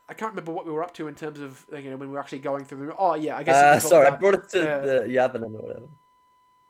I 0.07 0.13
can't 0.15 0.31
remember 0.31 0.51
what 0.51 0.65
we 0.65 0.71
were 0.71 0.83
up 0.83 0.93
to 0.95 1.07
in 1.07 1.15
terms 1.15 1.39
of 1.39 1.65
you 1.71 1.89
know 1.91 1.97
when 1.97 2.09
we 2.09 2.13
were 2.13 2.19
actually 2.19 2.39
going 2.39 2.65
through 2.65 2.87
the. 2.87 2.95
Oh 2.97 3.13
yeah, 3.15 3.37
I 3.37 3.43
guess. 3.43 3.55
uh, 3.55 3.79
sorry, 3.79 4.07
I 4.07 4.15
brought 4.15 4.33
it 4.35 4.49
to 4.49 4.71
uh, 4.71 4.85
the 4.85 4.93
Yavanen 5.07 5.53
or 5.55 5.61
whatever. 5.61 5.87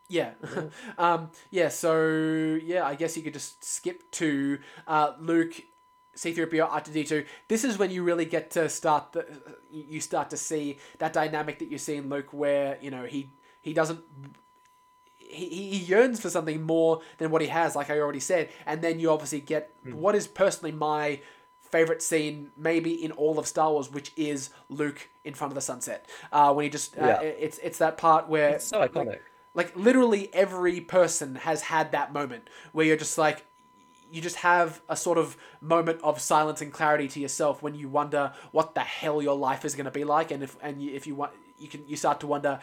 Yeah, 0.10 0.32
um, 0.98 1.32
yeah. 1.50 1.70
So 1.70 2.60
yeah, 2.64 2.84
I 2.84 2.96
guess 2.96 3.16
you 3.16 3.24
could 3.24 3.34
just 3.34 3.64
skip 3.64 4.10
to 4.14 4.60
uh, 4.88 5.14
Luke, 5.20 5.54
C-3PO, 6.16 6.68
R2D2. 6.70 7.26
This 7.48 7.64
is 7.64 7.78
when 7.78 7.92
you 7.92 8.04
really 8.04 8.26
get 8.26 8.52
to 8.52 8.68
start 8.68 9.14
the. 9.14 9.26
You 9.72 10.02
start 10.02 10.32
to 10.32 10.38
see 10.38 10.80
that 10.98 11.14
dynamic 11.14 11.60
that 11.60 11.70
you 11.72 11.78
see 11.78 11.96
in 11.96 12.10
Luke, 12.10 12.34
where 12.34 12.78
you 12.82 12.92
know 12.92 13.06
he 13.06 13.32
he 13.62 13.72
doesn't. 13.74 14.02
He, 15.30 15.46
he 15.48 15.78
yearns 15.78 16.20
for 16.20 16.30
something 16.30 16.64
more 16.64 17.02
than 17.20 17.30
what 17.32 17.42
he 17.42 17.48
has, 17.50 17.76
like 17.76 17.90
I 17.90 18.00
already 18.00 18.20
said, 18.20 18.50
and 18.66 18.82
then 18.82 19.00
you 19.00 19.12
obviously 19.12 19.40
get 19.40 19.72
what 19.84 20.16
is 20.16 20.28
personally 20.28 20.72
my 20.72 21.22
favorite 21.72 22.02
scene, 22.02 22.50
maybe 22.58 22.92
in 23.04 23.12
all 23.12 23.38
of 23.38 23.46
Star 23.46 23.72
Wars, 23.72 23.92
which 23.92 24.12
is 24.18 24.50
Luke 24.70 25.08
in 25.24 25.36
front 25.36 25.52
of 25.52 25.56
the 25.56 25.62
sunset. 25.62 26.10
Uh, 26.32 26.52
when 26.52 26.64
he 26.64 26.70
just, 26.70 26.98
uh, 26.98 27.06
Yeah. 27.06 27.22
it's 27.22 27.60
it's 27.60 27.78
that 27.78 27.96
part 27.98 28.28
where 28.28 28.56
It's 28.56 28.66
so 28.66 28.80
iconic. 28.88 29.20
like 29.54 29.76
literally 29.76 30.34
every 30.34 30.82
person 30.82 31.36
has 31.36 31.62
had 31.62 31.92
that 31.92 32.12
moment 32.12 32.50
where 32.72 32.86
you're 32.88 32.98
just 32.98 33.18
like 33.20 33.46
you 34.12 34.22
just 34.22 34.38
have 34.38 34.82
a 34.90 34.98
sort 34.98 35.20
of 35.20 35.38
moment 35.62 36.02
of 36.02 36.20
silence 36.20 36.60
and 36.64 36.74
clarity 36.74 37.08
to 37.08 37.20
yourself 37.20 37.62
when 37.62 37.76
you 37.76 37.88
wonder 37.88 38.34
what 38.52 38.74
the 38.74 38.82
hell 38.82 39.22
your 39.22 39.36
life 39.36 39.64
is 39.64 39.76
going 39.76 39.86
to 39.86 39.92
be 39.92 40.04
like 40.04 40.32
and 40.32 40.42
if 40.42 40.58
and 40.64 40.82
you, 40.82 40.92
if 40.96 41.06
you 41.06 41.14
want 41.14 41.32
you 41.60 41.68
can 41.68 41.88
you 41.88 41.96
start 41.96 42.20
to 42.20 42.26
wonder 42.26 42.60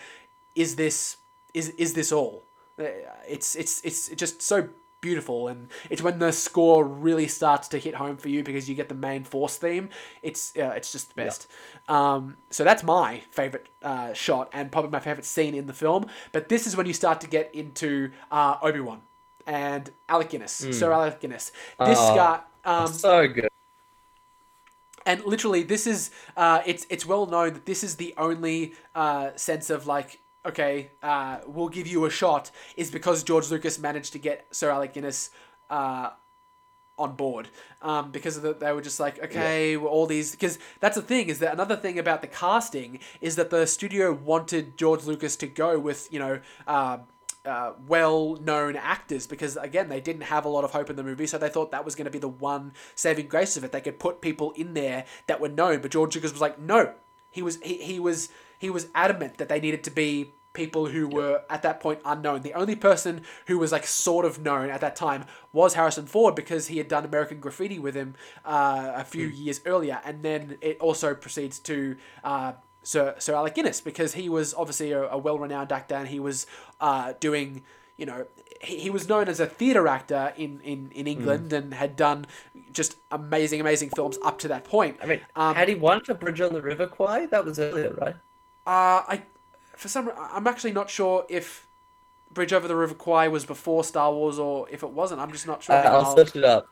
is 0.56 0.74
this 0.74 1.18
is 1.54 1.68
is 1.84 1.92
this 1.94 2.10
all 2.10 2.42
it's 2.78 3.54
it's 3.56 3.80
it's 3.82 4.08
just 4.10 4.42
so 4.42 4.68
beautiful 5.02 5.46
and 5.46 5.68
it's 5.90 6.02
when 6.02 6.18
the 6.18 6.32
score 6.32 6.84
really 6.84 7.28
starts 7.28 7.68
to 7.68 7.78
hit 7.78 7.94
home 7.94 8.16
for 8.16 8.28
you 8.28 8.42
because 8.42 8.68
you 8.68 8.74
get 8.74 8.88
the 8.88 8.94
main 8.94 9.22
force 9.22 9.56
theme 9.56 9.88
it's 10.22 10.52
uh, 10.56 10.72
it's 10.76 10.90
just 10.90 11.14
the 11.14 11.22
best. 11.22 11.46
Um, 11.88 12.36
so 12.50 12.64
that's 12.64 12.82
my 12.82 13.22
favorite 13.30 13.68
uh, 13.82 14.12
shot 14.14 14.48
and 14.52 14.72
probably 14.72 14.90
my 14.90 14.98
favorite 15.00 15.24
scene 15.26 15.54
in 15.54 15.66
the 15.66 15.72
film 15.74 16.06
but 16.32 16.48
this 16.48 16.66
is 16.66 16.76
when 16.76 16.86
you 16.86 16.92
start 16.94 17.20
to 17.20 17.28
get 17.28 17.54
into 17.54 18.10
uh, 18.32 18.56
obi-wan 18.62 19.02
and 19.46 19.90
alec 20.08 20.30
guinness. 20.30 20.52
Sir 20.52 20.90
alec 20.92 21.20
guinness. 21.20 21.52
This 21.78 21.98
Oh, 22.00 22.14
guy 22.16 22.40
um, 22.64 22.88
so 22.88 23.28
good. 23.28 23.48
and 25.04 25.24
literally 25.24 25.62
this 25.62 25.86
is 25.86 26.10
uh, 26.36 26.62
it's 26.66 26.84
it's 26.90 27.06
well 27.06 27.26
known 27.26 27.52
that 27.52 27.64
this 27.66 27.84
is 27.84 27.96
the 27.96 28.12
only 28.16 28.74
uh, 28.94 29.30
sense 29.36 29.70
of 29.70 29.86
like 29.86 30.18
okay 30.46 30.90
uh, 31.02 31.38
we'll 31.46 31.68
give 31.68 31.86
you 31.86 32.04
a 32.04 32.10
shot 32.10 32.50
is 32.76 32.90
because 32.90 33.22
george 33.22 33.50
lucas 33.50 33.78
managed 33.78 34.12
to 34.12 34.18
get 34.18 34.46
sir 34.50 34.70
alec 34.70 34.94
guinness 34.94 35.30
uh, 35.70 36.10
on 36.98 37.14
board. 37.14 37.48
Um, 37.82 38.10
because 38.10 38.36
of 38.36 38.42
the, 38.42 38.54
they 38.54 38.72
were 38.72 38.80
just 38.80 38.98
like 38.98 39.22
okay 39.22 39.76
well, 39.76 39.92
all 39.92 40.06
these 40.06 40.32
because 40.32 40.58
that's 40.80 40.96
the 40.96 41.02
thing 41.02 41.28
is 41.28 41.38
that 41.40 41.52
another 41.52 41.76
thing 41.76 41.98
about 41.98 42.22
the 42.22 42.26
casting 42.26 42.98
is 43.20 43.36
that 43.36 43.50
the 43.50 43.66
studio 43.66 44.12
wanted 44.12 44.76
george 44.78 45.04
lucas 45.04 45.36
to 45.36 45.46
go 45.46 45.78
with 45.78 46.10
you 46.10 46.18
know 46.18 46.40
uh, 46.66 46.98
uh, 47.44 47.72
well-known 47.86 48.76
actors 48.76 49.26
because 49.26 49.56
again 49.58 49.88
they 49.88 50.00
didn't 50.00 50.22
have 50.22 50.44
a 50.44 50.48
lot 50.48 50.64
of 50.64 50.72
hope 50.72 50.90
in 50.90 50.96
the 50.96 51.02
movie 51.02 51.26
so 51.26 51.38
they 51.38 51.48
thought 51.48 51.70
that 51.70 51.84
was 51.84 51.94
going 51.94 52.06
to 52.06 52.10
be 52.10 52.18
the 52.18 52.26
one 52.26 52.72
saving 52.94 53.28
grace 53.28 53.56
of 53.56 53.62
it. 53.62 53.72
They 53.72 53.80
could 53.80 54.00
put 54.00 54.20
people 54.20 54.52
in 54.52 54.74
there 54.74 55.04
that 55.26 55.40
were 55.40 55.48
known 55.48 55.80
but 55.80 55.90
george 55.90 56.14
lucas 56.14 56.32
was 56.32 56.40
like 56.40 56.58
no. 56.58 56.94
He 57.30 57.42
was 57.42 57.60
he, 57.62 57.74
he 57.82 58.00
was 58.00 58.30
he 58.58 58.70
was 58.70 58.88
adamant 58.94 59.36
that 59.36 59.50
they 59.50 59.60
needed 59.60 59.84
to 59.84 59.90
be 59.90 60.32
people 60.56 60.86
who 60.86 61.06
were 61.06 61.42
at 61.48 61.62
that 61.62 61.78
point 61.78 62.00
unknown 62.04 62.40
the 62.42 62.54
only 62.54 62.74
person 62.74 63.20
who 63.46 63.58
was 63.58 63.70
like 63.70 63.86
sort 63.86 64.24
of 64.24 64.40
known 64.40 64.70
at 64.70 64.80
that 64.80 64.96
time 64.96 65.24
was 65.52 65.74
harrison 65.74 66.06
ford 66.06 66.34
because 66.34 66.66
he 66.66 66.78
had 66.78 66.88
done 66.88 67.04
american 67.04 67.38
graffiti 67.38 67.78
with 67.78 67.94
him 67.94 68.14
uh, 68.44 68.92
a 68.96 69.04
few 69.04 69.28
years 69.28 69.60
earlier 69.66 70.00
and 70.04 70.22
then 70.22 70.56
it 70.60 70.78
also 70.80 71.14
proceeds 71.14 71.58
to 71.58 71.96
uh, 72.24 72.52
Sir, 72.82 73.16
Sir 73.18 73.34
Alec 73.34 73.56
Guinness 73.56 73.80
because 73.80 74.14
he 74.14 74.28
was 74.28 74.54
obviously 74.54 74.92
a, 74.92 75.08
a 75.08 75.18
well-renowned 75.18 75.72
actor 75.72 75.96
and 75.96 76.06
he 76.06 76.20
was 76.20 76.46
uh, 76.80 77.14
doing, 77.18 77.64
you 77.96 78.06
know, 78.06 78.28
he, 78.60 78.78
he 78.78 78.90
was 78.90 79.08
known 79.08 79.28
as 79.28 79.40
a 79.40 79.46
theatre 79.46 79.88
actor 79.88 80.32
in, 80.36 80.60
in, 80.60 80.92
in 80.92 81.08
England 81.08 81.52
and 81.52 81.74
had 81.74 81.96
done 81.96 82.26
just 82.72 82.94
amazing, 83.10 83.60
amazing 83.60 83.90
films 83.90 84.18
up 84.24 84.38
to 84.38 84.48
that 84.48 84.62
point. 84.62 84.98
I 85.02 85.06
mean, 85.06 85.20
um, 85.34 85.56
had 85.56 85.68
he 85.68 85.74
won 85.74 86.04
for 86.04 86.14
Bridge 86.14 86.40
on 86.40 86.52
the 86.52 86.62
River 86.62 86.86
Kwai? 86.86 87.26
That 87.26 87.44
was 87.44 87.58
earlier, 87.58 87.92
right? 87.94 88.14
Uh, 88.66 89.02
I, 89.08 89.22
for 89.76 89.88
some, 89.88 90.10
I'm 90.18 90.46
actually 90.46 90.72
not 90.72 90.90
sure 90.90 91.24
if 91.28 91.66
Bridge 92.32 92.52
Over 92.52 92.66
the 92.68 92.76
River 92.76 92.94
Kwai 92.94 93.28
was 93.28 93.44
before 93.46 93.84
Star 93.84 94.12
Wars 94.12 94.38
or 94.38 94.68
if 94.70 94.82
it 94.82 94.90
wasn't. 94.90 95.20
I'm 95.20 95.32
just 95.32 95.46
not 95.46 95.62
sure. 95.62 95.76
Uh, 95.76 95.82
I'll 95.82 96.16
search 96.16 96.34
it 96.36 96.44
up. 96.44 96.66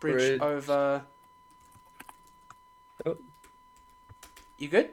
Bridge, 0.00 0.38
Bridge. 0.38 0.40
over. 0.40 1.02
Oh. 3.06 3.16
You 4.58 4.68
good? 4.68 4.90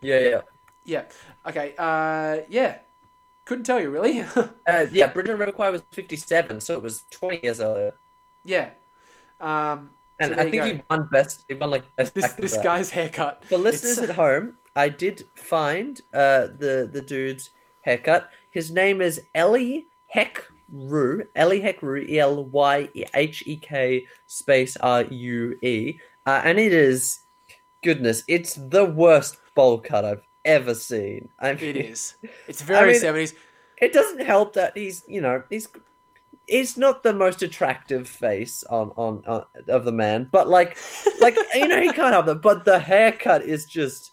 Yeah, 0.00 0.18
yeah. 0.20 0.40
Yeah. 0.84 1.04
Okay. 1.46 1.74
Uh, 1.78 2.38
yeah. 2.48 2.78
Couldn't 3.44 3.64
tell 3.64 3.80
you 3.80 3.90
really. 3.90 4.24
Uh, 4.68 4.86
yeah, 4.90 5.06
Bridge 5.06 5.28
over 5.28 5.36
the 5.36 5.46
River 5.46 5.52
Kwai 5.52 5.70
was 5.70 5.82
57, 5.92 6.60
so 6.60 6.74
it 6.74 6.82
was 6.82 7.04
20 7.10 7.38
years 7.42 7.60
earlier. 7.60 7.94
yeah. 8.44 8.70
Um, 9.40 9.90
And 10.18 10.34
so 10.34 10.40
I 10.40 10.50
think 10.50 10.54
go. 10.54 10.64
he 10.66 10.82
won 10.90 11.08
best. 11.12 11.44
He 11.48 11.54
won 11.54 11.70
like 11.70 11.84
best 11.94 12.14
this 12.14 12.32
this 12.32 12.56
guy's 12.58 12.90
haircut. 12.90 13.44
For 13.44 13.56
listeners 13.58 13.98
It's- 13.98 14.10
at 14.10 14.16
home, 14.16 14.56
I 14.76 14.88
did 14.90 15.24
find 15.34 16.00
uh, 16.14 16.48
the 16.58 16.88
the 16.92 17.00
dude's 17.02 17.50
haircut. 17.80 18.30
His 18.50 18.70
name 18.70 19.00
is 19.00 19.20
Ellie 19.34 19.86
Heck 20.06 20.44
Heckru. 20.72 21.26
Ellie 21.34 21.60
Heck 21.60 21.80
Heckru. 21.80 22.08
E 22.08 22.18
L 22.20 22.44
Y 22.44 22.88
H 23.14 23.42
E 23.46 23.56
K 23.56 24.04
space 24.26 24.76
R 24.78 25.02
U 25.02 25.58
E. 25.62 25.98
Uh, 26.26 26.42
and 26.44 26.58
it 26.58 26.72
is 26.72 27.20
goodness. 27.82 28.22
It's 28.28 28.54
the 28.54 28.84
worst 28.84 29.38
bowl 29.54 29.78
cut 29.78 30.04
I've 30.04 30.22
ever 30.44 30.74
seen. 30.74 31.28
I 31.40 31.54
mean, 31.54 31.64
It 31.64 31.76
is. 31.76 32.14
It's 32.48 32.62
very 32.62 32.92
mean- 32.92 33.00
seventies. 33.00 33.34
It 33.80 33.92
doesn't 33.92 34.24
help 34.24 34.54
that 34.54 34.76
he's 34.76 35.04
you 35.08 35.20
know 35.20 35.42
he's. 35.50 35.68
He's 36.48 36.76
not 36.76 37.02
the 37.02 37.12
most 37.12 37.42
attractive 37.42 38.08
face 38.08 38.62
on, 38.70 38.92
on, 38.96 39.24
on 39.26 39.44
of 39.68 39.84
the 39.84 39.90
man, 39.90 40.28
but 40.30 40.48
like 40.48 40.76
like 41.20 41.36
you 41.54 41.66
know 41.66 41.80
he 41.80 41.90
can't 41.92 42.12
help 42.12 42.28
it. 42.28 42.40
But 42.40 42.64
the 42.64 42.78
haircut 42.78 43.42
is 43.42 43.64
just, 43.66 44.12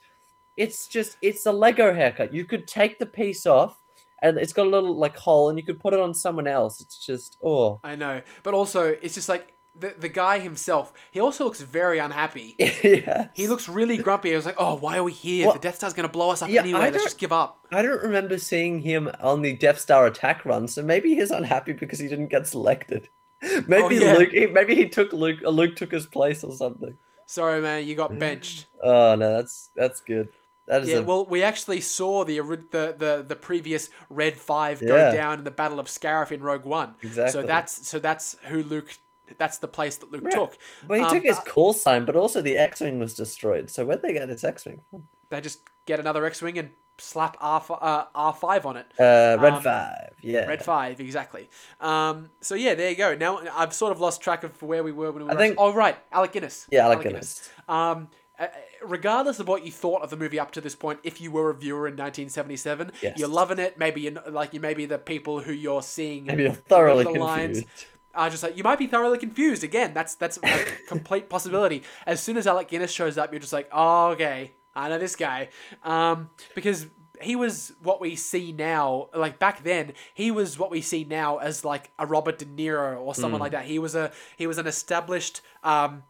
it's 0.57 0.87
just 0.87 1.17
it's 1.21 1.45
a 1.45 1.51
Lego 1.51 1.93
haircut. 1.93 2.33
You 2.33 2.45
could 2.45 2.67
take 2.67 2.99
the 2.99 3.05
piece 3.05 3.45
off, 3.45 3.81
and 4.21 4.37
it's 4.37 4.53
got 4.53 4.67
a 4.67 4.69
little 4.69 4.95
like 4.95 5.17
hole, 5.17 5.49
and 5.49 5.57
you 5.57 5.65
could 5.65 5.79
put 5.79 5.93
it 5.93 5.99
on 5.99 6.13
someone 6.13 6.47
else. 6.47 6.81
It's 6.81 6.97
just 6.97 7.37
oh 7.43 7.79
I 7.83 7.95
know, 7.95 8.21
but 8.43 8.53
also 8.53 8.95
it's 9.01 9.15
just 9.15 9.29
like 9.29 9.53
the 9.75 9.95
the 9.97 10.09
guy 10.09 10.39
himself. 10.39 10.93
He 11.11 11.19
also 11.19 11.45
looks 11.45 11.61
very 11.61 11.99
unhappy. 11.99 12.55
yeah. 12.83 13.27
He 13.33 13.47
looks 13.47 13.67
really 13.67 13.97
grumpy. 13.97 14.33
I 14.33 14.35
was 14.35 14.45
like, 14.45 14.55
oh, 14.57 14.75
why 14.75 14.97
are 14.97 15.03
we 15.03 15.11
here? 15.11 15.47
Well, 15.47 15.53
the 15.53 15.59
Death 15.59 15.75
Star's 15.75 15.93
gonna 15.93 16.09
blow 16.09 16.29
us 16.29 16.41
up 16.41 16.49
yeah, 16.49 16.61
anyway. 16.61 16.79
I 16.79 16.89
Let's 16.89 17.03
just 17.03 17.17
give 17.17 17.31
up. 17.31 17.65
I 17.71 17.81
don't 17.81 18.01
remember 18.03 18.37
seeing 18.37 18.79
him 18.79 19.09
on 19.19 19.41
the 19.41 19.55
Death 19.55 19.79
Star 19.79 20.05
attack 20.05 20.45
run, 20.45 20.67
so 20.67 20.83
maybe 20.83 21.15
he's 21.15 21.31
unhappy 21.31 21.73
because 21.73 21.99
he 21.99 22.07
didn't 22.07 22.27
get 22.27 22.47
selected. 22.47 23.09
Maybe 23.67 23.83
Oh, 23.83 23.89
yeah. 23.89 24.13
Luke, 24.13 24.29
he, 24.29 24.45
maybe 24.45 24.73
he 24.73 24.87
took 24.87 25.11
Luke, 25.11 25.41
Luke 25.41 25.75
took 25.75 25.91
his 25.91 26.05
place 26.05 26.45
or 26.45 26.53
something. 26.53 26.97
Sorry, 27.25 27.61
man, 27.61 27.85
you 27.85 27.93
got 27.93 28.17
benched. 28.17 28.67
Oh 28.81 29.15
no, 29.15 29.33
that's 29.35 29.69
that's 29.75 29.99
good. 29.99 30.29
That 30.67 30.83
is 30.83 30.89
Yeah, 30.89 30.97
a, 30.97 31.01
well, 31.03 31.25
we 31.25 31.43
actually 31.43 31.81
saw 31.81 32.23
the 32.23 32.39
the 32.39 32.95
the, 32.97 33.25
the 33.27 33.35
previous 33.35 33.89
Red 34.09 34.37
Five 34.37 34.79
go 34.79 34.95
Yeah. 34.95 35.11
down 35.13 35.39
in 35.39 35.43
the 35.43 35.51
Battle 35.51 35.79
of 35.79 35.87
Scarif 35.87 36.31
in 36.31 36.41
Rogue 36.41 36.65
One. 36.65 36.95
Exactly. 37.01 37.31
So 37.41 37.45
that's 37.45 37.87
so 37.87 37.99
that's 37.99 38.35
who 38.45 38.63
Luke. 38.63 38.97
That's 39.37 39.57
the 39.57 39.67
place 39.67 39.97
that 39.97 40.11
Luke 40.11 40.23
Yeah. 40.25 40.37
took. 40.37 40.57
Well, 40.87 40.99
he 40.99 41.05
Um, 41.05 41.11
took 41.13 41.23
his 41.23 41.39
call 41.39 41.73
sign, 41.73 42.05
but 42.05 42.15
also 42.15 42.41
the 42.41 42.57
X-wing 42.57 42.99
was 42.99 43.13
destroyed. 43.15 43.69
So 43.71 43.85
where'd 43.85 44.01
they 44.01 44.13
get 44.13 44.27
this 44.27 44.43
X-wing? 44.43 44.81
They 45.29 45.41
just 45.41 45.61
get 45.85 45.99
another 45.99 46.25
X-wing 46.25 46.57
and 46.59 46.69
slap 46.99 47.35
R 47.41 47.63
uh, 47.81 48.05
R 48.13 48.33
five 48.33 48.65
on 48.65 48.77
it. 48.77 48.85
Uh, 48.99 49.37
Red 49.41 49.53
Um, 49.53 49.63
Five. 49.63 50.13
Yeah. 50.21 50.45
Red 50.45 50.63
five, 50.63 50.99
exactly. 50.99 51.49
Um, 51.81 52.29
so 52.41 52.53
yeah, 52.55 52.75
there 52.75 52.89
you 52.89 52.95
go. 52.95 53.15
Now 53.15 53.39
I've 53.55 53.73
sort 53.73 53.91
of 53.91 53.99
lost 53.99 54.21
track 54.21 54.43
of 54.43 54.61
where 54.61 54.83
we 54.83 54.91
were 54.91 55.11
when 55.11 55.23
we 55.23 55.27
were. 55.29 55.31
I 55.33 55.35
think- 55.37 55.55
oh 55.57 55.73
right, 55.73 55.97
Alec 56.11 56.33
Guinness. 56.33 56.67
Yeah, 56.71 56.85
Alec 56.85 57.01
Guinness. 57.01 57.49
Um, 57.67 58.09
uh, 58.37 58.47
regardless 58.85 59.39
of 59.39 59.47
what 59.47 59.65
you 59.65 59.71
thought 59.71 60.01
of 60.01 60.09
the 60.09 60.17
movie 60.17 60.39
up 60.39 60.51
to 60.51 60.61
this 60.61 60.75
point, 60.75 60.99
if 61.03 61.19
you 61.21 61.31
were 61.31 61.49
a 61.49 61.53
viewer 61.53 61.87
in 61.87 61.93
1977, 61.95 62.91
Yes. 63.01 63.17
you're 63.17 63.27
loving 63.27 63.59
it. 63.59 63.77
Maybe 63.77 64.01
you're 64.01 64.11
not- 64.13 64.31
like 64.33 64.53
you 64.53 64.59
maybe 64.59 64.85
the 64.85 64.97
people 64.97 65.41
who 65.41 65.51
you're 65.53 65.81
seeing. 65.83 66.25
Maybe 66.25 66.43
you're 66.43 66.51
thoroughly 66.53 67.03
the 67.03 67.11
lines 67.11 67.59
confused. 67.59 67.85
are 68.15 68.29
just 68.29 68.43
like 68.43 68.57
you 68.57 68.63
might 68.63 68.79
be 68.79 68.87
thoroughly 68.87 69.17
confused. 69.17 69.63
Again, 69.63 69.93
that's 69.93 70.15
that's 70.15 70.37
a 70.43 70.65
complete 70.87 71.29
possibility. 71.29 71.83
As 72.05 72.21
soon 72.21 72.37
as 72.37 72.47
Alec 72.47 72.67
Guinness 72.67 72.91
shows 72.91 73.17
up, 73.17 73.31
you're 73.31 73.39
just 73.39 73.53
like, 73.53 73.69
oh 73.71 74.07
okay, 74.11 74.53
I 74.75 74.89
know 74.89 74.97
this 74.99 75.15
guy, 75.15 75.49
um, 75.83 76.29
because 76.55 76.87
he 77.21 77.35
was 77.35 77.73
what 77.83 78.01
we 78.01 78.15
see 78.15 78.51
now. 78.51 79.07
Like 79.15 79.37
back 79.39 79.63
then, 79.63 79.93
he 80.13 80.31
was 80.31 80.57
what 80.59 80.71
we 80.71 80.81
see 80.81 81.03
now 81.05 81.37
as 81.37 81.63
like 81.63 81.91
a 81.99 82.05
Robert 82.05 82.39
De 82.39 82.45
Niro 82.45 82.99
or 82.99 83.13
someone 83.15 83.39
Hmm. 83.39 83.43
like 83.43 83.51
that. 83.53 83.65
He 83.65 83.79
was 83.79 83.95
a 83.95 84.11
he 84.35 84.47
was 84.47 84.57
an 84.57 84.65
established, 84.67 85.41
um, 85.63 86.03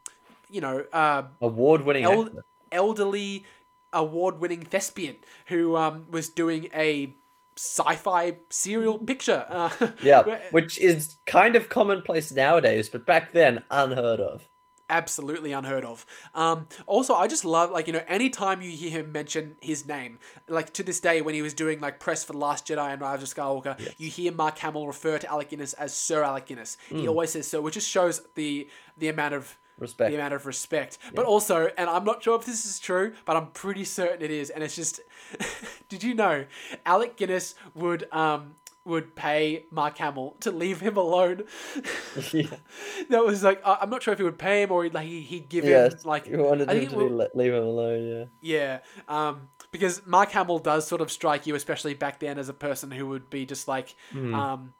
you 0.49 0.61
know, 0.61 0.85
uh, 0.93 1.23
Award-winning 1.41 2.03
el- 2.05 2.25
actor. 2.27 2.45
Elderly, 2.73 3.45
award-winning 3.93 4.63
thespian 4.63 5.17
who 5.47 5.75
um, 5.77 6.05
was 6.09 6.27
doing 6.29 6.67
a 6.73 7.15
sci-fi 7.55 8.37
serial 8.49 8.97
picture. 8.97 9.45
Uh, 9.47 9.69
Yeah, 10.01 10.39
which 10.51 10.77
is 10.79 11.17
kind 11.27 11.55
of 11.55 11.69
commonplace 11.69 12.31
nowadays, 12.31 12.89
but 12.89 13.05
back 13.05 13.31
then 13.31 13.63
unheard 13.69 14.19
of. 14.19 14.49
absolutely 14.89 15.51
unheard 15.53 15.85
of. 15.85 16.05
Um, 16.35 16.67
also, 16.87 17.13
I 17.15 17.27
just 17.27 17.45
love 17.45 17.71
like 17.71 17.87
you 17.87 17.93
know 17.93 18.03
anytime 18.07 18.61
you 18.61 18.69
hear 18.71 18.89
him 18.91 19.11
mention 19.11 19.55
his 19.61 19.87
name, 19.87 20.19
like 20.47 20.73
to 20.73 20.83
this 20.83 20.99
day 20.99 21.21
when 21.21 21.35
he 21.35 21.41
was 21.41 21.53
doing 21.53 21.79
like 21.79 21.99
press 21.99 22.23
for 22.23 22.33
the 22.33 22.39
Last 22.39 22.67
Jedi 22.67 22.91
and 22.91 23.01
Rise 23.01 23.23
of 23.23 23.29
Skywalker, 23.29 23.79
you 23.99 24.09
hear 24.09 24.31
Mark 24.31 24.57
Hamill 24.59 24.87
refer 24.87 25.17
to 25.19 25.29
Alec 25.29 25.49
Guinness 25.49 25.73
as 25.73 25.93
Sir 25.93 26.23
Alec 26.23 26.47
Guinness. 26.47 26.77
Hmm. 26.89 26.97
He 26.97 27.07
always 27.07 27.31
says 27.31 27.47
so, 27.47 27.61
which 27.61 27.75
just 27.75 27.89
shows 27.89 28.21
the 28.35 28.67
the 28.97 29.07
amount 29.09 29.35
of 29.35 29.57
Respect. 29.79 30.11
the 30.11 30.15
amount 30.17 30.33
of 30.33 30.45
respect. 30.45 30.97
But 31.15 31.25
also, 31.25 31.69
and 31.77 31.89
I'm 31.89 32.03
not 32.05 32.23
sure 32.23 32.37
if 32.39 32.45
this 32.45 32.65
is 32.65 32.79
true, 32.79 33.13
but 33.25 33.35
I'm 33.35 33.47
pretty 33.47 33.83
certain 33.85 34.21
it 34.21 34.31
is. 34.31 34.49
And 34.49 34.63
it's 34.63 34.75
just, 34.75 34.99
did 35.89 36.03
you 36.03 36.13
know, 36.13 36.45
Alec 36.85 37.17
Guinness 37.17 37.55
would 37.73 38.07
um 38.11 38.55
would 38.85 39.15
pay 39.15 39.65
Mark 39.71 39.97
Hamill 39.97 40.35
to 40.41 40.51
leave 40.51 40.81
him 40.81 40.97
alone. 40.97 41.43
yeah. 42.33 42.47
that 43.09 43.25
was 43.25 43.41
like 43.41 43.61
I'm 43.65 43.89
not 43.89 44.03
sure 44.03 44.11
if 44.11 44.19
he 44.19 44.23
would 44.25 44.37
pay 44.37 44.63
him 44.63 44.71
or 44.71 44.83
he'd, 44.83 44.93
like 44.93 45.07
he- 45.07 45.21
he'd 45.21 45.47
give 45.47 45.63
Yes, 45.63 45.93
him 45.93 45.99
like 46.03 46.27
you 46.27 46.37
wanted 46.37 46.69
him 46.69 46.89
to 46.89 46.95
will- 46.97 47.29
leave 47.33 47.53
him 47.53 47.63
alone. 47.63 48.29
Yeah. 48.41 48.79
yeah, 49.07 49.27
um, 49.29 49.47
because 49.71 50.05
Mark 50.05 50.31
Hamill 50.31 50.59
does 50.59 50.85
sort 50.85 50.99
of 51.01 51.09
strike 51.11 51.47
you, 51.47 51.55
especially 51.55 51.93
back 51.93 52.19
then, 52.19 52.37
as 52.37 52.49
a 52.49 52.53
person 52.53 52.91
who 52.91 53.07
would 53.07 53.29
be 53.29 53.45
just 53.45 53.67
like, 53.69 53.95
Hmm. 54.11 54.35
um, 54.35 54.73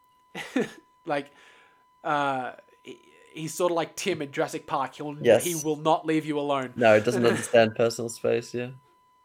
like, 1.06 1.32
uh, 2.04 2.52
he- 2.54 2.73
he's 3.34 3.54
sort 3.54 3.72
of 3.72 3.76
like 3.76 3.96
Tim 3.96 4.22
in 4.22 4.32
Jurassic 4.32 4.66
Park. 4.68 4.96
He'll 4.96 5.16
Yes. 5.22 5.44
he 5.44 5.56
will 5.56 5.76
not 5.78 6.06
leave 6.06 6.26
you 6.26 6.40
alone. 6.40 6.74
No, 6.76 6.96
it 6.96 7.04
doesn't 7.06 7.26
understand 7.34 7.76
personal 7.76 8.10
space. 8.10 8.54
Yeah. 8.54 8.72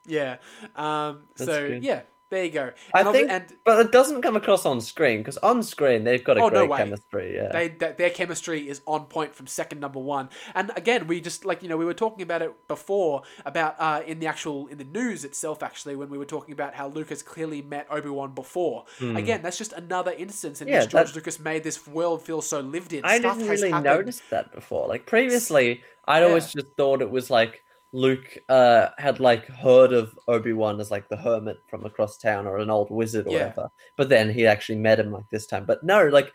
Yeah. 0.07 0.37
Um, 0.77 1.25
so 1.37 1.69
good. 1.69 1.85
yeah, 1.85 2.03
there 2.31 2.45
you 2.45 2.51
go. 2.51 2.71
I 2.95 2.99
And 3.01 3.09
ob- 3.09 3.15
think, 3.15 3.31
and 3.31 3.45
but 3.65 3.87
it 3.87 3.93
doesn't 3.93 4.23
come 4.23 4.37
across 4.37 4.67
on 4.67 4.81
screen 4.81 5.19
because 5.19 5.39
on 5.39 5.63
screen 5.63 6.05
they've 6.05 6.23
got 6.23 6.37
a 6.37 6.43
Oh, 6.43 6.49
no 6.49 6.59
great 6.61 6.71
way. 6.71 6.79
chemistry. 6.79 7.35
Yeah. 7.37 7.49
they 7.53 7.69
that 7.69 7.97
their 7.99 8.11
chemistry 8.11 8.69
is 8.69 8.81
on 8.87 9.07
point 9.07 9.35
from 9.35 9.47
second 9.47 9.81
number 9.81 9.99
one. 9.99 10.29
And 10.55 10.71
again, 10.77 11.07
we 11.07 11.21
just 11.21 11.45
like 11.45 11.63
you 11.63 11.69
know 11.69 11.77
we 11.77 11.85
were 11.85 11.95
talking 11.95 12.23
about 12.23 12.43
it 12.43 12.53
before 12.69 13.23
about 13.47 13.77
uh, 13.79 14.03
in 14.07 14.19
the 14.19 14.27
actual 14.27 14.67
in 14.67 14.79
the 14.79 14.85
news 14.85 15.25
itself 15.25 15.63
actually 15.63 15.97
when 15.97 16.11
we 16.11 16.19
were 16.19 16.25
talking 16.27 16.53
about 16.53 16.75
how 16.75 16.89
Lucas 16.89 17.23
clearly 17.23 17.63
met 17.63 17.87
Obi 17.91 18.11
Wan 18.11 18.35
before. 18.35 18.85
Again, 19.01 19.43
that's 19.43 19.59
just 19.59 19.73
another 19.73 20.13
instance 20.13 20.61
in 20.61 20.69
Hmm. 20.69 20.75
Yeah, 20.75 20.81
which 20.83 20.91
George 20.91 21.07
that- 21.09 21.17
Lucas 21.17 21.39
made 21.41 21.65
this 21.65 21.87
world 21.87 22.23
feel 22.23 22.43
so 22.43 22.61
lived 22.61 22.93
in. 22.93 23.05
I 23.05 23.19
Stuff 23.21 23.39
didn't 23.39 23.51
really 23.51 23.73
notice 23.73 24.21
that 24.31 24.53
before. 24.53 24.87
Like 24.89 25.07
previously, 25.07 25.83
I'd 26.07 26.23
always 26.25 26.53
just 26.53 26.69
thought 26.77 27.01
it 27.03 27.11
was 27.11 27.31
like 27.31 27.63
Luke 27.93 28.37
uh, 28.49 28.89
had 28.99 29.19
like 29.21 29.47
heard 29.47 29.93
of 29.93 30.19
Obi 30.29 30.53
Wan 30.53 30.81
as 30.81 30.91
like 30.91 31.09
the 31.09 31.17
hermit 31.17 31.59
from 31.69 31.87
across 31.87 32.19
town 32.19 32.47
or 32.47 32.59
an 32.59 32.71
old 32.71 32.91
wizard 32.91 33.27
or 33.27 33.31
Yeah. 33.33 33.39
whatever. 33.49 33.71
But 33.97 34.09
then 34.11 34.31
he 34.31 34.47
actually 34.47 34.79
met 34.79 35.01
him 35.01 35.11
like 35.13 35.29
this 35.31 35.47
time. 35.47 35.65
But 35.65 35.83
no, 35.83 36.07
like 36.09 36.33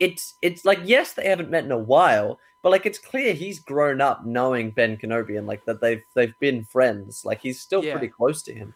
it's 0.00 0.34
it's 0.42 0.64
like 0.64 0.80
yes, 0.84 1.12
they 1.12 1.28
haven't 1.28 1.50
met 1.50 1.64
in 1.64 1.72
a 1.72 1.78
while, 1.78 2.38
but 2.62 2.70
like 2.70 2.86
it's 2.86 2.98
clear 2.98 3.34
he's 3.34 3.60
grown 3.60 4.00
up 4.00 4.24
knowing 4.24 4.70
Ben 4.70 4.96
Kenobi 4.96 5.36
and 5.36 5.46
like 5.46 5.64
that 5.66 5.80
they've 5.80 6.02
they've 6.14 6.38
been 6.40 6.64
friends. 6.64 7.24
Like 7.24 7.40
he's 7.40 7.60
still 7.60 7.84
Yeah. 7.84 7.92
pretty 7.92 8.08
close 8.08 8.42
to 8.44 8.54
him. 8.54 8.74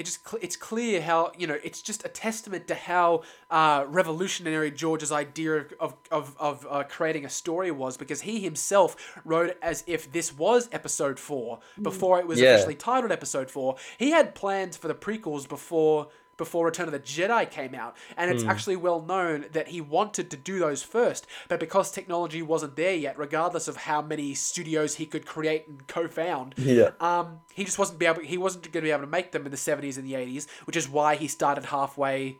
It 0.00 0.06
just 0.06 0.20
it's 0.40 0.56
clear 0.56 1.00
how 1.02 1.30
you 1.38 1.46
know 1.46 1.58
it's 1.62 1.82
just 1.82 2.04
a 2.04 2.08
testament 2.08 2.66
to 2.68 2.74
how 2.74 3.22
uh, 3.50 3.84
revolutionary 3.86 4.70
George's 4.70 5.12
idea 5.12 5.52
of 5.58 5.72
of, 5.80 5.94
of, 6.10 6.36
of 6.38 6.66
uh, 6.68 6.82
creating 6.88 7.24
a 7.24 7.28
story 7.30 7.70
was 7.70 7.96
because 7.96 8.22
he 8.22 8.40
himself 8.40 8.96
wrote 9.24 9.56
as 9.62 9.84
if 9.86 10.10
this 10.10 10.36
was 10.36 10.68
episode 10.72 11.18
four 11.18 11.60
before 11.80 12.18
it 12.18 12.26
was 12.26 12.40
Yeah. 12.40 12.54
officially 12.54 12.74
titled 12.76 13.12
episode 13.12 13.50
four. 13.50 13.76
He 13.98 14.10
had 14.10 14.34
plans 14.34 14.76
for 14.76 14.88
the 14.88 14.94
prequels 14.94 15.48
before 15.48 16.08
before 16.40 16.64
Return 16.64 16.86
of 16.86 16.92
the 16.92 16.98
Jedi 16.98 17.48
came 17.50 17.74
out, 17.74 17.96
and 18.16 18.30
it's 18.30 18.42
actually 18.44 18.76
well 18.76 19.00
known 19.02 19.44
that 19.52 19.68
he 19.68 19.80
wanted 19.80 20.30
to 20.30 20.36
do 20.36 20.58
those 20.58 20.82
first, 20.82 21.26
but 21.48 21.60
because 21.60 21.92
technology 21.92 22.40
wasn't 22.40 22.74
there 22.76 22.94
yet, 22.94 23.18
regardless 23.18 23.68
of 23.68 23.76
how 23.76 24.00
many 24.00 24.32
studios 24.34 24.94
he 24.96 25.04
could 25.06 25.26
create 25.26 25.68
and 25.68 25.86
co-found, 25.86 26.54
Yeah. 26.56 26.92
um, 26.98 27.40
he 27.52 27.62
just 27.64 27.78
wasn't 27.78 27.98
be 27.98 28.06
able. 28.06 28.22
He 28.22 28.38
wasn't 28.38 28.64
going 28.64 28.82
to 28.82 28.88
be 28.88 28.90
able 28.90 29.02
to 29.02 29.06
make 29.06 29.32
them 29.32 29.44
in 29.44 29.50
the 29.50 29.56
seventies 29.58 29.98
and 29.98 30.06
the 30.06 30.14
eighties, 30.14 30.48
which 30.64 30.76
is 30.76 30.88
why 30.88 31.16
he 31.16 31.28
started 31.28 31.66
halfway, 31.66 32.38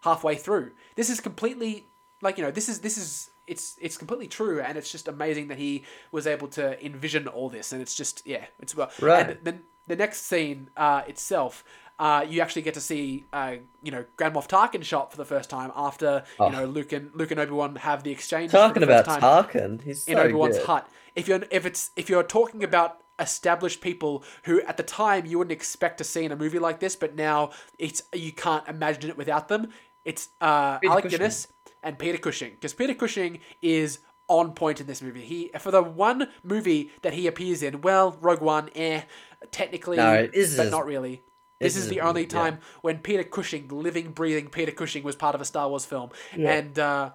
halfway 0.00 0.34
through. 0.36 0.72
This 0.96 1.10
is 1.10 1.20
completely 1.20 1.88
like 2.22 2.38
you 2.38 2.44
know. 2.44 2.50
This 2.50 2.68
is 2.68 2.80
this 2.80 2.96
is 2.96 3.30
it's 3.46 3.76
it's 3.80 3.98
completely 3.98 4.28
true, 4.28 4.60
and 4.60 4.78
it's 4.78 4.90
just 4.90 5.08
amazing 5.08 5.48
that 5.48 5.58
he 5.58 5.84
was 6.10 6.26
able 6.26 6.48
to 6.48 6.82
envision 6.84 7.28
all 7.28 7.50
this, 7.50 7.72
and 7.72 7.82
it's 7.82 7.94
just 7.94 8.26
yeah, 8.26 8.46
it's 8.60 8.74
well. 8.74 8.90
Right. 9.00 9.30
And 9.30 9.38
then 9.42 9.62
the 9.86 9.96
next 9.96 10.22
scene 10.22 10.70
uh, 10.76 11.02
itself. 11.06 11.64
Uh, 11.98 12.24
you 12.28 12.40
actually 12.40 12.62
get 12.62 12.74
to 12.74 12.80
see, 12.80 13.26
uh, 13.32 13.54
you 13.82 13.92
know, 13.92 14.04
Grand 14.16 14.34
Moff 14.34 14.48
Tarkin 14.48 14.82
shot 14.82 15.10
for 15.12 15.16
the 15.16 15.24
first 15.24 15.48
time 15.50 15.70
after 15.76 16.24
Oh. 16.40 16.46
you 16.46 16.52
know 16.52 16.64
Luke 16.64 16.92
and 16.92 17.10
Luke 17.14 17.30
and 17.30 17.38
Obi 17.38 17.52
Wan 17.52 17.76
have 17.76 18.02
the 18.02 18.10
exchange. 18.10 18.50
for 18.50 18.56
Talking 18.56 18.80
the 18.80 18.86
about 18.86 19.04
time 19.04 19.20
Tarkin, 19.20 19.82
he's 19.82 20.04
so 20.04 20.12
in 20.12 20.18
Obi 20.18 20.32
Wan's 20.34 20.58
hut. 20.64 20.88
If 21.14 21.28
you're 21.28 21.42
if 21.50 21.64
it's 21.66 21.90
if 21.96 22.08
you're 22.10 22.22
talking 22.24 22.64
about 22.64 22.98
established 23.18 23.80
people 23.80 24.24
who 24.44 24.60
at 24.62 24.76
the 24.78 24.82
time 24.82 25.26
you 25.26 25.38
wouldn't 25.38 25.52
expect 25.52 25.98
to 25.98 26.04
see 26.04 26.24
in 26.24 26.32
a 26.32 26.36
movie 26.36 26.58
like 26.58 26.80
this, 26.80 26.96
but 26.96 27.14
now 27.14 27.50
it's 27.78 28.02
you 28.12 28.32
can't 28.32 28.66
imagine 28.66 29.10
it 29.10 29.16
without 29.16 29.48
them. 29.48 29.68
It's 30.04 30.30
uh, 30.40 30.78
Peter 30.78 30.90
Alec 30.92 31.04
Cushing. 31.04 31.18
Guinness 31.18 31.48
and 31.84 31.98
Peter 31.98 32.18
Cushing 32.18 32.50
because 32.52 32.72
Peter 32.74 32.94
Cushing 32.94 33.38
is 33.60 34.00
on 34.28 34.54
point 34.54 34.80
in 34.80 34.86
this 34.86 35.02
movie. 35.02 35.20
He 35.22 35.50
for 35.60 35.70
the 35.70 35.82
one 35.82 36.28
movie 36.42 36.90
that 37.02 37.12
he 37.12 37.26
appears 37.28 37.62
in, 37.62 37.82
well, 37.82 38.16
Rogue 38.20 38.40
One, 38.40 38.70
eh, 38.74 39.02
technically, 39.50 39.98
No, 39.98 40.22
but 40.26 40.34
is- 40.34 40.58
not 40.70 40.86
really. 40.86 41.22
This 41.62 41.74
this 41.74 41.76
is 41.76 41.84
is 41.84 41.90
the 41.90 41.98
a- 41.98 42.04
only 42.08 42.22
yeah. 42.22 42.28
time 42.28 42.58
when 42.82 42.98
Peter 42.98 43.24
Cushing, 43.24 43.68
living, 43.68 44.10
breathing 44.12 44.48
Peter 44.48 44.72
Cushing, 44.72 45.02
was 45.02 45.16
part 45.16 45.34
of 45.34 45.40
a 45.40 45.44
Star 45.44 45.68
Wars 45.68 45.84
film, 45.84 46.10
and 46.36 46.78
uh, 46.78 47.10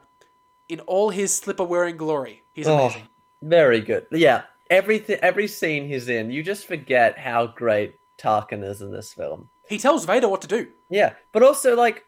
in 0.70 0.80
all 0.82 1.10
his 1.10 1.34
slipper-wearing 1.36 1.98
glory, 1.98 2.44
he's 2.54 2.68
Oh, 2.68 2.78
amazing. 2.86 3.08
very 3.42 3.82
good. 3.82 4.08
Yeah, 4.12 4.44
everything, 4.70 5.20
every 5.22 5.48
scene 5.48 5.88
he's 5.88 6.10
in, 6.10 6.32
you 6.32 6.44
just 6.44 6.66
forget 6.66 7.18
how 7.18 7.48
great 7.48 7.96
Tarkin 8.18 8.64
is 8.64 8.82
in 8.82 8.92
this 8.92 9.14
film. 9.14 9.50
He 9.70 9.78
tells 9.78 10.06
Vader 10.06 10.28
what 10.30 10.42
to 10.42 10.48
do. 10.48 10.68
Yeah, 10.90 11.14
but 11.34 11.44
also 11.44 11.76
like 11.76 12.04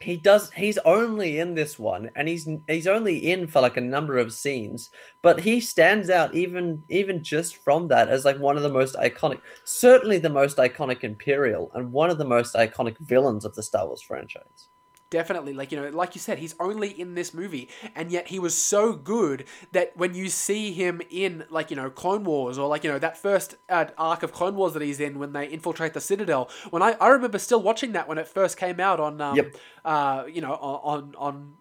he 0.00 0.16
does. 0.16 0.50
He's 0.52 0.78
only 0.78 1.40
in 1.40 1.54
this 1.54 1.78
one, 1.78 2.10
and 2.14 2.28
he's 2.28 2.48
he's 2.68 2.86
only 2.86 3.30
in 3.30 3.48
for 3.48 3.60
like 3.60 3.76
a 3.76 3.80
number 3.80 4.16
of 4.16 4.32
scenes, 4.32 4.90
but 5.22 5.40
he 5.40 5.60
stands 5.60 6.08
out 6.08 6.34
even 6.34 6.82
even 6.88 7.22
just 7.22 7.56
from 7.56 7.88
that 7.88 8.08
as 8.08 8.24
like 8.24 8.38
one 8.38 8.56
of 8.56 8.62
the 8.62 8.68
most 8.68 8.94
iconic, 8.96 9.40
certainly 9.64 10.18
the 10.18 10.30
most 10.30 10.56
iconic 10.58 11.02
Imperial, 11.02 11.70
and 11.74 11.92
one 11.92 12.10
of 12.10 12.18
the 12.18 12.24
most 12.24 12.54
iconic 12.54 12.96
villains 12.98 13.44
of 13.44 13.54
the 13.56 13.62
Star 13.62 13.86
Wars 13.86 14.00
franchise. 14.00 14.68
Definitely, 15.10 15.54
like 15.54 15.72
you 15.72 15.80
know, 15.80 15.88
like 15.88 16.14
you 16.14 16.20
said, 16.20 16.38
he's 16.38 16.54
only 16.60 16.88
in 16.90 17.14
this 17.14 17.32
movie, 17.32 17.70
and 17.94 18.12
yet 18.12 18.28
he 18.28 18.38
was 18.38 18.54
so 18.62 18.92
good 18.92 19.46
that 19.72 19.96
when 19.96 20.14
you 20.14 20.28
see 20.28 20.72
him 20.72 21.00
in, 21.08 21.44
like 21.48 21.70
you 21.70 21.76
know, 21.76 21.88
Clone 21.88 22.24
Wars 22.24 22.58
or 22.58 22.68
like 22.68 22.84
you 22.84 22.90
know 22.90 22.98
that 22.98 23.16
first 23.16 23.54
uh, 23.70 23.86
arc 23.96 24.22
of 24.22 24.32
Clone 24.32 24.54
Wars 24.54 24.74
that 24.74 24.82
he's 24.82 25.00
in 25.00 25.18
when 25.18 25.32
they 25.32 25.46
infiltrate 25.48 25.94
the 25.94 26.00
Citadel, 26.02 26.50
when 26.68 26.82
I 26.82 26.92
I 27.00 27.08
remember 27.08 27.38
still 27.38 27.62
watching 27.62 27.92
that 27.92 28.06
when 28.06 28.18
it 28.18 28.28
first 28.28 28.58
came 28.58 28.80
out 28.80 29.00
on, 29.00 29.18
um, 29.22 29.36
Yep. 29.36 29.56
uh, 29.84 30.24
you 30.30 30.42
know, 30.42 30.52
on 30.52 31.14
on. 31.16 31.54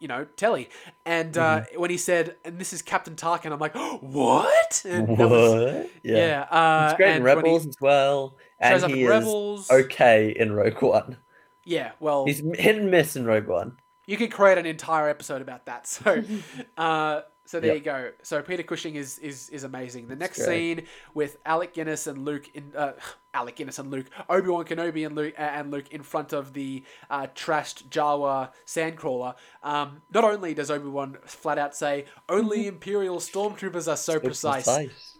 you 0.00 0.08
know, 0.08 0.24
telly, 0.36 0.68
and 1.06 1.36
uh, 1.38 1.60
Mm-hmm. 1.60 1.80
when 1.80 1.90
he 1.90 1.96
said, 1.98 2.36
"And 2.44 2.58
this 2.58 2.72
is 2.72 2.82
Captain 2.82 3.16
Tarkin," 3.16 3.52
I'm 3.52 3.58
like, 3.58 3.74
"What?" 4.02 4.82
And 4.88 5.08
that 5.18 5.28
was- 5.30 5.74
What? 5.74 5.90
yeah, 6.02 6.42
uh, 6.50 6.88
It's 6.90 6.96
great 6.96 7.16
in 7.16 7.22
when 7.22 7.44
he 7.46 7.52
Rebels 7.52 7.66
as 7.66 7.76
well, 7.80 8.36
and 8.58 8.82
he 8.84 9.02
is 9.02 9.08
Rebels. 9.08 9.70
okay 9.70 10.34
in 10.36 10.52
Rogue 10.52 10.82
One. 10.82 11.16
Yeah, 11.64 11.92
well, 12.00 12.26
He's 12.26 12.40
hit 12.56 12.76
and 12.76 12.90
miss 12.90 13.16
in 13.16 13.24
Rogue 13.24 13.46
One. 13.46 13.78
you 14.06 14.16
could 14.16 14.30
create 14.32 14.58
an 14.58 14.66
entire 14.66 15.08
episode 15.08 15.42
about 15.42 15.66
that. 15.66 15.86
So, 15.86 16.22
uh, 16.76 17.20
so 17.46 17.60
there 17.60 17.74
Yep. 17.74 17.76
you 17.76 17.82
go. 17.84 18.10
So 18.22 18.40
Peter 18.42 18.62
Cushing 18.62 18.94
is 18.94 19.18
is 19.18 19.50
is 19.50 19.64
amazing. 19.64 20.08
The 20.08 20.16
next 20.16 20.42
scene 20.44 20.86
with 21.12 21.36
Alec 21.44 21.74
Guinness 21.74 22.06
and 22.06 22.24
Luke 22.24 22.48
in 22.54 22.72
uh, 22.74 22.92
Alec 23.34 23.56
Guinness 23.56 23.78
and 23.78 23.90
Luke, 23.90 24.06
Obi 24.30 24.48
Wan 24.48 24.64
Kenobi 24.64 25.04
and 25.04 25.14
Luke 25.14 25.34
uh, 25.38 25.42
and 25.42 25.70
Luke 25.70 25.88
in 25.90 26.02
front 26.02 26.32
of 26.32 26.54
the 26.54 26.84
uh, 27.10 27.26
trashed 27.34 27.88
Jawa 27.88 28.50
sandcrawler. 28.66 29.34
Um, 29.62 30.00
not 30.12 30.24
only 30.24 30.54
does 30.54 30.70
Obi 30.70 30.88
Wan 30.88 31.18
flat 31.26 31.58
out 31.58 31.74
say, 31.76 32.06
"Only 32.30 32.66
Imperial 32.74 33.18
stormtroopers 33.18 33.88
are 33.92 33.96
so, 33.96 34.18
precise." 34.18 34.66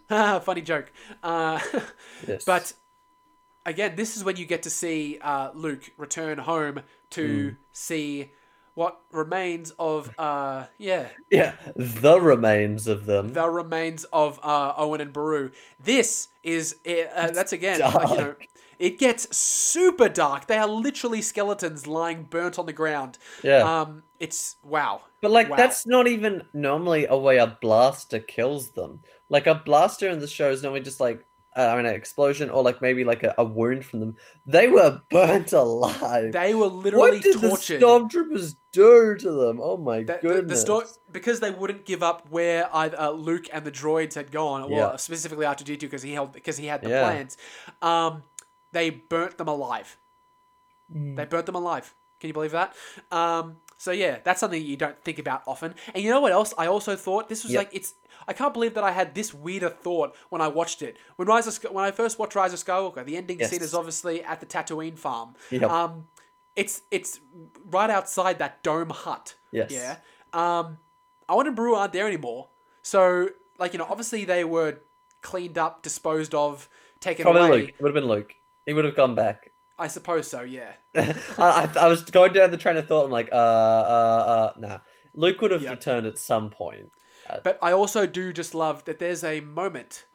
Funny 0.09 0.61
joke. 0.61 0.91
Uh, 1.23 1.59
Yes. 2.27 2.43
But 2.45 2.73
again, 3.65 3.95
this 3.95 4.15
is 4.17 4.23
when 4.23 4.35
you 4.37 4.45
get 4.45 4.63
to 4.63 4.69
see 4.69 5.19
uh, 5.21 5.51
Luke 5.53 5.91
return 5.97 6.37
home 6.39 6.81
to 7.11 7.51
Hmm. 7.51 7.55
see 7.71 8.31
what 8.73 8.99
remains 9.11 9.71
of 9.79 10.11
uh 10.17 10.65
yeah 10.77 11.07
Yeah, 11.31 11.53
the 11.75 12.19
remains 12.19 12.87
of 12.87 13.05
them. 13.05 13.33
the 13.33 13.49
remains 13.49 14.03
of 14.05 14.39
uh, 14.43 14.73
Owen 14.77 15.01
and 15.01 15.11
Beru. 15.13 15.51
This 15.79 16.29
is 16.43 16.75
uh, 16.85 17.31
that's 17.31 17.53
again 17.53 17.89
like, 17.93 18.11
you 18.11 18.17
know 18.17 18.35
it 18.77 18.99
gets 18.99 19.35
super 19.35 20.09
dark. 20.09 20.47
They 20.47 20.57
are 20.57 20.67
literally 20.67 21.21
skeletons 21.21 21.87
lying 21.87 22.23
burnt 22.23 22.59
on 22.59 22.65
the 22.65 22.73
ground. 22.73 23.17
yeah. 23.43 23.71
Um, 23.81 24.03
it's 24.19 24.57
wow. 24.63 25.01
But 25.21 25.31
like 25.31 25.47
Wow. 25.49 25.57
that's 25.57 25.87
not 25.87 26.07
even 26.07 26.43
normally 26.53 27.05
a 27.05 27.17
way 27.17 27.37
a 27.37 27.47
blaster 27.61 28.19
kills 28.19 28.71
them. 28.71 29.01
Like 29.29 29.47
a 29.47 29.55
blaster 29.55 30.09
in 30.09 30.19
the 30.19 30.27
show 30.27 30.51
is 30.51 30.61
normally 30.61 30.81
just 30.81 30.99
like 30.99 31.25
uh, 31.57 31.61
I 31.61 31.75
mean 31.77 31.85
an 31.85 31.95
explosion 31.95 32.49
or 32.49 32.63
like 32.63 32.81
maybe 32.81 33.03
like 33.03 33.23
a, 33.23 33.33
a 33.37 33.43
wound 33.43 33.85
from 33.85 33.99
them. 34.01 34.15
They 34.45 34.67
were 34.67 35.01
burnt 35.09 35.53
alive. 35.53 36.31
They 36.33 36.53
were 36.53 36.67
literally 36.67 37.11
what 37.11 37.21
did 37.23 37.39
tortured. 37.41 37.79
the 37.79 37.85
stormtroopers 37.85 38.55
do 38.73 39.15
to 39.15 39.31
them? 39.31 39.59
Oh 39.61 39.77
my 39.77 39.99
The, 40.03 40.13
the, 40.13 40.19
goodness! 40.21 40.63
the 40.63 40.81
sto- 40.81 40.99
because 41.11 41.39
they 41.39 41.51
wouldn't 41.51 41.85
give 41.85 42.03
up 42.03 42.29
where 42.29 42.69
either 42.75 42.99
uh, 42.99 43.11
Luke 43.11 43.45
and 43.53 43.63
the 43.63 43.71
droids 43.71 44.15
had 44.15 44.31
gone, 44.31 44.69
well, 44.69 44.91
Yeah. 44.91 44.95
specifically 44.97 45.45
after 45.45 45.63
D 45.63 45.77
two 45.77 45.87
because 45.87 46.01
he 46.03 46.13
held 46.13 46.33
because 46.33 46.57
he 46.57 46.65
had 46.67 46.81
the 46.81 46.89
Yeah. 46.89 47.03
plans. 47.03 47.37
Um, 47.81 48.23
they 48.73 48.89
burnt 48.89 49.37
them 49.37 49.47
alive. 49.47 49.97
Mm. 50.93 51.15
They 51.15 51.25
burnt 51.25 51.45
them 51.45 51.55
alive. 51.55 51.93
Can 52.19 52.27
you 52.29 52.33
believe 52.33 52.51
that? 52.51 52.75
Um, 53.11 53.57
so 53.77 53.91
yeah, 53.91 54.19
that's 54.23 54.39
something 54.39 54.61
you 54.61 54.77
don't 54.77 55.01
think 55.03 55.19
about 55.19 55.43
often. 55.47 55.75
And 55.93 56.03
you 56.03 56.09
know 56.09 56.21
what 56.21 56.31
else? 56.31 56.53
I 56.57 56.67
also 56.67 56.95
thought 56.95 57.29
this 57.29 57.43
was 57.43 57.53
Yep. 57.53 57.59
like 57.59 57.69
it's. 57.73 57.93
I 58.27 58.33
can't 58.33 58.53
believe 58.53 58.73
that 58.75 58.83
I 58.83 58.91
had 58.91 59.13
this 59.13 59.33
weirder 59.33 59.69
thought 59.69 60.15
when 60.29 60.41
I 60.41 60.47
watched 60.47 60.81
it. 60.81 60.97
When 61.17 61.27
Rise 61.27 61.47
of 61.47 61.71
when 61.73 61.83
I 61.83 61.91
first 61.91 62.17
watched 62.17 62.35
Rise 62.35 62.53
of 62.53 62.59
Skywalker, 62.63 63.05
the 63.05 63.17
ending 63.17 63.43
scene 63.43 63.61
is 63.61 63.73
obviously 63.73 64.23
at 64.23 64.39
the 64.39 64.45
Tatooine 64.45 64.97
farm. 64.97 65.35
Yep. 65.51 65.69
Um, 65.69 66.07
it's 66.55 66.81
it's 66.91 67.19
right 67.65 67.89
outside 67.89 68.39
that 68.39 68.63
dome 68.63 68.89
hut. 68.89 69.35
Yes. 69.51 69.71
Yeah. 69.71 69.97
Um, 70.31 70.77
Owen 71.27 71.47
and 71.47 71.55
Beru 71.55 71.75
aren't 71.75 71.93
there 71.93 72.07
anymore. 72.07 72.49
So 72.81 73.29
like 73.59 73.73
you 73.73 73.79
know, 73.79 73.87
obviously 73.89 74.25
they 74.25 74.43
were 74.43 74.79
cleaned 75.21 75.57
up, 75.57 75.81
disposed 75.83 76.33
of, 76.33 76.69
taken 76.99 77.23
Probably 77.23 77.41
away. 77.41 77.57
Luke. 77.61 77.69
It 77.69 77.81
would 77.81 77.95
have 77.95 78.01
been 78.01 78.09
Luke. 78.09 78.33
He 78.65 78.73
would 78.73 78.85
have 78.85 78.95
gone 78.95 79.15
back. 79.15 79.51
I 79.77 79.87
suppose 79.87 80.27
so. 80.27 80.41
Yeah. 80.41 80.73
I, 80.95 81.13
I, 81.37 81.69
I 81.81 81.87
was 81.87 82.03
going 82.03 82.33
down 82.33 82.51
the 82.51 82.57
train 82.57 82.77
of 82.77 82.87
thought. 82.87 83.05
I'm 83.05 83.11
like, 83.11 83.29
uh, 83.31 83.35
uh, 83.35 84.49
uh, 84.55 84.59
nah. 84.59 84.77
Luke 85.13 85.41
would 85.41 85.51
have 85.51 85.61
Yep. 85.61 85.71
returned 85.71 86.05
at 86.07 86.17
some 86.17 86.49
point. 86.49 86.91
But 87.43 87.57
I 87.61 87.71
also 87.71 88.05
do 88.05 88.31
just 88.31 88.53
love 88.53 88.85
that 88.85 88.99
there's 88.99 89.23
a 89.23 89.39
moment. 89.41 90.05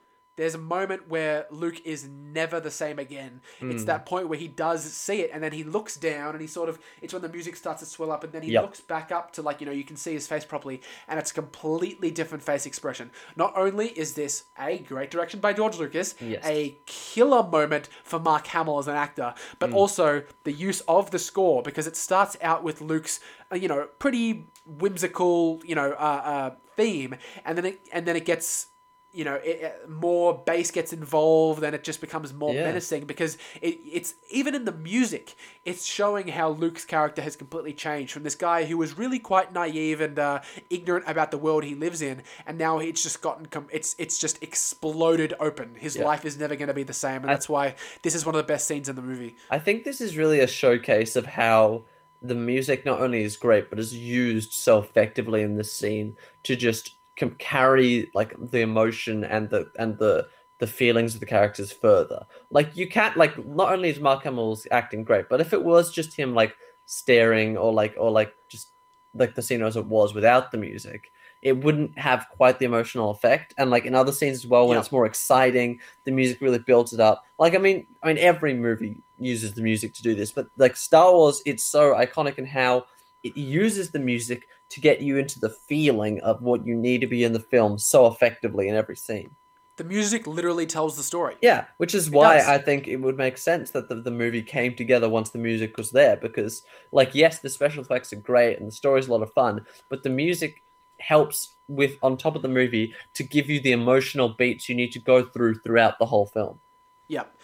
There's 0.41 0.55
a 0.55 0.59
moment 0.59 1.07
where 1.07 1.45
Luke 1.51 1.83
is 1.85 2.09
never 2.09 2.61
the 2.61 2.71
same 2.71 2.99
again. 2.99 3.43
It's 3.61 3.85
that 3.85 4.07
point 4.07 4.29
where 4.31 4.39
he 4.39 4.49
does 4.49 4.83
see 4.83 5.21
it 5.21 5.31
and 5.35 5.43
then 5.43 5.53
he 5.53 5.65
looks 5.65 5.97
down 5.97 6.31
and 6.33 6.41
he 6.41 6.47
sort 6.47 6.71
of 6.71 6.79
it's 7.03 7.13
when 7.13 7.21
the 7.21 7.29
music 7.29 7.57
starts 7.57 7.81
to 7.81 7.87
swell 7.87 8.11
up 8.11 8.25
and 8.25 8.33
then 8.33 8.43
he 8.43 8.53
Yep. 8.53 8.63
looks 8.63 8.81
back 8.81 9.13
up 9.13 9.33
to 9.35 9.43
like, 9.43 9.61
you 9.61 9.67
know, 9.67 9.73
you 9.73 9.85
can 9.85 9.97
see 9.97 10.15
his 10.15 10.27
face 10.27 10.47
properly 10.47 10.81
and 11.09 11.19
it's 11.21 11.31
a 11.31 11.35
completely 11.35 12.11
different 12.11 12.43
face 12.43 12.65
expression. 12.65 13.11
Not 13.37 13.53
only 13.55 13.89
is 13.89 14.15
this 14.15 14.45
a 14.59 14.79
great 14.79 15.11
direction 15.11 15.41
by 15.41 15.53
George 15.53 15.77
Lucas, 15.79 16.15
Yes. 16.21 16.43
a 16.47 16.79
killer 16.87 17.43
moment 17.43 17.91
for 18.03 18.19
Mark 18.19 18.47
Hamill 18.47 18.79
as 18.79 18.89
an 18.89 18.97
actor, 18.97 19.35
but 19.59 19.73
also 19.73 20.23
the 20.45 20.53
use 20.53 20.81
of 20.89 21.11
the 21.11 21.19
score 21.19 21.63
because 21.63 21.87
it 21.87 21.97
starts 21.97 22.39
out 22.41 22.65
with 22.65 22.81
Luke's, 22.81 23.21
uh, 23.53 23.57
you 23.57 23.69
know, 23.69 23.89
pretty 23.99 24.47
whimsical, 24.65 25.61
you 25.65 25.75
know, 25.75 25.93
uh, 25.93 26.23
uh, 26.25 26.51
theme, 26.77 27.15
and 27.45 27.57
then 27.59 27.65
it 27.67 27.81
and 27.93 28.07
then 28.07 28.17
it 28.17 28.25
gets. 28.25 28.69
You 29.13 29.25
know, 29.25 29.35
it, 29.35 29.61
it- 29.63 29.91
more 29.91 30.41
bass 30.47 30.71
gets 30.71 30.93
involved, 30.93 31.63
and 31.65 31.75
it 31.75 31.83
just 31.83 32.01
becomes 32.01 32.33
more 32.33 32.55
Yeah. 32.55 32.65
menacing 32.65 33.07
because 33.07 33.37
it, 33.61 33.79
it's 33.85 34.15
even 34.31 34.55
in 34.55 34.65
the 34.65 34.73
music, 34.73 35.35
it's 35.65 35.85
showing 35.85 36.29
how 36.29 36.51
Luke's 36.51 36.85
character 36.85 37.21
has 37.23 37.35
completely 37.35 37.73
changed 37.73 38.13
from 38.13 38.23
this 38.23 38.37
guy 38.37 38.65
who 38.67 38.77
was 38.79 38.97
really 38.97 39.19
quite 39.19 39.53
naive 39.53 40.01
and 40.01 40.19
uh, 40.19 40.41
ignorant 40.71 41.05
about 41.09 41.31
the 41.33 41.39
world 41.39 41.65
he 41.65 41.75
lives 41.75 42.01
in, 42.03 42.23
and 42.47 42.57
now 42.57 42.79
it's 42.79 43.03
just 43.03 43.21
gotten 43.21 43.47
com- 43.47 43.69
it's 43.73 43.97
it's 43.99 44.17
just 44.19 44.41
exploded 44.43 45.35
open. 45.41 45.75
His 45.75 45.97
Yeah. 45.97 46.05
life 46.05 46.25
is 46.25 46.39
never 46.39 46.55
going 46.55 46.69
to 46.69 46.75
be 46.75 46.85
the 46.85 46.93
same, 46.93 47.17
and 47.23 47.29
that's 47.29 47.49
why 47.49 47.75
this 48.03 48.15
is 48.15 48.25
one 48.25 48.35
of 48.35 48.39
the 48.39 48.47
best 48.53 48.69
scenes 48.69 48.89
in 48.89 48.95
the 48.97 49.03
movie. 49.03 49.35
I 49.51 49.59
think 49.59 49.85
this 49.85 50.01
is 50.01 50.17
really 50.17 50.39
a 50.41 50.47
showcase 50.47 51.17
of 51.17 51.27
how 51.27 51.85
the 52.23 52.35
music 52.35 52.85
not 52.85 53.01
only 53.01 53.23
is 53.25 53.37
great, 53.37 53.71
but 53.71 53.79
is 53.79 53.95
used 53.95 54.53
so 54.53 54.79
effectively 54.79 55.43
in 55.43 55.57
this 55.57 55.73
scene 55.73 56.17
to 56.45 56.55
just 56.55 56.95
com- 57.21 57.37
carry 57.39 58.11
like 58.15 58.35
the 58.51 58.61
emotion 58.61 59.23
and 59.25 59.49
the 59.51 59.71
and 59.79 59.99
the 59.99 60.27
the 60.59 60.67
feelings 60.67 61.15
of 61.15 61.21
the 61.21 61.27
characters 61.27 61.73
further. 61.73 62.27
Like 62.51 62.77
you 62.77 62.89
can't 62.89 63.17
like 63.17 63.39
not 63.47 63.73
only 63.73 63.91
is 63.91 64.01
Mark 64.01 64.25
Hamill's 64.25 64.67
acting 64.73 65.05
great, 65.05 65.29
but 65.31 65.41
if 65.41 65.53
it 65.53 65.63
was 65.65 65.93
just 65.93 66.15
him 66.17 66.35
like 66.35 66.55
staring 66.87 67.57
or 67.57 67.73
like 67.73 67.95
or 67.97 68.11
like 68.11 68.35
just 68.49 68.69
like 69.15 69.35
the 69.35 69.43
scene 69.43 69.63
as 69.63 69.77
it 69.77 69.87
was 69.87 70.15
without 70.15 70.51
the 70.53 70.59
music, 70.59 71.11
it 71.43 71.57
wouldn't 71.65 71.99
have 71.99 72.27
quite 72.31 72.59
the 72.59 72.65
emotional 72.67 73.11
effect. 73.11 73.55
And 73.59 73.71
like 73.71 73.85
in 73.87 73.95
other 73.95 74.13
scenes 74.13 74.39
as 74.39 74.47
well, 74.47 74.67
when 74.69 74.77
Yeah. 74.77 74.81
it's 74.81 74.93
more 74.93 75.07
exciting, 75.07 75.81
the 76.05 76.13
music 76.13 76.41
really 76.41 76.59
builds 76.59 76.93
it 76.93 77.01
up. 77.01 77.23
Like 77.39 77.55
I 77.55 77.59
mean, 77.59 77.87
I 78.03 78.09
mean 78.09 78.19
every 78.19 78.55
movie 78.55 79.03
uses 79.19 79.55
the 79.55 79.63
music 79.63 79.95
to 79.95 80.03
do 80.03 80.15
this, 80.15 80.31
but 80.33 80.49
like 80.59 80.77
Star 80.77 81.13
Wars, 81.13 81.43
it's 81.47 81.65
so 81.65 81.95
iconic 81.95 82.39
in 82.39 82.45
how 82.47 82.85
it 83.23 83.37
uses 83.37 83.91
the 83.91 83.99
music 83.99 84.47
to 84.71 84.81
get 84.81 85.03
you 85.03 85.19
into 85.19 85.39
the 85.39 85.51
feeling 85.51 86.21
of 86.21 86.43
what 86.43 86.65
you 86.65 86.75
need 86.75 87.01
to 87.03 87.07
be 87.07 87.25
in 87.25 87.33
the 87.33 87.41
film 87.41 87.79
so 87.79 88.07
effectively 88.07 88.69
in 88.69 88.75
every 88.75 88.97
scene. 88.97 89.35
The 89.77 89.85
music 89.85 90.27
literally 90.27 90.67
tells 90.67 90.97
the 90.97 91.03
story. 91.03 91.37
Yeah, 91.41 91.65
which 91.79 91.95
is 91.95 92.11
why 92.11 92.39
does. 92.39 92.47
I 92.47 92.59
think 92.59 92.87
it 92.87 92.97
would 92.97 93.17
make 93.17 93.39
sense 93.39 93.71
that 93.71 93.89
the, 93.89 93.97
the 93.97 94.11
movie 94.11 94.43
came 94.43 94.75
together 94.75 95.09
once 95.09 95.31
the 95.31 95.39
music 95.39 95.77
was 95.77 95.91
there. 95.91 96.17
Because, 96.17 96.63
like, 96.93 97.15
yes, 97.15 97.39
the 97.39 97.49
special 97.49 97.83
effects 97.83 98.13
are 98.13 98.17
great 98.17 98.59
and 98.59 98.69
the 98.69 98.73
story's 98.73 99.09
a 99.09 99.13
lot 99.13 99.23
of 99.23 99.33
fun, 99.33 99.65
but 99.89 100.03
the 100.03 100.11
music 100.11 100.63
helps 100.99 101.55
with 101.67 101.97
on 102.03 102.17
top 102.17 102.37
of 102.37 102.43
the 102.43 102.49
movie 102.49 102.95
to 103.15 103.23
give 103.23 103.49
you 103.49 103.59
the 103.61 103.73
emotional 103.73 104.29
beats 104.29 104.69
you 104.69 104.75
need 104.75 104.93
to 104.93 104.99
go 104.99 105.25
through 105.25 105.55
throughout 105.61 105.99
the 105.99 106.05
whole 106.05 106.27
film. 106.27 106.61
Yep. 107.09 107.35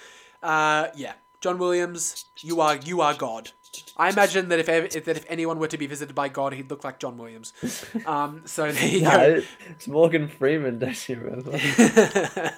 Uh, 0.43 0.89
yeah. 0.95 1.15
John 1.41 1.59
Williams, 1.59 2.27
you 2.41 2.61
are 2.61 2.77
you 2.77 3.01
are 3.01 3.15
God. 3.15 3.51
I 3.97 4.09
imagine 4.11 4.49
that 4.51 4.59
if, 4.59 4.67
that 4.67 5.17
if 5.17 5.25
anyone 5.29 5.59
were 5.59 5.69
to 5.69 5.79
be 5.79 5.87
visited 5.87 6.15
by 6.15 6.29
God, 6.29 6.53
he'd 6.55 6.71
look 6.71 6.85
like 6.85 6.99
John 6.99 7.17
Williams. 7.19 7.53
Um, 8.07 8.43
so 8.45 8.71
there 8.71 8.89
you 8.89 9.01
Yeah, 9.01 9.17
go. 9.17 9.43
it's 9.71 9.89
Morgan 9.89 10.29
Freeman, 10.29 10.79
don't 10.79 11.09
you 11.09 11.17
remember? 11.17 11.53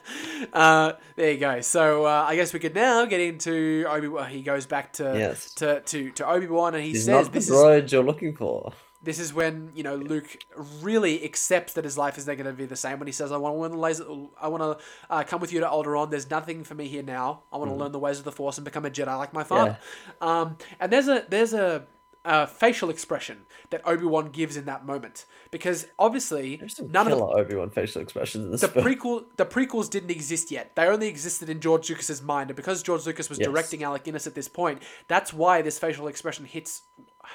uh, 0.53 0.93
there 1.17 1.33
you 1.33 1.39
go. 1.39 1.61
So 1.61 2.05
uh, 2.05 2.27
I 2.29 2.37
guess 2.37 2.53
we 2.53 2.59
could 2.61 2.75
now 2.75 3.05
get 3.07 3.21
into 3.21 3.85
Obi. 3.89 4.09
He 4.33 4.43
goes 4.43 4.67
back 4.67 4.93
to 4.95 5.15
Yes. 5.17 5.53
to 5.55 5.81
to, 5.81 6.11
to 6.13 6.29
Obi 6.29 6.47
Wan, 6.47 6.75
and 6.75 6.83
he 6.85 6.91
He's 6.91 7.05
says 7.05 7.25
not 7.27 7.33
the 7.33 7.39
this 7.39 7.49
is 7.49 7.55
droid 7.57 7.93
you're 7.93 8.03
looking 8.05 8.35
for. 8.35 8.73
This 9.03 9.19
is 9.21 9.33
when 9.33 9.71
you 9.75 9.83
know 9.83 9.95
Luke 9.95 10.39
really 10.83 11.25
accepts 11.25 11.75
that 11.75 11.85
his 11.85 11.97
life 11.97 12.19
is 12.19 12.27
never 12.27 12.43
going 12.43 12.55
to 12.55 12.59
be 12.59 12.67
the 12.67 12.77
same. 12.77 12.99
When 12.99 13.07
he 13.07 13.13
says, 13.13 13.31
"I 13.31 13.37
want 13.37 13.55
to 13.55 13.61
learn 13.61 13.71
the 13.73 13.79
ways, 13.79 14.01
I 14.41 14.49
want 14.49 14.63
to 14.63 14.85
uh, 15.09 15.23
come 15.25 15.41
with 15.41 15.53
you 15.53 15.61
to 15.61 15.67
Alderaan. 15.67 16.11
There's 16.11 16.31
nothing 16.31 16.65
for 16.65 16.75
me 16.75 16.89
here 16.89 17.03
now. 17.03 17.43
I 17.53 17.59
want 17.59 17.71
to 17.71 17.77
learn 17.77 17.93
the 17.93 17.99
ways 17.99 18.19
of 18.19 18.25
the 18.25 18.33
Force 18.33 18.59
and 18.59 18.65
become 18.65 18.85
a 18.85 18.91
Jedi 18.91 19.17
like 19.17 19.33
my 19.33 19.45
father." 19.45 19.79
Um, 20.21 20.57
and 20.81 20.93
there's 20.93 21.07
a 21.09 21.25
there's 21.29 21.55
a, 21.55 21.87
a 22.25 22.47
facial 22.49 22.91
expression 22.91 23.47
that 23.71 23.83
Obi 23.87 24.05
Wan 24.05 24.31
gives 24.31 24.57
in 24.57 24.65
that 24.65 24.85
moment 24.85 25.27
because 25.51 25.87
obviously 25.99 26.61
none 26.81 27.07
of 27.11 27.17
the 27.19 27.25
Obi 27.25 27.55
Wan 27.55 27.71
facial 27.71 28.03
expressions 28.03 28.45
in 28.47 28.51
this 28.51 28.63
the 28.63 28.69
film. 28.69 28.85
prequel 28.85 29.25
the 29.37 29.47
prequels 29.47 29.89
didn't 29.89 30.11
exist 30.11 30.51
yet. 30.51 30.75
They 30.75 30.87
only 30.87 31.07
existed 31.07 31.49
in 31.49 31.61
George 31.61 31.89
Lucas's 31.89 32.21
mind, 32.21 32.51
and 32.51 32.57
because 32.57 32.83
George 32.83 33.07
Lucas 33.07 33.29
was 33.29 33.39
Yes. 33.39 33.47
directing 33.47 33.85
Alec 33.85 34.05
Guinness 34.05 34.27
at 34.27 34.35
this 34.35 34.49
point, 34.49 34.83
that's 35.07 35.33
why 35.33 35.63
this 35.63 35.79
facial 35.79 36.09
expression 36.09 36.45
hits 36.47 36.83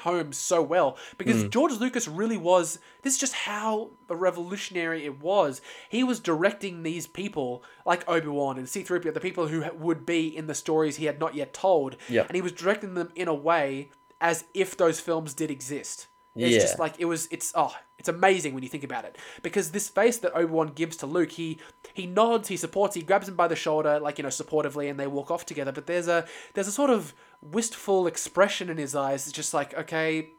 home 0.02 0.34
so 0.34 0.62
well. 0.62 0.98
Because 1.18 1.44
hmm. 1.44 1.50
George 1.50 1.74
Lucas 1.74 2.08
really 2.08 2.38
was 2.38 2.80
this 3.02 3.14
is 3.14 3.20
just 3.20 3.34
how 3.34 3.92
revolutionary 4.08 5.06
it 5.06 5.22
was. 5.22 5.62
He 5.90 6.04
was 6.04 6.20
directing 6.20 6.84
these 6.84 7.08
people 7.08 7.64
like 7.86 8.08
Obi-Wan 8.08 8.58
and 8.58 8.68
C-3PO, 8.68 9.14
the 9.14 9.20
people 9.20 9.48
who 9.48 9.64
would 9.74 10.06
be 10.06 10.36
in 10.36 10.48
the 10.48 10.56
stories 10.56 10.98
he 10.98 11.06
had 11.06 11.20
not 11.20 11.36
yet 11.36 11.54
told. 11.54 11.98
Yep. 12.10 12.28
And 12.28 12.36
he 12.36 12.42
was 12.42 12.52
directing 12.52 12.94
them 12.94 13.12
in 13.16 13.28
a 13.28 13.34
way 13.34 13.90
as 14.22 14.46
if 14.54 14.78
those 14.78 15.00
films 15.00 15.34
did 15.34 15.52
exist. 15.52 16.08
It's 16.36 16.56
Yeah. 16.56 16.62
just 16.62 16.80
like 16.80 16.96
it 17.00 17.06
was. 17.06 17.28
It's 17.32 17.52
oh, 17.56 17.76
it's 18.00 18.10
amazing 18.10 18.54
when 18.54 18.64
you 18.64 18.70
think 18.70 18.84
about 18.84 19.06
it 19.06 19.18
because 19.44 19.72
this 19.72 19.88
face 19.88 20.18
that 20.18 20.34
Obi 20.36 20.46
Wan 20.46 20.68
gives 20.70 20.98
to 20.98 21.06
Luke, 21.06 21.32
he 21.32 21.60
he 21.94 22.08
nods, 22.08 22.48
he 22.48 22.58
supports, 22.58 22.96
he 22.96 23.04
grabs 23.04 23.28
him 23.30 23.36
by 23.36 23.48
the 23.48 23.56
shoulder, 23.56 24.00
like 24.00 24.18
you 24.18 24.24
know, 24.24 24.30
supportively, 24.30 24.90
and 24.90 25.00
they 25.00 25.08
walk 25.08 25.30
off 25.30 25.46
together. 25.46 25.72
But 25.72 25.86
there's 25.86 26.08
a 26.08 26.26
there's 26.54 26.68
a 26.68 26.72
sort 26.72 26.90
of 26.90 27.14
wistful 27.42 28.08
expression 28.08 28.70
in 28.70 28.78
his 28.78 28.96
eyes. 28.96 29.28
It's 29.28 29.32
just 29.36 29.54
like 29.54 29.78
okay, 29.78 30.32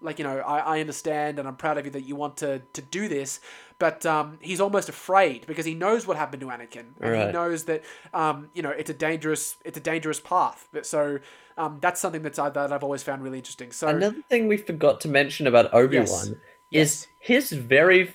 like 0.00 0.18
you 0.18 0.24
know, 0.24 0.38
I, 0.40 0.58
I 0.76 0.80
understand 0.80 1.38
and 1.38 1.46
I'm 1.46 1.56
proud 1.56 1.78
of 1.78 1.84
you 1.84 1.92
that 1.92 2.02
you 2.02 2.16
want 2.16 2.36
to 2.38 2.60
to 2.72 2.82
do 2.82 3.06
this, 3.08 3.40
but 3.78 4.04
um, 4.06 4.38
he's 4.40 4.60
almost 4.60 4.88
afraid 4.88 5.46
because 5.46 5.64
he 5.66 5.74
knows 5.74 6.06
what 6.06 6.16
happened 6.16 6.40
to 6.40 6.46
Anakin, 6.46 6.86
and 7.00 7.16
he 7.26 7.32
knows 7.32 7.64
that 7.64 7.84
um, 8.14 8.48
you 8.54 8.62
know 8.62 8.70
it's 8.70 8.90
a 8.90 8.94
dangerous 8.94 9.56
it's 9.64 9.76
a 9.78 9.80
dangerous 9.80 10.20
path. 10.20 10.68
But 10.72 10.86
so 10.86 11.18
um, 11.58 11.78
that's 11.80 12.00
something 12.00 12.22
that's 12.22 12.38
uh, 12.38 12.50
that 12.50 12.72
I've 12.72 12.82
always 12.84 13.02
found 13.02 13.22
really 13.22 13.38
interesting. 13.38 13.72
So 13.72 13.88
Another 13.88 14.22
thing 14.28 14.46
we 14.48 14.56
forgot 14.56 15.00
to 15.02 15.08
mention 15.08 15.46
about 15.46 15.72
Obi 15.74 15.98
Wan 15.98 16.36
Yes. 16.70 17.02
is 17.02 17.06
his 17.20 17.52
very, 17.52 18.12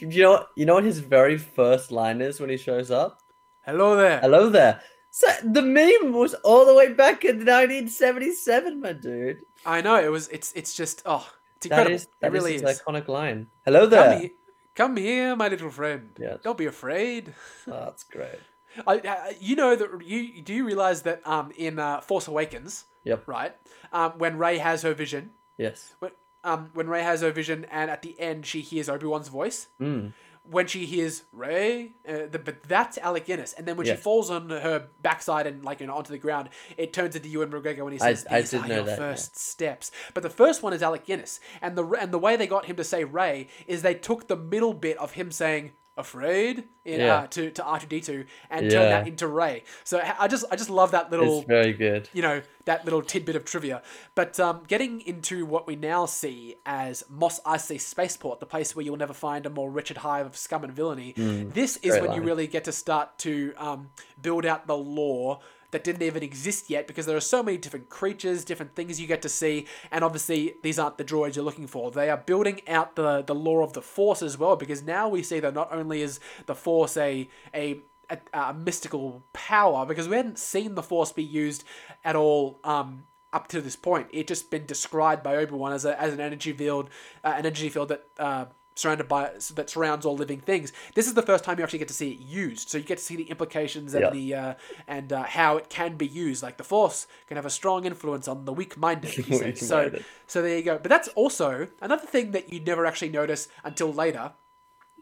you 0.00 0.22
know, 0.22 0.46
you 0.54 0.64
know 0.66 0.74
what 0.74 0.84
his 0.84 1.00
very 1.00 1.36
first 1.36 1.90
line 1.90 2.20
is 2.20 2.38
when 2.40 2.48
he 2.50 2.56
shows 2.56 2.90
up. 2.90 3.20
hello 3.66 3.96
there. 3.96 4.20
Hello 4.20 4.48
there. 4.50 4.80
So 5.10 5.26
the 5.42 5.62
meme 5.62 6.12
was 6.12 6.34
all 6.44 6.64
the 6.66 6.74
way 6.74 6.92
back 6.92 7.24
in 7.24 7.38
1977, 7.38 8.80
my 8.80 8.92
dude. 8.92 9.38
I 9.66 9.80
know 9.80 9.96
it 9.96 10.10
was. 10.12 10.28
It's 10.28 10.52
it's 10.52 10.74
just 10.74 11.02
oh 11.06 11.26
It's 11.56 11.66
incredible. 11.66 11.94
is 11.96 12.08
that 12.20 12.28
it 12.28 12.32
really 12.32 12.54
is 12.54 12.62
is. 12.62 12.80
iconic 12.80 13.08
line. 13.08 13.48
Hello 13.64 13.86
there. 13.86 14.30
Come 14.78 14.96
here, 14.96 15.34
my 15.34 15.48
little 15.48 15.70
friend. 15.70 16.10
Yeah. 16.18 16.36
Don't 16.42 16.56
be 16.56 16.66
afraid. 16.66 17.34
Oh, 17.66 17.72
that's 17.86 18.04
great. 18.04 18.38
I, 18.86 18.98
uh, 18.98 19.32
you 19.40 19.56
know 19.56 19.74
that 19.74 19.88
you 20.06 20.40
do 20.40 20.54
you 20.54 20.64
realize 20.64 21.02
that 21.02 21.20
um 21.26 21.50
in 21.56 21.78
uh, 21.80 22.00
Force 22.00 22.28
Awakens, 22.28 22.84
Yep. 23.02 23.26
right? 23.26 23.54
Um, 23.92 24.12
when 24.22 24.38
Rey 24.38 24.58
has 24.58 24.82
her 24.82 24.94
vision, 24.94 25.30
Yes. 25.56 25.96
when 25.98 26.12
um 26.44 26.70
when 26.74 26.86
Rey 26.88 27.02
has 27.02 27.22
her 27.22 27.32
vision, 27.32 27.66
and 27.72 27.90
at 27.90 28.02
the 28.02 28.14
end 28.20 28.46
she 28.46 28.60
hears 28.60 28.88
Obi 28.88 29.06
Wan's 29.06 29.28
voice. 29.28 29.66
Mm. 29.80 30.12
When 30.50 30.66
she 30.66 30.86
hears 30.86 31.24
Rey, 31.32 31.92
uh, 32.08 32.26
the, 32.30 32.38
but 32.38 32.62
that's 32.62 32.96
Alec 32.98 33.26
Guinness, 33.26 33.52
and 33.52 33.66
then 33.66 33.76
when 33.76 33.86
Yeah. 33.86 33.96
she 33.96 34.00
falls 34.00 34.30
on 34.30 34.48
her 34.48 34.88
backside 35.02 35.46
and 35.46 35.62
like 35.64 35.80
you 35.80 35.86
know 35.86 35.94
onto 35.94 36.10
the 36.10 36.18
ground, 36.18 36.48
it 36.76 36.92
turns 36.92 37.14
into 37.16 37.28
Ewan 37.28 37.50
McGregor 37.50 37.84
when 37.84 37.92
he 37.92 37.98
says, 37.98 38.26
I 38.30 38.40
"These 38.40 38.50
did 38.52 38.60
are 38.62 38.68
know 38.68 38.74
your 38.76 38.84
that, 38.84 38.90
yeah. 38.92 38.96
first 38.96 39.36
steps." 39.36 39.90
But 40.14 40.22
the 40.22 40.30
first 40.30 40.62
one 40.62 40.72
is 40.72 40.82
Alec 40.82 41.04
Guinness, 41.04 41.38
and 41.60 41.76
the 41.76 41.84
and 41.90 42.12
the 42.12 42.18
way 42.18 42.36
they 42.36 42.46
got 42.46 42.64
him 42.66 42.76
to 42.76 42.84
say 42.84 43.04
Rey 43.04 43.48
is 43.66 43.82
they 43.82 43.94
took 43.94 44.28
the 44.28 44.36
middle 44.36 44.72
bit 44.72 44.96
of 44.98 45.12
him 45.12 45.30
saying 45.30 45.72
afraid 45.98 46.64
in, 46.84 47.00
Yeah. 47.00 47.16
uh, 47.16 47.26
to 47.28 47.50
to 47.50 47.62
R 47.64 47.78
two 47.80 47.86
D 47.86 48.00
two 48.00 48.24
and 48.50 48.64
Yeah. 48.66 48.78
turned 48.78 48.92
that 48.92 49.06
into 49.08 49.26
Rey. 49.26 49.64
So 49.84 50.00
I 50.18 50.28
just 50.28 50.44
I 50.50 50.56
just 50.56 50.70
love 50.70 50.92
that 50.92 51.10
little 51.10 51.38
It's 51.40 51.46
very 51.48 51.72
good. 51.74 52.08
you 52.12 52.22
know 52.22 52.40
that 52.64 52.84
little 52.84 53.02
tidbit 53.02 53.34
of 53.36 53.44
trivia. 53.44 53.82
But 54.14 54.38
um, 54.40 54.62
getting 54.68 55.00
into 55.02 55.44
what 55.44 55.66
we 55.66 55.74
now 55.76 56.06
see 56.06 56.56
as 56.64 57.02
Mos 57.08 57.40
Eisley 57.40 57.80
Spaceport, 57.80 58.40
the 58.40 58.46
place 58.46 58.74
where 58.76 58.84
you'll 58.84 58.96
never 58.96 59.14
find 59.14 59.44
a 59.46 59.50
more 59.50 59.70
wretched 59.70 59.98
hive 59.98 60.26
of 60.26 60.36
scum 60.36 60.64
and 60.64 60.72
villainy. 60.72 61.12
this 61.16 61.76
is 61.78 61.98
when 62.00 62.12
you 62.12 62.22
really 62.22 62.46
get 62.46 62.64
to 62.64 62.72
start 62.72 63.18
to 63.18 63.52
um, 63.58 63.90
build 64.20 64.46
out 64.46 64.66
the 64.66 64.76
lore 64.76 65.40
that 65.70 65.84
didn't 65.84 66.02
even 66.02 66.22
exist 66.22 66.70
yet 66.70 66.86
because 66.86 67.06
there 67.06 67.16
are 67.16 67.20
so 67.20 67.42
many 67.42 67.58
different 67.58 67.88
creatures, 67.88 68.44
different 68.44 68.74
things 68.74 69.00
you 69.00 69.06
get 69.06 69.22
to 69.22 69.28
see, 69.28 69.66
and 69.90 70.02
obviously 70.02 70.54
these 70.62 70.78
aren't 70.78 70.98
the 70.98 71.04
droids 71.04 71.36
you're 71.36 71.44
looking 71.44 71.66
for. 71.66 71.90
They 71.90 72.10
are 72.10 72.16
building 72.16 72.60
out 72.66 72.96
the 72.96 73.22
the 73.22 73.34
lore 73.34 73.62
of 73.62 73.72
the 73.74 73.82
Force 73.82 74.22
as 74.22 74.38
well 74.38 74.56
because 74.56 74.82
now 74.82 75.08
we 75.08 75.22
see 75.22 75.40
that 75.40 75.54
not 75.54 75.72
only 75.72 76.02
is 76.02 76.20
the 76.46 76.54
Force 76.54 76.96
a 76.96 77.28
a 77.54 77.80
a, 78.10 78.18
a 78.32 78.54
mystical 78.54 79.22
power 79.32 79.84
because 79.84 80.08
we 80.08 80.16
hadn't 80.16 80.38
seen 80.38 80.74
the 80.74 80.82
Force 80.82 81.12
be 81.12 81.22
used 81.24 81.64
at 82.04 82.16
all 82.16 82.58
um, 82.64 83.04
up 83.32 83.48
to 83.48 83.60
this 83.60 83.76
point. 83.76 84.08
It 84.12 84.26
just 84.26 84.50
been 84.50 84.66
described 84.66 85.22
by 85.22 85.36
Obi 85.36 85.52
Wan 85.52 85.72
as, 85.72 85.84
as 85.84 86.14
an 86.14 86.20
energy 86.20 86.52
field, 86.52 86.88
uh, 87.22 87.34
an 87.36 87.46
energy 87.46 87.68
field 87.68 87.88
that 87.88 88.04
uh, 88.18 88.46
surrounded 88.78 89.08
by 89.08 89.30
that 89.54 89.68
surrounds 89.68 90.06
all 90.06 90.16
living 90.16 90.40
things. 90.40 90.72
This 90.94 91.06
is 91.06 91.14
the 91.14 91.22
first 91.22 91.44
time 91.44 91.58
you 91.58 91.64
actually 91.64 91.80
get 91.80 91.88
to 91.88 91.94
see 91.94 92.12
it 92.12 92.20
used, 92.20 92.68
so 92.68 92.78
you 92.78 92.84
get 92.84 92.98
to 92.98 93.04
see 93.04 93.16
the 93.16 93.24
implications 93.24 93.94
and 93.94 94.02
Yeah. 94.04 94.10
the 94.10 94.34
uh, 94.34 94.54
and 94.86 95.12
uh, 95.12 95.24
how 95.24 95.56
it 95.56 95.68
can 95.68 95.96
be 95.96 96.06
used. 96.06 96.42
Like 96.42 96.56
the 96.56 96.64
Force 96.64 97.06
can 97.26 97.36
have 97.36 97.46
a 97.46 97.50
strong 97.50 97.84
influence 97.84 98.28
on 98.28 98.44
the 98.44 98.52
weak-minded. 98.52 99.14
So 99.56 99.90
so 100.26 100.42
there 100.42 100.56
you 100.56 100.62
go. 100.62 100.78
But 100.78 100.88
that's 100.88 101.08
also 101.08 101.68
another 101.80 102.06
thing 102.06 102.30
that 102.32 102.52
you 102.52 102.60
never 102.60 102.86
actually 102.86 103.10
notice 103.10 103.48
until 103.64 103.92
later. 103.92 104.32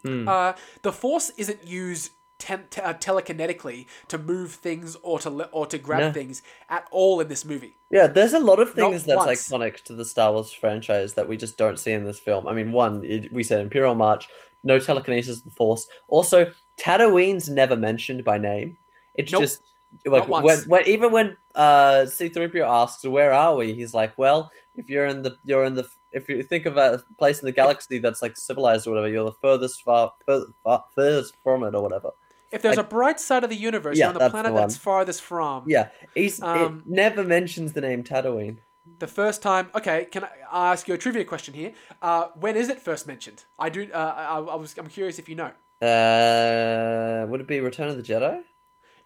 Hmm. 0.02 0.28
Uh, 0.28 0.52
the 0.82 0.92
Force 0.92 1.30
isn't 1.36 1.64
used 1.66 2.12
te- 2.38 2.54
uh, 2.54 2.94
telekinetically 2.94 3.86
to 4.08 4.18
move 4.18 4.52
things 4.52 4.96
or 5.02 5.18
to 5.20 5.30
le- 5.30 5.48
or 5.52 5.66
to 5.66 5.78
grab 5.78 6.00
No. 6.00 6.12
things 6.12 6.42
at 6.68 6.86
all 6.90 7.20
in 7.20 7.28
this 7.28 7.44
movie. 7.44 7.76
Yeah, 7.90 8.06
there's 8.06 8.32
a 8.32 8.38
lot 8.38 8.58
of 8.60 8.72
things 8.72 9.04
that's 9.04 9.16
once. 9.16 9.48
iconic 9.48 9.82
to 9.84 9.94
the 9.94 10.04
Star 10.04 10.32
Wars 10.32 10.52
franchise 10.52 11.14
that 11.14 11.28
we 11.28 11.36
just 11.36 11.56
don't 11.56 11.78
see 11.78 11.92
in 11.92 12.04
this 12.04 12.18
film. 12.18 12.46
I 12.46 12.52
mean, 12.52 12.72
one, 12.72 13.04
it, 13.04 13.32
we 13.32 13.42
said 13.42 13.60
Imperial 13.60 13.94
March, 13.94 14.28
no 14.64 14.78
telekinesis 14.78 15.38
of 15.38 15.44
the 15.44 15.50
Force. 15.50 15.86
Also, 16.08 16.52
Tatooine's 16.78 17.48
never 17.48 17.76
mentioned 17.76 18.24
by 18.24 18.38
name. 18.38 18.76
It's 19.14 19.32
Nope. 19.32 19.42
just 19.42 19.62
like 20.04 20.28
Not 20.28 20.42
when, 20.42 20.58
when 20.68 20.86
even 20.86 21.10
when 21.12 21.36
uh 21.54 22.04
C-3PO 22.06 22.66
asks, 22.66 23.04
"Where 23.04 23.32
are 23.32 23.56
we?" 23.56 23.72
He's 23.72 23.94
like, 23.94 24.18
"Well, 24.18 24.50
if 24.74 24.90
you're 24.90 25.06
in 25.06 25.22
the 25.22 25.36
you're 25.44 25.64
in 25.64 25.74
the 25.74 25.88
if 26.12 26.28
you 26.28 26.42
think 26.42 26.66
of 26.66 26.76
a 26.76 27.02
place 27.18 27.40
in 27.40 27.46
the 27.46 27.52
galaxy 27.52 27.98
that's 27.98 28.20
like 28.20 28.36
civilized 28.36 28.86
or 28.86 28.90
whatever, 28.90 29.08
you're 29.08 29.24
the 29.24 29.32
furthest 29.40 29.82
far, 29.82 30.12
fur, 30.26 30.44
far 30.64 30.84
furthest 30.94 31.34
from 31.42 31.62
it 31.64 31.74
or 31.74 31.82
whatever." 31.82 32.10
If 32.52 32.62
there's 32.62 32.76
Like- 32.76 32.86
a 32.86 32.88
bright 32.88 33.20
side 33.20 33.44
of 33.44 33.50
the 33.50 33.56
universe, 33.56 33.98
Yeah, 33.98 34.08
on 34.08 34.14
the 34.14 34.30
planet 34.30 34.52
the 34.54 34.60
that's 34.60 34.76
farthest 34.76 35.22
from. 35.22 35.64
Yeah, 35.66 35.88
he's 36.14 36.40
Um, 36.42 36.82
it 36.86 36.90
never 36.90 37.24
mentions 37.24 37.72
the 37.72 37.80
name 37.80 38.04
Tatooine. 38.04 38.58
The 38.98 39.08
first 39.08 39.42
time, 39.42 39.68
okay, 39.74 40.04
can 40.04 40.24
I 40.24 40.70
ask 40.72 40.86
you 40.86 40.94
a 40.94 40.98
trivia 40.98 41.24
question 41.24 41.54
here? 41.54 41.72
Uh, 42.00 42.28
when 42.38 42.56
is 42.56 42.68
it 42.68 42.80
first 42.80 43.06
mentioned? 43.06 43.44
I 43.58 43.68
do. 43.68 43.88
Uh, 43.92 44.14
I, 44.16 44.36
I 44.38 44.54
was. 44.56 44.76
I'm 44.78 44.86
curious 44.88 45.18
if 45.18 45.28
you 45.28 45.34
know. 45.34 45.50
Uh, 45.82 47.26
would 47.28 47.40
it 47.40 47.48
be 47.48 47.60
Return 47.60 47.88
of 47.88 47.96
the 47.96 48.02
Jedi? 48.02 48.42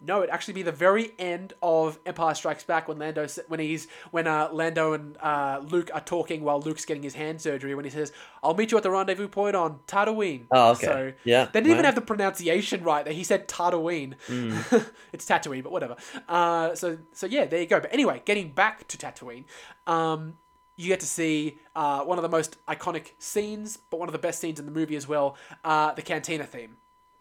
No, 0.02 0.18
it'd 0.18 0.30
actually 0.30 0.54
be 0.54 0.62
the 0.62 0.72
very 0.72 1.12
end 1.18 1.52
of 1.62 1.98
Empire 2.06 2.34
Strikes 2.34 2.64
Back 2.64 2.88
when 2.88 2.98
Lando, 2.98 3.26
when 3.48 3.60
he's 3.60 3.86
when 4.10 4.26
uh, 4.26 4.48
Lando 4.50 4.94
and 4.94 5.16
uh, 5.20 5.60
Luke 5.68 5.90
are 5.92 6.00
talking 6.00 6.42
while 6.42 6.60
Luke's 6.60 6.86
getting 6.86 7.02
his 7.02 7.14
hand 7.14 7.40
surgery. 7.40 7.74
When 7.74 7.84
he 7.84 7.90
says, 7.90 8.12
"I'll 8.42 8.54
meet 8.54 8.72
you 8.72 8.78
at 8.78 8.82
the 8.82 8.90
rendezvous 8.90 9.28
point 9.28 9.56
on 9.56 9.80
Tatooine." 9.86 10.46
Oh, 10.50 10.70
okay. 10.70 10.86
So 10.86 11.12
Yeah, 11.24 11.44
they 11.44 11.60
didn't 11.60 11.72
even 11.72 11.84
have 11.84 11.94
the 11.94 12.00
pronunciation 12.00 12.82
right. 12.82 13.04
There, 13.04 13.12
he 13.12 13.24
said 13.24 13.46
Tatooine. 13.46 14.14
Mm. 14.26 14.90
it's 15.12 15.26
Tatooine, 15.26 15.62
but 15.62 15.72
whatever. 15.72 15.96
Uh, 16.28 16.74
so 16.74 16.98
so 17.12 17.26
yeah, 17.26 17.44
there 17.44 17.60
you 17.60 17.66
go. 17.66 17.80
But 17.80 17.92
anyway, 17.92 18.22
getting 18.24 18.52
back 18.52 18.88
to 18.88 18.96
Tatooine, 18.96 19.44
um, 19.86 20.38
you 20.76 20.88
get 20.88 21.00
to 21.00 21.06
see 21.06 21.58
uh, 21.76 22.04
one 22.04 22.16
of 22.16 22.22
the 22.22 22.28
most 22.30 22.56
iconic 22.66 23.10
scenes, 23.18 23.76
but 23.76 24.00
one 24.00 24.08
of 24.08 24.12
the 24.12 24.18
best 24.18 24.40
scenes 24.40 24.58
in 24.58 24.64
the 24.64 24.72
movie 24.72 24.96
as 24.96 25.06
well. 25.06 25.36
Uh, 25.62 25.92
the 25.92 26.02
Cantina 26.02 26.44
theme. 26.44 26.76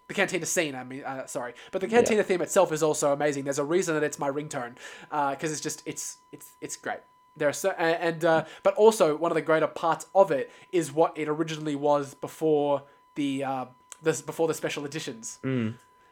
The 0.09 0.15
Cantina 0.15 0.45
scene, 0.45 0.75
I 0.75 0.83
mean, 0.83 1.03
uh, 1.03 1.27
sorry, 1.27 1.53
but 1.71 1.81
the 1.81 1.87
Cantina 1.87 2.23
theme 2.23 2.41
itself 2.41 2.71
is 2.71 2.81
also 2.83 3.13
amazing. 3.13 3.43
There's 3.43 3.59
a 3.59 3.63
reason 3.63 3.93
that 3.93 4.03
it's 4.03 4.17
my 4.19 4.29
ringtone, 4.29 4.75
because 5.09 5.51
it's 5.51 5.61
just 5.61 5.83
it's 5.85 6.17
it's 6.31 6.47
it's 6.61 6.75
great. 6.75 6.99
There 7.37 7.47
are 7.47 7.53
so 7.53 7.69
and 7.77 8.25
uh, 8.25 8.45
but 8.63 8.73
also 8.73 9.15
one 9.15 9.31
of 9.31 9.35
the 9.35 9.41
greater 9.43 9.67
parts 9.67 10.07
of 10.15 10.31
it 10.31 10.51
is 10.71 10.91
what 10.91 11.15
it 11.15 11.29
originally 11.29 11.75
was 11.75 12.15
before 12.15 12.83
the 13.13 13.43
uh, 13.43 13.65
this 14.01 14.21
before 14.21 14.47
the 14.47 14.53
special 14.55 14.83
editions. 14.83 15.37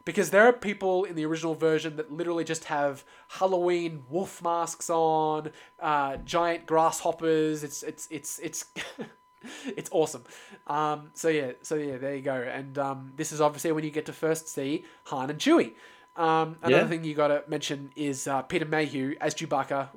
Because 0.05 0.29
there 0.29 0.43
are 0.47 0.53
people 0.53 1.03
in 1.03 1.15
the 1.15 1.25
original 1.25 1.53
version 1.53 1.97
that 1.97 2.09
literally 2.09 2.45
just 2.45 2.65
have 2.65 3.03
Halloween 3.27 4.03
wolf 4.09 4.41
masks 4.41 4.89
on, 4.89 5.51
uh, 5.81 6.15
giant 6.17 6.65
grasshoppers. 6.65 7.63
It's 7.63 7.83
it's 7.83 8.07
it's 8.09 8.39
it's 8.39 8.65
it's 9.65 9.89
awesome. 9.91 10.23
Um, 10.67 11.11
so 11.13 11.29
yeah, 11.29 11.51
so 11.61 11.75
yeah, 11.75 11.97
there 11.97 12.15
you 12.15 12.21
go. 12.21 12.35
And 12.35 12.77
um, 12.77 13.13
this 13.15 13.31
is 13.31 13.41
obviously 13.41 13.71
when 13.71 13.83
you 13.83 13.91
get 13.91 14.05
to 14.07 14.13
first 14.13 14.47
see 14.47 14.85
Han 15.05 15.29
and 15.29 15.39
Chewie. 15.39 15.73
Um, 16.15 16.57
another 16.63 16.83
Yeah. 16.83 16.87
thing 16.87 17.03
you 17.03 17.13
got 17.13 17.27
to 17.27 17.43
mention 17.47 17.91
is 17.95 18.27
uh, 18.27 18.41
Peter 18.41 18.65
Mayhew 18.65 19.15
as 19.21 19.35
Chewbacca. 19.35 19.89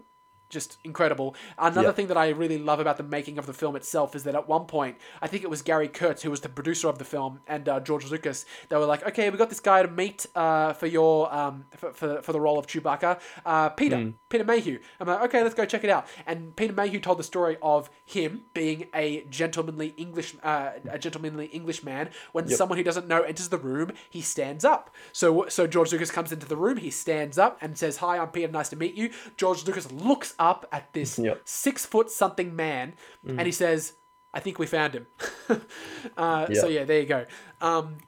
Just 0.51 0.79
incredible. 0.85 1.35
Another 1.59 1.89
Yeah. 1.89 1.93
thing 1.93 2.09
that 2.09 2.17
I 2.17 2.29
really 2.31 2.59
love 2.59 2.81
about 2.81 2.97
the 2.97 3.03
making 3.03 3.39
of 3.39 3.47
the 3.47 3.53
film 3.55 3.77
itself 3.77 4.15
is 4.15 4.25
that 4.25 4.35
at 4.35 4.49
one 4.49 4.67
point, 4.67 4.97
I 5.23 5.27
think 5.29 5.45
it 5.45 5.51
was 5.51 5.63
Gary 5.63 5.89
Kurtz 5.89 6.23
who 6.23 6.31
was 6.31 6.41
the 6.41 6.49
producer 6.49 6.89
of 6.89 6.99
the 6.99 7.05
film 7.05 7.41
and 7.47 7.69
uh, 7.69 7.81
George 7.81 8.11
Lucas. 8.11 8.45
They 8.69 8.77
were 8.77 8.85
like, 8.85 9.07
"Okay, 9.07 9.31
we 9.31 9.39
got 9.39 9.49
this 9.49 9.61
guy 9.61 9.83
to 9.83 9.89
meet 9.89 10.27
uh, 10.35 10.73
for 10.75 10.87
your 10.87 11.33
um, 11.33 11.65
for, 11.77 11.93
for, 11.93 12.21
for 12.23 12.33
the 12.33 12.41
role 12.41 12.59
of 12.59 12.67
Chewbacca, 12.67 13.21
uh, 13.47 13.69
Peter 13.71 14.13
Peter 14.29 14.45
Mayhew." 14.45 14.81
I'm 14.99 15.07
like, 15.09 15.23
"Okay, 15.23 15.43
let's 15.43 15.55
go 15.55 15.65
check 15.65 15.85
it 15.85 15.91
out." 15.91 16.07
And 16.27 16.55
Peter 16.57 16.73
Mayhew 16.73 17.01
told 17.01 17.19
the 17.19 17.25
story 17.25 17.57
of 17.63 17.89
him 18.05 18.43
being 18.53 18.89
a 18.95 19.25
gentlemanly 19.31 19.95
English 19.97 20.35
uh, 20.43 20.71
a 20.91 20.99
gentlemanly 20.99 21.47
Englishman. 21.47 22.11
When 22.33 22.49
someone 22.49 22.77
who 22.79 22.85
doesn't 22.85 23.07
know 23.07 23.23
enters 23.23 23.49
the 23.51 23.59
room, 23.59 23.93
he 24.09 24.21
stands 24.21 24.65
up. 24.65 24.91
So 25.13 25.47
so 25.49 25.67
George 25.67 25.93
Lucas 25.93 26.11
comes 26.11 26.33
into 26.33 26.47
the 26.47 26.57
room, 26.57 26.77
he 26.79 26.91
stands 26.91 27.39
up 27.39 27.57
and 27.61 27.79
says, 27.79 27.99
"Hi, 27.99 28.19
I'm 28.19 28.29
Peter. 28.31 28.51
Nice 28.51 28.69
to 28.71 28.77
meet 28.77 28.95
you." 28.95 29.11
George 29.37 29.65
Lucas 29.67 29.91
looks 29.93 30.35
up 30.41 30.67
at 30.73 30.93
this 30.95 31.19
Yep. 31.19 31.43
six 31.45 31.87
foot 31.87 32.11
something 32.11 32.57
man, 32.57 32.95
and 33.39 33.47
he 33.47 33.53
says, 33.53 33.95
"I 34.35 34.41
think 34.41 34.59
we 34.59 34.67
found 34.67 34.95
him." 34.95 35.07
uh, 36.17 36.53
So 36.53 36.69
yeah, 36.69 36.85
there 36.85 37.01
you 37.01 37.07
go. 37.07 37.27
Um, 37.61 37.99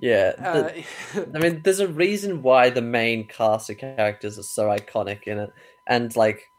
Yeah, 0.00 0.32
uh, 0.42 0.70
I 1.34 1.38
mean, 1.38 1.62
there's 1.62 1.80
a 1.80 1.88
reason 1.88 2.42
why 2.42 2.70
the 2.70 2.82
main 2.82 3.28
cast 3.28 3.70
of 3.70 3.78
characters 3.78 4.38
are 4.38 4.42
so 4.44 4.68
iconic 4.68 5.24
in 5.24 5.38
it, 5.38 5.50
and 5.86 6.14
like 6.16 6.50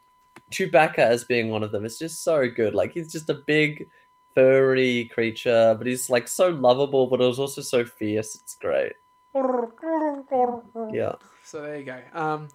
Chewbacca 0.51 0.99
as 0.99 1.25
being 1.25 1.49
one 1.49 1.63
of 1.63 1.71
them 1.71 1.85
is 1.85 1.99
just 1.99 2.23
so 2.23 2.49
good. 2.49 2.75
Like 2.75 2.93
he's 2.93 3.11
just 3.11 3.29
a 3.29 3.35
big, 3.47 3.89
furry 4.35 5.09
creature, 5.13 5.75
but 5.77 5.87
he's 5.87 6.09
like 6.09 6.27
so 6.27 6.49
lovable, 6.49 7.07
but 7.07 7.21
it 7.21 7.25
was 7.27 7.39
also 7.39 7.61
so 7.61 7.85
fierce. 7.85 8.35
It's 8.35 8.55
great. 8.55 8.93
Yeah, 10.93 11.15
So 11.53 11.61
there 11.61 11.77
you 11.77 11.83
go. 11.83 12.01
Um, 12.13 12.47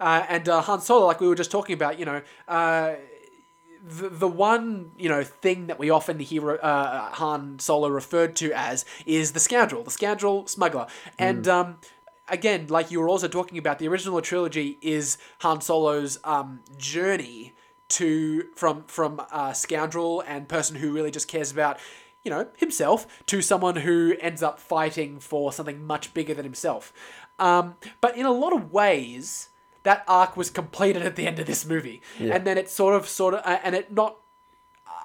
uh, 0.00 0.24
and 0.30 0.48
uh, 0.48 0.62
Han 0.62 0.80
Solo, 0.80 1.04
like 1.04 1.20
we 1.20 1.28
were 1.28 1.34
just 1.34 1.50
talking 1.50 1.74
about, 1.74 1.98
you 1.98 2.06
know, 2.06 2.22
uh, 2.48 2.94
the, 3.86 4.08
the 4.08 4.26
one 4.26 4.92
you 4.96 5.10
know 5.10 5.22
thing 5.22 5.66
that 5.66 5.78
we 5.78 5.90
often 5.90 6.18
hear 6.18 6.58
uh, 6.62 7.10
Han 7.16 7.58
Solo 7.58 7.88
referred 7.88 8.34
to 8.36 8.52
as 8.52 8.86
is 9.04 9.32
the 9.32 9.40
scoundrel, 9.40 9.84
the 9.84 9.90
scoundrel 9.90 10.46
smuggler, 10.46 10.86
and 11.18 11.46
um, 11.46 11.76
again, 12.28 12.68
like 12.68 12.90
you 12.90 12.98
were 12.98 13.10
also 13.10 13.28
talking 13.28 13.58
about, 13.58 13.78
the 13.78 13.88
original 13.88 14.22
trilogy 14.22 14.78
is 14.80 15.18
Han 15.40 15.60
Solo's 15.60 16.18
um, 16.24 16.60
journey 16.78 17.52
to 17.88 18.44
from 18.54 18.84
from 18.84 19.20
uh, 19.32 19.52
scoundrel 19.52 20.24
and 20.26 20.48
person 20.48 20.76
who 20.76 20.94
really 20.94 21.10
just 21.10 21.28
cares 21.28 21.52
about 21.52 21.78
you 22.24 22.30
know 22.30 22.48
himself 22.56 23.06
to 23.26 23.40
someone 23.40 23.76
who 23.76 24.16
ends 24.20 24.42
up 24.42 24.58
fighting 24.58 25.20
for 25.20 25.52
something 25.52 25.86
much 25.86 26.12
bigger 26.12 26.34
than 26.34 26.44
himself. 26.44 26.92
Um, 27.38 27.74
but 28.00 28.16
in 28.16 28.24
a 28.26 28.30
lot 28.30 28.52
of 28.52 28.72
ways, 28.72 29.50
that 29.82 30.04
arc 30.08 30.36
was 30.36 30.50
completed 30.50 31.02
at 31.02 31.16
the 31.16 31.26
end 31.26 31.38
of 31.38 31.46
this 31.46 31.64
movie, 31.66 32.00
Yeah. 32.18 32.34
and 32.34 32.46
then 32.46 32.56
it 32.58 32.68
sort 32.70 32.94
of 32.94 33.08
sort 33.08 33.34
of 33.34 33.40
uh, 33.44 33.58
and 33.62 33.74
it 33.74 33.92
not 33.92 34.16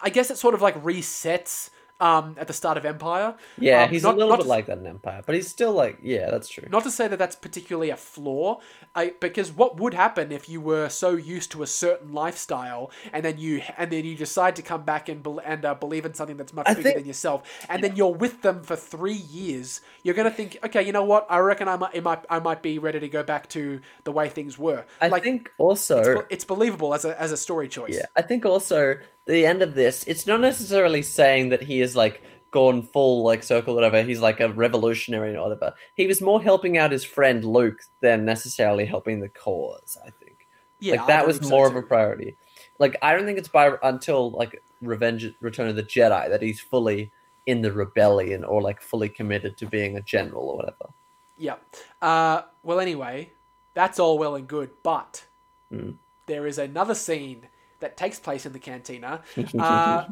I 0.03 0.09
guess 0.09 0.31
it 0.31 0.37
sort 0.37 0.53
of 0.55 0.61
like 0.61 0.81
resets 0.83 1.69
um, 2.01 2.35
at 2.37 2.47
the 2.47 2.53
start 2.53 2.77
of 2.77 2.85
Empire. 2.85 3.35
Yeah, 3.57 3.83
Um, 3.83 3.89
he's 3.89 4.03
not- 4.03 4.15
a 4.15 4.17
little 4.17 4.35
bit 4.35 4.43
to- 4.43 4.49
like 4.49 4.65
that 4.65 4.79
in 4.79 4.87
Empire, 4.87 5.21
but 5.25 5.35
he's 5.35 5.47
still 5.47 5.71
like, 5.71 5.99
yeah, 6.01 6.29
that's 6.31 6.49
true. 6.49 6.67
Not 6.69 6.83
to 6.83 6.91
say 6.91 7.07
that 7.07 7.17
that's 7.19 7.35
particularly 7.37 7.89
a 7.91 7.95
flaw, 7.95 8.59
I, 8.95 9.13
because 9.21 9.51
what 9.51 9.79
would 9.79 9.93
happen 9.93 10.31
if 10.31 10.49
you 10.49 10.59
were 10.59 10.89
so 10.89 11.11
used 11.11 11.51
to 11.53 11.63
a 11.63 11.67
certain 11.67 12.11
lifestyle 12.11 12.91
and 13.13 13.23
then 13.23 13.37
you 13.37 13.61
and 13.77 13.89
then 13.91 14.03
you 14.03 14.15
decide 14.17 14.55
to 14.57 14.61
come 14.61 14.83
back 14.83 15.07
and 15.07 15.21
bel 15.23 15.39
and 15.45 15.63
uh, 15.63 15.75
believe 15.75 16.05
in 16.05 16.13
something 16.13 16.35
that's 16.37 16.53
much 16.53 16.67
I 16.67 16.73
bigger 16.73 16.83
think- 16.83 16.95
than 16.97 17.05
yourself, 17.05 17.43
and 17.69 17.83
then 17.83 17.95
you're 17.95 18.13
with 18.13 18.41
them 18.41 18.63
for 18.63 18.75
three 18.75 19.13
years, 19.13 19.81
you're 20.03 20.15
gonna 20.15 20.31
think, 20.31 20.57
okay, 20.65 20.81
you 20.83 20.91
know 20.91 21.03
what? 21.05 21.27
I 21.29 21.37
reckon 21.39 21.67
I 21.67 21.77
might, 21.77 21.93
it 21.95 22.03
might, 22.03 22.25
I 22.29 22.39
might 22.39 22.61
be 22.61 22.79
ready 22.79 22.99
to 22.99 23.07
go 23.07 23.21
back 23.23 23.47
to 23.49 23.79
the 24.03 24.11
way 24.11 24.27
things 24.27 24.57
were. 24.57 24.85
I 24.99 25.07
like 25.07 25.23
think 25.23 25.51
also, 25.59 25.99
it's, 26.01 26.25
it's 26.29 26.45
believable 26.45 26.93
as 26.93 27.05
a 27.05 27.19
as 27.21 27.31
a 27.31 27.37
story 27.37 27.67
choice. 27.69 27.93
yeah, 27.95 28.07
I 28.15 28.23
think 28.23 28.45
also 28.45 28.97
the 29.27 29.45
end 29.45 29.61
of 29.61 29.75
this, 29.75 30.03
it's 30.07 30.27
not 30.27 30.41
necessarily 30.41 31.01
saying 31.01 31.49
that 31.49 31.63
he 31.63 31.81
is 31.81 31.95
like 31.95 32.23
gone 32.51 32.83
full 32.83 33.23
like 33.23 33.43
circle 33.43 33.75
whatever. 33.75 34.03
He's 34.03 34.19
like 34.19 34.39
a 34.39 34.49
revolutionary 34.49 35.35
or 35.35 35.43
whatever. 35.43 35.73
He 35.95 36.07
was 36.07 36.21
more 36.21 36.41
helping 36.41 36.77
out 36.77 36.91
his 36.91 37.03
friend 37.03 37.45
Luke 37.45 37.79
than 38.01 38.25
necessarily 38.25 38.85
helping 38.85 39.19
the 39.19 39.29
cause. 39.29 39.97
I 40.05 40.09
think. 40.09 40.47
Yeah, 40.79 40.95
like 40.95 41.07
that 41.07 41.27
was 41.27 41.37
so 41.37 41.49
more 41.49 41.67
of 41.67 41.75
a 41.75 41.81
priority. 41.81 42.35
Like 42.79 42.97
I 43.01 43.13
don't 43.15 43.25
think 43.25 43.37
it's 43.37 43.47
by 43.47 43.73
until 43.83 44.31
like 44.31 44.61
Revenge 44.81 45.31
Return 45.39 45.69
of 45.69 45.75
the 45.75 45.83
Jedi 45.83 46.29
that 46.29 46.41
he's 46.41 46.59
fully 46.59 47.11
in 47.45 47.61
the 47.61 47.71
rebellion 47.71 48.43
or 48.43 48.61
like 48.61 48.81
fully 48.81 49.09
committed 49.09 49.57
to 49.57 49.65
being 49.67 49.97
a 49.97 50.01
general 50.01 50.49
or 50.49 50.57
whatever. 50.57 50.89
Yeah. 51.37 51.55
Uh, 52.01 52.43
well, 52.63 52.79
anyway, 52.79 53.31
that's 53.73 53.99
all 53.99 54.17
well 54.17 54.35
and 54.35 54.47
good, 54.47 54.71
but 54.83 55.25
Mm. 55.71 55.95
there 56.25 56.45
is 56.47 56.57
another 56.57 56.93
scene 56.93 57.47
that 57.81 57.97
takes 57.97 58.19
place 58.19 58.45
in 58.45 58.53
the 58.53 58.59
cantina 58.59 59.21
uh, 59.59 60.05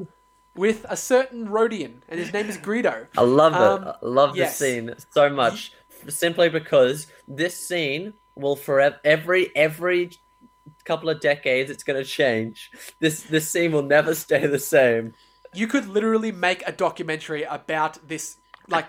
with 0.56 0.86
a 0.90 0.98
certain 0.98 1.48
Rodian, 1.48 2.02
and 2.10 2.20
his 2.20 2.34
name 2.34 2.50
is 2.50 2.58
Greedo. 2.58 3.08
I 3.18 3.22
love 3.22 3.54
Um, 3.54 3.84
it. 3.88 3.96
I 4.02 4.06
love 4.06 4.36
yes. 4.36 4.58
this 4.58 4.58
scene 4.58 4.94
so 5.12 5.30
much, 5.30 5.74
simply 6.10 6.50
because 6.50 7.08
this 7.28 7.58
scene 7.68 8.14
will 8.36 8.56
forever 8.56 8.98
every 9.04 9.56
every 9.56 10.12
couple 10.86 11.10
of 11.10 11.20
decades 11.22 11.70
it's 11.72 11.84
going 11.84 12.02
to 12.02 12.10
change. 12.10 12.72
This 13.00 13.24
this 13.24 13.50
scene 13.50 13.72
will 13.72 13.84
never 13.84 14.16
stay 14.16 14.46
the 14.48 14.60
same. 14.60 15.14
You 15.54 15.68
could 15.68 15.88
literally 15.88 16.32
make 16.32 16.64
a 16.68 16.72
documentary 16.72 17.44
about 17.44 18.08
this, 18.08 18.38
like 18.68 18.88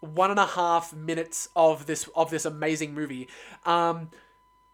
one 0.00 0.30
and 0.30 0.40
a 0.40 0.46
half 0.46 0.92
minutes 0.94 1.48
of 1.56 1.86
this 1.86 2.08
of 2.14 2.30
this 2.30 2.44
amazing 2.44 2.94
movie. 2.94 3.28
Um, 3.64 4.10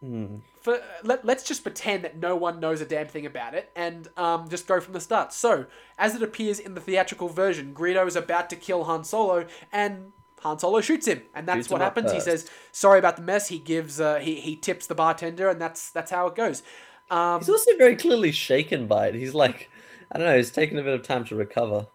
Hmm. 0.00 0.36
For 0.76 0.82
let, 1.02 1.24
let's 1.24 1.44
just 1.44 1.62
pretend 1.62 2.04
that 2.04 2.16
no 2.16 2.36
one 2.36 2.60
knows 2.60 2.80
a 2.80 2.86
damn 2.86 3.06
thing 3.06 3.26
about 3.26 3.54
it 3.54 3.70
and 3.76 4.08
um, 4.16 4.48
just 4.48 4.66
go 4.66 4.80
from 4.80 4.92
the 4.92 5.00
start. 5.00 5.32
So, 5.32 5.66
as 5.98 6.14
it 6.14 6.22
appears 6.22 6.58
in 6.58 6.74
the 6.74 6.80
theatrical 6.80 7.28
version, 7.28 7.74
Greedo 7.74 8.06
is 8.06 8.16
about 8.16 8.50
to 8.50 8.56
kill 8.56 8.84
Han 8.84 9.04
Solo 9.04 9.46
and 9.72 10.12
Han 10.42 10.58
Solo 10.58 10.80
shoots 10.80 11.06
him, 11.06 11.22
and 11.34 11.48
that's 11.48 11.58
Shoots 11.58 11.70
what 11.70 11.80
happens. 11.80 12.12
He 12.12 12.20
says, 12.20 12.48
"Sorry 12.70 12.98
about 12.98 13.16
the 13.16 13.22
mess." 13.22 13.48
He 13.48 13.58
gives 13.58 14.00
uh, 14.00 14.16
he 14.20 14.40
he 14.40 14.54
tips 14.56 14.86
the 14.86 14.94
bartender, 14.94 15.48
and 15.48 15.60
that's 15.60 15.90
that's 15.90 16.10
how 16.12 16.26
it 16.28 16.36
goes. 16.36 16.62
Um, 17.10 17.40
He's 17.40 17.48
also 17.48 17.76
very 17.76 17.96
clearly 17.96 18.30
shaken 18.32 18.86
by 18.86 19.08
it. 19.08 19.14
He's 19.14 19.34
like, 19.34 19.70
I 20.12 20.18
don't 20.18 20.26
know. 20.28 20.36
He's 20.36 20.50
taking 20.50 20.78
a 20.78 20.82
bit 20.82 20.94
of 20.94 21.02
time 21.02 21.24
to 21.24 21.34
recover. 21.34 21.86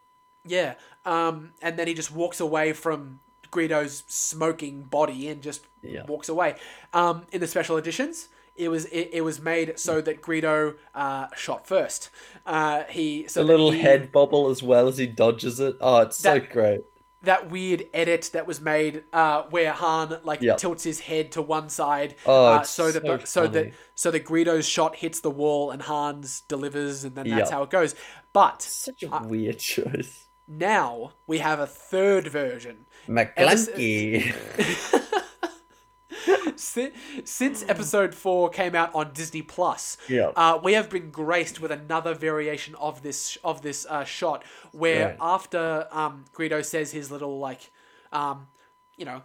Yeah. 0.45 0.73
Um, 1.05 1.53
and 1.61 1.77
then 1.77 1.87
he 1.87 1.93
just 1.93 2.11
walks 2.11 2.39
away 2.39 2.73
from 2.73 3.19
Greedo's 3.51 4.03
smoking 4.07 4.83
body 4.83 5.29
and 5.29 5.41
just 5.41 5.65
Yeah. 5.81 6.05
walks 6.07 6.29
away. 6.29 6.55
Um, 6.93 7.25
in 7.31 7.39
the 7.41 7.47
special 7.47 7.77
editions, 7.77 8.29
it 8.55 8.69
was 8.69 8.85
it, 8.85 9.09
it 9.13 9.21
was 9.21 9.41
made 9.41 9.79
so 9.79 10.01
that 10.01 10.21
Greedo 10.21 10.75
uh, 10.95 11.27
shot 11.35 11.67
first. 11.67 12.09
Uh, 12.45 12.83
he 12.89 13.27
so 13.27 13.41
The 13.41 13.47
little 13.47 13.71
he- 13.71 13.79
head 13.81 14.11
bobble 14.11 14.49
as 14.49 14.61
well 14.63 14.87
as 14.87 14.97
he 14.97 15.07
dodges 15.07 15.59
it. 15.59 15.75
Oh, 15.81 15.97
it's 16.01 16.17
so 16.17 16.39
great. 16.39 16.81
that 17.23 17.49
weird 17.49 17.85
edit 17.93 18.29
that 18.33 18.45
was 18.45 18.59
made 18.59 19.03
uh, 19.13 19.43
where 19.49 19.71
Han 19.71 20.19
like 20.23 20.41
Yep. 20.41 20.57
tilts 20.57 20.83
his 20.83 20.99
head 20.99 21.31
to 21.31 21.41
one 21.41 21.69
side 21.69 22.15
Oh, 22.25 22.45
uh, 22.47 22.63
so 22.63 22.91
that 22.91 23.03
so 23.05 23.17
the, 23.17 23.25
so 23.25 23.47
that 23.47 23.73
so 23.95 24.11
that 24.11 24.25
Greedo's 24.25 24.67
shot 24.67 24.97
hits 24.97 25.21
the 25.21 25.31
wall 25.31 25.71
and 25.71 25.81
Han's 25.81 26.41
delivers 26.41 27.05
and 27.05 27.15
then 27.15 27.29
that's 27.29 27.49
Yep. 27.49 27.51
how 27.51 27.63
it 27.63 27.69
goes. 27.69 27.95
But 28.33 28.61
Such 28.61 29.03
a 29.03 29.15
Uh, 29.15 29.25
weird 29.25 29.59
choice. 29.59 30.27
now 30.47 31.13
we 31.25 31.37
have 31.39 31.59
a 31.61 31.67
third 31.67 32.27
version 32.27 32.85
Maclunkey. 33.07 34.33
Si- 36.55 36.91
Since 37.25 37.63
episode 37.67 38.13
four 38.15 38.49
came 38.49 38.75
out 38.75 38.93
on 38.95 39.11
Disney 39.13 39.41
Plus, 39.41 39.97
Yeah. 40.07 40.31
uh, 40.35 40.59
we 40.63 40.73
have 40.73 40.89
been 40.89 41.09
graced 41.11 41.59
with 41.61 41.71
another 41.71 42.13
variation 42.13 42.75
of 42.75 43.01
this 43.03 43.37
of 43.43 43.61
this 43.61 43.85
uh, 43.89 44.03
shot, 44.03 44.43
where 44.71 45.09
Right. 45.09 45.17
after 45.19 45.87
um, 45.91 46.25
Greedo 46.33 46.63
says 46.63 46.91
his 46.91 47.11
little 47.11 47.39
like, 47.39 47.71
um, 48.11 48.47
you 48.97 49.05
know, 49.05 49.21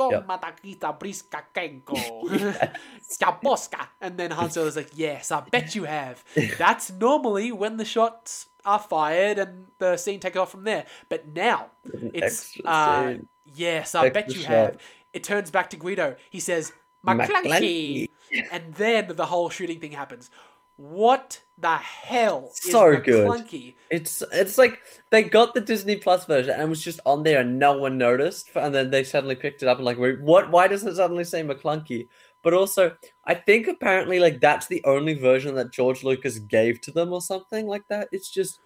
Yeah. 0.00 0.20
"Toma 0.20 0.38
taquita 0.38 0.98
briska 0.98 1.42
kenko, 1.54 1.98
Skaboska," 3.10 3.88
and 4.00 4.16
then 4.18 4.30
Han 4.30 4.50
Solo's 4.50 4.76
like, 4.76 4.90
"Yes, 4.94 5.30
I 5.32 5.40
bet 5.40 5.74
you 5.74 5.84
have." 5.84 6.22
That's 6.58 6.90
normally 6.90 7.50
when 7.52 7.76
the 7.78 7.84
shots 7.84 8.46
are 8.64 8.78
fired 8.78 9.38
and 9.38 9.66
the 9.78 9.96
scene 9.96 10.20
takes 10.20 10.36
off 10.36 10.50
from 10.50 10.64
there. 10.64 10.84
But 11.08 11.28
now 11.28 11.70
it's 12.14 12.58
uh, 12.64 13.14
yes, 13.46 13.94
I 13.94 14.10
bet 14.10 14.24
Extra 14.24 14.36
you 14.38 14.42
shot. 14.44 14.50
have. 14.52 14.76
It 15.12 15.24
turns 15.24 15.50
back 15.50 15.70
to 15.70 15.76
Greedo. 15.76 16.16
He 16.30 16.40
says, 16.40 16.72
Maclunkey. 17.06 18.08
And 18.50 18.74
then 18.74 19.08
the 19.14 19.26
whole 19.26 19.50
shooting 19.50 19.80
thing 19.80 19.92
happens. 19.92 20.30
What 20.76 21.40
the 21.56 21.76
hell 21.76 22.50
is 22.52 22.70
So 22.70 22.96
good. 23.00 23.26
Maclunkey? 23.26 23.74
It's 23.90 24.22
it's 24.32 24.56
like 24.58 24.78
they 25.10 25.24
got 25.24 25.54
the 25.54 25.60
Disney 25.60 25.96
Plus 25.96 26.24
version 26.24 26.52
and 26.52 26.62
it 26.62 26.68
was 26.68 26.84
just 26.84 27.00
on 27.04 27.24
there 27.24 27.40
and 27.40 27.58
no 27.58 27.76
one 27.76 27.98
noticed, 27.98 28.50
and 28.54 28.72
then 28.72 28.90
they 28.90 29.02
suddenly 29.02 29.34
picked 29.34 29.62
it 29.62 29.68
up 29.68 29.78
and 29.78 29.84
like, 29.84 29.98
wait, 29.98 30.20
what? 30.20 30.50
Why 30.52 30.68
does 30.68 30.84
it 30.84 30.94
suddenly 30.94 31.24
say 31.24 31.42
Maclunkey? 31.42 32.08
But 32.44 32.54
also, 32.54 32.96
I 33.24 33.34
think 33.34 33.66
apparently 33.66 34.20
like 34.20 34.40
that's 34.40 34.68
the 34.68 34.82
only 34.84 35.14
version 35.14 35.56
that 35.56 35.72
George 35.72 36.04
Lucas 36.04 36.38
gave 36.38 36.80
to 36.82 36.92
them 36.92 37.12
or 37.12 37.20
something 37.20 37.66
like 37.66 37.88
that. 37.88 38.08
It's 38.12 38.30
just 38.30 38.60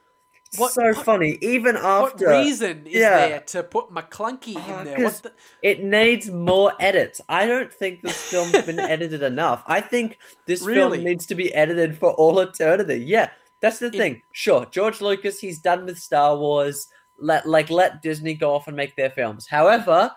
What- 0.58 0.72
so 0.72 0.82
what- 0.84 1.04
funny. 1.04 1.38
Even 1.40 1.76
after 1.76 2.26
What 2.26 2.44
reason 2.44 2.86
is 2.86 2.94
yeah. 2.94 3.28
there 3.28 3.40
to 3.40 3.62
put 3.62 3.90
Maclunkey 3.90 4.54
Ah, 4.56 4.80
in 4.80 4.84
there? 4.84 4.98
What 5.04 5.14
the... 5.22 5.32
it 5.62 5.82
needs 5.82 6.30
more 6.30 6.72
edits. 6.78 7.20
I 7.28 7.46
don't 7.46 7.72
think 7.72 8.02
this 8.02 8.16
film's 8.30 8.60
been 8.62 8.78
edited 8.78 9.22
enough. 9.22 9.62
I 9.66 9.80
think 9.80 10.18
this 10.46 10.62
Really? 10.62 10.98
film 10.98 11.04
needs 11.04 11.26
to 11.26 11.34
be 11.34 11.52
edited 11.54 11.96
for 11.98 12.12
all 12.12 12.38
eternity. 12.40 12.96
Yeah, 13.06 13.30
that's 13.60 13.78
the 13.78 13.86
It- 13.86 13.94
thing. 13.94 14.22
Sure, 14.32 14.66
George 14.70 15.00
Lucas, 15.00 15.40
he's 15.40 15.58
done 15.58 15.86
with 15.86 15.98
Star 15.98 16.36
Wars. 16.36 16.86
Let 17.18 17.46
like 17.46 17.70
let 17.70 18.02
Disney 18.02 18.34
go 18.34 18.54
off 18.54 18.66
and 18.68 18.76
make 18.76 18.96
their 18.96 19.10
films. 19.10 19.46
However, 19.46 20.10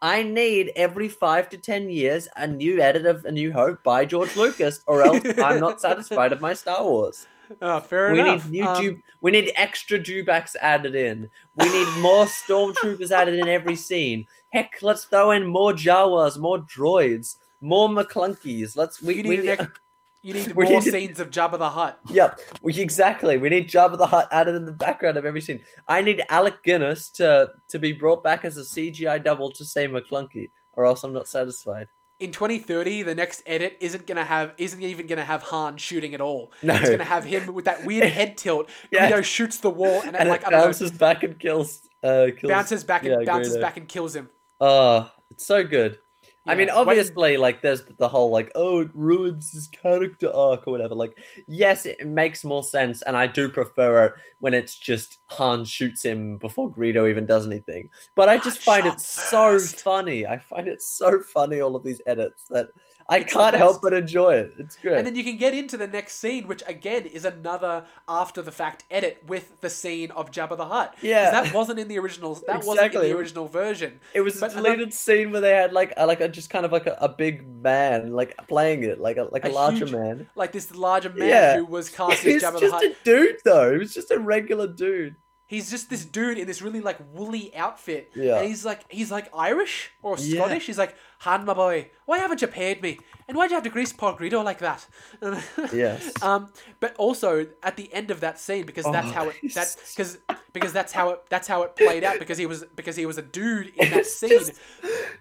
I 0.00 0.22
need 0.22 0.72
every 0.76 1.08
five 1.08 1.48
to 1.50 1.58
ten 1.58 1.90
years 1.90 2.26
a 2.36 2.46
new 2.46 2.80
edit 2.80 3.04
of 3.06 3.24
A 3.26 3.32
New 3.32 3.52
Hope 3.52 3.82
by 3.82 4.04
George 4.04 4.34
Lucas, 4.36 4.80
or 4.86 5.02
else 5.02 5.20
I'm 5.38 5.60
not 5.60 5.80
satisfied 5.86 6.32
of 6.32 6.40
my 6.40 6.54
Star 6.54 6.82
Wars. 6.84 7.26
Oh, 7.62 7.80
fair 7.80 8.12
We 8.12 8.20
enough. 8.20 8.44
need 8.48 8.60
new 8.60 8.66
Um, 8.68 8.82
Jew- 8.82 9.02
we 9.20 9.30
need 9.30 9.52
extra 9.56 9.98
Dewbacks 9.98 10.54
added 10.60 10.94
in. 10.94 11.30
We 11.56 11.64
need 11.68 11.88
more 12.00 12.26
stormtroopers 12.26 13.10
added 13.10 13.34
in 13.38 13.48
every 13.48 13.76
scene. 13.76 14.26
Heck, 14.50 14.78
let's 14.82 15.04
throw 15.04 15.30
in 15.32 15.46
more 15.46 15.72
Jawas, 15.72 16.38
more 16.38 16.58
droids, 16.58 17.36
more 17.60 17.88
McClunkies. 17.88 18.76
Let's 18.76 19.02
we, 19.02 19.14
you 19.16 19.22
we 19.24 19.28
need, 19.36 19.40
need, 19.40 19.48
ex- 19.50 19.66
you 20.22 20.34
need 20.34 20.52
we 20.54 20.64
more 20.64 20.80
need 20.80 20.92
scenes 20.92 21.20
of 21.20 21.30
Jabba 21.30 21.58
the 21.58 21.68
Hutt. 21.70 21.98
Yep, 22.08 22.40
we 22.62 22.78
exactly. 22.80 23.36
We 23.38 23.48
need 23.48 23.68
Jabba 23.68 23.98
the 23.98 24.06
Hutt 24.06 24.28
added 24.30 24.54
in 24.54 24.64
the 24.64 24.72
background 24.72 25.16
of 25.16 25.24
every 25.24 25.40
scene. 25.40 25.60
I 25.86 26.00
need 26.02 26.22
Alec 26.28 26.62
Guinness 26.64 27.10
to 27.10 27.50
to 27.68 27.78
be 27.78 27.92
brought 27.92 28.22
back 28.22 28.44
as 28.44 28.56
a 28.56 28.62
CGI 28.62 29.22
double 29.22 29.50
to 29.52 29.64
say 29.64 29.86
Maclunkey, 29.88 30.50
or 30.74 30.86
else 30.86 31.04
I'm 31.04 31.12
not 31.12 31.28
satisfied. 31.28 31.88
In 32.20 32.32
2030, 32.32 33.02
the 33.04 33.14
next 33.14 33.42
edit 33.46 33.76
isn't 33.80 34.06
gonna 34.06 34.24
have 34.24 34.52
isn't 34.58 34.82
even 34.82 35.06
gonna 35.06 35.24
have 35.24 35.42
Han 35.44 35.76
shooting 35.76 36.14
at 36.14 36.20
all. 36.20 36.52
No. 36.62 36.74
It's 36.74 36.90
gonna 36.90 37.04
have 37.04 37.24
him 37.24 37.54
with 37.54 37.66
that 37.66 37.84
weird 37.84 38.08
head 38.10 38.36
tilt. 38.36 38.68
Yeah. 38.90 39.08
Greedo 39.10 39.22
shoots 39.22 39.58
the 39.58 39.70
wall 39.70 40.02
and, 40.04 40.16
And 40.16 40.28
like 40.28 40.40
it 40.42 40.48
I 40.48 40.50
don't 40.50 40.58
know, 40.60 40.66
bounces 40.66 40.90
back 40.90 41.22
and 41.22 41.38
kills. 41.38 41.82
Uh, 42.02 42.26
kills 42.36 42.50
bounces 42.50 42.82
back 42.84 43.04
and 43.04 43.20
yeah, 43.20 43.24
bounces 43.24 43.56
Greedo. 43.56 43.60
back 43.60 43.76
and 43.76 43.88
kills 43.88 44.16
him. 44.16 44.28
Oh, 44.60 45.10
it's 45.30 45.46
so 45.46 45.62
good. 45.62 45.98
I 46.48 46.54
mean, 46.54 46.68
Yeah, 46.68 46.74
when- 46.74 46.88
obviously, 46.88 47.36
like, 47.36 47.62
there's 47.62 47.84
the 47.84 48.08
whole, 48.08 48.30
like, 48.30 48.50
oh, 48.54 48.80
it 48.80 48.90
ruins 48.94 49.52
his 49.52 49.68
character 49.68 50.30
arc 50.34 50.66
or 50.66 50.70
whatever. 50.72 50.94
Like, 50.94 51.16
yes, 51.46 51.86
it 51.86 52.06
makes 52.06 52.44
more 52.44 52.62
sense, 52.64 53.02
and 53.02 53.16
I 53.16 53.26
do 53.26 53.48
prefer 53.48 54.06
it 54.06 54.12
when 54.40 54.54
it's 54.54 54.76
just 54.76 55.18
Han 55.26 55.64
shoots 55.64 56.02
him 56.04 56.38
before 56.38 56.70
Greedo 56.72 57.08
even 57.08 57.26
does 57.26 57.46
anything. 57.46 57.90
But 58.14 58.28
I 58.28 58.38
just 58.38 58.58
find 58.60 58.86
it 58.86 59.00
so 59.00 59.58
funny. 59.58 60.26
I 60.26 60.38
find 60.38 60.66
it 60.68 60.82
so 60.82 61.20
funny, 61.20 61.60
all 61.60 61.76
of 61.76 61.84
these 61.84 62.00
edits, 62.06 62.44
that 62.50 62.68
I 63.10 63.18
It's 63.18 63.32
can't 63.32 63.54
help 63.56 63.80
but 63.80 63.94
enjoy 63.94 64.34
it. 64.34 64.52
It's 64.58 64.76
great. 64.76 64.98
And 64.98 65.06
then 65.06 65.14
you 65.16 65.24
can 65.24 65.38
get 65.38 65.54
into 65.54 65.76
the 65.78 65.86
next 65.86 66.16
scene, 66.16 66.46
which 66.46 66.62
again 66.66 67.06
is 67.06 67.24
another 67.24 67.84
after 68.06 68.42
the 68.42 68.52
fact 68.52 68.84
edit 68.90 69.22
with 69.26 69.60
the 69.62 69.70
scene 69.70 70.10
of 70.10 70.30
Jabba 70.30 70.56
the 70.58 70.66
Hutt. 70.66 70.94
Yeah. 71.00 71.30
that 71.30 71.54
wasn't 71.54 71.78
in 71.78 71.88
the 71.88 71.98
original. 71.98 72.34
That 72.46 72.64
wasn't 72.64 72.94
in 72.94 73.00
the 73.00 73.16
original 73.16 73.48
version. 73.48 74.00
it 74.12 74.20
was 74.20 74.36
a 74.36 74.40
but 74.40 74.52
another- 74.52 74.68
deleted 74.76 74.92
scene 74.94 75.32
where 75.32 75.40
they 75.40 75.52
had 75.54 75.72
like 75.72 75.94
a, 75.96 76.06
like 76.06 76.20
a 76.20 76.28
just 76.28 76.50
kind 76.50 76.66
of 76.66 76.72
like 76.72 76.86
a, 76.86 76.98
a 77.00 77.08
big 77.08 77.46
man 77.62 78.12
like 78.12 78.36
playing 78.46 78.82
it 78.84 79.00
like 79.00 79.16
a 79.16 79.24
like 79.32 79.44
a, 79.46 79.48
A 79.48 79.52
larger 79.52 79.86
huge- 79.86 79.92
man. 79.92 80.28
Like 80.34 80.52
this 80.52 80.74
larger 80.74 81.08
man 81.10 81.28
Yeah. 81.28 81.56
who 81.56 81.64
was 81.64 81.88
cast 81.88 82.24
as 82.26 82.42
Jabba 82.42 82.54
the 82.54 82.60
just 82.60 82.82
a 82.84 82.94
dude 83.04 83.36
though. 83.44 83.72
He 83.72 83.78
was 83.78 83.94
just 83.94 84.10
a 84.10 84.18
regular 84.18 84.66
dude. 84.66 85.16
He's 85.48 85.70
just 85.70 85.88
this 85.88 86.04
dude 86.04 86.36
in 86.38 86.46
this 86.46 86.60
really 86.62 86.80
like 86.82 86.98
woolly 87.12 87.56
outfit. 87.56 88.12
Yeah. 88.14 88.36
And 88.38 88.46
he's 88.46 88.64
like 88.66 88.82
he's 88.90 89.10
like 89.10 89.28
Irish 89.34 89.90
or 90.02 90.16
Yeah. 90.18 90.36
Scottish. 90.44 90.66
He's 90.66 90.76
like, 90.78 90.94
Han 91.20 91.44
my 91.46 91.54
boy, 91.54 91.90
why 92.04 92.18
haven't 92.18 92.42
you 92.42 92.48
paid 92.48 92.82
me? 92.82 92.98
And 93.26 93.36
why'd 93.36 93.50
you 93.50 93.56
have 93.56 93.64
to 93.64 93.70
grease 93.70 93.90
poor 93.92 94.12
Greedo 94.12 94.44
like 94.44 94.58
that? 94.58 94.86
Yes. 95.72 96.22
Um, 96.22 96.52
but 96.80 96.94
also 96.96 97.46
at 97.62 97.76
the 97.76 97.92
end 97.94 98.10
of 98.10 98.20
that 98.20 98.38
scene, 98.38 98.66
because 98.66 98.84
that's 98.84 99.08
Oh, 99.08 99.12
how 99.12 99.28
it 99.30 99.36
that 99.54 99.74
because 99.90 100.18
because 100.52 100.72
that's 100.74 100.92
how 100.92 101.10
it 101.10 101.22
that's 101.30 101.48
how 101.48 101.62
it 101.62 101.74
played 101.76 102.04
out 102.04 102.18
because 102.18 102.36
he 102.36 102.44
was 102.46 102.64
because 102.76 102.96
he 102.96 103.06
was 103.06 103.16
a 103.16 103.22
dude 103.22 103.68
in 103.76 103.90
that 103.90 104.00
It's 104.00 104.14
scene 104.14 104.28
just, 104.30 104.52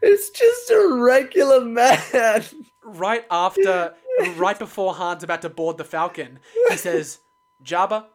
it's 0.02 0.30
just 0.30 0.70
a 0.72 0.98
regular 1.02 1.62
man. 1.64 2.44
right 2.84 3.26
after 3.32 3.94
right 4.36 4.60
before 4.60 4.96
Han's 4.96 5.24
about 5.24 5.42
to 5.44 5.50
board 5.50 5.78
the 5.78 5.84
Falcon. 5.86 6.40
He 6.70 6.76
says, 6.78 7.20
"Jabba, 7.64 8.06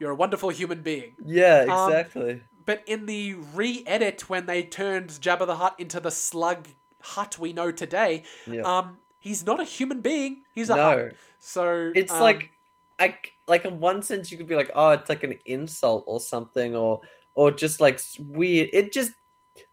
you're 0.00 0.10
a 0.10 0.16
wonderful 0.16 0.48
human 0.48 0.82
being." 0.82 1.14
Yeah, 1.24 1.66
Um, 1.68 1.92
exactly. 1.92 2.42
But 2.66 2.82
in 2.86 3.06
the 3.06 3.34
re-edit 3.34 4.28
when 4.28 4.46
they 4.46 4.62
turned 4.64 5.10
Jabba 5.10 5.46
the 5.46 5.56
Hutt 5.56 5.78
into 5.78 6.00
the 6.00 6.10
slug 6.10 6.68
Hutt 7.02 7.38
we 7.38 7.52
know 7.52 7.70
today, 7.72 8.24
Yeah. 8.46 8.62
um, 8.62 8.98
he's 9.18 9.44
not 9.46 9.60
a 9.60 9.64
human 9.64 10.00
being. 10.00 10.42
He's 10.54 10.70
a 10.70 10.76
No. 10.76 10.82
Hutt. 10.82 11.12
So 11.38 11.92
It's 11.94 12.12
um, 12.12 12.20
like, 12.20 12.50
I 12.98 13.16
like 13.48 13.64
in 13.64 13.80
one 13.80 14.02
sense 14.02 14.30
you 14.30 14.36
could 14.36 14.46
be 14.46 14.54
like, 14.54 14.70
oh, 14.74 14.90
it's 14.90 15.08
like 15.08 15.22
an 15.22 15.38
insult 15.46 16.04
or 16.06 16.20
something, 16.20 16.76
or 16.76 17.00
or 17.34 17.50
just 17.50 17.80
like 17.80 18.00
weird. 18.18 18.68
It 18.72 18.92
just, 18.92 19.12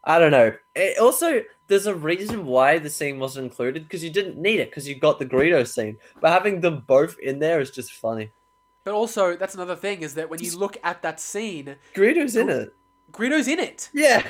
I 0.06 0.20
don't 0.20 0.32
know. 0.32 0.54
It 0.76 0.98
also, 1.00 1.44
there's 1.68 1.88
a 1.88 1.96
reason 1.96 2.46
why 2.46 2.78
the 2.80 2.90
scene 2.90 3.20
wasn't 3.20 3.46
included 3.52 3.84
because 3.84 4.04
you 4.04 4.10
didn't 4.10 4.38
need 4.38 4.60
it 4.62 4.70
because 4.70 4.88
you 4.88 4.96
got 4.96 5.20
the 5.20 5.26
Greedo 5.26 5.68
scene, 5.68 5.98
but 6.22 6.32
having 6.32 6.62
them 6.62 6.84
both 6.88 7.18
in 7.20 7.40
there 7.40 7.60
is 7.60 7.72
just 7.72 7.92
funny. 7.94 8.32
But 8.88 8.94
also, 8.94 9.36
that's 9.36 9.54
another 9.54 9.76
thing 9.76 10.02
is 10.02 10.14
that 10.14 10.30
when 10.30 10.42
you 10.42 10.58
look 10.58 10.78
at 10.82 11.02
that 11.02 11.20
scene, 11.20 11.76
Greedo's 11.94 12.38
in 12.38 12.48
it. 12.50 12.74
Greedo's 13.12 13.46
in 13.50 13.60
it, 13.60 13.90
Yeah, 13.94 14.26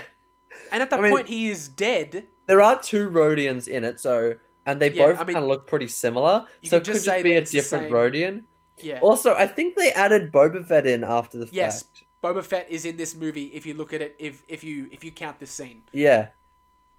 and 0.71 0.81
at 0.81 0.89
that 0.89 0.97
I 0.99 1.03
mean- 1.03 1.11
point 1.11 1.27
he 1.27 1.51
is 1.51 1.67
dead. 1.67 2.25
there 2.47 2.59
are 2.59 2.81
two 2.81 3.07
Rodians 3.07 3.67
in 3.67 3.83
it, 3.83 3.99
so 3.99 4.33
and 4.65 4.81
they 4.81 4.89
Yeah, 4.91 5.05
both 5.11 5.19
I 5.19 5.25
mean, 5.25 5.35
kind 5.35 5.43
of 5.43 5.49
look 5.49 5.67
pretty 5.67 5.87
similar. 5.87 6.47
So 6.63 6.79
could 6.79 6.87
it 6.87 6.91
could 6.91 6.93
just 6.95 7.05
just 7.05 7.23
be 7.23 7.33
a 7.33 7.41
different 7.45 7.91
Rodian. 7.91 8.45
Yeah. 8.79 8.99
Also, 9.01 9.35
I 9.35 9.45
think 9.45 9.75
they 9.75 9.91
added 9.91 10.31
Boba 10.31 10.65
Fett 10.65 10.87
in 10.87 11.03
after 11.03 11.37
the 11.37 11.47
Yes. 11.51 11.83
fact. 11.83 12.05
Boba 12.23 12.43
Fett 12.43 12.67
is 12.67 12.83
in 12.83 12.97
this 12.97 13.13
movie 13.13 13.53
if 13.53 13.67
you 13.67 13.75
look 13.75 13.93
at 13.93 14.01
it 14.01 14.15
if 14.17 14.41
if 14.47 14.63
you 14.63 14.87
if 14.91 15.03
you 15.03 15.11
count 15.11 15.37
this 15.39 15.51
scene. 15.51 15.83
Yeah, 15.93 16.29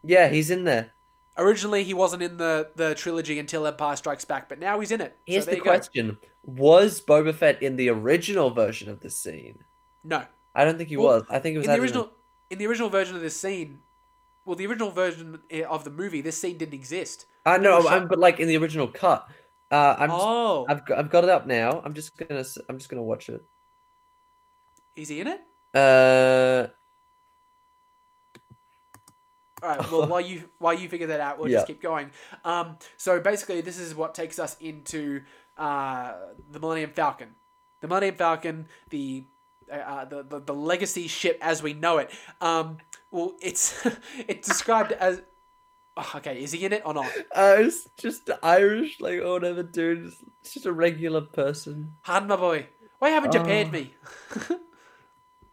yeah, 0.04 0.28
he's 0.28 0.52
in 0.52 0.62
there. 0.62 0.92
Originally 1.36 1.82
he 1.82 1.92
wasn't 1.92 2.22
in 2.22 2.36
the 2.36 2.70
the 2.76 2.94
trilogy 2.94 3.40
until 3.40 3.66
Empire 3.66 3.96
Strikes 3.96 4.24
Back, 4.24 4.48
but 4.48 4.60
now 4.60 4.78
he's 4.78 4.92
in 4.92 5.00
it. 5.00 5.14
So 5.16 5.22
Here's 5.32 5.46
there 5.46 5.56
the 5.56 5.60
question: 5.60 6.18
Was 6.48 7.00
Boba 7.02 7.34
Fett 7.34 7.62
in 7.62 7.76
the 7.76 7.90
original 7.90 8.48
version 8.48 8.88
of 8.88 9.00
this 9.00 9.20
scene? 9.20 9.64
No. 10.02 10.24
I 10.54 10.64
don't 10.64 10.78
think 10.78 10.88
he 10.88 10.96
Well, 10.96 11.18
was. 11.18 11.24
I 11.28 11.40
think 11.40 11.54
it 11.56 11.58
was 11.58 11.66
In 11.66 11.74
the 11.74 11.80
original 11.80 12.10
in 12.48 12.56
the 12.58 12.66
original 12.66 12.88
version 12.88 13.14
of 13.16 13.20
this 13.20 13.38
scene, 13.38 13.80
well 14.46 14.56
the 14.56 14.66
original 14.66 14.90
version 14.90 15.40
of 15.68 15.84
the 15.84 15.90
movie, 15.90 16.22
this 16.22 16.40
scene 16.40 16.56
didn't 16.56 16.72
exist. 16.72 17.26
I 17.44 17.56
it 17.56 17.60
know, 17.60 17.82
shot- 17.82 17.92
I'm, 17.92 18.08
but 18.08 18.18
like 18.18 18.40
in 18.40 18.48
the 18.48 18.56
original 18.56 18.88
cut. 18.88 19.28
Uh, 19.70 19.96
I'm. 19.98 20.08
Just, 20.08 20.22
oh, 20.24 20.64
I've 20.70 20.86
got, 20.86 20.98
I've 20.98 21.10
got 21.10 21.24
it 21.24 21.30
up 21.30 21.46
now. 21.46 21.82
I'm 21.84 21.92
just 21.92 22.16
gonna. 22.16 22.42
I'm 22.70 22.78
just 22.78 22.88
gonna 22.88 23.02
watch 23.02 23.28
it. 23.28 23.44
is 24.96 25.08
he 25.08 25.20
in 25.20 25.26
it? 25.26 25.40
Uh, 25.74 26.68
All 29.62 29.68
right. 29.68 29.90
Well, 29.92 30.06
while 30.08 30.20
you 30.20 30.44
while 30.58 30.74
you 30.74 30.88
figure 30.88 31.08
that 31.08 31.20
out, 31.20 31.38
we'll 31.38 31.50
Yeah. 31.50 31.56
just 31.58 31.66
keep 31.66 31.82
going. 31.82 32.10
Um, 32.44 32.78
so 32.96 33.20
basically, 33.20 33.60
this 33.60 33.78
is 33.78 33.94
what 33.94 34.14
takes 34.14 34.38
us 34.38 34.56
into 34.60 35.22
uh, 35.58 36.14
the 36.50 36.60
Millennium 36.60 36.90
Falcon. 36.92 37.34
The 37.80 37.88
Millennium 37.88 38.16
Falcon, 38.16 38.68
the 38.90 39.26
uh, 39.70 39.74
uh, 39.76 40.04
the, 40.06 40.22
the 40.22 40.40
the 40.40 40.54
legacy 40.54 41.06
ship 41.08 41.38
as 41.40 41.62
we 41.62 41.74
know 41.74 41.98
it. 41.98 42.10
Um, 42.40 42.78
well, 43.10 43.34
it's 43.42 43.86
it's 44.28 44.48
described 44.48 44.92
as. 44.92 45.22
oh, 45.96 46.12
okay, 46.16 46.42
is 46.42 46.52
he 46.52 46.64
in 46.64 46.72
it 46.72 46.82
or 46.84 46.94
not? 46.94 47.06
uh, 47.36 47.56
it's 47.58 47.88
just 47.98 48.30
Irish, 48.42 49.00
like 49.00 49.18
or 49.20 49.32
whatever, 49.34 49.62
dude. 49.62 50.12
It's 50.42 50.54
just 50.54 50.66
a 50.66 50.72
regular 50.72 51.20
person. 51.20 51.96
Han, 52.02 52.26
my 52.28 52.36
boy, 52.36 52.66
why 52.98 53.10
haven't 53.10 53.34
you 53.34 53.42
paid 53.42 53.68
Oh. 53.68 53.70
me? 53.70 53.94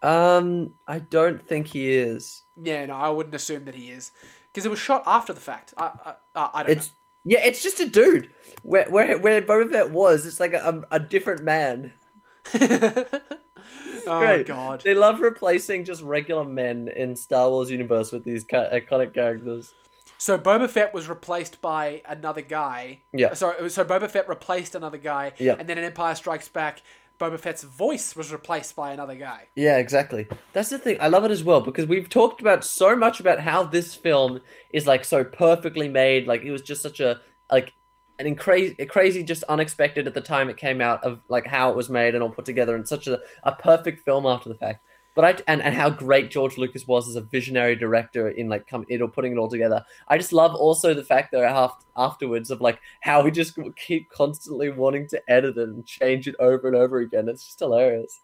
Um, 0.01 0.73
I 0.87 0.99
don't 0.99 1.41
think 1.47 1.67
he 1.67 1.91
is. 1.91 2.43
yeah, 2.55 2.85
no, 2.85 2.93
I 2.93 3.09
wouldn't 3.09 3.33
assume 3.33 3.65
that 3.65 3.73
he 3.73 3.89
is, 3.89 4.11
because 4.51 4.63
it 4.65 4.69
was 4.69 4.77
shot 4.77 5.01
after 5.07 5.33
the 5.33 5.39
fact. 5.39 5.73
I 5.77 6.13
I, 6.35 6.49
I, 6.53 6.63
don't 6.63 6.71
It's 6.77 6.91
yeah, 7.25 7.39
it's 7.43 7.61
just 7.61 7.79
a 7.79 7.89
dude. 7.89 8.29
Where 8.63 8.89
where 8.89 9.17
where 9.17 9.41
Boba 9.41 9.71
Fett 9.71 9.91
was, 9.91 10.25
it's 10.25 10.39
like 10.39 10.53
a, 10.53 10.83
a 10.91 10.99
different 10.99 11.43
man. 11.43 11.93
oh 12.53 14.19
Great. 14.19 14.47
God. 14.47 14.81
They 14.81 14.93
love 14.93 15.19
replacing 15.19 15.85
just 15.85 16.01
regular 16.01 16.45
men 16.45 16.87
in 16.87 17.15
Star 17.15 17.49
Wars 17.49 17.69
universe 17.71 18.11
with 18.11 18.23
these 18.23 18.43
ca- 18.43 18.69
iconic 18.71 19.13
characters. 19.13 19.73
So 20.17 20.37
Boba 20.37 20.69
Fett 20.69 20.93
was 20.93 21.09
replaced 21.09 21.61
by 21.61 22.01
another 22.07 22.41
guy. 22.41 23.01
Yeah. 23.11 23.33
Sorry, 23.33 23.69
so 23.69 23.83
Boba 23.83 24.09
Fett 24.09 24.29
replaced 24.29 24.75
another 24.75 24.97
guy. 24.97 25.33
Yeah. 25.37 25.55
And 25.59 25.67
then 25.67 25.77
in 25.77 25.83
Empire 25.83 26.15
Strikes 26.15 26.47
Back, 26.47 26.81
Boba 27.17 27.39
Fett's 27.39 27.63
voice 27.63 28.15
was 28.15 28.31
replaced 28.31 28.75
by 28.75 28.91
another 28.91 29.15
guy. 29.15 29.47
Yeah, 29.55 29.77
exactly. 29.77 30.27
That's 30.53 30.69
the 30.69 30.77
thing. 30.77 30.97
I 30.99 31.07
love 31.07 31.23
it 31.23 31.31
as 31.31 31.43
well 31.43 31.61
because 31.61 31.85
we've 31.85 32.09
talked 32.09 32.41
about 32.41 32.63
so 32.63 32.95
much 32.95 33.19
about 33.19 33.39
how 33.39 33.63
this 33.63 33.95
film 33.95 34.41
is 34.71 34.85
like 34.85 35.05
so 35.05 35.23
perfectly 35.23 35.87
made. 35.87 36.27
Like 36.27 36.43
it 36.43 36.51
was 36.51 36.61
just 36.61 36.81
such 36.81 36.99
a 36.99 37.21
like 37.51 37.73
an 38.19 38.35
crazy, 38.35 38.75
crazy, 38.85 39.23
just 39.23 39.43
unexpected 39.43 40.07
at 40.07 40.13
the 40.13 40.21
time 40.21 40.49
it 40.49 40.57
came 40.57 40.81
out 40.81 41.03
of 41.03 41.19
like 41.29 41.47
how 41.47 41.69
it 41.69 41.75
was 41.75 41.89
made 41.89 42.15
and 42.15 42.23
all 42.23 42.29
put 42.29 42.45
together 42.45 42.75
and 42.75 42.87
such 42.87 43.07
a, 43.07 43.19
a 43.43 43.51
perfect 43.53 44.03
film 44.05 44.25
after 44.25 44.49
the 44.49 44.55
fact. 44.55 44.83
But 45.15 45.25
I 45.25 45.43
and, 45.47 45.61
and 45.61 45.73
how 45.73 45.89
great 45.89 46.29
George 46.29 46.57
Lucas 46.57 46.85
was 46.85 47.07
as 47.07 47.15
a 47.15 47.21
visionary 47.21 47.75
director 47.75 48.27
in 48.29 48.49
like 48.49 48.67
come 48.67 48.85
it 48.89 49.01
or 49.01 49.07
putting 49.07 49.31
it 49.31 49.37
all 49.37 49.47
together. 49.49 49.83
I 50.07 50.17
just 50.17 50.33
love 50.33 50.53
also 50.53 50.93
the 50.93 51.03
fact 51.05 51.31
that 51.31 51.41
after, 51.43 51.85
afterwards 51.97 52.51
of 52.51 52.59
like 52.61 52.79
how 53.01 53.23
we 53.23 53.31
just 53.31 53.57
keep 53.77 54.09
constantly 54.09 54.69
wanting 54.69 55.07
to 55.07 55.21
edit 55.31 55.57
it 55.57 55.69
and 55.69 55.85
change 55.85 56.27
it 56.27 56.35
over 56.39 56.67
and 56.67 56.75
over 56.75 56.99
again. 56.99 57.29
It's 57.29 57.45
just 57.45 57.59
hilarious. 57.59 58.19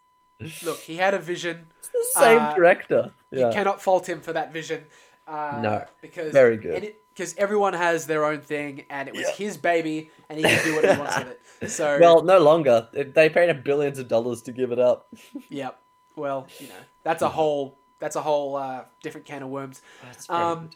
Look, 0.64 0.80
he 0.80 0.98
had 0.98 1.14
a 1.14 1.20
vision. 1.20 1.68
It's 1.80 1.90
the 1.90 2.20
same 2.20 2.40
Uh, 2.40 2.54
director. 2.56 3.12
You 3.32 3.50
cannot 3.54 3.82
fault 3.82 4.10
him 4.10 4.20
for 4.22 4.34
that 4.34 4.52
vision. 4.52 4.86
Uh, 5.28 5.60
No. 5.62 5.86
Because 6.02 6.34
Very 6.34 6.58
good. 6.58 6.96
Because 7.14 7.36
everyone 7.38 7.74
has 7.74 8.08
their 8.08 8.26
own 8.26 8.42
thing, 8.42 8.86
and 8.90 9.08
it 9.08 9.14
was 9.14 9.28
Yeah. 9.28 9.34
his 9.36 9.58
baby, 9.58 10.10
and 10.30 10.40
he 10.40 10.44
can 10.44 10.64
do 10.66 10.76
what 10.76 10.90
he 10.90 10.98
wants 11.00 11.18
with 11.20 11.28
it. 11.28 11.42
So, 11.70 12.00
Well, 12.02 12.24
no 12.24 12.40
longer. 12.40 12.88
They 12.92 13.30
paid 13.30 13.50
him 13.50 13.62
billions 13.64 14.00
of 14.00 14.08
dollars 14.08 14.42
to 14.44 14.52
give 14.52 14.72
it 14.72 14.80
up. 14.80 15.08
yep. 15.50 15.80
Well, 16.16 16.48
you 16.60 16.68
know, 16.68 16.74
that's 17.04 17.22
a 17.22 17.30
whole 17.30 17.78
that's 18.00 18.16
a 18.16 18.22
whole 18.22 18.56
uh, 18.56 18.84
different 19.04 19.26
can 19.28 19.44
of 19.44 19.50
worms. 19.50 19.82
Um, 20.30 20.70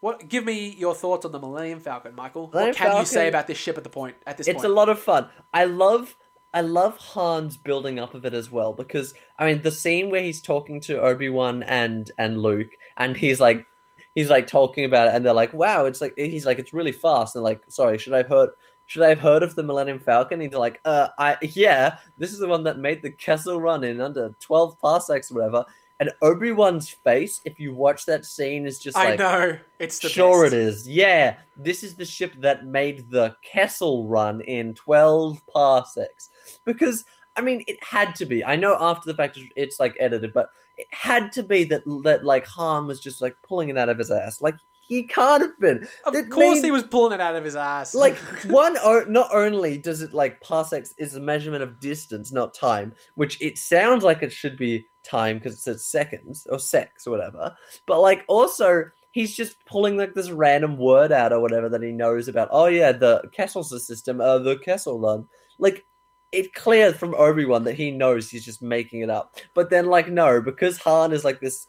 What? 0.00 0.28
Give 0.28 0.44
me 0.44 0.74
your 0.76 0.94
thoughts 0.94 1.24
on 1.24 1.32
the 1.32 1.38
Millennium 1.38 1.80
Falcon, 1.80 2.14
Michael. 2.14 2.48
Millennium 2.48 2.68
what 2.68 2.76
can 2.76 2.98
you 2.98 3.06
say 3.06 3.28
about 3.28 3.46
this 3.46 3.58
ship 3.58 3.78
at 3.78 3.84
the 3.84 3.90
point 3.90 4.16
at 4.26 4.36
this 4.36 4.46
it's 4.46 4.56
point? 4.56 4.66
a 4.66 4.68
lot 4.68 4.88
of 4.88 4.98
fun. 4.98 5.28
I 5.54 5.64
love 5.64 6.16
I 6.52 6.60
love 6.62 6.98
Han's 7.14 7.56
building 7.56 7.98
up 7.98 8.14
of 8.14 8.24
it 8.24 8.32
as 8.34 8.50
well 8.50 8.72
because 8.72 9.14
I 9.38 9.46
mean 9.46 9.62
the 9.62 9.70
scene 9.70 10.10
where 10.10 10.22
he's 10.22 10.40
talking 10.40 10.80
to 10.82 11.00
Obi 11.00 11.28
Wan 11.28 11.62
and 11.62 12.10
and 12.18 12.40
Luke 12.40 12.70
and 12.96 13.16
he's 13.16 13.40
like 13.40 13.66
he's 14.14 14.30
like 14.30 14.46
talking 14.46 14.84
about 14.84 15.08
it 15.08 15.14
and 15.14 15.24
they're 15.24 15.34
like 15.34 15.52
wow 15.52 15.84
it's 15.84 16.00
like 16.00 16.14
he's 16.16 16.46
like 16.46 16.58
it's 16.58 16.72
really 16.72 16.92
fast 16.92 17.34
and 17.34 17.44
like 17.44 17.62
sorry 17.68 17.98
should 17.98 18.14
I 18.14 18.18
have 18.18 18.28
heard 18.28 18.50
should 18.86 19.02
I 19.02 19.08
have 19.10 19.20
heard 19.20 19.42
of 19.42 19.54
the 19.54 19.62
Millennium 19.62 19.98
Falcon? 19.98 20.40
He's 20.40 20.52
like, 20.52 20.80
uh, 20.84 21.08
I 21.18 21.36
yeah, 21.42 21.98
this 22.18 22.32
is 22.32 22.38
the 22.38 22.48
one 22.48 22.64
that 22.64 22.78
made 22.78 23.02
the 23.02 23.10
Kessel 23.10 23.60
Run 23.60 23.84
in 23.84 24.00
under 24.00 24.34
twelve 24.40 24.80
parsecs 24.80 25.30
or 25.30 25.34
whatever. 25.34 25.64
And 25.98 26.10
Obi 26.20 26.52
Wan's 26.52 26.90
face, 26.90 27.40
if 27.46 27.58
you 27.58 27.74
watch 27.74 28.04
that 28.04 28.26
scene, 28.26 28.66
is 28.66 28.78
just 28.78 28.96
like 28.96 29.06
I 29.06 29.10
like 29.10 29.18
know 29.18 29.58
it's 29.78 29.98
the 29.98 30.10
sure 30.10 30.44
best. 30.44 30.54
it 30.54 30.58
is. 30.58 30.88
Yeah, 30.88 31.36
this 31.56 31.82
is 31.82 31.94
the 31.94 32.04
ship 32.04 32.34
that 32.38 32.66
made 32.66 33.10
the 33.10 33.34
Kessel 33.42 34.06
run 34.06 34.42
in 34.42 34.74
12 34.74 35.40
parsecs. 35.46 36.28
Because, 36.66 37.06
I 37.34 37.40
mean, 37.40 37.64
it 37.66 37.82
had 37.82 38.14
to 38.16 38.26
be. 38.26 38.44
I 38.44 38.56
know 38.56 38.76
after 38.78 39.10
the 39.10 39.16
fact 39.16 39.38
it's 39.56 39.80
like 39.80 39.96
edited, 39.98 40.34
but 40.34 40.50
it 40.76 40.86
had 40.90 41.32
to 41.32 41.42
be 41.42 41.64
that, 41.64 41.82
that 42.04 42.26
like, 42.26 42.46
Han 42.46 42.86
was 42.86 43.00
just 43.00 43.22
like 43.22 43.34
pulling 43.42 43.70
it 43.70 43.78
out 43.78 43.88
of 43.88 43.96
his 43.96 44.10
ass. 44.10 44.42
Like, 44.42 44.56
he 44.86 45.02
can't 45.04 45.42
have 45.42 45.58
been. 45.58 45.86
Of 46.04 46.14
That 46.14 46.30
course, 46.30 46.62
he 46.62 46.70
was 46.70 46.84
pulling 46.84 47.12
it 47.12 47.20
out 47.20 47.34
of 47.34 47.44
his 47.44 47.56
ass. 47.56 47.94
Like, 47.94 48.16
one, 48.46 48.76
o- 48.78 49.04
not 49.08 49.34
only 49.34 49.78
does 49.78 50.02
it 50.02 50.14
like 50.14 50.40
parsecs 50.40 50.94
is 50.98 51.16
a 51.16 51.20
measurement 51.20 51.62
of 51.62 51.80
distance, 51.80 52.32
not 52.32 52.54
time, 52.54 52.94
which 53.14 53.40
it 53.42 53.58
sounds 53.58 54.04
like 54.04 54.22
it 54.22 54.32
should 54.32 54.56
be 54.56 54.86
time 55.02 55.38
because 55.38 55.54
it 55.54 55.60
says 55.60 55.86
seconds 55.86 56.46
or 56.50 56.58
sex 56.58 57.06
or 57.06 57.10
whatever, 57.10 57.54
but 57.86 58.00
like, 58.00 58.24
also, 58.28 58.84
he's 59.10 59.34
just 59.34 59.56
pulling 59.64 59.96
like 59.96 60.14
this 60.14 60.30
random 60.30 60.76
word 60.76 61.10
out 61.10 61.32
or 61.32 61.40
whatever 61.40 61.68
that 61.68 61.82
he 61.82 61.90
knows 61.90 62.28
about. 62.28 62.48
Oh 62.52 62.66
yeah, 62.66 62.92
the 62.92 63.22
Kessel 63.32 63.64
system, 63.64 64.20
uh, 64.20 64.38
the 64.38 64.58
Kessel 64.58 65.00
run. 65.00 65.26
Like 65.58 65.84
it 66.32 66.54
clear 66.54 66.92
from 66.92 67.14
Obi 67.14 67.44
Wan 67.44 67.64
that 67.64 67.76
he 67.76 67.90
knows 67.90 68.30
he's 68.30 68.44
just 68.44 68.60
making 68.62 69.00
it 69.00 69.10
up. 69.10 69.36
But 69.54 69.70
then 69.70 69.86
like 69.86 70.08
no, 70.08 70.40
because 70.40 70.76
Han 70.78 71.12
is 71.12 71.24
like 71.24 71.40
this 71.40 71.66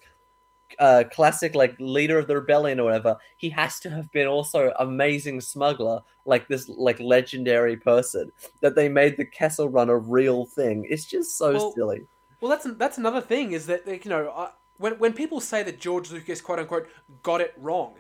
uh, 0.80 1.04
classic 1.12 1.56
like 1.56 1.76
leader 1.80 2.18
of 2.20 2.28
the 2.28 2.36
rebellion 2.36 2.80
or 2.80 2.86
whatever, 2.86 3.18
he 3.38 3.50
has 3.50 3.80
to 3.82 3.90
have 3.90 4.12
been 4.12 4.28
also 4.28 4.72
amazing 4.80 5.42
smuggler, 5.42 6.02
like 6.26 6.48
this 6.48 6.68
like 6.70 7.00
legendary 7.00 7.78
person 7.78 8.32
that 8.62 8.76
they 8.76 8.90
made 8.90 9.18
the 9.18 9.26
Kessel 9.26 9.70
Run 9.70 9.90
a 9.90 9.98
real 9.98 10.46
thing. 10.46 10.86
It's 10.90 11.06
just 11.06 11.38
so 11.38 11.54
Well, 11.54 11.72
silly. 11.74 12.08
Well, 12.42 12.50
that's 12.52 12.68
that's 12.78 12.98
another 12.98 13.22
thing 13.22 13.54
is 13.54 13.66
that 13.68 13.88
you 13.88 14.10
know 14.10 14.30
uh, 14.30 14.52
when 14.78 14.94
when 15.00 15.14
people 15.14 15.40
say 15.42 15.64
that 15.64 15.80
George 15.80 16.12
Lucas 16.12 16.42
quote 16.42 16.60
unquote 16.60 16.88
got 17.24 17.42
it 17.42 17.54
wrong, 17.58 17.96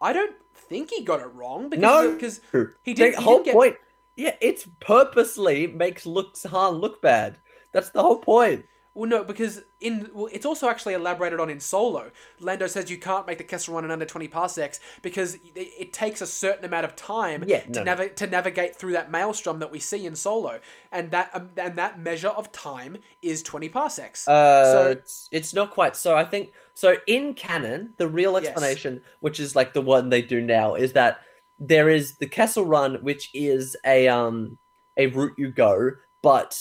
I 0.00 0.12
don't 0.12 0.34
think 0.54 0.90
he 0.90 1.04
got 1.04 1.20
it 1.20 1.32
wrong 1.34 1.68
because 1.70 1.82
No. 1.82 2.12
because 2.12 2.40
he 2.82 2.92
the 2.92 2.94
did 2.94 3.14
he 3.14 3.22
whole 3.22 3.42
get, 3.42 3.54
point. 3.54 3.76
Yeah, 4.16 4.34
it's 4.40 4.66
purposely 4.80 5.68
makes 5.68 6.04
looks 6.04 6.42
Han 6.42 6.74
look 6.74 7.00
bad. 7.00 7.38
That's 7.72 7.90
the 7.90 8.02
whole 8.02 8.18
point. 8.18 8.64
Well, 8.98 9.08
no, 9.08 9.22
because 9.22 9.62
in 9.78 10.10
well, 10.12 10.28
it's 10.32 10.44
also 10.44 10.68
actually 10.68 10.94
elaborated 10.94 11.38
on 11.38 11.48
in 11.50 11.60
Solo. 11.60 12.10
Lando 12.40 12.66
says 12.66 12.90
you 12.90 12.98
can't 12.98 13.28
make 13.28 13.38
the 13.38 13.44
Kessel 13.44 13.74
Run 13.74 13.84
in 13.84 13.92
under 13.92 14.04
twenty 14.04 14.26
parsecs 14.26 14.80
because 15.02 15.34
it, 15.34 15.52
it 15.54 15.92
takes 15.92 16.20
a 16.20 16.26
certain 16.26 16.64
amount 16.64 16.84
of 16.84 16.96
time 16.96 17.44
Yeah, 17.46 17.60
to 17.60 17.70
no, 17.70 17.78
no. 17.78 17.84
navigate 17.84 18.16
to 18.16 18.26
navigate 18.26 18.74
through 18.74 18.94
that 18.94 19.08
maelstrom 19.08 19.60
that 19.60 19.70
we 19.70 19.78
see 19.78 20.04
in 20.04 20.16
Solo, 20.16 20.58
and 20.90 21.12
that 21.12 21.30
um, 21.32 21.50
and 21.56 21.78
that 21.78 22.00
measure 22.00 22.26
of 22.30 22.50
time 22.50 22.96
is 23.22 23.44
twenty 23.44 23.68
parsecs. 23.68 24.26
Uh, 24.26 24.64
So- 24.72 24.90
it's, 24.90 25.28
it's 25.30 25.54
not 25.54 25.70
quite. 25.70 25.94
So 25.94 26.16
I 26.16 26.24
think 26.24 26.50
so. 26.74 26.96
In 27.06 27.34
canon, 27.34 27.94
the 27.98 28.08
real 28.08 28.32
Yes. 28.32 28.46
explanation, 28.50 29.00
which 29.20 29.38
is 29.38 29.54
like 29.54 29.74
the 29.74 29.80
one 29.80 30.08
they 30.08 30.22
do 30.22 30.40
now, 30.40 30.74
is 30.74 30.92
that 30.94 31.20
there 31.60 31.88
is 31.88 32.16
the 32.16 32.26
Kessel 32.26 32.64
Run, 32.64 32.96
which 33.02 33.30
is 33.32 33.76
a 33.86 34.08
um 34.08 34.58
a 34.96 35.06
route 35.06 35.34
you 35.38 35.52
go, 35.52 35.92
but 36.20 36.60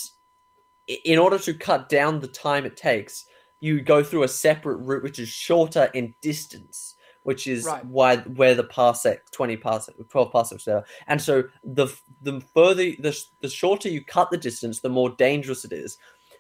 in 0.88 1.20
order 1.20 1.38
to 1.40 1.54
cut 1.54 1.90
down 1.90 2.20
the 2.20 2.28
time 2.28 2.66
it 2.66 2.78
takes, 2.78 3.26
you 3.60 3.82
go 3.82 4.04
through 4.04 4.24
a 4.24 4.28
separate 4.28 4.78
route 4.78 5.04
which 5.04 5.20
is 5.20 5.30
shorter 5.30 5.90
in 5.94 6.14
distance. 6.22 6.96
Which 7.24 7.46
is 7.46 7.66
Right. 7.66 7.84
why 7.86 8.18
where 8.18 8.56
the 8.56 8.64
parsec, 8.64 9.18
twenty 9.32 9.58
parsec, 9.58 9.96
twelve 10.08 10.32
parsecs 10.32 10.64
there, 10.64 10.86
and 11.08 11.22
so 11.22 11.44
the 11.62 11.88
the 12.22 12.40
further 12.54 12.84
the 13.00 13.22
the 13.42 13.50
shorter 13.50 13.90
you 13.90 14.02
cut 14.02 14.32
the 14.32 14.38
distance, 14.38 14.80
the 14.80 14.88
more 14.88 15.10
dangerous 15.10 15.66
it 15.66 15.74
is. 15.74 15.98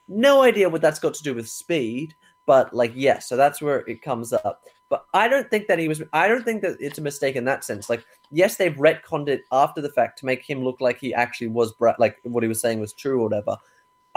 No 0.07 0.43
idea 0.43 0.69
what 0.69 0.79
that's 0.81 0.99
got 0.99 1.13
to 1.15 1.23
do 1.23 1.33
with 1.35 1.49
speed, 1.49 2.15
but 2.45 2.73
like 2.73 2.93
yes, 2.95 3.27
so 3.27 3.35
that's 3.35 3.61
where 3.61 3.79
it 3.79 4.01
comes 4.01 4.31
up. 4.31 4.63
But 4.87 5.03
I 5.13 5.27
don't 5.27 5.49
think 5.49 5.67
that 5.67 5.77
he 5.77 5.89
was. 5.89 6.01
I 6.13 6.29
don't 6.29 6.45
think 6.45 6.61
that 6.61 6.77
it's 6.79 6.99
a 6.99 7.01
mistake 7.01 7.35
in 7.35 7.43
that 7.43 7.65
sense. 7.65 7.89
Like 7.89 8.05
yes, 8.31 8.55
they've 8.55 8.73
retconned 8.73 9.27
it 9.27 9.41
after 9.51 9.81
the 9.81 9.91
fact 9.91 10.17
to 10.19 10.25
make 10.25 10.41
him 10.49 10.63
look 10.63 10.79
like 10.79 10.99
he 11.01 11.13
actually 11.13 11.47
was 11.49 11.73
bra- 11.73 11.95
like 11.99 12.15
what 12.23 12.43
he 12.43 12.47
was 12.47 12.61
saying 12.61 12.79
was 12.79 12.93
true 12.93 13.19
or 13.19 13.23
whatever. 13.23 13.57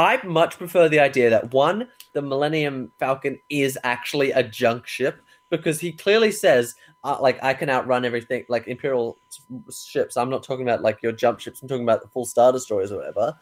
I 0.00 0.18
much 0.24 0.56
prefer 0.56 0.88
the 0.88 0.98
idea 0.98 1.28
that 1.28 1.52
one, 1.52 1.86
the 2.14 2.22
Millennium 2.22 2.90
Falcon 2.98 3.38
is 3.50 3.76
actually 3.84 4.30
a 4.30 4.42
junk 4.42 4.86
ship 4.86 5.20
because 5.50 5.78
he 5.78 5.92
clearly 5.92 6.32
says, 6.32 6.74
uh, 7.04 7.18
like, 7.20 7.38
I 7.42 7.52
can 7.52 7.68
outrun 7.68 8.06
everything, 8.06 8.46
like 8.48 8.66
Imperial 8.66 9.18
ships. 9.70 10.16
I'm 10.16 10.30
not 10.30 10.42
talking 10.42 10.66
about 10.66 10.80
like 10.80 11.02
your 11.02 11.12
jump 11.12 11.38
ships. 11.38 11.60
I'm 11.60 11.68
talking 11.68 11.82
about 11.82 12.00
the 12.00 12.08
full 12.08 12.24
Star 12.24 12.50
Destroyers 12.50 12.90
or 12.90 12.96
whatever. 12.96 13.34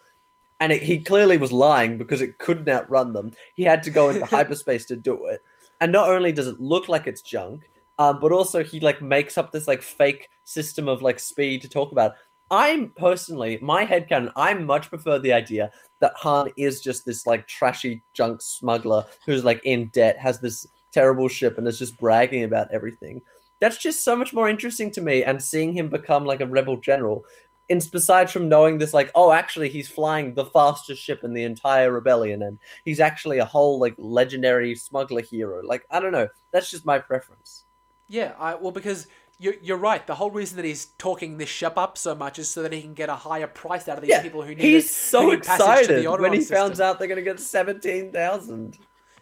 And 0.59 0.72
it, 0.72 0.82
he 0.82 0.98
clearly 0.98 1.39
was 1.39 1.52
lying 1.52 1.97
because 1.97 2.20
it 2.20 2.39
couldn't 2.39 2.68
outrun 2.68 3.12
them. 3.12 3.35
He 3.55 3.62
had 3.62 3.85
to 3.85 3.90
go 3.90 4.09
into 4.09 4.26
hyperspace 4.36 4.85
to 4.86 4.97
do 4.97 5.26
it. 5.26 5.40
And 5.80 5.93
not 5.93 6.09
only 6.09 6.32
does 6.32 6.48
it 6.48 6.60
look 6.60 6.89
like 6.89 7.06
it's 7.06 7.22
junk, 7.22 7.70
um, 8.01 8.18
but 8.18 8.32
also 8.32 8.64
he 8.64 8.80
like 8.80 9.01
makes 9.01 9.39
up 9.39 9.52
this 9.52 9.68
like 9.68 9.82
fake 9.82 10.28
system 10.43 10.89
of 10.89 11.02
like 11.02 11.20
speed 11.20 11.62
to 11.62 11.68
talk 11.68 11.93
about. 11.93 12.14
I'm 12.51 12.91
personally, 12.97 13.59
my 13.61 13.85
headcanon, 13.85 14.33
I 14.37 14.55
much 14.55 14.89
prefer 14.89 15.19
the 15.19 15.33
idea 15.33 15.70
that 16.01 16.15
Han 16.16 16.51
is 16.57 16.81
just 16.81 17.05
this 17.05 17.27
like 17.27 17.47
trashy 17.47 18.03
junk 18.15 18.41
smuggler 18.41 19.05
who's 19.27 19.45
like 19.45 19.61
in 19.65 19.89
debt, 19.89 20.19
has 20.19 20.41
this 20.41 20.66
terrible 20.93 21.29
ship, 21.29 21.59
and 21.59 21.69
is 21.69 21.79
just 21.79 21.99
bragging 21.99 22.45
about 22.45 22.73
everything. 22.73 23.20
That's 23.61 23.79
just 23.79 24.05
so 24.05 24.16
much 24.16 24.33
more 24.33 24.49
interesting 24.49 24.91
to 24.93 25.01
me, 25.01 25.25
and 25.25 25.43
seeing 25.43 25.73
him 25.73 25.89
become 25.89 26.25
like 26.25 26.41
a 26.41 26.47
rebel 26.47 26.77
general. 26.77 27.25
Besides 27.69 28.33
from 28.33 28.49
knowing 28.49 28.79
this, 28.79 28.95
like, 28.95 29.11
oh, 29.15 29.31
actually, 29.31 29.69
he's 29.69 29.91
flying 29.91 30.33
the 30.33 30.47
fastest 30.47 31.03
ship 31.03 31.23
in 31.23 31.35
the 31.35 31.45
entire 31.45 31.93
rebellion, 31.93 32.43
and 32.43 32.59
he's 32.87 33.01
actually 33.01 33.39
a 33.39 33.45
whole 33.45 33.79
like 33.79 33.95
legendary 33.99 34.75
smuggler 34.75 35.20
hero. 35.20 35.61
Like, 35.62 35.85
I 35.91 36.01
don't 36.01 36.12
know. 36.12 36.29
That's 36.51 36.70
just 36.70 36.87
my 36.87 36.99
preference. 36.99 37.65
Yeah, 38.09 38.33
I, 38.39 38.55
well, 38.55 38.73
because 38.73 39.07
you're, 39.39 39.55
you're 39.62 39.77
right. 39.77 40.06
The 40.06 40.16
whole 40.16 40.31
reason 40.31 40.56
that 40.56 40.65
he's 40.65 40.86
talking 40.98 41.39
this 41.39 41.48
ship 41.48 41.78
up 41.78 41.97
so 41.97 42.15
much 42.15 42.39
is 42.39 42.51
so 42.51 42.62
that 42.62 42.73
he 42.73 42.82
can 42.82 42.94
get 42.94 43.09
a 43.09 43.15
higher 43.15 43.47
price 43.47 43.89
out 43.89 43.97
of 43.98 44.02
these 44.02 44.10
Yeah, 44.10 44.23
people 44.23 44.43
who 44.43 44.51
need 44.55 44.59
he's 44.60 44.86
it- 44.86 44.90
so 44.93 45.23
who 45.23 45.31
need 45.32 45.44
passage 45.44 45.66
to 45.66 45.73
excited 45.73 46.05
the 46.05 46.23
when 46.23 46.32
he 46.32 46.40
system. 46.40 46.56
finds 46.56 46.81
out 46.81 46.98
they're 46.98 47.09
going 47.09 47.16
to 47.24 47.31
get 47.31 47.39
seventeen 47.40 48.10
thousand. 48.12 48.78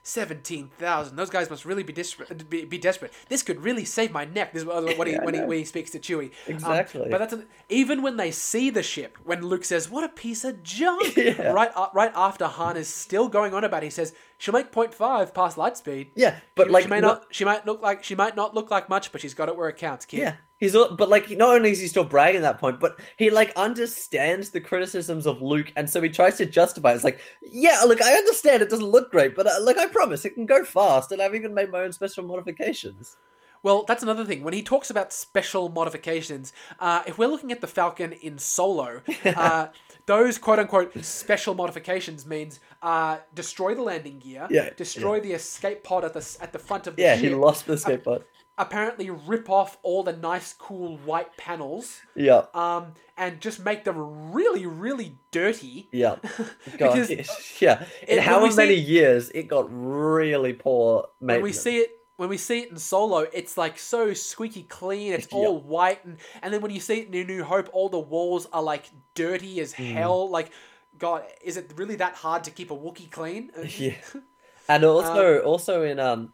Seventeen 0.08 0.70
thousand. 0.78 1.16
Those 1.16 1.30
guys 1.30 1.50
must 1.50 1.64
really 1.64 1.82
be 1.82 1.92
desperate. 1.92 2.48
Be, 2.48 2.64
be 2.64 2.78
desperate. 2.78 3.12
This 3.28 3.42
could 3.42 3.60
really 3.60 3.84
save 3.84 4.12
my 4.12 4.24
neck. 4.24 4.52
This 4.52 4.62
is 4.62 4.64
what 4.68 5.08
he 5.08 5.14
Yeah, 5.14 5.24
when 5.24 5.34
he 5.34 5.40
when 5.40 5.58
he 5.58 5.64
speaks 5.64 5.90
to 5.90 5.98
Chewie. 5.98 6.26
Um, 6.26 6.54
Exactly. 6.54 7.08
but 7.10 7.18
that's 7.18 7.32
an, 7.32 7.46
even 7.68 8.02
when 8.02 8.16
they 8.16 8.30
see 8.30 8.70
the 8.70 8.84
ship. 8.84 9.18
When 9.24 9.42
Luke 9.42 9.64
says, 9.64 9.90
"What 9.90 10.04
a 10.04 10.08
piece 10.08 10.44
of 10.44 10.62
junk!" 10.62 11.16
Yeah. 11.16 11.48
Right, 11.50 11.72
uh, 11.74 11.88
right 11.92 12.12
after 12.14 12.46
Han 12.46 12.76
is 12.76 12.86
still 12.86 13.26
going 13.28 13.52
on 13.52 13.64
about. 13.64 13.82
it, 13.82 13.86
He 13.86 13.90
says, 13.90 14.14
"She'll 14.38 14.54
make 14.54 14.70
0.5 14.70 15.34
past 15.34 15.58
light 15.58 15.76
speed." 15.76 16.12
Yeah, 16.14 16.36
but 16.54 16.68
she, 16.68 16.72
like 16.72 16.84
she 16.84 16.88
may 16.88 17.00
not- 17.00 17.22
not. 17.22 17.26
She 17.30 17.44
might 17.44 17.66
look 17.66 17.82
like. 17.82 18.04
She 18.04 18.14
might 18.14 18.36
not 18.36 18.54
look 18.54 18.70
like 18.70 18.88
much, 18.88 19.10
but 19.10 19.20
she's 19.20 19.34
got 19.34 19.48
it 19.48 19.56
where 19.56 19.68
it 19.68 19.76
counts, 19.76 20.04
kid. 20.04 20.20
Yeah, 20.20 20.34
he's 20.58 20.72
but 20.72 21.08
like 21.08 21.30
not 21.30 21.54
only 21.54 21.70
is 21.70 21.80
he 21.80 21.88
still 21.88 22.04
bragging 22.04 22.38
at 22.38 22.42
that 22.42 22.58
point, 22.58 22.80
but 22.80 22.98
he 23.16 23.30
like 23.30 23.52
understands 23.56 24.50
the 24.50 24.60
criticisms 24.60 25.26
of 25.26 25.42
Luke, 25.42 25.72
and 25.76 25.88
so 25.88 26.00
he 26.02 26.08
tries 26.08 26.36
to 26.38 26.46
justify. 26.46 26.92
it. 26.92 26.96
It's 26.96 27.04
like, 27.04 27.20
yeah, 27.42 27.82
look, 27.86 28.02
I 28.02 28.14
understand 28.14 28.62
it 28.62 28.70
doesn't 28.70 28.86
look 28.86 29.10
great, 29.10 29.34
but 29.34 29.46
uh, 29.46 29.60
like 29.62 29.78
I 29.78 29.86
promise, 29.86 30.24
it 30.24 30.34
can 30.34 30.46
go 30.46 30.64
fast, 30.64 31.12
and 31.12 31.20
I've 31.20 31.34
even 31.34 31.54
made 31.54 31.70
my 31.70 31.80
own 31.80 31.92
special 31.92 32.24
modifications. 32.24 33.16
Well, 33.62 33.84
that's 33.88 34.02
another 34.02 34.24
thing. 34.24 34.44
When 34.44 34.54
he 34.54 34.62
talks 34.62 34.90
about 34.90 35.12
special 35.12 35.68
modifications, 35.68 36.52
uh, 36.78 37.02
if 37.06 37.18
we're 37.18 37.26
looking 37.26 37.50
at 37.50 37.60
the 37.60 37.66
Falcon 37.66 38.12
in 38.12 38.38
Solo, 38.38 39.02
uh, 39.24 39.68
those 40.06 40.38
quote 40.38 40.60
unquote 40.60 41.04
special 41.04 41.54
modifications 41.54 42.24
means 42.26 42.60
uh, 42.82 43.18
destroy 43.34 43.74
the 43.74 43.82
landing 43.82 44.20
gear, 44.20 44.46
Yeah, 44.50 44.70
destroy 44.76 45.20
the 45.20 45.32
escape 45.32 45.82
pod 45.82 46.04
at 46.04 46.12
the 46.12 46.36
at 46.40 46.52
the 46.52 46.58
front 46.60 46.86
of 46.86 46.94
the 46.94 47.02
Yeah, 47.02 47.16
ship, 47.16 47.24
he 47.24 47.34
lost 47.34 47.66
the 47.66 47.74
skateboard. 47.74 48.22
Apparently 48.58 49.10
rip 49.10 49.50
off 49.50 49.76
all 49.82 50.02
the 50.02 50.12
nice, 50.14 50.52
cool 50.52 50.96
white 50.98 51.36
panels, 51.36 52.00
Yeah, 52.14 52.46
um, 52.54 52.94
and 53.16 53.40
just 53.40 53.64
make 53.64 53.84
them 53.84 54.32
really, 54.32 54.66
really 54.66 55.18
dirty. 55.30 55.88
yeah, 55.92 56.16
God, 56.78 57.08
Because, 57.08 57.56
yeah. 57.60 57.84
In 58.08 58.16
when 58.16 58.24
however 58.24 58.44
we 58.44 58.50
see- 58.50 58.56
many 58.56 58.74
years, 58.74 59.30
it 59.30 59.48
got 59.48 59.66
really 59.70 60.52
poor 60.54 61.08
when 61.18 61.42
we 61.42 61.52
see 61.52 61.78
it 61.78 61.90
when 62.16 62.30
we 62.30 62.38
see 62.38 62.60
it 62.60 62.70
in 62.70 62.78
solo 62.78 63.26
it's 63.34 63.58
like 63.58 63.78
so 63.78 64.14
squeaky 64.14 64.62
clean 64.62 65.12
it's 65.12 65.26
all 65.32 65.58
white 65.60 66.02
and, 66.06 66.16
and 66.40 66.50
then 66.54 66.62
when 66.62 66.70
you 66.70 66.80
see 66.80 67.00
it 67.00 67.14
in 67.14 67.26
New 67.26 67.44
Hope 67.44 67.68
all 67.74 67.90
the 67.90 67.98
walls 67.98 68.46
are 68.54 68.62
like 68.62 68.86
dirty 69.14 69.60
as 69.60 69.74
Hmm. 69.74 69.82
hell. 69.84 70.30
Like 70.30 70.50
god 70.96 71.24
is 71.44 71.58
it 71.58 71.70
really 71.76 71.96
that 71.96 72.14
hard 72.14 72.44
to 72.44 72.50
keep 72.50 72.70
a 72.70 72.74
Wookiee 72.74 73.10
clean? 73.10 73.50
Yeah, 73.78 73.96
and 74.66 74.82
also 74.84 75.40
also 75.40 75.82
in 75.82 75.98
um 76.00 76.32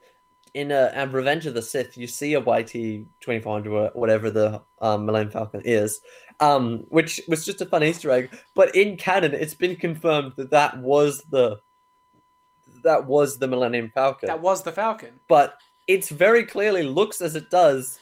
in 0.54 0.70
uh, 0.72 0.92
um, 0.94 1.12
Revenge 1.12 1.46
of 1.46 1.54
the 1.54 1.62
Sith, 1.62 1.96
you 1.96 2.06
see 2.06 2.34
a 2.34 2.40
YT 2.40 3.06
twenty 3.20 3.40
four 3.40 3.52
hundred 3.52 3.72
or 3.72 3.90
whatever 3.94 4.30
the 4.30 4.62
um, 4.80 5.06
Millennium 5.06 5.30
Falcon 5.32 5.62
is, 5.64 6.00
um, 6.40 6.84
which 6.88 7.20
was 7.28 7.44
just 7.44 7.60
a 7.60 7.66
fun 7.66 7.82
Easter 7.82 8.10
egg. 8.10 8.30
But 8.54 8.74
in 8.74 8.96
canon, 8.96 9.34
it's 9.34 9.54
been 9.54 9.76
confirmed 9.76 10.34
that 10.36 10.50
that 10.50 10.78
was 10.78 11.22
the 11.30 11.60
that 12.84 13.06
was 13.06 13.38
the 13.38 13.48
Millennium 13.48 13.90
Falcon. 13.94 14.26
that 14.26 14.40
was 14.40 14.62
the 14.64 14.72
Falcon 14.72 15.20
but 15.28 15.56
it's 15.86 16.08
very 16.08 16.44
clearly 16.44 16.82
looks 16.82 17.20
as 17.20 17.34
it 17.36 17.50
does 17.50 17.98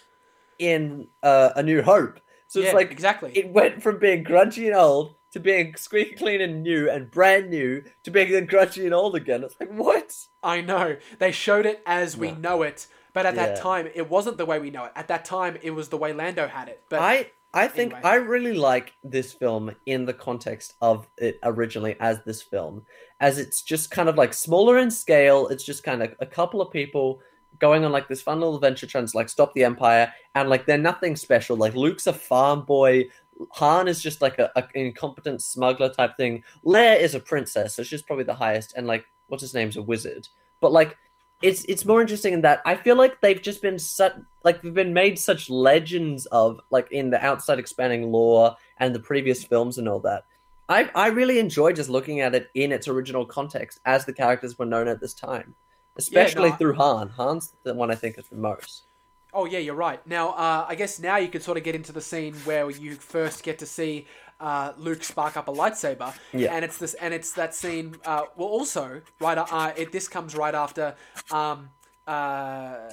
in 0.59 1.07
uh, 1.23 1.51
A 1.57 1.63
New 1.63 1.83
Hope. 1.83 2.21
So 2.49 2.61
it's 2.61 2.75
like 2.75 2.91
exactly 2.91 3.31
it 3.35 3.49
went 3.49 3.83
from 3.83 3.99
being 3.99 4.25
grungy 4.25 4.67
and 4.67 4.75
old 4.75 5.15
to 5.33 5.41
being 5.41 5.75
squeaky 5.77 6.15
clean 6.15 6.41
and 6.41 6.63
new 6.63 6.91
and 6.91 7.11
brand 7.11 7.51
new 7.51 7.83
to 8.03 8.11
being 8.11 8.31
then 8.33 8.47
grungy 8.47 8.85
and 8.85 8.95
old 8.95 9.15
again. 9.15 9.43
It's 9.45 9.57
like 9.61 9.71
what? 9.73 10.17
I 10.43 10.61
know 10.61 10.97
they 11.19 11.33
showed 11.33 11.67
it 11.67 11.83
as 11.87 12.17
we 12.17 12.29
Yeah. 12.29 12.39
know 12.39 12.63
it 12.63 12.87
but 13.13 13.27
at 13.27 13.35
that 13.35 13.57
time 13.57 13.89
it 13.95 14.09
wasn't 14.09 14.39
the 14.39 14.47
way 14.47 14.59
we 14.59 14.71
know 14.71 14.85
it 14.85 14.93
at 14.95 15.09
that 15.09 15.25
time 15.25 15.59
it 15.63 15.71
was 15.73 15.89
the 15.89 15.97
way 15.97 16.13
Lando 16.13 16.47
had 16.49 16.69
it 16.69 16.83
but 16.89 17.01
I 17.01 17.31
I 17.53 17.67
think 17.67 17.93
anyway. 17.93 18.09
I 18.09 18.15
really 18.15 18.55
like 18.55 18.93
this 19.03 19.33
film 19.33 19.75
in 19.87 20.05
the 20.07 20.13
context 20.15 20.75
of 20.81 21.09
it 21.19 21.39
originally 21.43 21.97
as 21.99 22.21
this 22.25 22.41
film, 22.43 22.87
as 23.19 23.39
it's 23.39 23.63
just 23.63 23.91
kind 23.91 24.09
of 24.09 24.15
like 24.17 24.33
smaller 24.33 24.79
in 24.79 24.89
scale. 24.89 25.49
It's 25.49 25.65
just 25.65 25.83
kind 25.83 26.01
of 26.01 26.15
a 26.21 26.27
couple 26.27 26.63
of 26.63 26.71
people 26.71 27.19
going 27.59 27.85
on 27.85 27.91
like 27.91 28.07
this 28.07 28.23
fun 28.23 28.39
little 28.39 28.55
adventure 28.55 28.87
trying 28.87 29.05
to 29.07 29.17
like 29.17 29.29
stop 29.29 29.53
the 29.55 29.65
Empire, 29.65 30.13
and 30.37 30.49
like 30.49 30.65
they're 30.65 30.79
nothing 30.79 31.17
special. 31.17 31.57
Like 31.57 31.75
Luke's 31.75 32.07
a 32.07 32.13
farm 32.13 32.63
boy. 32.65 33.09
Han 33.53 33.89
is 33.89 34.03
just 34.03 34.21
like 34.21 34.39
a, 34.39 34.51
a 34.57 34.65
incompetent 34.75 35.43
smuggler 35.43 35.89
type 35.89 36.17
thing. 36.17 36.43
Leia 36.65 36.99
is 37.01 37.15
a 37.15 37.21
princess, 37.21 37.75
so 37.75 37.83
she's 37.83 38.03
probably 38.03 38.25
the 38.25 38.35
highest, 38.35 38.75
and 38.77 38.87
like 38.87 39.05
what's 39.29 39.43
his 39.43 39.55
name's 39.55 39.77
a 39.77 39.83
wizard. 39.83 40.29
But 40.61 40.73
like 40.73 40.97
it's 41.43 41.65
it's 41.65 41.87
more 41.87 42.01
interesting 42.01 42.35
in 42.35 42.43
that 42.43 42.61
I 42.67 42.75
feel 42.77 42.97
like 42.97 43.21
they've 43.21 43.41
just 43.41 43.63
been 43.63 43.79
such 43.79 44.15
like 44.45 44.61
they've 44.63 44.75
been 44.75 44.93
made 44.93 45.19
such 45.19 45.49
legends 45.49 46.27
of 46.27 46.61
like 46.71 46.91
in 46.93 47.11
the 47.11 47.25
outside 47.25 47.59
expanding 47.59 48.11
lore 48.13 48.57
and 48.79 48.95
the 48.95 49.01
previous 49.01 49.43
films 49.43 49.79
and 49.79 49.89
all 49.89 50.01
that. 50.01 50.25
I 50.69 50.91
I 50.95 51.09
really 51.09 51.39
enjoy 51.39 51.73
just 51.73 51.89
looking 51.89 52.21
at 52.21 52.35
it 52.35 52.51
in 52.55 52.73
its 52.73 52.89
original 52.89 53.25
context 53.25 53.81
as 53.87 54.05
the 54.05 54.13
characters 54.13 54.59
were 54.59 54.67
known 54.67 54.87
at 54.87 55.01
this 55.01 55.15
time, 55.15 55.55
especially 55.97 56.51
no, 56.51 56.55
I- 56.55 56.59
through 56.59 56.75
Han. 56.75 57.09
Han's 57.17 57.55
the 57.63 57.75
one 57.75 57.91
I 57.91 57.95
think 57.95 58.19
of 58.19 58.29
the 58.29 58.37
most. 58.37 58.85
Oh 59.33 59.45
yeah, 59.45 59.59
you're 59.59 59.75
right. 59.75 60.05
Now, 60.07 60.31
uh, 60.31 60.67
I 60.69 60.75
guess 60.75 60.99
now 60.99 61.17
you 61.17 61.29
can 61.29 61.41
sort 61.41 61.57
of 61.59 61.65
get 61.65 61.75
into 61.75 61.93
the 61.93 62.01
scene 62.01 62.35
where 62.45 62.69
you 62.71 62.95
first 62.97 63.43
get 63.43 63.59
to 63.61 63.67
see 63.67 64.07
uh, 64.41 64.73
Luke 64.79 65.05
spark 65.05 65.37
up 65.37 65.49
a 65.49 65.53
lightsaber, 65.53 66.15
Yeah. 66.33 66.53
and 66.55 66.65
it's 66.65 66.79
this, 66.79 66.95
and 66.95 67.13
it's 67.15 67.33
that 67.35 67.55
scene. 67.55 67.97
Uh, 68.05 68.23
well, 68.37 68.49
also 68.49 69.03
right, 69.21 69.39
uh, 69.39 69.73
it, 69.77 69.93
this 69.93 70.09
comes 70.09 70.35
right 70.35 70.55
after. 70.55 70.97
Um, 71.31 71.71
uh, 72.07 72.91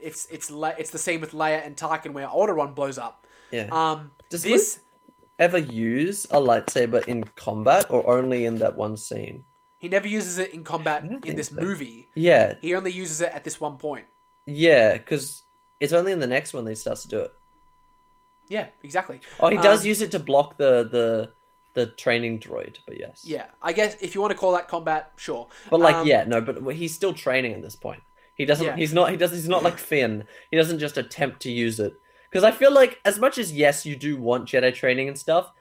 it's 0.00 0.26
it's 0.30 0.50
Le- 0.50 0.74
it's 0.78 0.90
the 0.90 0.98
scene 0.98 1.20
with 1.20 1.32
Leia 1.32 1.66
and 1.66 1.76
Tarkin 1.76 2.12
where 2.12 2.28
Alderaan 2.28 2.74
blows 2.74 2.98
up. 2.98 3.26
Yeah. 3.50 3.68
Um, 3.72 4.12
Does 4.30 4.42
this 4.44 4.80
Ever 5.38 5.58
use 5.58 6.24
a 6.26 6.36
lightsaber 6.38 7.04
in 7.08 7.24
combat 7.34 7.86
or 7.90 8.08
only 8.08 8.44
in 8.44 8.58
that 8.58 8.76
one 8.76 8.96
scene? 8.96 9.44
he 9.78 9.88
never 9.88 10.06
uses 10.06 10.38
it 10.38 10.54
in 10.54 10.62
combat 10.62 11.02
in 11.24 11.34
this 11.34 11.48
so. 11.48 11.56
movie. 11.60 12.08
Yeah, 12.14 12.54
He 12.60 12.76
only 12.76 12.92
uses 12.92 13.20
it 13.20 13.32
at 13.34 13.42
this 13.42 13.60
one 13.60 13.78
point. 13.78 14.06
yeah, 14.46 14.92
because 14.96 15.41
it's 15.82 15.92
only 15.92 16.12
in 16.12 16.20
the 16.20 16.26
next 16.26 16.54
one 16.54 16.64
that 16.64 16.70
he 16.70 16.76
starts 16.76 17.02
to 17.02 17.08
do 17.08 17.18
it. 17.20 17.32
Yeah, 18.48 18.66
exactly. 18.82 19.20
Oh, 19.40 19.48
he 19.48 19.56
does 19.56 19.80
Um, 19.80 19.86
use 19.86 20.00
it 20.00 20.10
to 20.12 20.18
block 20.18 20.56
the 20.56 20.88
the 20.96 21.32
the 21.74 21.86
training 21.86 22.38
droid, 22.38 22.76
but 22.86 22.98
yes. 22.98 23.22
Yeah, 23.24 23.46
I 23.62 23.72
guess 23.72 23.96
if 24.00 24.14
you 24.14 24.20
want 24.20 24.32
to 24.32 24.38
call 24.38 24.52
that 24.52 24.68
combat, 24.68 25.12
sure. 25.16 25.48
But 25.70 25.80
like, 25.80 25.96
Um, 25.96 26.06
yeah, 26.06 26.24
no, 26.24 26.40
but 26.40 26.74
he's 26.76 26.94
still 26.94 27.14
training 27.14 27.54
at 27.54 27.62
this 27.62 27.76
point. 27.76 28.02
He 28.34 28.44
doesn't. 28.44 28.66
Yeah. 28.66 28.76
He's 28.76 28.92
not. 28.92 29.10
He 29.10 29.16
does. 29.16 29.32
He's 29.32 29.48
not 29.48 29.62
like 29.62 29.78
Finn. 29.78 30.24
He 30.50 30.56
doesn't 30.56 30.78
just 30.78 30.98
attempt 30.98 31.40
to 31.42 31.50
use 31.50 31.80
it. 31.80 31.94
Because 32.30 32.44
I 32.44 32.50
feel 32.50 32.72
like, 32.72 33.00
as 33.04 33.18
much 33.18 33.36
as 33.38 33.52
yes, 33.52 33.84
you 33.84 33.94
do 33.96 34.16
want 34.16 34.48
Jedi 34.48 34.74
training 34.74 35.08
and 35.08 35.18
stuff, 35.18 35.52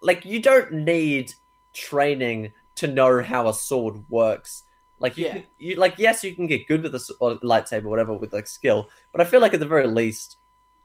like 0.00 0.24
you 0.24 0.40
don't 0.40 0.72
need 0.72 1.34
training 1.72 2.52
to 2.76 2.86
know 2.86 3.22
how 3.22 3.48
a 3.48 3.54
sword 3.54 4.04
works. 4.08 4.64
Like 5.00 5.16
you, 5.16 5.26
Yeah. 5.26 5.32
can, 5.34 5.44
you 5.58 5.76
like 5.76 5.94
yes, 5.98 6.24
you 6.24 6.34
can 6.34 6.46
get 6.46 6.66
good 6.66 6.82
with 6.82 6.94
a 6.94 7.14
or 7.20 7.36
lightsaber, 7.38 7.84
or 7.84 7.88
whatever, 7.88 8.14
with 8.14 8.32
like 8.32 8.46
skill. 8.46 8.88
But 9.12 9.20
I 9.20 9.24
feel 9.24 9.40
like 9.40 9.54
at 9.54 9.60
the 9.60 9.66
very 9.66 9.86
least, 9.86 10.36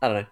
I 0.02 0.08
don't 0.08 0.18
know, 0.22 0.26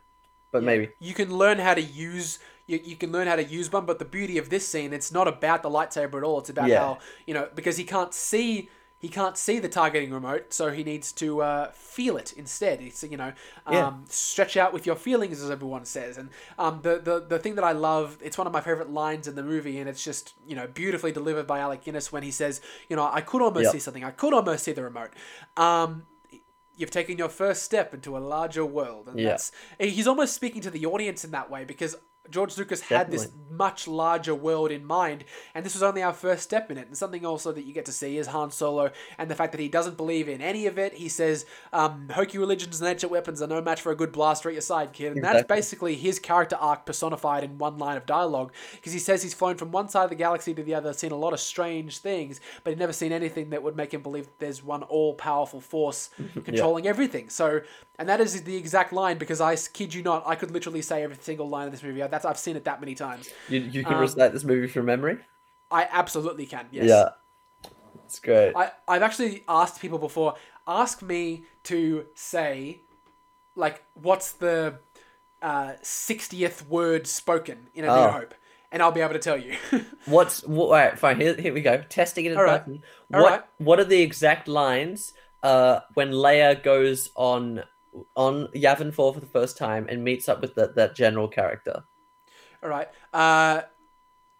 but 0.52 0.62
Yeah. 0.62 0.66
maybe 0.68 0.90
you 1.00 1.14
can 1.14 1.36
learn 1.36 1.60
how 1.60 1.74
to 1.74 1.82
use 1.82 2.40
you, 2.68 2.80
you 2.84 2.96
can 2.96 3.12
learn 3.12 3.28
how 3.28 3.36
to 3.36 3.44
use 3.44 3.72
one 3.72 3.86
but 3.86 4.00
the 4.00 4.06
beauty 4.06 4.38
of 4.38 4.50
this 4.50 4.68
scene 4.68 4.94
it's 4.94 5.12
not 5.12 5.28
about 5.28 5.64
the 5.64 5.70
lightsaber 5.70 6.18
at 6.18 6.24
all 6.24 6.40
it's 6.40 6.50
about 6.50 6.70
Yeah. 6.70 6.80
how 6.80 7.00
you 7.26 7.34
know 7.34 7.50
because 7.56 7.76
he 7.78 7.84
can't 7.84 8.14
see 8.14 8.70
he 9.02 9.10
can't 9.10 9.36
see 9.36 9.58
the 9.60 9.68
targeting 9.68 10.12
remote 10.14 10.54
so 10.54 10.72
he 10.72 10.84
needs 10.84 11.12
to 11.12 11.42
uh, 11.42 11.72
feel 11.72 12.16
it 12.18 12.34
instead 12.34 12.80
it's 12.82 13.04
you 13.04 13.18
know 13.18 13.34
um, 13.66 13.76
Yeah. 13.76 13.92
stretch 14.08 14.56
out 14.56 14.72
with 14.74 14.86
your 14.86 14.96
feelings 14.96 15.42
as 15.42 15.50
everyone 15.50 15.84
says 15.86 16.18
and 16.18 16.30
um, 16.60 16.80
the, 16.84 17.00
the 17.00 17.26
the 17.28 17.40
thing 17.40 17.56
that 17.56 17.64
i 17.64 17.72
love 17.72 18.18
it's 18.22 18.38
one 18.38 18.48
of 18.48 18.54
my 18.54 18.62
favorite 18.62 18.90
lines 18.92 19.28
in 19.28 19.36
the 19.36 19.44
movie 19.44 19.80
and 19.80 19.90
it's 19.90 20.04
just 20.04 20.34
you 20.48 20.56
know 20.56 20.68
beautifully 20.68 21.12
delivered 21.12 21.48
by 21.48 21.60
alec 21.60 21.84
guinness 21.84 22.12
when 22.12 22.24
he 22.24 22.32
says 22.32 22.62
you 22.90 22.96
know 22.96 23.10
i 23.12 23.22
could 23.22 23.42
almost 23.42 23.64
Yep. 23.66 23.72
see 23.72 23.80
something 23.80 24.04
i 24.04 24.12
could 24.12 24.34
almost 24.34 24.64
see 24.64 24.72
the 24.72 24.84
remote 24.84 25.12
um, 25.58 26.04
you've 26.78 26.92
taken 26.92 27.18
your 27.18 27.30
first 27.30 27.64
step 27.64 27.94
into 27.94 28.18
a 28.18 28.20
larger 28.20 28.66
world 28.66 29.08
and 29.08 29.18
Yeah. 29.20 29.30
that's 29.30 29.52
he's 29.80 30.08
almost 30.08 30.34
speaking 30.36 30.62
to 30.62 30.70
the 30.70 30.86
audience 30.86 31.26
in 31.26 31.32
that 31.32 31.50
way 31.50 31.66
because 31.66 31.96
George 32.32 32.58
Lucas 32.58 32.82
had 32.82 33.12
this 33.12 33.30
much 33.50 33.88
larger 33.88 34.34
world 34.34 34.72
in 34.72 34.86
mind, 34.86 35.24
and 35.54 35.66
this 35.66 35.74
was 35.74 35.84
only 35.84 36.02
our 36.02 36.14
first 36.14 36.44
step 36.44 36.72
in 36.72 36.78
it. 36.78 36.88
And 36.88 36.98
something 36.98 37.26
also 37.26 37.52
that 37.52 37.64
you 37.64 37.74
get 37.74 37.86
to 37.86 37.92
see 37.92 38.18
is 38.18 38.28
Han 38.28 38.52
Solo 38.52 38.92
and 39.18 39.30
the 39.30 39.36
fact 39.36 39.52
that 39.52 39.62
he 39.62 39.68
doesn't 39.68 39.98
believe 39.98 40.28
in 40.28 40.42
any 40.42 40.66
of 40.68 40.80
it. 40.80 40.94
He 40.94 41.10
says, 41.10 41.46
um, 41.74 42.10
"Hokey 42.10 42.38
religions 42.38 42.80
and 42.82 42.90
ancient 42.90 43.12
weapons 43.12 43.42
are 43.42 43.48
no 43.48 43.62
match 43.62 43.82
for 43.82 43.92
a 43.92 43.96
good 43.96 44.12
blaster 44.12 44.50
at 44.50 44.54
your 44.54 44.62
side, 44.62 44.94
kid." 44.94 45.14
And 45.14 45.24
that's 45.24 45.48
basically 45.48 45.96
his 45.96 46.20
character 46.20 46.56
arc 46.56 46.86
personified 46.86 47.44
in 47.44 47.58
one 47.58 47.78
line 47.78 47.98
of 47.98 48.06
dialogue, 48.06 48.54
because 48.76 48.94
he 48.94 49.00
says 49.00 49.22
he's 49.22 49.34
flown 49.34 49.58
from 49.58 49.72
one 49.72 49.90
side 49.90 50.06
of 50.06 50.10
the 50.10 50.16
galaxy 50.16 50.54
to 50.54 50.64
the 50.64 50.74
other, 50.74 50.94
seen 50.94 51.12
a 51.12 51.16
lot 51.16 51.34
of 51.34 51.40
strange 51.40 52.00
things, 52.00 52.40
but 52.64 52.72
he'd 52.72 52.80
never 52.80 52.94
seen 52.94 53.12
anything 53.12 53.50
that 53.50 53.62
would 53.64 53.76
make 53.76 53.94
him 53.94 54.02
believe 54.02 54.28
there's 54.40 54.64
one 54.64 54.84
all-powerful 54.84 55.62
force 55.62 56.10
controlling 56.46 56.88
everything. 56.88 57.30
So, 57.30 57.62
and 58.00 58.10
that 58.10 58.22
is 58.22 58.42
the 58.44 58.56
exact 58.56 58.94
line 58.94 59.18
because 59.18 59.42
I 59.42 59.56
kid 59.56 59.94
you 59.94 60.02
not, 60.02 60.24
I 60.26 60.36
could 60.36 60.52
literally 60.52 60.82
say 60.82 61.04
every 61.04 61.18
single 61.20 61.48
line 61.48 61.68
of 61.68 61.72
this 61.72 61.84
movie. 61.84 62.02
That's 62.22 62.38
I've 62.38 62.40
seen 62.40 62.56
it 62.56 62.66
that 62.66 62.80
many 62.80 62.96
times. 62.96 63.30
you, 63.50 63.60
you 63.60 63.84
can 63.84 63.94
Um, 63.94 64.02
recite 64.02 64.32
this 64.34 64.44
movie 64.44 64.68
from 64.68 64.86
memory. 64.86 65.18
I 65.72 65.88
absolutely 65.92 66.46
can. 66.46 66.68
Yes. 66.72 66.90
Yeah, 66.90 67.10
it's 68.06 68.20
great. 68.20 68.54
I, 68.56 68.72
I've 68.88 69.02
actually 69.02 69.44
asked 69.48 69.82
people 69.82 69.98
before, 69.98 70.36
ask 70.68 71.02
me 71.02 71.46
to 71.64 72.06
say, 72.14 72.82
like, 73.56 73.84
what's 73.94 74.34
the 74.34 74.80
uh, 75.42 75.74
60th 75.82 76.68
word 76.68 77.08
spoken 77.08 77.70
in 77.74 77.86
A 77.86 77.88
New 77.88 77.94
Oh. 77.94 78.12
Hope? 78.12 78.34
And 78.74 78.82
I'll 78.82 78.92
be 78.94 79.02
able 79.02 79.14
to 79.14 79.20
tell 79.20 79.38
you. 79.38 79.58
What's 80.06 80.46
what, 80.46 80.66
all 80.68 80.72
right? 80.72 80.98
Fine. 80.98 81.20
Here, 81.20 81.36
here 81.36 81.54
we 81.54 81.60
go. 81.60 81.84
Testing 81.90 82.24
it 82.24 82.32
in 82.32 82.38
All 82.38 82.46
right. 82.46 82.60
person. 82.60 82.82
All 83.14 83.22
What 83.22 83.32
right. 83.32 83.44
What 83.58 83.80
are 83.82 83.84
the 83.84 84.02
exact 84.02 84.48
lines 84.48 85.12
uh, 85.44 85.82
when 85.96 86.12
Leia 86.12 86.64
goes 86.64 87.10
on 87.16 87.64
on 88.16 88.48
Yavin 88.56 88.94
Four 88.94 89.14
for 89.14 89.20
the 89.20 89.26
first 89.26 89.58
time 89.58 89.88
and 89.90 90.06
meets 90.06 90.30
up 90.30 90.40
with 90.40 90.56
that 90.56 90.76
that 90.76 90.96
general 90.96 91.28
character? 91.28 91.84
All 92.64 92.70
right. 92.70 92.88
Uh, 93.14 93.62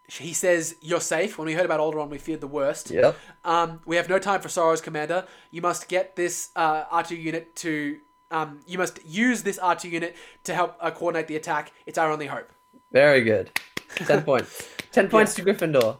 he 0.08 0.34
says, 0.34 0.76
You're 0.82 1.00
safe. 1.02 1.38
When 1.38 1.46
we 1.46 1.54
heard 1.54 1.66
about 1.66 1.80
Alderaan, 1.80 2.10
we 2.10 2.18
feared 2.18 2.42
the 2.42 2.48
worst. 2.48 2.92
Yep. 2.92 3.18
Um, 3.46 3.82
we 3.86 3.96
have 3.96 4.10
no 4.10 4.20
time 4.20 4.42
for 4.42 4.50
sorrows, 4.50 4.82
Commander. 4.82 5.26
You 5.52 5.62
must 5.62 5.88
get 5.88 6.16
this 6.16 6.50
uh, 6.56 6.86
R2 6.86 7.22
unit 7.22 7.56
to. 7.58 8.00
Um, 8.30 8.62
you 8.66 8.78
must 8.78 9.04
use 9.06 9.44
this 9.44 9.60
R2 9.60 9.92
unit 9.92 10.16
to 10.46 10.54
help 10.54 10.78
uh, 10.80 10.92
coordinate 10.92 11.28
the 11.28 11.36
attack. 11.36 11.74
It's 11.86 11.98
our 11.98 12.12
only 12.12 12.28
hope. 12.28 12.50
Very 12.92 13.22
good. 13.24 13.52
Ten 13.96 14.22
points. 14.24 14.70
Ten 14.92 15.10
points 15.10 15.34
to 15.36 15.44
Gryffindor. 15.44 15.98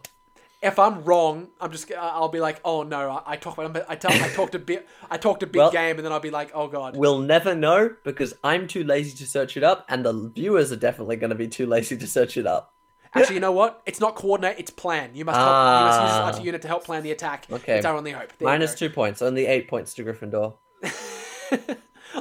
If 0.62 0.78
I'm 0.78 1.02
wrong, 1.04 1.48
I'm 1.60 1.72
just. 1.72 1.90
I'll 1.98 2.28
be 2.28 2.38
like, 2.38 2.60
oh 2.64 2.84
no, 2.84 3.10
I, 3.10 3.32
I 3.32 3.36
talk. 3.36 3.58
I 3.58 3.96
tell. 3.96 4.12
I 4.12 4.28
talked 4.28 4.54
a 4.54 4.58
bit. 4.60 4.88
I 5.10 5.16
talked 5.18 5.42
a 5.42 5.46
big 5.46 5.56
Well- 5.58 5.72
game, 5.72 5.96
and 5.96 6.04
then 6.04 6.12
I'll 6.12 6.20
be 6.20 6.30
like, 6.30 6.52
oh 6.54 6.68
god. 6.68 6.96
We'll 6.96 7.18
never 7.18 7.54
know 7.54 7.90
because 8.04 8.32
I'm 8.44 8.68
too 8.68 8.84
lazy 8.84 9.16
to 9.16 9.26
search 9.26 9.56
it 9.56 9.64
up, 9.64 9.84
and 9.88 10.04
the 10.04 10.30
viewers 10.34 10.70
are 10.70 10.76
definitely 10.76 11.16
going 11.16 11.30
to 11.30 11.36
be 11.36 11.48
too 11.48 11.66
lazy 11.66 11.96
to 11.96 12.06
search 12.06 12.36
it 12.36 12.46
up. 12.46 12.72
Actually, 13.14 13.34
you 13.34 13.40
know 13.40 13.52
what? 13.52 13.82
It's 13.86 14.00
not 14.00 14.14
coordinate. 14.14 14.58
It's 14.58 14.70
plan. 14.70 15.10
You 15.14 15.24
must 15.24 15.36
help. 15.36 15.48
you 15.48 15.52
Ah. 15.54 15.84
must 15.86 16.28
use 16.28 16.36
this 16.38 16.46
unit 16.46 16.62
to 16.62 16.68
help 16.68 16.84
plan 16.84 17.02
the 17.02 17.10
attack. 17.10 17.46
Okay. 17.50 17.76
It's 17.76 17.84
our 17.84 17.96
only 17.96 18.12
hope. 18.12 18.30
You 18.40 18.46
Minus 18.46 18.74
two 18.74 18.88
points. 18.88 19.20
Only 19.20 19.46
eight 19.46 19.68
points 19.68 19.92
to 19.94 20.04
Gryffindor. 20.04 20.54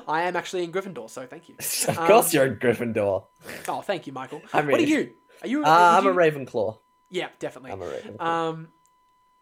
I 0.07 0.23
am 0.23 0.35
actually 0.35 0.63
in 0.63 0.71
Gryffindor, 0.71 1.09
so 1.09 1.25
thank 1.25 1.47
you. 1.49 1.55
Of 1.87 1.97
course, 2.07 2.33
you're 2.33 2.45
in 2.45 2.55
Gryffindor. 2.55 3.25
Oh, 3.67 3.81
thank 3.81 4.07
you, 4.07 4.13
Michael. 4.13 4.41
I'm 4.53 4.67
what 4.67 4.79
are 4.79 4.83
you? 4.83 5.11
Are 5.41 5.47
you? 5.47 5.63
Uh, 5.63 5.67
I'm 5.97 6.07
a 6.07 6.13
Ravenclaw. 6.13 6.77
Yeah, 7.11 7.27
definitely. 7.39 7.71
I'm. 8.19 8.27
Um, 8.27 8.67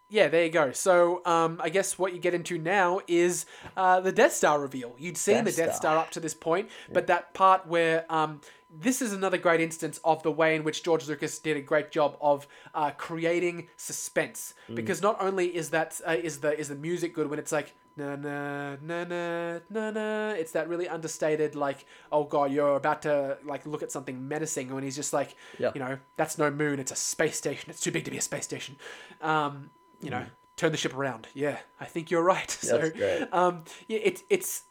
yeah, 0.09 0.27
there 0.27 0.43
you 0.43 0.49
go. 0.49 0.71
So, 0.71 1.21
um, 1.25 1.61
I 1.63 1.69
guess 1.69 1.99
what 1.99 2.13
you 2.13 2.19
get 2.19 2.33
into 2.33 2.57
now 2.57 2.99
is 3.07 3.45
uh, 3.77 3.99
the 3.99 4.11
Death 4.11 4.33
Star 4.33 4.59
reveal. 4.59 4.95
You'd 4.97 5.17
seen 5.17 5.35
Death 5.35 5.45
the 5.45 5.51
Death 5.51 5.75
Star. 5.75 5.93
Star 5.93 5.97
up 5.97 6.09
to 6.11 6.19
this 6.19 6.33
point, 6.33 6.69
but 6.91 7.05
that 7.07 7.35
part 7.35 7.67
where 7.67 8.11
um, 8.11 8.41
this 8.71 9.03
is 9.03 9.13
another 9.13 9.37
great 9.37 9.61
instance 9.61 9.99
of 10.03 10.23
the 10.23 10.31
way 10.31 10.55
in 10.55 10.63
which 10.63 10.83
George 10.83 11.07
Lucas 11.07 11.37
did 11.37 11.57
a 11.57 11.61
great 11.61 11.91
job 11.91 12.17
of 12.21 12.47
uh, 12.73 12.89
creating 12.91 13.67
suspense. 13.77 14.55
Mm. 14.67 14.75
Because 14.75 15.01
not 15.03 15.17
only 15.21 15.55
is 15.55 15.69
that 15.69 16.01
uh, 16.07 16.15
is 16.19 16.39
the 16.39 16.57
is 16.59 16.69
the 16.69 16.75
music 16.75 17.13
good 17.13 17.29
when 17.29 17.37
it's 17.37 17.51
like 17.51 17.75
na 17.99 18.15
na 18.15 18.75
na 18.81 19.03
na 19.03 19.59
na 19.69 19.91
na, 19.91 20.29
it's 20.31 20.53
that 20.53 20.69
really 20.69 20.87
understated 20.87 21.51
like 21.55 21.85
oh 22.11 22.23
god 22.23 22.51
you're 22.51 22.75
about 22.75 23.01
to 23.03 23.37
like 23.45 23.65
look 23.65 23.83
at 23.83 23.91
something 23.91 24.27
menacing 24.27 24.73
when 24.73 24.83
he's 24.83 24.95
just 24.95 25.13
like 25.13 25.35
Yeah. 25.59 25.71
you 25.75 25.81
know 25.83 25.97
that's 26.17 26.37
no 26.37 26.49
moon 26.49 26.79
it's 26.79 26.91
a 26.91 26.95
space 26.95 27.37
station 27.37 27.69
it's 27.69 27.81
too 27.81 27.91
big 27.91 28.05
to 28.05 28.11
be 28.11 28.17
a 28.17 28.21
space 28.21 28.45
station 28.45 28.77
um, 29.21 29.69
you 30.01 30.09
know, 30.09 30.25
turn 30.55 30.71
the 30.71 30.77
ship 30.77 30.93
around. 30.95 31.27
Yeah, 31.33 31.57
I 31.79 31.85
think 31.85 32.09
you're 32.11 32.23
right. 32.23 32.49
So, 32.69 32.77
Mm. 32.77 32.81
That's 32.81 32.97
great. 32.97 33.33
um, 33.33 33.63
yeah, 33.87 33.99
it, 34.09 34.23
it's, 34.29 34.63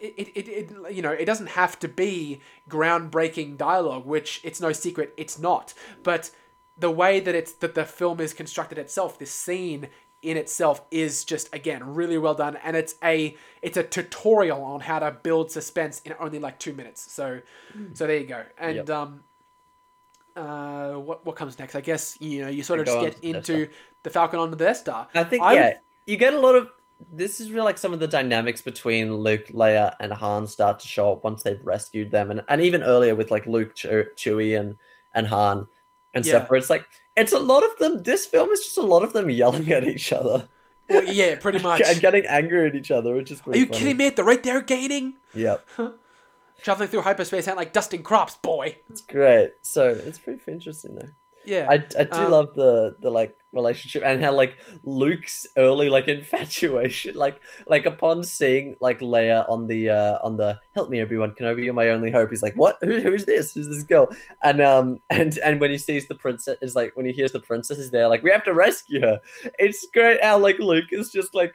it, 0.00 0.14
it, 0.16 0.28
it, 0.36 0.48
it, 0.48 0.94
you 0.94 1.02
know, 1.02 1.10
it 1.12 1.24
doesn't 1.26 1.48
have 1.48 1.78
to 1.80 1.88
be 1.88 2.40
groundbreaking 2.70 3.56
dialogue, 3.58 4.06
which 4.06 4.40
it's 4.44 4.60
no 4.60 4.72
secret 4.72 5.12
it's 5.16 5.38
not. 5.38 5.74
But 6.02 6.30
the 6.78 6.90
way 6.90 7.20
that 7.20 7.34
it's 7.34 7.52
that 7.54 7.74
the 7.74 7.84
film 7.84 8.20
is 8.20 8.32
constructed 8.32 8.78
itself, 8.78 9.18
this 9.18 9.30
scene 9.30 9.88
in 10.22 10.36
itself 10.36 10.82
is 10.90 11.24
just 11.24 11.52
again 11.54 11.94
really 11.94 12.18
well 12.18 12.34
done, 12.34 12.56
and 12.64 12.76
it's 12.76 12.94
a 13.04 13.36
it's 13.62 13.76
a 13.76 13.82
tutorial 13.82 14.62
on 14.62 14.80
how 14.80 14.98
to 14.98 15.10
build 15.10 15.50
suspense 15.50 16.00
in 16.04 16.14
only 16.18 16.38
like 16.38 16.58
two 16.58 16.72
minutes. 16.72 17.12
So, 17.12 17.40
so 17.94 18.06
there 18.06 18.18
you 18.18 18.26
go. 18.26 18.42
And 18.58 18.76
Yep. 18.76 18.90
um, 18.90 19.20
uh, 20.36 20.92
what 20.94 21.24
what 21.26 21.36
comes 21.36 21.58
next? 21.58 21.74
I 21.74 21.80
guess 21.80 22.16
you 22.20 22.42
know 22.42 22.48
you 22.48 22.62
sort 22.62 22.80
of 22.80 22.86
just 22.86 23.00
get 23.00 23.20
the 23.20 23.30
into 23.30 23.68
the 24.02 24.10
Falcon 24.10 24.38
on 24.38 24.50
the 24.50 24.56
Death 24.56 24.78
Star. 24.78 25.08
I 25.14 25.24
think 25.24 25.42
I 25.42 25.54
yeah, 25.54 25.64
would- 25.66 25.76
you 26.06 26.16
get 26.16 26.34
a 26.34 26.40
lot 26.40 26.54
of. 26.54 26.68
This 27.12 27.38
is 27.38 27.52
really 27.52 27.64
like 27.64 27.78
some 27.78 27.92
of 27.92 28.00
the 28.00 28.08
dynamics 28.08 28.60
between 28.60 29.14
Luke, 29.18 29.46
Leia, 29.48 29.94
and 30.00 30.12
Han 30.12 30.48
start 30.48 30.80
to 30.80 30.88
show 30.88 31.12
up 31.12 31.22
once 31.22 31.44
they've 31.44 31.64
rescued 31.64 32.10
them, 32.10 32.32
and, 32.32 32.42
and 32.48 32.60
even 32.60 32.82
earlier 32.82 33.14
with 33.14 33.30
like 33.30 33.46
Luke, 33.46 33.76
Chew- 33.76 34.06
Chewie, 34.16 34.58
and 34.58 34.76
and 35.14 35.26
Han, 35.28 35.68
and 36.14 36.24
Yeah. 36.26 36.46
Where 36.46 36.58
it's 36.58 36.70
like 36.70 36.84
it's 37.16 37.32
a 37.32 37.38
lot 37.38 37.64
of 37.64 37.76
them. 37.78 38.02
This 38.02 38.26
film 38.26 38.50
is 38.50 38.60
just 38.64 38.78
a 38.78 38.82
lot 38.82 39.02
of 39.02 39.12
them 39.12 39.28
yelling 39.30 39.70
at 39.72 39.84
each 39.84 40.12
other. 40.12 40.48
Well, 40.88 41.04
yeah, 41.04 41.36
pretty 41.38 41.58
much. 41.62 41.82
and 41.84 42.00
getting 42.00 42.24
angry 42.26 42.66
at 42.68 42.74
each 42.74 42.90
other, 42.90 43.14
which 43.14 43.30
is 43.30 43.42
Are 43.46 43.56
you 43.56 43.66
funny. 43.66 43.78
kidding 43.78 43.96
me? 43.96 44.10
They're 44.10 44.24
right 44.24 44.42
there 44.42 44.60
gaining, 44.62 45.14
Yep, 45.34 45.66
traveling 46.62 46.88
through 46.88 47.02
hyperspace 47.02 47.46
and 47.46 47.56
like 47.56 47.72
dusting 47.72 48.02
crops, 48.02 48.36
boy. 48.36 48.76
it's 48.90 49.00
great. 49.02 49.52
So 49.62 49.88
it's 49.90 50.18
pretty 50.18 50.40
interesting 50.50 50.94
though. 50.96 51.08
Yeah, 51.44 51.66
I, 51.70 51.74
I 51.98 52.04
do 52.04 52.08
Um, 52.12 52.30
love 52.30 52.54
the 52.54 52.96
the 53.00 53.10
like 53.10 53.37
relationship 53.52 54.02
and 54.04 54.22
how 54.22 54.32
like 54.32 54.58
Luke's 54.82 55.46
early 55.56 55.88
like 55.88 56.06
infatuation 56.06 57.14
like 57.16 57.40
like 57.66 57.86
upon 57.86 58.22
seeing 58.22 58.76
like 58.80 59.00
Leia 59.00 59.48
on 59.48 59.66
the 59.66 59.88
uh 59.88 60.18
on 60.22 60.36
the 60.36 60.58
help 60.74 60.90
me 60.90 61.00
everyone 61.00 61.34
can 61.34 61.46
Kenobi 61.46 61.64
you're 61.64 61.74
my 61.74 61.88
only 61.88 62.10
hope 62.10 62.30
he's 62.30 62.42
like 62.42 62.54
what? 62.54 62.76
Who, 62.82 63.00
who's 63.00 63.24
this? 63.24 63.54
Who's 63.54 63.68
this 63.68 63.82
girl? 63.84 64.08
And 64.42 64.60
um 64.60 65.00
and 65.10 65.38
and 65.38 65.60
when 65.60 65.70
he 65.70 65.78
sees 65.78 66.06
the 66.08 66.14
princess 66.14 66.58
is 66.60 66.76
like 66.76 66.96
when 66.96 67.06
he 67.06 67.12
hears 67.12 67.32
the 67.32 67.40
princess 67.40 67.78
is 67.78 67.90
there 67.90 68.08
like 68.08 68.22
we 68.22 68.30
have 68.30 68.44
to 68.44 68.54
rescue 68.54 69.00
her. 69.00 69.20
It's 69.58 69.86
great 69.92 70.22
how 70.22 70.38
like 70.38 70.58
Luke 70.58 70.92
is 70.92 71.10
just 71.10 71.34
like 71.34 71.54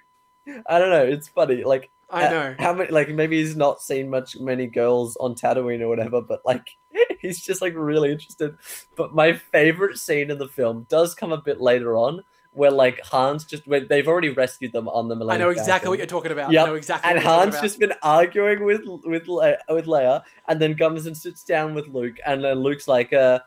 I 0.67 0.79
don't 0.79 0.89
know 0.89 1.03
it's 1.03 1.27
funny 1.27 1.63
like 1.63 1.89
I 2.13 2.27
uh, 2.27 2.29
know. 2.29 2.55
how 2.59 2.73
many 2.73 2.91
like 2.91 3.09
maybe 3.09 3.41
he's 3.41 3.55
not 3.55 3.81
seen 3.81 4.09
much 4.09 4.39
many 4.39 4.67
girls 4.67 5.17
on 5.17 5.35
Tatooine 5.35 5.81
or 5.81 5.87
whatever, 5.87 6.21
but 6.21 6.41
like 6.45 6.69
he's 7.19 7.41
just 7.41 7.61
like 7.61 7.73
really 7.75 8.11
interested. 8.11 8.55
But 8.95 9.13
my 9.13 9.33
favorite 9.33 9.97
scene 9.97 10.31
in 10.31 10.37
the 10.37 10.47
film 10.47 10.85
does 10.89 11.15
come 11.15 11.31
a 11.31 11.41
bit 11.41 11.59
later 11.59 11.95
on, 11.95 12.23
where 12.53 12.71
like 12.71 13.01
Hans 13.03 13.45
just 13.45 13.67
when 13.67 13.87
they've 13.87 14.07
already 14.07 14.29
rescued 14.29 14.71
them 14.71 14.87
on 14.87 15.07
the 15.07 15.15
Millennium. 15.15 15.41
I 15.41 15.45
know 15.45 15.59
exactly 15.59 15.89
what 15.89 15.97
you're 15.97 16.07
talking 16.07 16.31
about. 16.31 16.51
Yep. 16.51 16.63
I 16.63 16.67
know 16.67 16.75
exactly. 16.75 17.11
And 17.11 17.19
Hans 17.19 17.59
just 17.59 17.79
been 17.79 17.93
arguing 18.01 18.63
with 18.63 18.81
with 19.03 19.27
Le- 19.27 19.57
with 19.69 19.85
Leia, 19.85 20.23
and 20.47 20.61
then 20.61 20.75
comes 20.75 21.05
and 21.05 21.17
sits 21.17 21.43
down 21.43 21.73
with 21.73 21.87
Luke, 21.87 22.17
and 22.25 22.43
then 22.43 22.59
Luke's 22.59 22.87
like, 22.87 23.11
uh, 23.13 23.39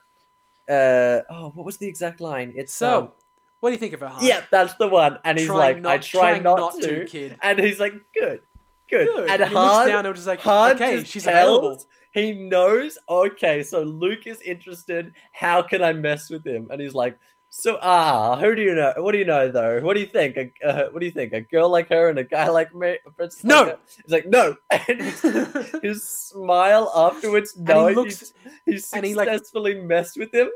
uh, 0.68 1.20
oh, 1.30 1.52
what 1.54 1.64
was 1.64 1.76
the 1.78 1.86
exact 1.86 2.20
line? 2.20 2.52
It's 2.56 2.74
So, 2.74 2.98
um, 2.98 3.12
what 3.60 3.70
do 3.70 3.74
you 3.74 3.78
think 3.78 3.94
of 3.94 4.00
her? 4.00 4.12
Yeah, 4.20 4.42
that's 4.50 4.74
the 4.74 4.88
one, 4.88 5.18
and 5.24 5.38
he's 5.38 5.48
like, 5.48 5.80
not, 5.80 5.92
I 5.92 5.98
try 5.98 6.32
try 6.32 6.38
not, 6.40 6.74
to, 6.80 7.04
kid. 7.06 7.38
and 7.42 7.58
he's 7.58 7.80
like, 7.80 7.94
good, 8.14 8.40
good, 8.88 9.06
Good. 9.08 9.30
and, 9.30 9.42
And, 9.42 9.50
he 9.50 9.54
looks 9.54 9.86
down 9.88 10.06
and 10.06 10.14
just 10.14 10.26
like, 10.26 10.46
okay, 10.46 11.04
she's 11.04 11.24
tells- 11.24 11.58
available. 11.58 11.84
He 12.12 12.32
knows, 12.32 12.96
okay, 13.10 13.62
so 13.62 13.82
Luke 13.82 14.26
is 14.26 14.40
interested. 14.40 15.12
How 15.32 15.60
can 15.60 15.82
I 15.82 15.92
mess 15.92 16.30
with 16.30 16.46
him? 16.46 16.68
And 16.70 16.80
he's 16.80 16.94
like, 16.94 17.18
so 17.50 17.78
ah, 17.82 18.36
who 18.38 18.54
do 18.54 18.62
you 18.62 18.74
know? 18.74 18.94
What 18.96 19.12
do 19.12 19.18
you 19.18 19.24
know 19.26 19.50
though? 19.50 19.80
What 19.80 19.94
do 19.94 20.00
you 20.00 20.06
think? 20.06 20.36
A, 20.36 20.50
uh, 20.66 20.88
what 20.90 21.00
do 21.00 21.06
you 21.06 21.12
think? 21.12 21.32
A 21.34 21.42
girl 21.42 21.68
like 21.68 21.88
her 21.90 22.08
and 22.08 22.18
a 22.18 22.24
guy 22.24 22.48
like 22.48 22.74
me? 22.74 22.96
No! 23.44 23.62
Like? 23.64 23.78
He's 24.02 24.12
like, 24.12 24.26
no. 24.26 24.56
And 24.70 25.00
his, 25.00 25.20
his 25.82 26.02
smile 26.08 26.90
afterwards, 26.94 27.52
he 27.54 27.62
knowing 27.62 27.94
looks- 27.96 28.20
he's, 28.20 28.32
he's 28.64 28.92
and 28.94 29.04
he, 29.04 29.14
like- 29.14 29.28
successfully 29.28 29.74
messed 29.80 30.16
with 30.18 30.32
him. 30.34 30.48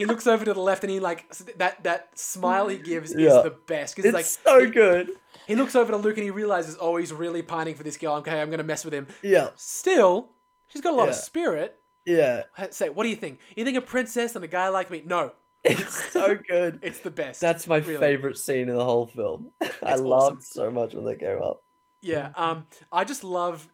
He 0.00 0.06
looks 0.06 0.26
over 0.26 0.44
to 0.44 0.54
the 0.54 0.60
left 0.60 0.82
and 0.82 0.90
he 0.90 0.98
like 0.98 1.30
that 1.58 1.82
that 1.84 2.18
smile 2.18 2.68
he 2.68 2.78
gives 2.78 3.14
Yeah. 3.14 3.36
is 3.38 3.42
the 3.44 3.50
best 3.50 3.94
because 3.94 4.08
It's 4.08 4.14
like 4.14 4.24
so 4.24 4.64
he, 4.64 4.70
good. 4.70 5.10
he 5.46 5.54
looks 5.54 5.76
over 5.76 5.92
to 5.92 5.98
Luke 5.98 6.16
and 6.16 6.24
he 6.24 6.30
realizes 6.30 6.76
oh 6.80 6.96
he's 6.96 7.12
really 7.12 7.42
pining 7.42 7.74
for 7.74 7.82
this 7.82 7.96
girl. 7.96 8.14
Okay, 8.16 8.40
I'm 8.40 8.50
gonna 8.50 8.62
mess 8.62 8.84
with 8.84 8.94
him. 8.94 9.06
Yeah, 9.22 9.50
Still, 9.56 10.30
she's 10.68 10.80
got 10.82 10.94
a 10.94 10.96
lot 10.96 11.08
of 11.08 11.14
spirit. 11.14 11.76
yeah. 12.06 12.44
Say, 12.70 12.88
what 12.88 13.02
do 13.04 13.10
you 13.10 13.16
think? 13.16 13.40
You 13.56 13.64
think 13.64 13.76
a 13.76 13.82
princess 13.82 14.34
and 14.36 14.44
a 14.44 14.48
guy 14.48 14.68
like 14.68 14.90
me? 14.90 15.02
No, 15.04 15.32
It's 15.64 16.12
so 16.12 16.36
good. 16.48 16.78
it's 16.82 17.00
the 17.00 17.10
best. 17.10 17.40
That's 17.40 17.66
my 17.66 17.76
really. 17.78 17.98
favorite 17.98 18.38
scene 18.38 18.68
in 18.70 18.74
the 18.76 18.84
whole 18.84 19.06
film. 19.06 19.50
I 19.60 19.66
It's 19.92 20.00
laughed 20.00 20.36
awesome. 20.38 20.40
so 20.40 20.70
much 20.70 20.94
when 20.94 21.04
they 21.04 21.16
came 21.16 21.42
up. 21.42 21.62
Yeah, 22.00 22.30
um, 22.36 22.66
I 22.90 23.04
just 23.04 23.22
love, 23.24 23.68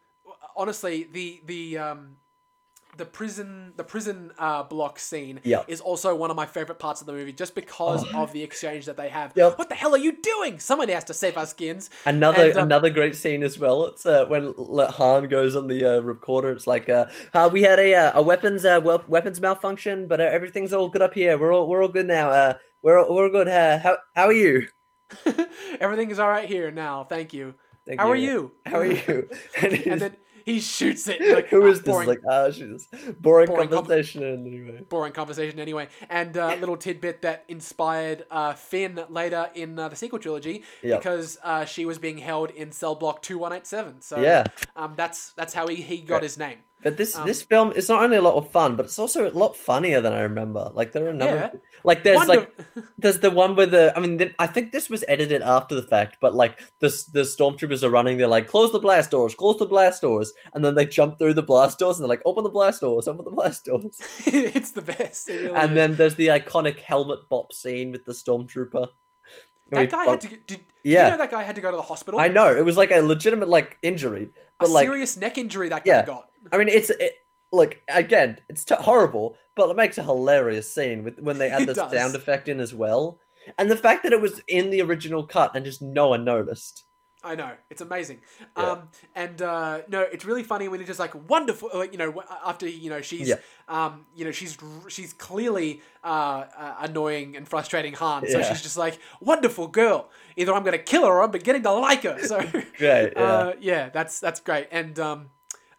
honestly, 0.56 1.04
the 1.04 1.40
the 1.44 1.78
um, 1.78 2.16
the 2.96 3.04
prison 3.04 3.72
the 3.76 3.84
prison 3.84 4.32
uh, 4.38 4.62
block 4.62 4.98
scene 4.98 5.40
Yeah. 5.44 5.62
is 5.68 5.80
also 5.80 6.14
one 6.14 6.30
of 6.30 6.36
my 6.36 6.46
favorite 6.46 6.78
parts 6.78 7.00
of 7.00 7.06
the 7.06 7.12
movie, 7.12 7.32
just 7.32 7.54
because 7.54 8.04
Oh. 8.14 8.22
of 8.22 8.32
the 8.32 8.42
exchange 8.42 8.86
that 8.86 8.96
they 8.96 9.08
have. 9.08 9.32
Yep. 9.34 9.58
What 9.58 9.68
the 9.68 9.74
hell 9.74 9.94
are 9.94 9.98
you 9.98 10.12
doing? 10.12 10.58
Someone 10.58 10.88
has 10.88 11.04
to 11.04 11.14
save 11.14 11.36
our 11.36 11.46
skins. 11.46 11.90
Another 12.04 12.44
And, 12.50 12.58
um, 12.58 12.64
another 12.64 12.90
great 12.90 13.14
scene 13.16 13.42
as 13.42 13.58
well. 13.58 13.86
It's 13.86 14.06
uh, 14.06 14.24
when 14.26 14.54
Han 14.56 15.28
goes 15.28 15.56
on 15.56 15.66
the 15.66 15.84
uh, 15.84 16.00
recorder. 16.00 16.50
It's 16.52 16.66
like, 16.66 16.88
uh, 16.88 17.06
uh, 17.34 17.48
we 17.52 17.62
had 17.62 17.78
a 17.78 17.94
uh, 17.94 18.12
a 18.20 18.22
weapons 18.22 18.64
uh, 18.64 18.80
weapons 19.08 19.40
malfunction, 19.40 20.06
but 20.08 20.20
uh, 20.20 20.24
everything's 20.24 20.72
all 20.72 20.88
good 20.88 21.02
up 21.02 21.14
here. 21.14 21.36
We're 21.38 21.52
all 21.54 21.68
we're 21.68 21.82
all 21.82 21.88
good 21.88 22.06
now. 22.06 22.30
Uh, 22.30 22.54
we're 22.82 22.98
all, 22.98 23.14
we're 23.14 23.30
good. 23.30 23.48
Uh, 23.48 23.78
how 23.78 23.98
how 24.14 24.26
are 24.26 24.32
you? 24.32 24.68
Everything 25.80 26.10
is 26.10 26.18
all 26.18 26.28
right 26.28 26.48
here 26.48 26.70
now. 26.70 27.04
Thank 27.04 27.32
you. 27.32 27.54
Thank 27.86 28.00
How 28.00 28.10
are 28.10 28.16
you? 28.16 28.50
How 28.64 28.78
are 28.78 28.86
you? 28.86 29.28
And, 29.62 29.72
And 29.86 30.00
then 30.00 30.16
he 30.50 30.60
shoots 30.60 31.08
it. 31.08 31.20
Like, 31.36 31.48
Who 31.48 31.66
is 31.66 31.80
ah, 31.80 31.82
this? 31.82 31.92
boring- 31.92 32.08
Like, 32.08 32.20
ah, 32.30 32.50
she's 32.50 32.86
boring, 33.20 33.46
Boring 33.48 33.68
com- 33.68 33.78
conversation. 33.78 34.22
anyway. 34.22 34.80
boring 34.88 35.12
conversation 35.12 35.58
anyway. 35.60 35.88
And 36.08 36.36
uh, 36.38 36.54
little 36.60 36.76
tidbit 36.76 37.22
that 37.22 37.44
inspired 37.48 38.24
uh, 38.30 38.54
Finn 38.54 39.00
later 39.10 39.50
in 39.54 39.78
uh, 39.78 39.88
the 39.88 39.96
sequel 39.96 40.18
trilogy 40.20 40.62
Yep. 40.82 41.00
because 41.00 41.38
uh, 41.42 41.64
she 41.64 41.84
was 41.84 41.98
being 41.98 42.18
held 42.18 42.50
in 42.52 42.70
cell 42.72 42.94
block 42.94 43.22
two 43.22 43.38
one 43.38 43.52
eight 43.52 43.66
seven. 43.66 44.00
So 44.00 44.20
Yeah. 44.20 44.44
um, 44.76 44.94
that's 44.96 45.32
that's 45.32 45.52
how 45.52 45.66
he, 45.66 45.76
he 45.76 45.98
got 45.98 46.14
Right. 46.16 46.22
his 46.22 46.38
name. 46.38 46.58
But 46.82 46.96
this 46.98 47.16
Um, 47.16 47.26
this 47.26 47.42
film 47.42 47.72
is 47.72 47.88
not 47.88 48.02
only 48.02 48.16
a 48.16 48.22
lot 48.22 48.34
of 48.34 48.50
fun, 48.52 48.76
but 48.76 48.84
it's 48.86 48.98
also 48.98 49.28
a 49.28 49.32
lot 49.32 49.56
funnier 49.56 50.00
than 50.00 50.12
I 50.12 50.20
remember. 50.20 50.70
Like 50.74 50.92
there 50.92 51.06
are 51.06 51.10
a 51.10 51.14
number, 51.14 51.50
Yeah. 51.52 51.60
like 51.84 52.04
there's 52.04 52.18
Wonder- 52.18 52.34
like 52.34 52.84
there's 52.98 53.20
the 53.20 53.30
one 53.30 53.56
where 53.56 53.66
the 53.66 53.92
I 53.96 54.00
mean 54.00 54.18
th- 54.18 54.34
I 54.38 54.46
think 54.46 54.70
this 54.72 54.88
was 54.90 55.02
edited 55.08 55.42
after 55.42 55.74
the 55.74 55.82
fact, 55.82 56.18
but 56.20 56.34
like 56.34 56.60
the 56.80 56.88
the 57.12 57.22
stormtroopers 57.22 57.82
are 57.82 57.90
running, 57.90 58.18
they're 58.18 58.28
like 58.28 58.46
close 58.46 58.70
the 58.72 58.78
blast 58.78 59.10
doors, 59.10 59.34
close 59.34 59.58
the 59.58 59.66
blast 59.66 60.02
doors, 60.02 60.32
and 60.54 60.64
then 60.64 60.74
they 60.74 60.84
jump 60.86 61.18
through 61.18 61.34
the 61.34 61.42
blast 61.42 61.78
doors 61.78 61.96
and 61.98 62.04
they're 62.04 62.08
like 62.16 62.22
open 62.24 62.44
the 62.44 62.50
blast 62.50 62.82
doors, 62.82 63.08
open 63.08 63.24
the 63.24 63.30
blast 63.30 63.64
doors, 63.64 63.98
it's 64.26 64.72
the 64.72 64.82
best. 64.82 65.28
It 65.28 65.42
really 65.42 65.54
and 65.56 65.70
is. 65.72 65.74
then 65.76 65.96
there's 65.96 66.14
the 66.16 66.28
iconic 66.28 66.78
helmet 66.80 67.20
bop 67.28 67.52
scene 67.52 67.90
with 67.90 68.04
the 68.04 68.12
stormtrooper. 68.12 68.88
That 69.70 69.90
guy 69.90 70.04
had 70.04 70.20
to. 70.20 70.28
Did, 70.46 70.60
Yeah. 70.84 71.06
you 71.06 71.10
know 71.12 71.18
that 71.18 71.30
guy 71.32 71.42
had 71.42 71.56
to 71.56 71.60
go 71.60 71.70
to 71.72 71.76
the 71.76 71.82
hospital? 71.82 72.20
I 72.20 72.28
know 72.28 72.54
it 72.54 72.64
was 72.64 72.76
like 72.76 72.92
a 72.92 73.00
legitimate 73.00 73.48
like 73.48 73.78
injury, 73.82 74.28
a 74.60 74.66
like 74.66 74.86
serious 74.86 75.16
neck 75.16 75.36
injury 75.38 75.70
that 75.70 75.84
guy 75.84 75.90
Yeah. 75.92 76.06
got. 76.06 76.28
I 76.52 76.58
mean, 76.58 76.68
it's 76.68 76.90
it, 76.90 77.12
look 77.52 77.76
again. 77.88 78.38
It's 78.48 78.64
t- 78.64 78.74
horrible, 78.78 79.36
but 79.54 79.70
it 79.70 79.76
makes 79.76 79.98
a 79.98 80.02
hilarious 80.02 80.72
scene 80.72 81.04
with 81.04 81.18
when 81.20 81.38
they 81.38 81.50
add 81.50 81.66
the 81.66 81.74
sound 81.74 82.14
effect 82.14 82.48
in 82.48 82.60
as 82.60 82.74
well, 82.74 83.18
and 83.58 83.70
the 83.70 83.76
fact 83.76 84.02
that 84.04 84.12
it 84.12 84.20
was 84.20 84.40
in 84.48 84.70
the 84.70 84.82
original 84.82 85.26
cut 85.26 85.54
and 85.54 85.64
just 85.64 85.82
no 85.82 86.08
one 86.08 86.24
noticed. 86.24 86.84
I 87.24 87.34
know 87.34 87.50
it's 87.70 87.80
amazing, 87.80 88.20
Yeah. 88.56 88.70
um, 88.72 88.88
and 89.16 89.42
uh, 89.42 89.80
no, 89.88 90.02
it's 90.02 90.24
really 90.24 90.44
funny 90.44 90.68
when 90.68 90.78
it's 90.80 90.86
just 90.86 91.00
like 91.00 91.12
wonderful. 91.28 91.70
Like 91.74 91.90
you 91.90 91.98
know, 91.98 92.22
after 92.44 92.68
you 92.68 92.88
know 92.88 93.00
she's, 93.00 93.26
Yeah. 93.28 93.36
um, 93.66 94.06
you 94.14 94.24
know 94.24 94.30
she's 94.30 94.56
she's 94.86 95.12
clearly 95.12 95.82
uh, 96.04 96.44
uh, 96.56 96.74
annoying 96.80 97.36
and 97.36 97.48
frustrating 97.48 97.94
Han. 97.94 98.28
So 98.28 98.38
Yeah. 98.38 98.48
she's 98.48 98.62
just 98.62 98.76
like 98.76 99.00
wonderful 99.20 99.66
girl. 99.66 100.08
Either 100.36 100.54
I'm 100.54 100.62
gonna 100.62 100.78
kill 100.78 101.04
her 101.04 101.12
or 101.14 101.22
I'm 101.24 101.32
beginning 101.32 101.62
to 101.64 101.72
like 101.72 102.04
her. 102.04 102.16
So 102.24 102.38
Great, 102.78 103.14
yeah. 103.16 103.22
uh, 103.22 103.52
yeah, 103.60 103.88
that's 103.88 104.20
that's 104.20 104.38
great. 104.38 104.68
And 104.70 104.96
um, 105.00 105.30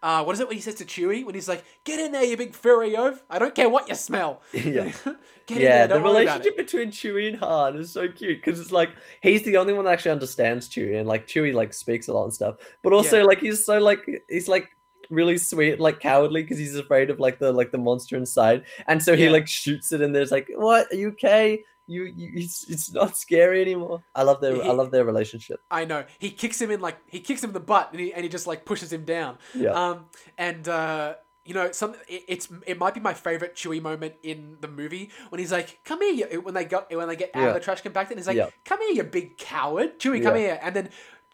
uh, 0.03 0.23
what 0.23 0.33
is 0.33 0.39
it 0.39 0.47
when 0.47 0.55
he 0.55 0.61
says 0.61 0.75
to 0.75 0.85
Chewie 0.85 1.25
when 1.25 1.33
he's 1.35 1.47
like, 1.47 1.63
"Get 1.83 1.99
in 1.99 2.11
there, 2.11 2.23
you 2.23 2.37
big 2.37 2.53
furry 2.53 2.95
ove! 2.95 3.23
I 3.29 3.39
don't 3.39 3.55
care 3.55 3.69
what 3.69 3.89
you 3.89 3.95
smell." 3.95 4.41
Yeah. 4.53 4.91
Get 5.47 5.57
in 5.59 5.63
yeah, 5.63 5.69
there. 5.69 5.87
the 5.87 5.93
Don't 5.95 6.03
worry 6.03 6.23
about 6.23 6.41
it. 6.45 6.45
relationship 6.45 6.57
between 6.57 6.91
Chewie 6.91 7.29
and 7.29 7.37
Han 7.37 7.77
is 7.77 7.91
so 7.93 8.07
cute 8.09 8.43
because 8.43 8.59
it's 8.59 8.71
like 8.71 8.89
he's 9.21 9.43
the 9.43 9.55
only 9.57 9.73
one 9.73 9.85
that 9.85 9.91
actually 9.93 10.11
understands 10.11 10.67
Chewie, 10.69 10.99
and 10.99 11.07
like 11.07 11.25
Chewie 11.27 11.53
like 11.53 11.73
speaks 11.73 12.07
a 12.09 12.13
lot 12.13 12.25
and 12.25 12.33
stuff, 12.33 12.57
but 12.83 12.93
also 12.93 13.19
Yeah. 13.19 13.23
like 13.23 13.39
he's 13.39 13.65
so 13.65 13.79
like 13.79 13.99
he's 14.29 14.47
like 14.47 14.69
really 15.09 15.37
sweet, 15.37 15.79
like 15.79 15.99
cowardly 16.01 16.41
because 16.43 16.57
he's 16.57 16.75
afraid 16.75 17.09
of 17.09 17.19
like 17.19 17.39
the 17.39 17.51
like 17.53 17.71
the 17.71 17.77
monster 17.77 18.17
inside, 18.17 18.65
and 18.87 19.01
so 19.01 19.15
he 19.15 19.23
Yeah. 19.25 19.31
like 19.31 19.47
shoots 19.47 19.91
it, 19.93 20.01
and 20.01 20.13
there's 20.13 20.31
like, 20.31 20.47
"What? 20.53 20.87
Are 20.91 20.95
you 20.97 21.09
okay? 21.09 21.63
You, 21.87 22.03
you 22.03 22.31
it's, 22.35 22.69
it's 22.69 22.91
not 22.93 23.17
scary 23.17 23.61
anymore." 23.61 24.03
I 24.13 24.23
love 24.23 24.41
their 24.41 24.61
I 24.61 24.71
love 24.71 24.91
their 24.91 25.05
relationship. 25.05 25.61
I 25.71 25.85
know. 25.85 26.05
He 26.19 26.31
kicks 26.31 26.59
him 26.61 26.69
in 26.71 26.81
like 26.81 26.97
he 27.07 27.19
kicks 27.19 27.43
him 27.43 27.49
in 27.51 27.53
the 27.53 27.59
butt 27.59 27.89
and 27.91 27.99
he, 27.99 28.13
and 28.13 28.23
he 28.23 28.29
just 28.29 28.47
like 28.47 28.65
pushes 28.65 28.91
him 28.91 29.05
down. 29.05 29.37
Yeah. 29.55 29.71
Um 29.71 30.05
and 30.37 30.67
uh 30.67 31.15
you 31.45 31.53
know, 31.53 31.71
some 31.71 31.95
it, 32.09 32.23
it's 32.27 32.49
it 32.65 32.77
might 32.77 32.93
be 32.93 32.99
my 32.99 33.13
favorite 33.13 33.55
Chewie 33.55 33.81
moment 33.81 34.15
in 34.21 34.57
the 34.59 34.67
movie 34.67 35.11
when 35.29 35.39
he's 35.39 35.51
like, 35.53 35.79
"Come 35.85 36.01
here!" 36.01 36.27
you-" 36.29 36.41
When 36.41 36.53
they 36.53 36.65
got 36.65 36.93
when 36.93 37.07
they 37.07 37.15
get 37.15 37.31
out 37.33 37.41
Yeah. 37.41 37.47
of 37.47 37.53
the 37.53 37.61
trash 37.61 37.81
compactor, 37.81 38.09
and 38.11 38.19
he's 38.19 38.27
like, 38.27 38.35
Yeah. 38.35 38.49
"Come 38.65 38.81
here, 38.81 38.91
you 38.91 39.03
big 39.03 39.37
coward, 39.37 39.97
Chewie, 39.97 40.21
come 40.21 40.35
Yeah. 40.35 40.41
here!" 40.41 40.59
And 40.61 40.75
then 40.75 40.89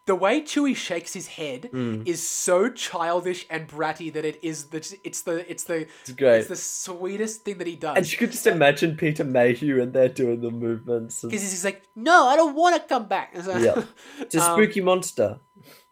the 0.06 0.16
way 0.16 0.42
Chewie 0.42 0.76
shakes 0.76 1.14
his 1.14 1.28
head 1.28 1.70
Mm. 1.74 2.06
is 2.08 2.28
so 2.28 2.70
childish 2.70 3.46
and 3.50 3.68
bratty 3.68 4.12
that 4.14 4.26
it 4.26 4.40
is 4.44 4.66
the 4.66 4.78
it's 5.04 5.22
the 5.22 5.50
it's 5.50 5.64
the 5.64 5.88
It's 6.02 6.12
great. 6.12 6.40
it's 6.40 6.48
the 6.50 6.56
sweetest 6.58 7.44
thing 7.46 7.58
that 7.60 7.68
he 7.68 7.76
does. 7.76 7.96
and 7.98 8.12
you 8.12 8.18
could 8.18 8.32
just 8.32 8.46
imagine 8.48 8.98
Peter 8.98 9.24
Mayhew 9.24 9.82
and 9.82 9.94
they're 9.94 10.10
doing 10.10 10.42
the 10.42 10.52
movements. 10.52 11.24
and- 11.24 11.32
Because 11.32 11.50
he's 11.50 11.64
like, 11.66 11.84
"No, 11.96 12.28
I 12.28 12.36
don't 12.36 12.56
want 12.56 12.76
to 12.76 12.82
come 12.88 13.08
back." 13.08 13.34
So- 13.42 13.58
Yeah. 13.68 13.84
It's 14.20 14.36
a 14.36 14.42
Um, 14.42 14.58
spooky 14.58 14.82
monster. 14.82 15.40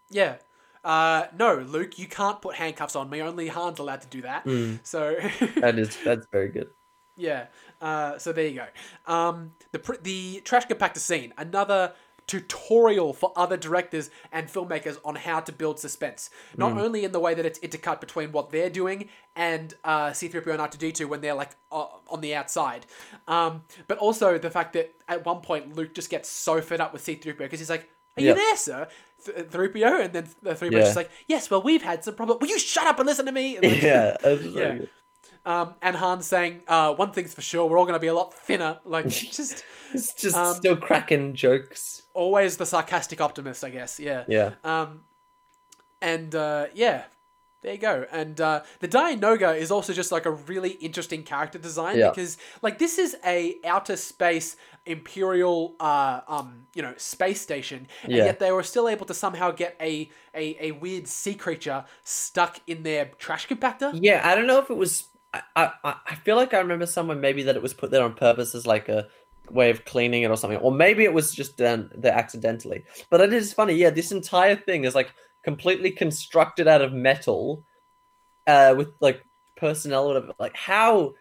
Yeah. 0.09 0.37
Uh, 0.83 1.27
no, 1.37 1.55
Luke, 1.57 1.99
you 1.99 2.07
can't 2.07 2.41
put 2.41 2.55
handcuffs 2.55 2.95
on 2.95 3.09
me. 3.09 3.21
Only 3.21 3.47
Han's 3.49 3.77
allowed 3.79 4.01
to 4.01 4.07
do 4.07 4.23
that. 4.23 4.45
Mm. 4.45 4.79
So, 4.83 5.15
That 5.61 5.77
is 5.77 5.95
that's 6.03 6.25
very 6.31 6.49
good. 6.49 6.69
yeah. 7.15 7.47
Uh, 7.79 8.17
so 8.17 8.31
there 8.33 8.47
you 8.47 8.55
go. 8.61 8.67
Um, 9.13 9.51
the 9.71 9.79
the 10.01 10.41
trash 10.43 10.65
compactor 10.67 10.97
scene, 10.97 11.33
another 11.37 11.93
tutorial 12.27 13.13
for 13.13 13.33
other 13.35 13.57
directors 13.57 14.09
and 14.31 14.47
filmmakers 14.47 14.97
on 15.03 15.15
how 15.15 15.39
to 15.41 15.51
build 15.51 15.79
suspense. 15.79 16.29
Not 16.57 16.77
only 16.77 17.03
in 17.03 17.11
the 17.11 17.19
way 17.19 17.33
that 17.33 17.45
it's 17.45 17.59
intercut 17.59 17.99
between 17.99 18.31
what 18.31 18.51
they're 18.51 18.69
doing 18.69 19.09
and 19.35 19.73
uh, 19.83 20.09
C3PO 20.11 20.47
and 20.47 20.59
R2D2 20.59 21.07
when 21.07 21.21
they're 21.21 21.33
like 21.33 21.51
uh, 21.71 21.87
on 22.09 22.21
the 22.21 22.33
outside, 22.35 22.85
um, 23.27 23.63
but 23.87 23.97
also 23.97 24.37
the 24.37 24.49
fact 24.49 24.73
that 24.73 24.93
at 25.07 25.25
one 25.25 25.41
point 25.41 25.75
Luke 25.75 25.93
just 25.93 26.09
gets 26.09 26.29
so 26.29 26.61
fed 26.61 26.79
up 26.81 26.93
with 26.93 27.03
C3PO 27.05 27.37
because 27.37 27.59
he's 27.59 27.69
like, 27.69 27.89
"Are 28.17 28.21
you 28.21 28.27
Yep. 28.29 28.35
there, 28.37 28.55
sir?" 28.57 28.87
Th- 29.25 29.37
3PO, 29.49 30.05
and 30.05 30.13
then 30.13 30.27
the 30.41 30.55
3PO 30.55 30.67
is 30.67 30.71
Yeah. 30.73 30.79
just 30.81 30.95
like, 30.95 31.11
"Yes, 31.27 31.49
well, 31.51 31.61
we've 31.61 31.81
had 31.83 32.03
some 32.03 32.15
problem. 32.15 32.39
Will 32.41 32.47
you 32.47 32.57
shut 32.59 32.87
up 32.87 32.97
and 32.99 33.07
listen 33.07 33.25
to 33.25 33.31
me?" 33.31 33.57
Like, 33.61 33.81
Yeah, 33.81 34.17
Yeah. 34.23 34.79
Um, 35.45 35.73
and 35.81 35.95
Han 35.95 36.21
saying, 36.21 36.61
uh, 36.67 36.93
"One 36.93 37.11
thing's 37.11 37.33
for 37.33 37.41
sure, 37.41 37.67
we're 37.67 37.77
all 37.79 37.85
going 37.85 37.95
to 37.95 37.99
be 37.99 38.07
a 38.07 38.13
lot 38.13 38.33
thinner." 38.33 38.79
Like, 38.85 39.07
just 39.09 39.63
It's 39.93 40.13
just 40.13 40.35
Um, 40.37 40.55
still 40.55 40.77
cracking 40.77 41.33
jokes. 41.33 42.03
always 42.13 42.57
the 42.57 42.65
sarcastic 42.65 43.19
optimist, 43.21 43.63
I 43.63 43.69
guess. 43.71 43.99
Yeah. 43.99 44.23
Yeah. 44.27 44.51
Um, 44.63 45.01
and 46.01 46.33
uh, 46.35 46.67
yeah, 46.73 47.03
there 47.61 47.73
you 47.73 47.79
go. 47.79 48.05
And 48.11 48.39
uh, 48.41 48.61
the 48.79 48.87
Dianoga 48.87 49.57
is 49.57 49.71
also 49.71 49.93
just 49.93 50.11
like 50.11 50.25
a 50.25 50.31
really 50.31 50.71
interesting 50.71 51.23
character 51.23 51.59
design 51.59 51.97
Yeah. 51.97 52.09
because 52.09 52.37
like 52.61 52.79
this 52.79 52.97
is 52.97 53.15
a 53.25 53.55
outer 53.65 53.97
space 53.97 54.55
imperial 54.87 55.75
uh, 55.79 56.21
um 56.27 56.65
you 56.73 56.81
know 56.81 56.91
space 56.97 57.39
station 57.39 57.85
and 58.01 58.11
Yeah. 58.13 58.25
yet 58.25 58.39
they 58.39 58.51
were 58.51 58.63
still 58.63 58.89
able 58.89 59.05
to 59.05 59.13
somehow 59.13 59.51
get 59.51 59.75
a, 59.79 60.09
a 60.33 60.57
a 60.59 60.71
weird 60.71 61.07
sea 61.07 61.35
creature 61.35 61.85
stuck 62.03 62.59
in 62.65 62.81
their 62.81 63.05
trash 63.19 63.47
compactor 63.47 63.91
Yeah, 63.93 64.21
I 64.27 64.33
don't 64.33 64.47
know 64.47 64.57
if 64.59 64.71
it 64.71 64.77
was. 64.77 65.07
I, 65.33 65.41
I 65.55 65.71
I 65.83 66.15
feel 66.15 66.35
like 66.35 66.53
I 66.53 66.59
remember 66.59 66.85
somewhere 66.85 67.17
maybe 67.17 67.43
that 67.43 67.55
it 67.55 67.61
was 67.61 67.73
put 67.73 67.91
there 67.91 68.03
on 68.03 68.13
purpose 68.13 68.53
as 68.55 68.67
like 68.67 68.89
a 68.89 69.07
way 69.49 69.69
of 69.69 69.85
cleaning 69.85 70.23
it 70.23 70.31
or 70.31 70.37
something, 70.37 70.59
or 70.59 70.71
maybe 70.71 71.03
it 71.03 71.13
was 71.13 71.33
just 71.33 71.57
done 71.57 71.89
there 71.95 72.13
accidentally. 72.13 72.83
But 73.09 73.21
it 73.21 73.33
is 73.33 73.53
funny. 73.53 73.73
Yeah, 73.73 73.89
this 73.89 74.11
entire 74.11 74.55
thing 74.55 74.83
is 74.85 74.95
like 74.95 75.13
completely 75.43 75.91
constructed 75.91 76.67
out 76.67 76.81
of 76.81 76.93
metal, 76.93 77.65
uh, 78.47 78.75
with 78.77 78.89
like 78.99 79.25
personnel. 79.57 80.05
Or 80.05 80.13
whatever. 80.13 80.33
Like 80.39 80.55
how, 80.55 81.13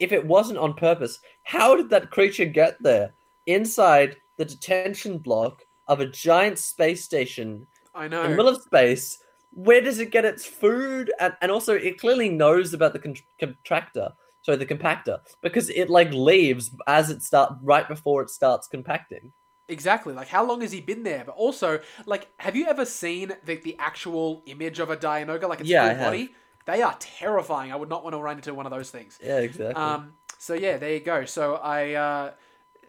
if 0.00 0.12
it 0.12 0.26
wasn't 0.26 0.58
on 0.58 0.74
purpose, 0.74 1.18
how 1.42 1.76
did 1.76 1.90
that 1.90 2.10
creature 2.10 2.46
get 2.46 2.82
there 2.82 3.14
inside 3.46 4.16
the 4.36 4.44
detention 4.44 5.18
block 5.18 5.62
of 5.88 6.00
a 6.00 6.06
giant 6.06 6.58
space 6.58 7.04
station 7.04 7.66
I 7.94 8.08
know 8.08 8.22
in 8.22 8.30
the 8.30 8.36
middle 8.36 8.54
of 8.54 8.62
space. 8.62 9.18
Where 9.58 9.80
does 9.80 9.98
it 9.98 10.12
get 10.12 10.24
its 10.24 10.46
food? 10.46 11.12
And, 11.18 11.34
and 11.42 11.50
also, 11.50 11.74
it 11.74 11.98
clearly 11.98 12.28
knows 12.28 12.74
about 12.74 12.92
the 12.92 13.00
con- 13.00 13.16
contractor, 13.40 14.10
sorry, 14.42 14.56
the 14.56 14.66
compactor, 14.66 15.18
because 15.42 15.68
it 15.68 15.90
like 15.90 16.12
leaves 16.12 16.70
as 16.86 17.10
it 17.10 17.24
start 17.24 17.54
right 17.60 17.88
before 17.88 18.22
it 18.22 18.30
starts 18.30 18.68
compacting. 18.68 19.32
Exactly. 19.66 20.14
Like, 20.14 20.28
how 20.28 20.46
long 20.46 20.60
has 20.60 20.70
he 20.70 20.80
been 20.80 21.02
there? 21.02 21.24
But 21.26 21.34
also, 21.34 21.80
like, 22.06 22.28
have 22.38 22.54
you 22.54 22.66
ever 22.68 22.84
seen 22.84 23.32
the, 23.44 23.56
the 23.56 23.74
actual 23.80 24.44
image 24.46 24.78
of 24.78 24.90
a 24.90 24.96
Dianoga, 24.96 25.48
like 25.48 25.60
its 25.60 25.68
Yeah, 25.68 25.92
full 25.92 26.04
body? 26.04 26.34
They 26.66 26.80
are 26.80 26.96
terrifying. 27.00 27.72
I 27.72 27.76
would 27.76 27.88
not 27.88 28.04
want 28.04 28.14
to 28.14 28.20
run 28.20 28.36
into 28.36 28.54
one 28.54 28.64
of 28.64 28.70
those 28.70 28.90
things. 28.90 29.18
Yeah, 29.20 29.38
exactly. 29.38 29.82
Um, 29.82 30.12
so 30.38 30.54
yeah, 30.54 30.76
there 30.76 30.92
you 30.94 31.00
go. 31.00 31.24
So 31.24 31.56
I, 31.56 31.94
uh, 31.94 32.30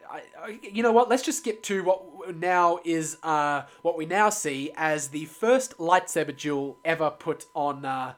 I, 0.10 0.22
I, 0.42 0.60
you 0.62 0.82
know 0.82 0.92
what? 0.92 1.10
Let's 1.10 1.24
just 1.24 1.40
skip 1.40 1.62
to 1.64 1.84
what 1.84 2.36
now 2.36 2.80
is 2.84 3.18
uh, 3.24 3.64
what 3.82 3.98
we 3.98 4.06
now 4.06 4.30
see 4.30 4.72
as 4.76 5.10
the 5.10 5.26
first 5.26 5.78
lightsaber 5.78 6.36
duel 6.36 6.80
ever 6.84 7.12
put 7.12 7.46
on 7.54 7.86
uh, 7.86 8.14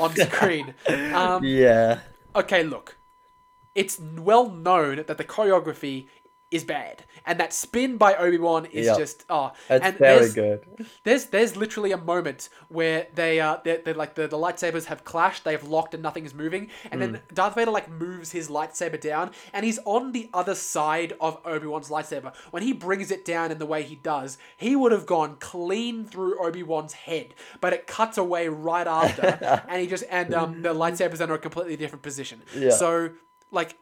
on 0.00 0.14
screen. 0.16 0.74
um, 1.14 1.44
yeah, 1.44 2.00
okay, 2.34 2.62
look, 2.64 2.96
it's 3.74 4.00
well 4.00 4.50
known 4.50 4.96
that 4.96 5.16
the 5.18 5.24
choreography 5.24 6.08
is 6.50 6.64
bad, 6.64 7.04
and 7.26 7.38
that 7.40 7.52
spin 7.52 7.98
by 7.98 8.14
Obi 8.14 8.38
Wan 8.38 8.64
is 8.66 8.86
Yep. 8.86 8.96
just 8.98 9.24
oh, 9.28 9.52
that's 9.68 9.84
and 9.84 9.98
very 9.98 10.18
there's- 10.18 10.32
good. 10.34 10.86
there's 11.04 11.24
there's 11.26 11.56
literally 11.56 11.92
a 11.92 11.98
moment 11.98 12.48
where 12.68 13.06
they 13.14 13.38
uh 13.38 13.58
they're, 13.64 13.82
they're 13.84 13.92
like 13.94 14.14
the, 14.14 14.26
the 14.26 14.38
lightsabers 14.38 14.86
have 14.86 15.04
clashed, 15.04 15.44
they've 15.44 15.62
locked 15.62 15.92
and 15.92 16.02
nothing 16.02 16.24
is 16.24 16.32
moving, 16.32 16.68
and 16.90 17.02
then 17.02 17.20
Darth 17.34 17.54
Vader 17.54 17.70
like 17.70 17.90
moves 17.90 18.32
his 18.32 18.48
lightsaber 18.48 18.98
down 18.98 19.30
and 19.52 19.66
he's 19.66 19.78
on 19.84 20.12
the 20.12 20.30
other 20.32 20.54
side 20.54 21.12
of 21.20 21.38
Obi-Wan's 21.44 21.90
lightsaber. 21.90 22.32
When 22.50 22.62
he 22.62 22.72
brings 22.72 23.10
it 23.10 23.26
down 23.26 23.50
in 23.52 23.58
the 23.58 23.66
way 23.66 23.82
he 23.82 23.96
does, 23.96 24.38
he 24.56 24.74
would 24.74 24.92
have 24.92 25.04
gone 25.04 25.36
clean 25.40 26.06
through 26.06 26.42
Obi-Wan's 26.42 26.94
head, 26.94 27.34
but 27.60 27.74
it 27.74 27.86
cuts 27.86 28.16
away 28.16 28.48
right 28.48 28.86
after 28.86 29.64
and 29.68 29.80
he 29.82 29.86
just 29.86 30.04
and 30.08 30.32
um 30.32 30.62
the 30.62 30.72
lightsabers 30.72 31.20
are 31.20 31.24
in 31.24 31.30
a 31.32 31.38
completely 31.38 31.76
different 31.76 32.02
position. 32.02 32.42
Yeah. 32.56 32.70
So 32.70 33.10
like 33.50 33.76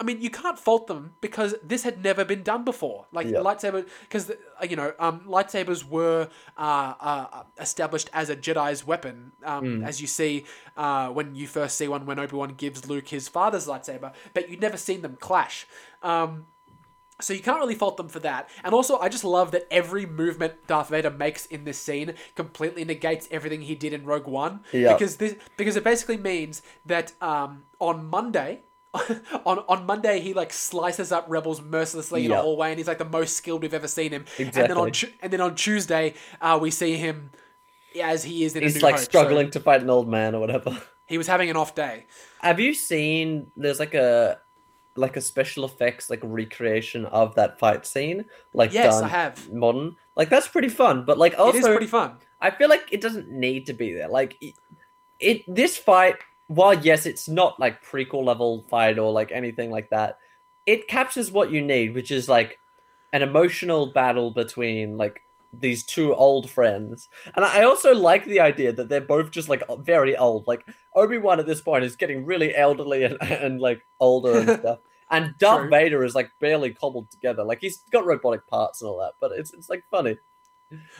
I 0.00 0.04
mean, 0.04 0.20
you 0.20 0.30
can't 0.30 0.58
fault 0.58 0.86
them 0.86 1.14
because 1.20 1.56
this 1.62 1.82
had 1.82 2.02
never 2.04 2.24
been 2.24 2.44
done 2.44 2.62
before. 2.64 3.06
Like 3.10 3.26
Yeah. 3.26 3.38
lightsaber, 3.40 3.84
because 4.02 4.30
you 4.68 4.76
know, 4.76 4.92
um, 5.00 5.20
lightsabers 5.26 5.82
were 5.84 6.28
uh, 6.56 6.94
uh, 7.00 7.42
established 7.58 8.08
as 8.12 8.30
a 8.30 8.36
Jedi's 8.36 8.86
weapon, 8.86 9.32
um, 9.44 9.82
as 9.84 10.00
you 10.00 10.06
see 10.06 10.44
uh, 10.76 11.08
when 11.08 11.34
you 11.34 11.48
first 11.48 11.76
see 11.76 11.88
one 11.88 12.06
when 12.06 12.18
Obi 12.20 12.36
Wan 12.36 12.54
gives 12.54 12.88
Luke 12.88 13.08
his 13.08 13.26
father's 13.28 13.66
lightsaber, 13.66 14.12
but 14.34 14.48
you'd 14.48 14.60
never 14.60 14.76
seen 14.76 15.02
them 15.02 15.16
clash. 15.18 15.66
Um, 16.02 16.46
so 17.20 17.32
you 17.32 17.40
can't 17.40 17.58
really 17.58 17.74
fault 17.74 17.96
them 17.96 18.08
for 18.08 18.20
that. 18.20 18.48
And 18.62 18.72
also, 18.72 18.98
I 18.98 19.08
just 19.08 19.24
love 19.24 19.50
that 19.50 19.66
every 19.72 20.06
movement 20.06 20.54
Darth 20.68 20.90
Vader 20.90 21.10
makes 21.10 21.46
in 21.46 21.64
this 21.64 21.76
scene 21.76 22.14
completely 22.36 22.84
negates 22.84 23.26
everything 23.32 23.62
he 23.62 23.74
did 23.74 23.92
in 23.92 24.04
Rogue 24.04 24.28
One. 24.28 24.60
Yeah. 24.72 24.92
Because 24.92 25.16
this 25.16 25.34
because 25.56 25.74
it 25.74 25.82
basically 25.82 26.18
means 26.18 26.62
that 26.86 27.12
um, 27.20 27.64
on 27.80 28.06
Monday. 28.06 28.62
on 29.46 29.58
on 29.68 29.86
Monday, 29.86 30.20
he 30.20 30.34
like 30.34 30.52
slices 30.52 31.12
up 31.12 31.26
rebels 31.28 31.60
mercilessly 31.60 32.24
in 32.24 32.32
a 32.32 32.40
hallway, 32.40 32.70
and 32.70 32.78
he's 32.78 32.88
like 32.88 32.98
the 32.98 33.04
most 33.04 33.36
skilled 33.36 33.62
we've 33.62 33.74
ever 33.74 33.88
seen 33.88 34.12
him. 34.12 34.24
And 34.38 34.52
then 34.52 34.72
on 34.72 34.92
and 35.20 35.32
then 35.32 35.40
on 35.40 35.54
Tuesday, 35.54 36.14
uh, 36.40 36.58
we 36.60 36.70
see 36.70 36.96
him 36.96 37.30
as 38.00 38.24
he 38.24 38.44
is 38.44 38.54
in. 38.56 38.62
He's 38.62 38.82
like 38.82 38.94
Hope. 38.94 39.00
So 39.00 39.04
struggling 39.04 39.50
to 39.50 39.60
fight 39.60 39.82
an 39.82 39.90
old 39.90 40.08
man 40.08 40.34
or 40.34 40.40
whatever. 40.40 40.80
he 41.06 41.18
was 41.18 41.26
having 41.26 41.50
an 41.50 41.56
off 41.56 41.74
day. 41.74 42.06
Have 42.40 42.60
you 42.60 42.74
seen? 42.74 43.50
There's 43.56 43.80
like 43.80 43.94
a 43.94 44.38
like 44.98 45.16
a 45.16 45.20
special 45.20 45.64
effects 45.64 46.10
like 46.10 46.20
recreation 46.22 47.06
of 47.06 47.34
that 47.36 47.58
fight 47.58 47.86
scene, 47.86 48.24
like 48.52 48.72
Yes, 48.72 48.94
done 48.94 49.04
I 49.04 49.08
have. 49.08 49.52
modern. 49.52 49.96
Like 50.16 50.28
that's 50.28 50.48
pretty 50.48 50.68
fun, 50.68 51.04
but 51.04 51.18
like 51.18 51.38
also 51.38 51.56
it 51.58 51.60
is 51.60 51.66
pretty 51.66 51.86
fun. 51.86 52.16
I 52.40 52.50
feel 52.50 52.68
like 52.68 52.88
it 52.92 53.00
doesn't 53.00 53.30
need 53.30 53.66
to 53.66 53.72
be 53.72 53.92
there. 53.92 54.08
Like 54.08 54.36
it, 54.40 54.54
it 55.20 55.42
this 55.46 55.76
fight, 55.76 56.16
while 56.48 56.74
yes, 56.74 57.06
it's 57.06 57.28
not 57.28 57.58
like 57.60 57.84
prequel 57.84 58.24
level 58.24 58.64
fight 58.68 58.98
or 58.98 59.12
like 59.12 59.30
anything 59.32 59.70
like 59.70 59.90
that, 59.90 60.18
it 60.66 60.88
captures 60.88 61.30
what 61.30 61.50
you 61.50 61.62
need, 61.62 61.94
which 61.94 62.10
is 62.10 62.28
like 62.28 62.58
an 63.12 63.22
emotional 63.22 63.86
battle 63.92 64.30
between 64.30 64.96
like 64.98 65.22
these 65.52 65.82
two 65.82 66.14
old 66.14 66.50
friends. 66.50 67.08
And 67.34 67.42
I 67.44 67.62
also 67.62 67.94
like 67.94 68.26
the 68.26 68.40
idea 68.40 68.72
that 68.72 68.88
they're 68.90 69.00
both 69.00 69.30
just 69.30 69.48
like 69.48 69.62
very 69.78 70.14
old. 70.16 70.46
Like 70.46 70.66
Obi-Wan 70.94 71.40
at 71.40 71.46
this 71.46 71.62
point 71.62 71.84
is 71.84 71.96
getting 71.96 72.26
really 72.26 72.54
elderly 72.54 73.04
and, 73.04 73.16
and 73.22 73.60
like 73.60 73.80
older 74.00 74.38
and 74.40 74.50
stuff. 74.60 74.80
And 75.10 75.34
Darth 75.38 75.62
True. 75.62 75.70
Vader 75.70 76.04
is 76.04 76.14
like 76.14 76.30
barely 76.38 76.74
cobbled 76.74 77.10
together. 77.10 77.44
Like 77.44 77.60
he's 77.62 77.78
got 77.90 78.04
robotic 78.04 78.46
parts 78.46 78.82
and 78.82 78.90
all 78.90 78.98
that, 78.98 79.14
but 79.20 79.32
it's 79.32 79.54
it's 79.54 79.70
like 79.70 79.84
funny. 79.90 80.18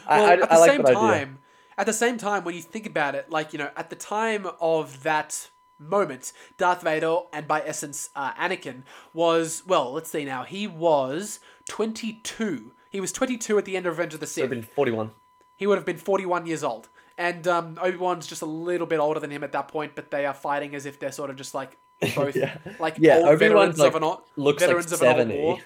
I- 0.06 0.18
Well, 0.18 0.26
I, 0.26 0.32
at 0.32 0.40
the 0.40 0.52
I 0.52 0.56
like 0.56 0.70
same 0.70 0.82
that 0.82 0.96
idea. 0.96 1.28
At 1.78 1.86
the 1.86 1.92
same 1.92 2.18
time, 2.18 2.44
when 2.44 2.54
you 2.54 2.60
think 2.62 2.86
about 2.86 3.14
it, 3.14 3.30
like 3.30 3.52
you 3.52 3.58
know, 3.58 3.70
at 3.76 3.88
the 3.88 3.96
time 3.96 4.46
of 4.60 5.02
that 5.04 5.48
moment, 5.78 6.32
Darth 6.56 6.82
Vader 6.82 7.18
and 7.32 7.46
by 7.46 7.62
essence 7.62 8.10
uh, 8.16 8.32
Anakin 8.34 8.82
was 9.14 9.62
well. 9.66 9.92
Let's 9.92 10.10
see 10.10 10.24
now. 10.24 10.42
He 10.42 10.66
was 10.66 11.40
twenty 11.68 12.14
two. 12.24 12.72
He 12.90 13.00
was 13.00 13.12
twenty 13.12 13.38
two 13.38 13.56
at 13.58 13.64
the 13.64 13.76
end 13.76 13.86
of 13.86 13.96
Revenge 13.96 14.14
of 14.14 14.20
the 14.20 14.26
Sith. 14.26 14.42
He 14.44 14.48
would 14.48 14.56
have 14.56 14.66
been 14.66 14.74
41. 14.74 15.10
He 15.56 15.66
would 15.66 15.78
have 15.78 15.86
been 15.86 15.96
forty 15.96 16.26
one 16.26 16.46
years 16.46 16.64
old. 16.64 16.88
And 17.16 17.48
um, 17.48 17.78
Obi 17.82 17.96
Wan's 17.96 18.28
just 18.28 18.42
a 18.42 18.46
little 18.46 18.86
bit 18.86 19.00
older 19.00 19.18
than 19.18 19.30
him 19.30 19.42
at 19.42 19.50
that 19.52 19.66
point, 19.66 19.96
but 19.96 20.10
they 20.12 20.24
are 20.24 20.34
fighting 20.34 20.76
as 20.76 20.86
if 20.86 21.00
they're 21.00 21.10
sort 21.10 21.30
of 21.30 21.36
just 21.36 21.52
like 21.52 21.76
both 22.14 22.36
Yeah. 22.36 22.58
like 22.78 22.96
Yeah, 22.98 23.22
old 23.24 23.38
veterans 23.38 23.78
like, 23.78 23.94
of 23.94 24.02
an 24.02 24.16
looks 24.36 24.62
like 24.62 24.68
veterans 24.68 24.92
of 24.92 25.02
an 25.02 25.30
old 25.32 25.40
war. 25.40 25.58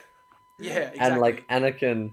Yeah, 0.58 0.72
exactly. 0.78 0.98
And 1.00 1.20
like 1.20 1.48
Anakin 1.48 2.12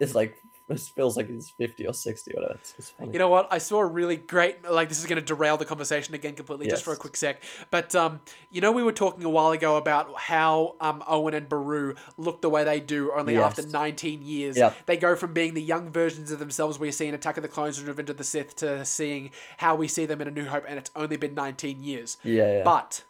is 0.00 0.14
like 0.14 0.36
feels 0.68 1.16
like 1.16 1.28
he's 1.28 1.50
50 1.50 1.86
or 1.86 1.92
60 1.92 2.32
or 2.32 2.40
whatever. 2.40 2.58
It's, 2.60 2.74
it's 2.78 2.90
funny. 2.90 3.12
You 3.12 3.18
know 3.18 3.28
what? 3.28 3.48
I 3.52 3.58
saw 3.58 3.80
a 3.80 3.86
really 3.86 4.16
great 4.16 4.64
like 4.68 4.88
this 4.88 4.98
is 4.98 5.06
going 5.06 5.20
to 5.20 5.24
derail 5.24 5.56
the 5.56 5.64
conversation 5.64 6.14
again 6.14 6.34
completely 6.34 6.66
just 6.68 6.84
for 6.84 6.92
a 6.92 6.96
quick 6.96 7.16
sec. 7.16 7.42
But 7.70 7.94
um, 7.94 8.20
you 8.50 8.60
know 8.60 8.72
we 8.72 8.82
were 8.82 8.92
talking 8.92 9.24
a 9.24 9.28
while 9.30 9.50
ago 9.52 9.76
about 9.76 10.18
how 10.18 10.76
um 10.80 11.04
Owen 11.06 11.34
and 11.34 11.48
Beru 11.48 11.94
look 12.16 12.40
the 12.40 12.48
way 12.48 12.64
they 12.64 12.80
do 12.80 13.12
only 13.12 13.34
Yes. 13.34 13.58
after 13.58 13.66
19 13.70 14.22
years. 14.22 14.56
Yep. 14.56 14.76
They 14.86 14.96
go 14.96 15.16
from 15.16 15.32
being 15.32 15.54
the 15.54 15.62
young 15.62 15.90
versions 15.90 16.30
of 16.30 16.38
themselves 16.38 16.78
we 16.78 16.90
see 16.92 17.06
in 17.08 17.14
Attack 17.14 17.36
of 17.36 17.42
the 17.42 17.48
Clones 17.48 17.78
and 17.78 17.86
Revenge 17.86 18.10
of 18.10 18.16
the 18.16 18.24
Sith 18.24 18.56
to 18.56 18.84
seeing 18.84 19.30
how 19.58 19.74
we 19.74 19.86
see 19.88 20.06
them 20.06 20.20
in 20.20 20.28
A 20.28 20.30
New 20.30 20.46
Hope 20.46 20.64
and 20.66 20.78
it's 20.78 20.90
only 20.96 21.16
been 21.16 21.34
19 21.34 21.82
years. 21.82 22.16
yeah, 22.22 22.58
yeah. 22.58 22.62
But 22.64 23.04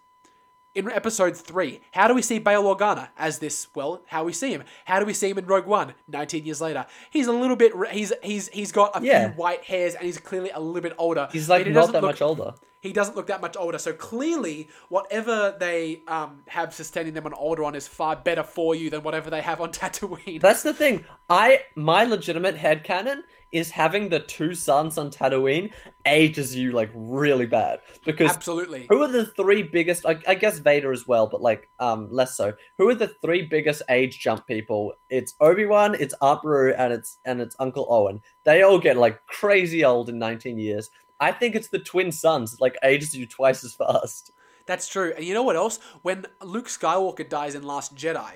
in 0.75 0.91
episode 0.91 1.37
three, 1.37 1.81
how 1.93 2.09
do 2.09 2.15
we 2.15 2.23
see 2.23 2.39
Bail 2.39 2.65
Organa 2.65 3.09
as 3.17 3.39
this? 3.39 3.69
Well, 3.75 4.03
how 4.07 4.25
we 4.25 4.33
see 4.33 4.51
him? 4.53 4.65
How 4.85 4.99
do 5.01 5.07
we 5.07 5.15
see 5.15 5.31
him 5.31 5.39
in 5.39 5.47
Rogue 5.47 5.67
One? 5.67 5.95
Nineteen 6.09 6.45
years 6.45 6.61
later, 6.61 6.87
he's 7.11 7.27
a 7.27 7.33
little 7.33 7.57
bit. 7.57 7.73
He's 7.93 8.13
he's 8.23 8.49
he's 8.49 8.73
got 8.73 9.01
a 9.01 9.05
Yeah. 9.05 9.29
few 9.29 9.37
white 9.37 9.65
hairs 9.65 9.95
and 9.95 10.05
he's 10.05 10.19
clearly 10.19 10.51
a 10.51 10.61
little 10.61 10.83
bit 10.83 10.95
older. 10.99 11.29
he's 11.33 11.49
like 11.49 11.67
he 11.67 11.73
not 11.73 11.93
that 11.93 12.03
look- 12.03 12.11
much 12.13 12.23
older. 12.23 12.55
he 12.81 12.93
doesn't 12.93 13.17
look 13.17 13.29
that 13.29 13.41
much 13.41 13.57
older. 13.57 13.79
So 13.79 13.93
clearly, 13.93 14.69
whatever 14.89 15.57
they 15.59 16.03
um, 16.09 16.43
have 16.49 16.75
sustaining 16.75 17.15
them 17.15 17.25
on 17.27 17.33
Alderaan 17.33 17.75
is 17.77 17.87
far 17.89 18.17
better 18.17 18.43
for 18.43 18.75
you 18.75 18.91
than 18.91 19.03
whatever 19.03 19.31
they 19.31 19.41
have 19.43 19.61
on 19.61 19.71
Tatooine. 19.81 20.41
That's 20.41 20.63
the 20.63 20.75
thing. 20.75 21.05
I 21.31 21.61
my 21.75 22.05
legitimate 22.05 22.57
head 22.57 22.85
headcanon 22.85 23.23
is 23.55 23.71
having 23.71 24.09
the 24.11 24.19
two 24.21 24.55
suns 24.55 24.99
on 24.99 25.11
Tatooine 25.11 25.73
ages 26.05 26.55
you 26.55 26.73
like 26.73 26.91
really 26.95 27.47
bad 27.47 27.81
because 28.05 28.31
Absolutely. 28.31 28.87
who 28.91 29.03
are 29.03 29.09
the 29.09 29.27
three 29.27 29.63
biggest? 29.63 30.05
I, 30.05 30.19
I 30.29 30.35
guess 30.35 30.59
Vader 30.59 30.93
as 30.93 31.07
well, 31.07 31.27
but 31.27 31.41
like 31.41 31.71
um 31.79 32.09
less 32.11 32.37
so. 32.37 32.53
Who 32.79 32.89
are 32.89 32.95
the 32.95 33.15
three 33.23 33.43
biggest 33.47 33.83
age 33.89 34.19
jump 34.19 34.47
people? 34.47 34.93
It's 35.09 35.35
Obi 35.41 35.65
Wan, 35.67 35.95
it's 35.99 36.15
Aunt 36.21 36.43
Beru, 36.43 36.75
and 36.75 36.93
it's 36.93 37.19
and 37.25 37.41
it's 37.41 37.57
Uncle 37.59 37.87
Owen. 37.89 38.21
They 38.45 38.63
all 38.63 38.79
get 38.79 38.97
like 38.97 39.25
crazy 39.27 39.85
old 39.85 40.09
in 40.09 40.19
nineteen 40.19 40.59
years. 40.59 40.91
I 41.21 41.31
think 41.33 41.55
it's 41.55 41.69
the 41.69 41.79
twin 41.79 42.11
suns 42.13 42.61
like 42.61 42.77
ages 42.83 43.15
you 43.15 43.25
twice 43.27 43.63
as 43.65 43.73
fast. 43.75 44.33
That's 44.67 44.89
true. 44.89 45.13
And 45.17 45.25
you 45.25 45.33
know 45.33 45.43
what 45.45 45.57
else? 45.57 45.79
When 46.03 46.27
Luke 46.43 46.67
Skywalker 46.69 47.29
dies 47.29 47.55
in 47.55 47.63
Last 47.63 47.95
Jedi, 47.95 48.33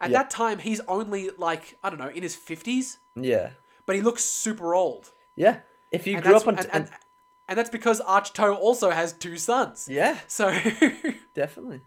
at 0.00 0.10
Yeah. 0.10 0.18
that 0.18 0.30
time 0.30 0.58
he's 0.58 0.80
only 0.86 1.30
like 1.36 1.76
I 1.82 1.90
don't 1.90 1.98
know 1.98 2.08
in 2.08 2.22
his 2.22 2.36
fifties, 2.36 2.98
Yeah, 3.16 3.50
but 3.88 3.96
he 3.96 4.02
looks 4.02 4.22
super 4.22 4.74
old. 4.74 5.10
yeah. 5.34 5.60
If 5.90 6.06
you 6.06 6.16
and 6.16 6.22
grew 6.22 6.36
up 6.36 6.46
on 6.46 6.58
and, 6.58 6.68
and, 6.74 6.90
and 7.48 7.58
that's 7.58 7.70
because 7.70 8.02
Ahch-To 8.02 8.52
also 8.52 8.90
has 8.90 9.14
two 9.14 9.38
suns. 9.38 9.88
yeah, 9.90 10.18
So 10.26 10.50
definitely. 11.34 11.80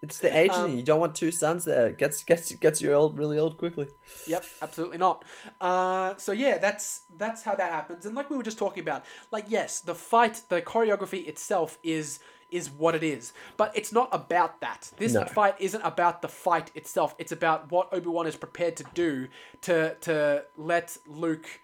It's 0.00 0.20
the 0.20 0.34
aging. 0.34 0.54
Um, 0.54 0.76
you 0.76 0.84
don't 0.84 1.00
want 1.00 1.16
two 1.16 1.32
suns 1.32 1.64
there. 1.64 1.88
It 1.88 1.98
gets 1.98 2.22
gets 2.22 2.52
gets 2.52 2.80
you 2.80 2.92
old 2.92 3.18
really 3.18 3.36
old 3.36 3.58
quickly. 3.58 3.88
Yep, 4.28 4.44
absolutely 4.62 4.98
not. 4.98 5.24
Uh, 5.60 6.14
so 6.18 6.30
yeah, 6.30 6.58
that's 6.58 7.02
that's 7.16 7.42
how 7.42 7.56
that 7.56 7.72
happens. 7.72 8.06
And 8.06 8.14
like 8.14 8.30
we 8.30 8.36
were 8.36 8.44
just 8.44 8.58
talking 8.58 8.84
about, 8.84 9.04
like 9.32 9.46
yes, 9.48 9.80
the 9.80 9.96
fight, 9.96 10.42
the 10.48 10.62
choreography 10.62 11.26
itself 11.26 11.78
is 11.82 12.20
is 12.50 12.70
what 12.70 12.94
it 12.94 13.02
is, 13.02 13.32
but 13.56 13.76
it's 13.76 13.92
not 13.92 14.08
about 14.12 14.60
that. 14.60 14.90
This 14.96 15.12
No. 15.12 15.24
fight 15.24 15.54
isn't 15.58 15.82
about 15.82 16.22
the 16.22 16.28
fight 16.28 16.70
itself. 16.74 17.14
It's 17.18 17.32
about 17.32 17.70
what 17.70 17.92
Obi 17.92 18.08
Wan 18.08 18.26
is 18.26 18.36
prepared 18.36 18.76
to 18.76 18.84
do 18.94 19.28
to 19.62 19.94
to 20.00 20.44
let 20.56 20.96
Luke. 21.06 21.60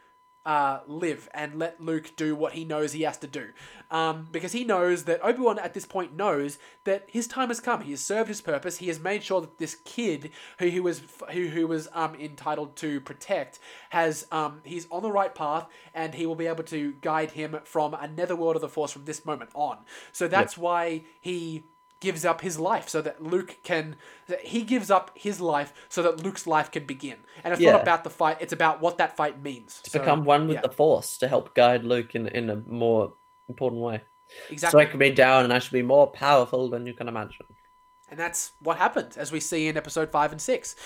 Uh, 0.46 0.80
live 0.86 1.26
and 1.32 1.58
let 1.58 1.80
Luke 1.80 2.12
do 2.16 2.36
what 2.36 2.52
he 2.52 2.66
knows 2.66 2.92
he 2.92 3.00
has 3.00 3.16
to 3.16 3.26
do, 3.26 3.48
um, 3.90 4.28
because 4.30 4.52
he 4.52 4.62
knows 4.62 5.04
that 5.04 5.24
Obi 5.24 5.40
Wan 5.40 5.58
at 5.58 5.72
this 5.72 5.86
point 5.86 6.14
knows 6.14 6.58
that 6.84 7.04
his 7.06 7.26
time 7.26 7.48
has 7.48 7.60
come. 7.60 7.80
He 7.80 7.92
has 7.92 8.02
served 8.02 8.28
his 8.28 8.42
purpose. 8.42 8.76
He 8.76 8.88
has 8.88 9.00
made 9.00 9.22
sure 9.22 9.40
that 9.40 9.56
this 9.56 9.76
kid 9.86 10.32
who 10.58 10.66
he 10.66 10.80
was 10.80 11.00
who 11.32 11.48
who 11.48 11.66
was 11.66 11.88
um 11.94 12.14
entitled 12.16 12.76
to 12.76 13.00
protect 13.00 13.58
has 13.88 14.26
um 14.30 14.60
he's 14.64 14.86
on 14.90 15.02
the 15.02 15.10
right 15.10 15.34
path 15.34 15.66
and 15.94 16.14
he 16.14 16.26
will 16.26 16.34
be 16.34 16.46
able 16.46 16.64
to 16.64 16.92
guide 17.00 17.30
him 17.30 17.58
from 17.64 17.94
another 17.94 18.36
world 18.36 18.56
of 18.56 18.62
the 18.62 18.68
Force 18.68 18.92
from 18.92 19.06
this 19.06 19.24
moment 19.24 19.48
on. 19.54 19.78
So 20.12 20.28
that's 20.28 20.58
why 20.58 21.04
he 21.22 21.64
gives 22.06 22.24
up 22.30 22.40
his 22.48 22.56
life 22.72 22.86
so 22.94 23.00
that 23.06 23.16
Luke 23.32 23.52
can 23.70 23.84
he 24.54 24.60
gives 24.72 24.88
up 24.96 25.06
his 25.26 25.36
life 25.54 25.70
so 25.94 25.98
that 26.02 26.22
Luke's 26.24 26.46
life 26.56 26.68
can 26.74 26.84
begin. 26.94 27.18
And 27.42 27.48
it's 27.52 27.62
Yeah. 27.62 27.72
not 27.72 27.82
about 27.88 28.02
the 28.04 28.10
fight, 28.20 28.36
it's 28.44 28.52
about 28.60 28.76
what 28.84 28.94
that 28.98 29.16
fight 29.20 29.36
means. 29.48 29.80
To 29.82 29.90
become 29.98 30.24
one 30.34 30.42
with 30.48 30.56
yeah. 30.58 30.66
the 30.68 30.76
Force 30.82 31.18
to 31.20 31.26
help 31.34 31.46
guide 31.62 31.82
Luke 31.92 32.14
in 32.18 32.24
in 32.38 32.44
a 32.50 32.56
more 32.84 33.02
important 33.52 33.80
way. 33.88 33.96
exactly. 34.54 34.72
So 34.78 34.82
I 34.84 34.90
can 34.90 34.98
be 34.98 35.10
down 35.26 35.40
and 35.44 35.52
I 35.52 35.58
should 35.60 35.78
be 35.82 35.88
more 35.96 36.06
powerful 36.26 36.62
than 36.72 36.86
you 36.88 36.94
can 37.00 37.08
imagine. 37.14 37.46
and 38.10 38.18
that's 38.24 38.42
what 38.66 38.76
happened 38.86 39.12
as 39.24 39.28
we 39.34 39.40
see 39.50 39.62
in 39.68 39.76
episode 39.82 40.08
5 40.16 40.30
and 40.34 40.40
6. 40.40 40.76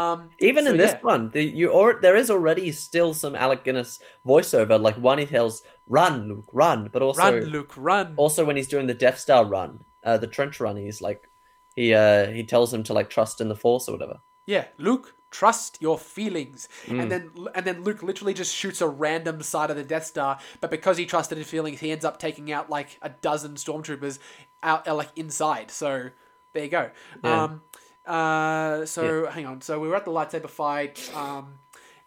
Um 0.00 0.18
Even 0.48 0.64
so 0.64 0.70
in 0.72 0.76
this 0.82 0.94
yeah. 0.96 1.10
one, 1.12 1.22
the, 1.34 1.42
you 1.60 1.66
or 1.78 1.86
there 2.04 2.18
is 2.22 2.28
already 2.36 2.68
still 2.86 3.10
some 3.22 3.34
Alec 3.44 3.60
Guinness 3.66 3.90
voiceover. 4.32 4.76
Like 4.86 4.96
one 5.10 5.18
he 5.22 5.26
tells, 5.36 5.54
"Run, 5.98 6.14
Luke, 6.30 6.50
run!" 6.62 6.80
But 6.92 7.02
also, 7.06 7.20
run 7.24 7.36
Luke, 7.56 7.72
run. 7.90 8.06
also 8.22 8.40
when 8.46 8.56
he's 8.58 8.72
doing 8.74 8.86
the 8.88 9.00
Death 9.04 9.18
Star 9.26 9.42
run, 9.56 9.72
uh, 10.04 10.18
the 10.18 10.26
trench 10.26 10.60
run, 10.60 10.76
he's 10.76 11.00
like, 11.00 11.28
he 11.76 11.94
uh 11.94 12.28
he 12.30 12.44
tells 12.44 12.72
him 12.74 12.82
to 12.84 12.92
like 12.92 13.08
trust 13.10 13.40
in 13.40 13.48
the 13.48 13.56
Force 13.56 13.88
or 13.88 13.92
whatever. 13.92 14.20
Yeah, 14.46 14.64
Luke, 14.78 15.14
trust 15.30 15.76
your 15.80 15.98
feelings. 15.98 16.68
Mm. 16.86 17.02
And 17.02 17.12
then 17.12 17.30
and 17.54 17.66
then 17.66 17.84
Luke 17.84 18.02
literally 18.02 18.34
just 18.34 18.54
shoots 18.54 18.80
a 18.80 18.88
random 18.88 19.42
side 19.42 19.70
of 19.70 19.76
the 19.76 19.84
Death 19.84 20.06
Star, 20.06 20.38
but 20.60 20.70
because 20.70 20.96
he 20.96 21.06
trusted 21.06 21.38
his 21.38 21.48
feelings, 21.48 21.80
he 21.80 21.90
ends 21.92 22.04
up 22.04 22.18
taking 22.18 22.50
out 22.50 22.68
like 22.70 22.98
a 23.02 23.10
dozen 23.10 23.54
stormtroopers 23.54 24.18
out 24.62 24.88
uh, 24.88 24.94
like 24.94 25.10
inside. 25.16 25.70
So 25.70 26.10
there 26.54 26.64
you 26.64 26.70
go. 26.70 26.90
Yeah. 27.22 27.44
Um 27.44 27.62
uh 28.06 28.86
so 28.86 29.26
hang 29.26 29.46
on. 29.46 29.60
So 29.60 29.78
we 29.78 29.88
were 29.88 29.96
at 29.96 30.04
the 30.04 30.10
lightsaber 30.10 30.48
fight 30.48 31.10
um 31.14 31.58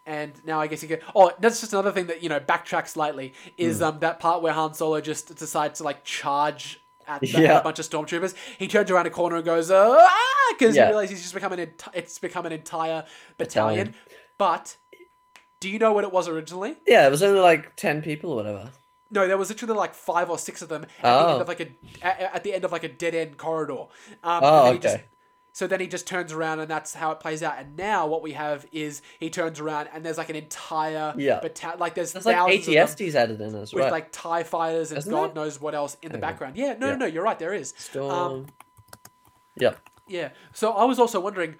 and 0.04 0.32
now 0.44 0.60
I 0.60 0.66
guess 0.66 0.82
you 0.82 0.88
get. 0.88 1.02
Oh, 1.14 1.30
that's 1.38 1.60
just 1.60 1.72
another 1.72 1.92
thing 1.92 2.08
that 2.08 2.22
you 2.24 2.28
know 2.28 2.40
backtrack 2.40 2.88
slightly 2.88 3.34
is 3.56 3.78
Hmm. 3.78 3.84
um 3.84 3.98
that 4.00 4.18
part 4.18 4.42
where 4.42 4.52
Han 4.52 4.74
Solo 4.74 5.00
just 5.00 5.34
decides 5.36 5.78
to 5.78 5.84
like 5.84 6.02
charge 6.04 6.81
at 7.16 7.20
the, 7.20 7.26
Yeah. 7.28 7.58
a 7.58 7.62
bunch 7.62 7.78
of 7.78 7.88
stormtroopers. 7.88 8.34
He 8.58 8.68
turns 8.68 8.90
around 8.90 9.06
a 9.06 9.10
corner 9.10 9.36
and 9.36 9.44
goes 9.44 9.70
ah 9.70 10.08
because 10.58 10.74
Yeah. 10.76 10.84
he 10.86 10.88
realizes 10.90 11.10
he's 11.10 11.22
just 11.22 11.34
become 11.34 11.52
an 11.52 11.60
ent- 11.60 11.84
it's 11.94 12.18
become 12.18 12.46
an 12.46 12.52
entire 12.52 13.04
battalion. 13.38 13.88
Battalion. 13.88 13.94
But 14.38 14.76
do 15.60 15.68
you 15.70 15.78
know 15.78 15.92
what 15.92 16.04
it 16.04 16.12
was 16.12 16.28
originally? 16.28 16.76
Yeah, 16.86 17.06
it 17.06 17.10
was 17.10 17.22
only 17.22 17.40
like 17.40 17.76
ten 17.76 18.02
people 18.02 18.32
or 18.32 18.36
whatever. 18.36 18.70
No, 19.10 19.28
there 19.28 19.36
was 19.36 19.50
literally 19.50 19.74
like 19.74 19.94
five 19.94 20.30
or 20.30 20.38
six 20.38 20.62
of 20.62 20.68
them 20.70 20.84
at 20.84 21.02
the 21.02 21.08
Oh. 21.08 21.32
end 21.34 21.40
of 21.42 21.48
like 21.48 21.60
a 21.60 21.68
at, 22.02 22.20
at 22.36 22.44
the 22.44 22.54
end 22.54 22.64
of 22.64 22.72
like 22.72 22.82
a 22.84 22.88
dead 22.88 23.14
end 23.14 23.36
corridor. 23.36 23.82
Um, 24.24 24.40
Oh, 24.42 24.72
he 24.72 24.78
just- 24.78 24.94
okay. 24.96 25.04
So 25.52 25.66
then 25.66 25.80
he 25.80 25.86
just 25.86 26.06
turns 26.06 26.32
around 26.32 26.60
and 26.60 26.68
that's 26.70 26.94
how 26.94 27.10
it 27.12 27.20
plays 27.20 27.42
out. 27.42 27.54
And 27.58 27.76
now 27.76 28.06
what 28.06 28.22
we 28.22 28.32
have 28.32 28.64
is 28.72 29.02
he 29.20 29.28
turns 29.30 29.60
around 29.60 29.88
and 29.92 30.04
there's 30.04 30.16
like 30.18 30.30
an 30.30 30.36
entire 30.36 31.14
Yeah. 31.16 31.40
battalion. 31.40 31.78
Like 31.78 31.94
there's, 31.94 32.12
There's 32.12 32.24
like 32.26 32.36
thousands 32.36 32.68
of 32.68 32.74
them 32.74 32.86
ATSTs 32.86 33.14
added 33.14 33.40
in 33.40 33.54
as 33.54 33.72
with 33.74 33.82
well. 33.82 33.90
like 33.92 34.08
Tie 34.12 34.42
fighters 34.44 34.90
and 34.92 34.98
Isn't 34.98 35.10
God 35.12 35.34
knows 35.34 35.60
what 35.60 35.74
else 35.74 35.96
in 36.02 36.10
the 36.12 36.18
background. 36.18 36.56
Yeah, 36.56 36.74
no, 36.78 36.86
Yeah. 36.86 36.92
no, 36.92 36.98
no, 37.00 37.06
you're 37.06 37.22
right. 37.24 37.38
There 37.38 37.52
is. 37.52 37.74
Storm. 37.76 38.10
Um, 38.10 38.46
yep. 39.56 39.78
yeah. 40.08 40.30
So 40.52 40.72
I 40.72 40.84
was 40.84 40.98
also 40.98 41.20
wondering, 41.20 41.56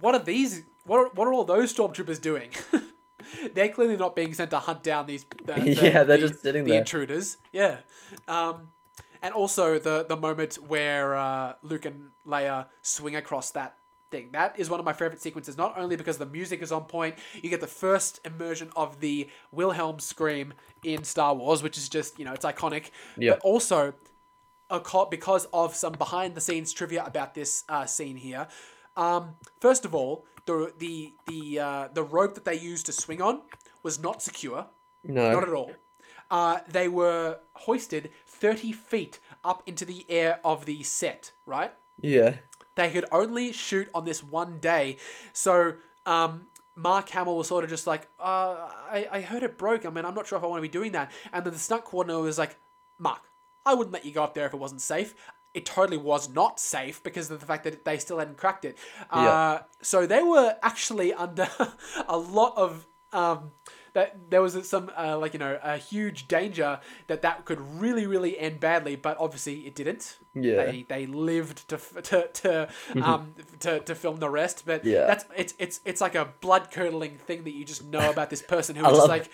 what 0.00 0.14
are 0.14 0.22
these? 0.22 0.62
What 0.84 0.98
are, 0.98 1.08
what 1.14 1.26
are 1.28 1.32
all 1.32 1.44
those 1.44 1.74
stormtroopers 1.74 2.20
doing? 2.20 2.50
they're 3.54 3.68
clearly 3.70 3.96
not 3.96 4.14
being 4.16 4.34
sent 4.34 4.50
to 4.50 4.58
hunt 4.58 4.82
down 4.82 5.06
these. 5.06 5.24
The, 5.44 5.52
the- 5.54 5.70
Yeah, 5.82 6.04
they're 6.04 6.16
the- 6.18 6.28
just 6.28 6.42
sitting 6.42 6.64
the 6.64 6.70
there. 6.72 6.80
intruders. 6.80 7.38
Yeah. 7.52 7.78
Um, 8.28 8.68
and 9.22 9.34
also 9.34 9.78
the 9.78 10.04
the 10.08 10.16
moment 10.16 10.54
where 10.56 11.14
uh, 11.16 11.54
Luke 11.62 11.84
and 11.84 12.10
Leia 12.26 12.66
swing 12.82 13.16
across 13.16 13.50
that 13.52 13.76
thing. 14.10 14.30
That 14.32 14.58
is 14.58 14.70
one 14.70 14.78
of 14.80 14.86
my 14.86 14.92
favorite 14.92 15.20
sequences. 15.20 15.56
Not 15.56 15.76
only 15.76 15.96
because 15.96 16.18
the 16.18 16.26
music 16.26 16.62
is 16.62 16.70
on 16.72 16.84
point, 16.84 17.16
you 17.34 17.50
get 17.50 17.60
the 17.60 17.66
first 17.66 18.20
immersion 18.24 18.70
of 18.76 19.00
the 19.00 19.28
Wilhelm 19.50 19.98
scream 19.98 20.54
in 20.84 21.02
Star 21.04 21.34
Wars, 21.34 21.62
which 21.62 21.76
is 21.76 21.88
just 21.88 22.18
you 22.18 22.24
know 22.24 22.32
it's 22.32 22.44
iconic. 22.44 22.90
Yeah. 23.18 23.32
But 23.32 23.40
also 23.40 23.94
a 24.70 24.80
co- 24.80 25.06
because 25.06 25.46
of 25.52 25.74
some 25.74 25.92
behind 25.92 26.34
the 26.34 26.40
scenes 26.40 26.72
trivia 26.72 27.04
about 27.04 27.34
this 27.34 27.64
uh, 27.68 27.86
scene 27.86 28.16
here. 28.16 28.48
Um, 28.96 29.34
first 29.60 29.84
of 29.84 29.94
all, 29.94 30.24
the 30.46 30.72
the 30.78 31.14
the 31.26 31.58
uh, 31.60 31.88
the 31.92 32.02
rope 32.02 32.34
that 32.34 32.44
they 32.44 32.58
used 32.58 32.86
to 32.86 32.92
swing 32.92 33.20
on 33.22 33.42
was 33.82 34.00
not 34.00 34.22
secure, 34.22 34.66
No. 35.04 35.32
not 35.32 35.42
at 35.42 35.54
all. 35.54 35.72
Uh, 36.30 36.58
they 36.68 36.88
were 36.88 37.38
hoisted 37.54 38.10
thirty 38.40 38.72
feet 38.72 39.18
up 39.42 39.62
into 39.66 39.84
the 39.84 40.04
air 40.08 40.40
of 40.44 40.66
the 40.66 40.82
set. 40.82 41.32
Right, 41.44 41.72
yeah. 42.00 42.36
they 42.74 42.90
could 42.90 43.06
only 43.10 43.52
shoot 43.52 43.88
on 43.94 44.04
this 44.04 44.22
one 44.22 44.58
day, 44.58 44.98
so. 45.32 45.74
Um, 46.04 46.46
Mark 46.78 47.08
Hamill 47.08 47.38
was 47.38 47.48
sort 47.48 47.64
of 47.64 47.70
just 47.70 47.86
like, 47.86 48.06
uh, 48.20 48.68
I, 48.92 49.08
I 49.10 49.20
heard 49.22 49.42
it 49.42 49.56
broke. 49.56 49.86
I 49.86 49.90
mean, 49.90 50.04
I'm 50.04 50.14
not 50.14 50.26
sure 50.26 50.36
if 50.36 50.44
I 50.44 50.46
want 50.46 50.58
to 50.58 50.62
be 50.62 50.68
doing 50.68 50.92
that. 50.92 51.10
And 51.32 51.42
then 51.44 51.54
the 51.54 51.58
stunt 51.58 51.84
coordinator 51.84 52.20
was 52.20 52.38
like, 52.38 52.58
Mark, 52.98 53.22
I 53.64 53.72
wouldn't 53.72 53.94
let 53.94 54.04
you 54.04 54.12
go 54.12 54.22
up 54.22 54.34
there 54.34 54.44
if 54.44 54.52
it 54.52 54.58
wasn't 54.58 54.82
safe. 54.82 55.14
It 55.54 55.64
totally 55.64 55.96
was 55.96 56.28
not 56.28 56.60
safe 56.60 57.02
because 57.02 57.30
of 57.30 57.40
the 57.40 57.46
fact 57.46 57.64
that 57.64 57.86
they 57.86 57.96
still 57.96 58.18
hadn't 58.18 58.36
cracked 58.36 58.66
it. 58.66 58.76
Uh, 59.10 59.22
Yeah. 59.24 59.62
So 59.80 60.06
they 60.06 60.22
were 60.22 60.54
actually 60.62 61.14
under 61.14 61.48
a 62.08 62.18
lot 62.18 62.52
of. 62.58 62.86
Um, 63.10 63.52
that 63.96 64.30
there 64.30 64.42
was 64.42 64.52
some 64.68 64.90
uh, 64.96 65.16
like 65.22 65.32
you 65.32 65.38
know 65.44 65.54
a 65.62 65.76
huge 65.78 66.28
danger 66.28 66.70
that 67.08 67.20
that 67.22 67.36
could 67.46 67.60
really 67.80 68.06
really 68.06 68.38
end 68.38 68.60
badly 68.60 68.94
but 69.06 69.16
obviously 69.18 69.56
it 69.68 69.74
didn't 69.74 70.18
Yeah. 70.34 70.56
they 70.66 70.76
they 70.88 71.06
lived 71.06 71.58
to 71.70 71.76
to 72.10 72.18
to 72.40 72.68
um 73.08 73.34
to, 73.64 73.80
to 73.88 73.94
film 73.94 74.16
the 74.18 74.28
rest 74.40 74.64
but 74.66 74.84
Yeah. 74.84 75.06
that's 75.10 75.24
it's 75.42 75.54
it's 75.58 75.80
it's 75.84 76.00
like 76.00 76.14
a 76.14 76.24
blood 76.40 76.64
curdling 76.70 77.16
thing 77.26 77.44
that 77.44 77.54
you 77.58 77.64
just 77.72 77.82
know 77.84 78.10
about 78.14 78.28
this 78.30 78.42
person 78.42 78.76
who 78.76 78.84
was 78.84 78.98
love 78.98 79.08
like 79.08 79.30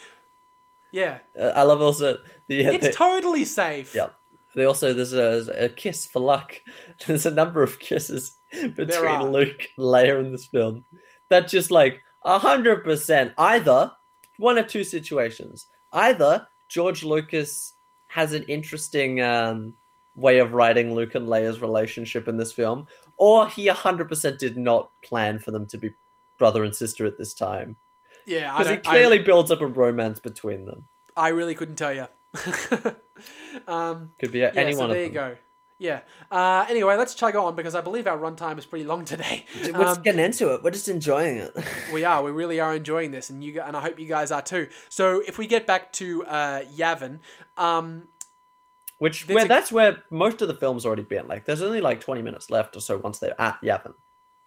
yeah 0.93 1.19
Uh, 1.39 1.53
I 1.61 1.63
love 1.71 1.81
also 1.83 2.19
the 2.49 2.61
it's 2.77 2.87
the- 2.87 2.93
totally 2.93 3.45
safe 3.45 3.95
Yeah. 3.95 4.11
They 4.55 4.67
also 4.67 4.93
there's 4.93 5.15
a, 5.15 5.65
a 5.65 5.69
kiss 5.71 6.05
for 6.13 6.21
luck. 6.21 6.61
There's 7.07 7.25
a 7.25 7.31
number 7.31 7.63
of 7.63 7.79
kisses 7.79 8.37
between 8.53 9.33
Luke 9.33 9.63
and 9.79 9.87
Leia 9.93 10.21
in 10.21 10.31
this 10.31 10.45
film. 10.45 10.85
That 11.31 11.49
just 11.49 11.71
like 11.71 12.03
a 12.23 12.39
hundred 12.39 12.85
percent 12.85 13.33
either 13.39 13.93
one 14.43 14.59
of 14.59 14.67
two 14.67 14.85
situations. 14.85 15.67
Either 15.93 16.47
George 16.69 17.05
Lucas 17.05 17.75
has 18.09 18.33
an 18.33 18.43
interesting 18.45 19.23
um, 19.23 19.75
way 20.15 20.39
of 20.39 20.53
writing 20.53 20.95
Luke 20.95 21.15
and 21.15 21.29
Leia's 21.29 21.63
relationship 21.63 22.29
in 22.29 22.37
this 22.37 22.53
film, 22.53 22.87
or 23.17 23.49
he 23.49 23.69
hundred 23.69 24.09
percent 24.09 24.39
did 24.39 24.57
not 24.57 24.91
plan 25.03 25.39
for 25.39 25.51
them 25.51 25.67
to 25.67 25.79
be 25.79 25.91
brother 26.39 26.65
and 26.65 26.75
sister 26.75 27.07
at 27.07 27.17
this 27.19 27.35
time 27.35 27.77
yeah 28.27 28.53
because 28.53 28.69
he 28.69 28.75
don't- 28.77 28.87
I, 28.89 28.91
clearly 28.91 29.19
builds 29.21 29.51
up 29.51 29.61
a 29.61 29.67
romance 29.67 30.19
between 30.19 30.65
them. 30.65 30.89
I 31.17 31.29
really 31.29 31.55
couldn't 31.55 31.77
tell 31.77 31.93
you 31.93 32.07
um, 33.69 34.11
Could 34.19 34.33
be 34.33 34.43
any 34.45 34.71
yeah, 34.71 34.73
so 34.73 34.79
one 34.79 34.91
of 34.91 34.97
there 34.97 35.05
you 35.05 35.11
go. 35.11 35.37
Yeah. 35.83 36.03
Uh, 36.31 36.65
anyway, 36.69 36.95
let's 36.97 37.15
chug 37.15 37.35
on 37.35 37.57
because 37.57 37.75
I 37.75 37.81
believe 37.81 38.07
our 38.07 38.17
runtime 38.17 38.57
is 38.57 38.65
pretty 38.67 38.85
long 38.85 39.05
today. 39.05 39.45
We're 39.65 39.73
just 39.73 39.97
Um, 39.99 40.03
getting 40.05 40.25
into 40.25 40.55
it. 40.55 40.63
We're 40.63 40.71
just 40.71 40.89
enjoying 40.89 41.39
it. 41.39 41.57
we 41.93 42.05
are. 42.05 42.23
We 42.23 42.31
really 42.31 42.61
are 42.61 42.75
enjoying 42.77 43.11
this, 43.11 43.31
and 43.31 43.43
you 43.43 43.61
and 43.61 43.77
I 43.77 43.81
hope 43.81 43.99
you 43.99 44.07
guys 44.07 44.31
are 44.31 44.43
too. 44.43 44.69
So 44.89 45.23
if 45.27 45.39
we 45.39 45.49
get 45.49 45.67
back 45.67 45.93
to 45.95 46.25
uh, 46.27 46.61
Yavin, 46.77 47.19
um, 47.57 48.07
Which 48.99 49.27
That's 49.27 49.35
where 49.35 49.45
a- 49.45 49.49
that's 49.49 49.73
where 49.73 49.97
most 50.11 50.41
of 50.43 50.47
the 50.49 50.55
film's 50.55 50.87
already 50.87 51.03
been. 51.03 51.27
Like, 51.27 51.45
there's 51.47 51.63
only 51.63 51.81
like 51.81 52.01
20 52.01 52.23
minutes 52.23 52.49
left 52.51 52.77
or 52.77 52.81
so 52.81 52.99
once 52.99 53.19
they're 53.19 53.41
at 53.41 53.61
Yavin. 53.63 53.95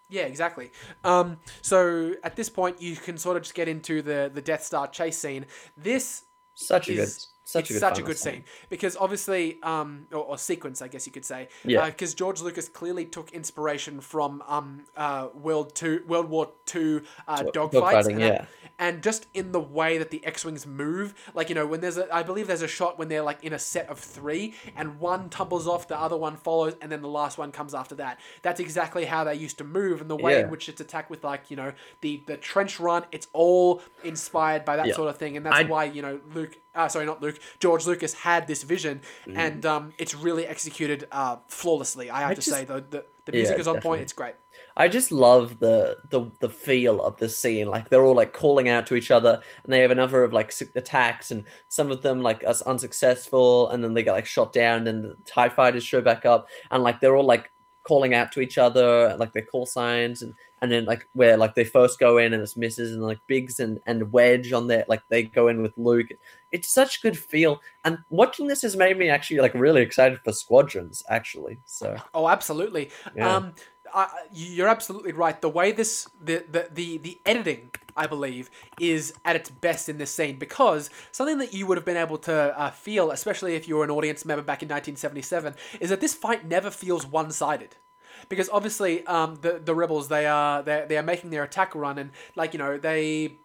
Yeah, 0.07 0.21
exactly. 0.23 0.71
Um, 1.03 1.37
so 1.61 2.13
at 2.23 2.37
this 2.37 2.47
point, 2.47 2.81
you 2.81 2.95
can 2.95 3.17
sort 3.17 3.35
of 3.35 3.43
just 3.43 3.55
get 3.55 3.67
into 3.67 4.01
the 4.01 4.31
the 4.33 4.41
Death 4.41 4.63
Star 4.63 4.87
chase 4.87 5.17
scene. 5.17 5.47
This 5.75 6.23
Such 6.53 6.87
a 6.87 6.93
good, 6.93 6.99
is 7.01 7.27
such 7.47 7.61
it's 7.61 7.69
a 7.69 7.73
good, 7.73 7.79
such 7.79 7.99
a 7.99 8.01
good 8.01 8.17
scene 8.17 8.43
because 8.69 8.97
obviously, 8.97 9.59
um, 9.61 10.07
or, 10.11 10.17
or 10.23 10.37
sequence, 10.37 10.81
I 10.81 10.87
guess 10.87 11.05
you 11.05 11.11
could 11.13 11.23
say. 11.25 11.47
Yeah. 11.63 11.85
Because 11.85 12.13
George 12.15 12.41
Lucas 12.41 12.67
clearly 12.67 13.05
took 13.05 13.31
inspiration 13.31 14.01
from 14.01 14.43
um, 14.47 14.81
uh, 14.97 15.27
World 15.35 15.75
Two, 15.75 16.03
World 16.07 16.27
War 16.27 16.51
Two 16.65 17.03
uh, 17.27 17.43
Dog- 17.43 17.71
dogfights, 17.71 17.71
dogfighting, 17.71 18.11
and, 18.13 18.19
yeah. 18.19 18.45
and 18.79 19.03
just 19.03 19.27
in 19.35 19.51
the 19.51 19.59
way 19.59 19.99
that 19.99 20.09
the 20.09 20.25
X-wings 20.25 20.65
move, 20.65 21.13
like 21.35 21.49
you 21.49 21.55
know, 21.55 21.67
when 21.67 21.81
there's 21.81 21.97
a, 21.97 22.13
I 22.13 22.23
believe 22.23 22.47
there's 22.47 22.63
a 22.63 22.67
shot 22.67 22.97
when 22.97 23.09
they're 23.09 23.21
like 23.21 23.43
in 23.43 23.53
a 23.53 23.59
set 23.59 23.89
of 23.89 23.99
three, 23.99 24.55
and 24.75 24.99
one 24.99 25.29
tumbles 25.29 25.67
off, 25.67 25.87
the 25.87 25.99
other 25.99 26.17
one 26.17 26.37
follows, 26.37 26.73
and 26.81 26.91
then 26.91 27.03
the 27.03 27.07
last 27.07 27.37
one 27.37 27.51
comes 27.51 27.75
after 27.75 27.93
that. 27.95 28.19
That's 28.41 28.59
exactly 28.59 29.05
how 29.05 29.23
they 29.23 29.35
used 29.35 29.59
to 29.59 29.63
move, 29.63 30.01
and 30.01 30.09
the 30.09 30.15
way 30.15 30.39
in 30.41 30.49
which 30.49 30.67
it's 30.67 30.81
attacked 30.81 31.11
with 31.11 31.23
like 31.23 31.51
you 31.51 31.57
know 31.57 31.73
the 32.01 32.23
the 32.25 32.37
trench 32.37 32.79
run. 32.79 33.05
It's 33.11 33.27
all 33.33 33.83
inspired 34.03 34.65
by 34.65 34.77
that 34.77 34.87
Yeah. 34.87 34.95
sort 34.95 35.09
of 35.09 35.17
thing, 35.17 35.37
and 35.37 35.45
that's 35.45 35.57
I- 35.57 35.63
why 35.63 35.83
you 35.85 36.01
know 36.01 36.19
Luke. 36.33 36.57
Uh, 36.75 36.87
sorry, 36.87 37.05
not 37.05 37.21
Luke. 37.21 37.39
George 37.59 37.85
Lucas 37.87 38.13
had 38.13 38.47
this 38.47 38.63
vision, 38.63 39.01
Mm. 39.27 39.37
and 39.37 39.65
um, 39.65 39.93
it's 39.97 40.13
really 40.13 40.45
executed 40.45 41.07
uh, 41.11 41.37
flawlessly. 41.47 42.09
I 42.09 42.21
have 42.21 42.29
to 42.31 42.35
just- 42.35 42.49
say, 42.49 42.65
though, 42.65 42.79
the 42.81 43.05
the 43.25 43.31
music 43.31 43.55
Yeah, 43.55 43.61
is 43.61 43.67
on 43.67 43.75
definitely. 43.75 43.89
point. 43.97 44.01
It's 44.03 44.13
great. 44.13 44.35
I 44.77 44.87
just 44.87 45.11
love 45.11 45.57
the, 45.59 45.97
the 46.11 46.29
the 46.41 46.49
feel 46.49 47.01
of 47.01 47.17
the 47.17 47.27
scene. 47.27 47.67
Like 47.67 47.89
they're 47.89 48.03
all 48.03 48.13
like 48.13 48.33
calling 48.33 48.69
out 48.69 48.85
to 48.87 48.95
each 48.95 49.09
other, 49.09 49.41
and 49.63 49.73
they 49.73 49.79
have 49.79 49.89
a 49.91 49.95
number 49.95 50.23
of 50.23 50.31
like 50.31 50.53
attacks, 50.75 51.31
and 51.31 51.43
some 51.67 51.89
of 51.91 52.01
them 52.03 52.21
like 52.21 52.43
us 52.45 52.61
unsuccessful, 52.61 53.69
and 53.69 53.83
then 53.83 53.93
they 53.93 54.03
get 54.03 54.11
like 54.11 54.25
shot 54.27 54.53
down, 54.53 54.79
and 54.79 54.87
then 54.87 55.01
the 55.03 55.15
Tie 55.25 55.49
fighters 55.49 55.83
show 55.83 56.01
back 56.01 56.25
up, 56.25 56.47
and 56.71 56.83
like 56.83 56.99
they're 56.99 57.15
all 57.15 57.25
like 57.25 57.51
calling 57.85 58.13
out 58.13 58.31
to 58.33 58.41
each 58.41 58.57
other, 58.57 59.15
like 59.17 59.31
their 59.31 59.45
call 59.45 59.65
signs, 59.65 60.21
and 60.21 60.33
and 60.61 60.71
then 60.71 60.85
like 60.85 61.07
where 61.13 61.37
like 61.37 61.55
they 61.55 61.63
first 61.63 61.99
go 61.99 62.17
in 62.17 62.33
and 62.33 62.41
it's 62.41 62.57
misses, 62.57 62.93
and 62.93 63.03
like 63.03 63.19
Biggs 63.27 63.59
and 63.59 63.79
and 63.85 64.11
Wedge 64.11 64.51
on 64.51 64.67
there, 64.67 64.85
like 64.87 65.03
they 65.09 65.23
go 65.23 65.47
in 65.47 65.61
with 65.61 65.77
Luke. 65.77 66.09
It's 66.51 66.69
such 66.69 67.01
good 67.01 67.17
feel, 67.17 67.61
and 67.83 67.97
watching 68.09 68.47
this 68.47 68.63
has 68.63 68.75
made 68.75 68.97
me 68.97 69.09
actually 69.09 69.39
like 69.39 69.53
really 69.53 69.81
excited 69.81 70.19
for 70.23 70.33
Squadrons. 70.33 71.03
Actually, 71.09 71.59
so 71.65 71.95
Oh, 72.13 72.27
absolutely. 72.27 72.89
Yeah. 73.15 73.35
Um, 73.35 73.53
I, 73.95 74.09
you're 74.33 74.67
absolutely 74.67 75.13
right. 75.13 75.39
The 75.39 75.49
way 75.49 75.71
this 75.71 76.07
the, 76.21 76.43
the 76.51 76.67
the 76.71 76.97
the 76.97 77.19
editing, 77.25 77.71
I 77.95 78.07
believe, 78.07 78.49
is 78.79 79.13
at 79.23 79.37
its 79.37 79.49
best 79.49 79.87
in 79.87 79.97
this 79.97 80.11
scene 80.11 80.37
because 80.37 80.89
something 81.13 81.37
that 81.37 81.53
you 81.53 81.65
would 81.65 81.77
have 81.77 81.85
been 81.85 81.97
able 81.97 82.17
to 82.19 82.59
uh, 82.59 82.71
feel, 82.71 83.09
especially 83.09 83.55
if 83.55 83.69
you 83.69 83.77
were 83.77 83.85
an 83.85 83.89
audience 83.89 84.25
member 84.25 84.43
back 84.43 84.61
in 84.61 84.67
1977, 84.67 85.55
is 85.79 85.89
that 85.89 86.01
this 86.01 86.13
fight 86.13 86.45
never 86.45 86.69
feels 86.69 87.07
one-sided. 87.07 87.77
Because 88.27 88.49
obviously, 88.49 89.05
um, 89.07 89.35
the 89.41 89.61
the 89.63 89.73
rebels 89.73 90.09
they 90.09 90.25
are 90.25 90.61
they 90.61 90.85
they 90.89 90.97
are 90.97 91.03
making 91.03 91.29
their 91.29 91.43
attack 91.43 91.73
run 91.73 91.97
and 91.97 92.11
like 92.35 92.53
you 92.53 92.59
know 92.59 92.77
they 92.77 93.37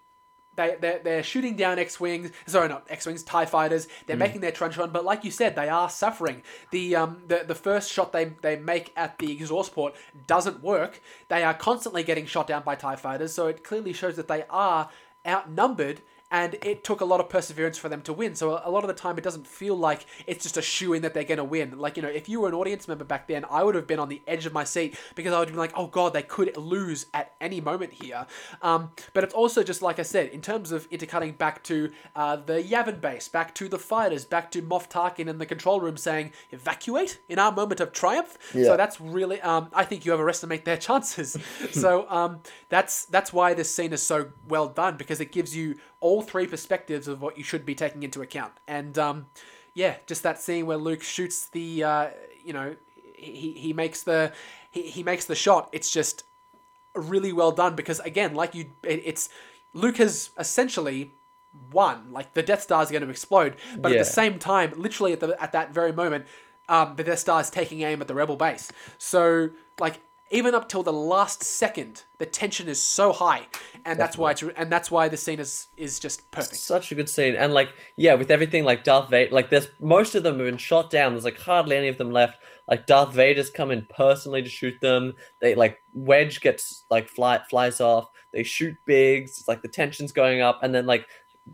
they 0.56 0.77
they're, 0.81 1.01
they're 1.02 1.22
shooting 1.22 1.56
down 1.56 1.78
X-wings. 1.78 2.31
Sorry, 2.47 2.68
not 2.68 2.86
X-wings, 2.89 3.22
Tie 3.22 3.47
fighters. 3.47 3.89
They're 4.06 4.16
making 4.16 4.40
their 4.40 4.52
trench 4.52 4.77
run, 4.77 4.90
but 4.90 5.05
like 5.05 5.24
you 5.24 5.31
said, 5.31 5.55
they 5.55 5.68
are 5.68 5.89
suffering. 5.89 6.43
The 6.70 6.97
um 6.97 7.22
the, 7.27 7.44
the 7.47 7.55
first 7.55 7.90
shot 7.90 8.12
they 8.12 8.32
they 8.43 8.56
make 8.56 8.93
at 8.97 9.18
the 9.18 9.32
exhaust 9.32 9.74
port 9.74 9.94
doesn't 10.27 10.62
work. 10.62 11.01
They 11.28 11.43
are 11.43 11.55
constantly 11.55 12.02
getting 12.02 12.27
shot 12.27 12.47
down 12.47 12.62
by 12.62 12.74
Tie 12.74 12.97
fighters, 12.97 13.32
so 13.32 13.47
it 13.47 13.64
clearly 13.64 13.93
shows 13.93 14.16
that 14.16 14.28
they 14.28 14.44
are 14.51 14.89
outnumbered. 15.27 16.01
And 16.31 16.57
it 16.62 16.85
took 16.85 17.01
a 17.01 17.05
lot 17.05 17.20
of 17.20 17.28
perseverance 17.28 17.78
for 17.78 17.89
them 17.89 18.02
to 18.02 18.12
win. 18.12 18.35
So 18.35 18.61
a 18.65 18.70
lot 18.70 18.85
of 18.85 18.89
the 18.89 18.94
time, 18.94 19.19
it 19.19 19.24
doesn't 19.24 19.47
feel 19.47 19.77
like 19.77 20.07
it's 20.27 20.44
just 20.44 20.57
a 20.57 20.62
shoe 20.62 20.93
in 20.93 21.02
that 21.02 21.15
they're 21.15 21.24
going 21.24 21.39
to 21.39 21.44
win. 21.44 21.78
Like 21.78 21.97
you 21.97 22.02
know, 22.02 22.09
if 22.09 22.28
you 22.28 22.40
were 22.40 22.48
an 22.48 22.55
audience 22.55 22.86
member 22.86 23.05
back 23.05 23.27
then, 23.27 23.44
I 23.51 23.65
would 23.65 23.74
have 23.74 23.86
been 23.86 23.98
on 23.98 24.09
the 24.09 24.23
edge 24.27 24.47
of 24.47 24.52
my 24.52 24.65
seat 24.65 24.97
because 25.15 25.32
I 25.32 25.39
would 25.39 25.48
be 25.48 25.55
like, 25.55 25.73
"Oh 25.77 25.86
God, 25.86 26.12
they 26.12 26.23
could 26.23 26.57
lose 26.57 27.07
at 27.15 27.32
any 27.40 27.61
moment 27.61 27.93
here." 27.93 28.27
Um, 28.62 28.90
but 29.12 29.24
it's 29.24 29.35
also 29.35 29.62
just 29.62 29.82
like 29.82 29.98
I 29.98 30.02
said, 30.02 30.28
in 30.28 30.40
terms 30.40 30.73
of 30.73 30.86
intercutting 30.90 31.32
back 31.32 31.62
to 31.65 31.90
uh, 32.15 32.36
the 32.36 32.62
Yavin 32.62 33.01
base, 33.01 33.28
back 33.28 33.55
to 33.57 33.69
the 33.69 33.78
fighters, 33.78 34.24
back 34.24 34.51
to 34.52 34.62
Moff 34.62 34.89
Tarkin 34.89 35.27
in 35.28 35.39
the 35.39 35.47
control 35.47 35.81
room 35.81 35.97
saying, 35.97 36.32
"Evacuate" 36.51 37.19
in 37.28 37.39
our 37.39 37.52
moment 37.52 37.81
of 37.81 37.93
triumph. 37.93 38.39
So 38.52 38.77
that's 38.77 39.01
really, 39.01 39.40
um, 39.40 39.69
I 39.73 39.85
think 39.85 40.05
you 40.07 40.12
overestimate 40.12 40.65
their 40.65 40.77
chances. 40.89 41.36
so 41.73 42.09
um, 42.09 42.40
that's 42.69 43.05
that's 43.07 43.32
why 43.32 43.55
this 43.55 43.74
scene 43.74 43.93
is 43.93 44.02
so 44.02 44.31
well 44.48 44.69
done 44.69 44.97
because 44.97 45.20
it 45.20 45.32
gives 45.32 45.57
you 45.57 45.77
all 46.01 46.22
three 46.22 46.47
perspectives 46.47 47.09
of 47.09 47.20
what 47.20 47.39
you 47.39 47.44
should 47.44 47.64
be 47.64 47.74
taking 47.74 48.02
into 48.02 48.22
account. 48.22 48.52
And 48.66 48.98
um, 48.98 49.27
yeah, 49.74 49.97
just 50.06 50.22
that 50.22 50.40
scene 50.40 50.66
where 50.66 50.77
Luke 50.77 51.02
shoots 51.02 51.48
the, 51.48 51.85
uh, 51.85 52.09
you 52.43 52.52
know, 52.52 52.77
he, 53.14 53.52
he 53.52 53.72
makes 53.72 54.02
the 54.02 54.32
he, 54.70 54.82
he 54.82 55.02
makes 55.02 55.27
the 55.27 55.35
shot. 55.35 55.68
It's 55.72 55.90
just 55.90 56.24
really 56.94 57.32
well 57.32 57.52
done 57.52 57.77
because 57.77 58.01
again, 58.01 58.35
like 58.35 58.55
you, 58.55 58.70
it, 58.82 59.02
it's 59.05 59.28
Luke 59.74 59.98
has 59.98 60.31
essentially 60.39 61.12
won. 61.70 62.12
Like 62.12 62.35
the 62.35 62.43
Death 62.43 62.62
Star 62.62 62.82
is 62.82 62.90
going 62.90 63.02
to 63.02 63.10
explode, 63.10 63.56
but 63.78 63.93
at 63.93 63.98
the 63.98 64.05
same 64.05 64.39
time, 64.39 64.72
literally 64.77 65.12
at 65.12 65.20
the 65.20 65.40
at 65.40 65.52
that 65.52 65.72
very 65.72 65.93
moment, 65.93 66.27
um, 66.68 66.94
the 66.97 67.05
Death 67.05 67.18
Star 67.18 67.40
is 67.40 67.51
taking 67.51 67.82
aim 67.82 68.01
at 68.01 68.09
the 68.09 68.14
Rebel 68.14 68.36
base. 68.36 68.72
So 68.98 69.51
like 69.78 70.01
even 70.31 70.55
up 70.55 70.69
till 70.69 70.82
the 70.82 70.93
last 70.93 71.43
second, 71.43 72.05
the 72.19 72.27
tension 72.27 72.69
is 72.69 72.81
so 72.81 73.12
high, 73.12 73.48
and 73.85 73.98
that's 73.98 74.16
why 74.16 74.31
it's, 74.31 74.43
and 74.43 74.70
that's 74.70 74.90
why 74.90 75.09
the 75.09 75.16
scene 75.16 75.40
is 75.40 75.66
is 75.77 75.98
just 75.98 76.31
perfect. 76.31 76.57
Such 76.57 76.93
a 76.93 76.94
good 76.94 77.09
scene, 77.09 77.35
and 77.35 77.52
like 77.52 77.70
yeah, 77.97 78.15
with 78.15 78.31
everything 78.31 78.65
like 78.65 78.85
Darth 78.85 79.11
Vader, 79.11 79.35
like 79.35 79.51
there's 79.51 79.69
most 79.81 80.15
of 80.15 80.23
them 80.23 80.39
have 80.39 80.47
been 80.47 80.57
shot 80.57 80.90
down. 80.90 81.12
There's 81.12 81.24
like 81.24 81.39
hardly 81.39 81.77
any 81.77 81.89
of 81.89 81.98
them 81.98 82.12
left. 82.12 82.39
Like 82.69 82.86
Darth 82.86 83.12
Vader's 83.12 83.51
come 83.51 83.73
in 83.73 83.86
personally 83.90 84.43
to 84.43 84.48
shoot 84.48 84.81
them. 84.81 85.15
They 85.40 85.57
like 85.57 85.78
Wedge 85.93 86.40
gets 86.40 86.85
like 86.90 87.09
fly 87.09 87.40
flies 87.51 87.81
off. 87.81 88.09
They 88.32 88.44
shoot 88.44 88.77
Biggs. 88.86 89.39
It's 89.39 89.48
like 89.48 89.62
the 89.62 89.69
tension's 89.69 90.12
going 90.12 90.40
up, 90.40 90.61
and 90.62 90.73
then 90.73 90.86
like 90.86 91.07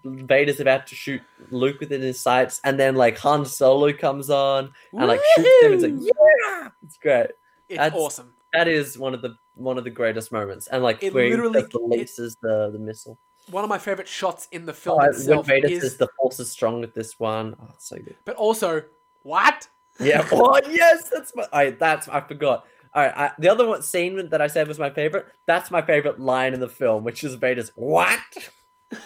Vader's 0.04 0.60
about 0.60 0.86
to 0.88 0.94
shoot 0.94 1.22
Luke 1.50 1.80
within 1.80 2.02
his 2.02 2.20
sights, 2.20 2.60
and 2.64 2.78
then 2.78 2.94
like 2.94 3.16
Han 3.18 3.46
Solo 3.46 3.94
comes 3.94 4.28
on 4.28 4.72
and 4.92 5.06
like 5.06 5.20
shoots 5.36 5.62
him. 5.62 5.72
It's 5.72 5.82
like 5.82 5.92
yeah, 5.96 6.68
it's 6.84 6.98
great. 6.98 7.30
It's 7.68 7.78
That's- 7.78 7.98
awesome. 7.98 8.34
That 8.56 8.68
is 8.68 8.98
one 8.98 9.12
of 9.12 9.20
the 9.20 9.36
one 9.54 9.76
of 9.76 9.84
the 9.84 9.90
greatest 9.90 10.32
moments, 10.32 10.66
and 10.66 10.82
like 10.82 11.02
It 11.02 11.12
where 11.12 11.28
literally- 11.28 11.60
he 11.70 11.78
releases 11.78 12.36
the 12.40 12.70
the 12.72 12.78
missile. 12.78 13.18
One 13.50 13.62
of 13.62 13.70
my 13.70 13.78
favorite 13.78 14.08
shots 14.08 14.48
in 14.50 14.66
the 14.66 14.72
film 14.72 15.00
Oh, 15.02 15.12
when 15.36 15.42
Vader 15.44 15.68
is, 15.68 15.82
says 15.82 15.96
the 15.98 16.08
force 16.16 16.40
is 16.40 16.50
strong 16.50 16.80
with 16.80 16.94
this 16.94 17.20
one. 17.20 17.54
Oh, 17.62 17.74
so 17.78 17.96
good. 17.96 18.16
but 18.24 18.34
also 18.36 18.82
what? 19.22 19.68
Yeah. 20.00 20.26
Oh 20.32 20.58
yes, 20.68 21.10
that's 21.12 21.32
my. 21.36 21.46
I 21.52 21.70
that's 21.70 22.08
I 22.08 22.20
forgot. 22.22 22.64
All 22.94 23.02
right. 23.04 23.14
I, 23.16 23.32
the 23.38 23.48
other 23.50 23.66
one 23.68 23.82
scene 23.82 24.30
that 24.30 24.40
I 24.40 24.46
said 24.46 24.66
was 24.68 24.78
my 24.78 24.90
favorite. 24.90 25.26
That's 25.46 25.70
my 25.70 25.82
favorite 25.82 26.18
line 26.18 26.54
in 26.54 26.60
the 26.60 26.68
film, 26.68 27.04
which 27.04 27.22
is 27.24 27.34
Vader's 27.34 27.70
"What?" 27.76 28.20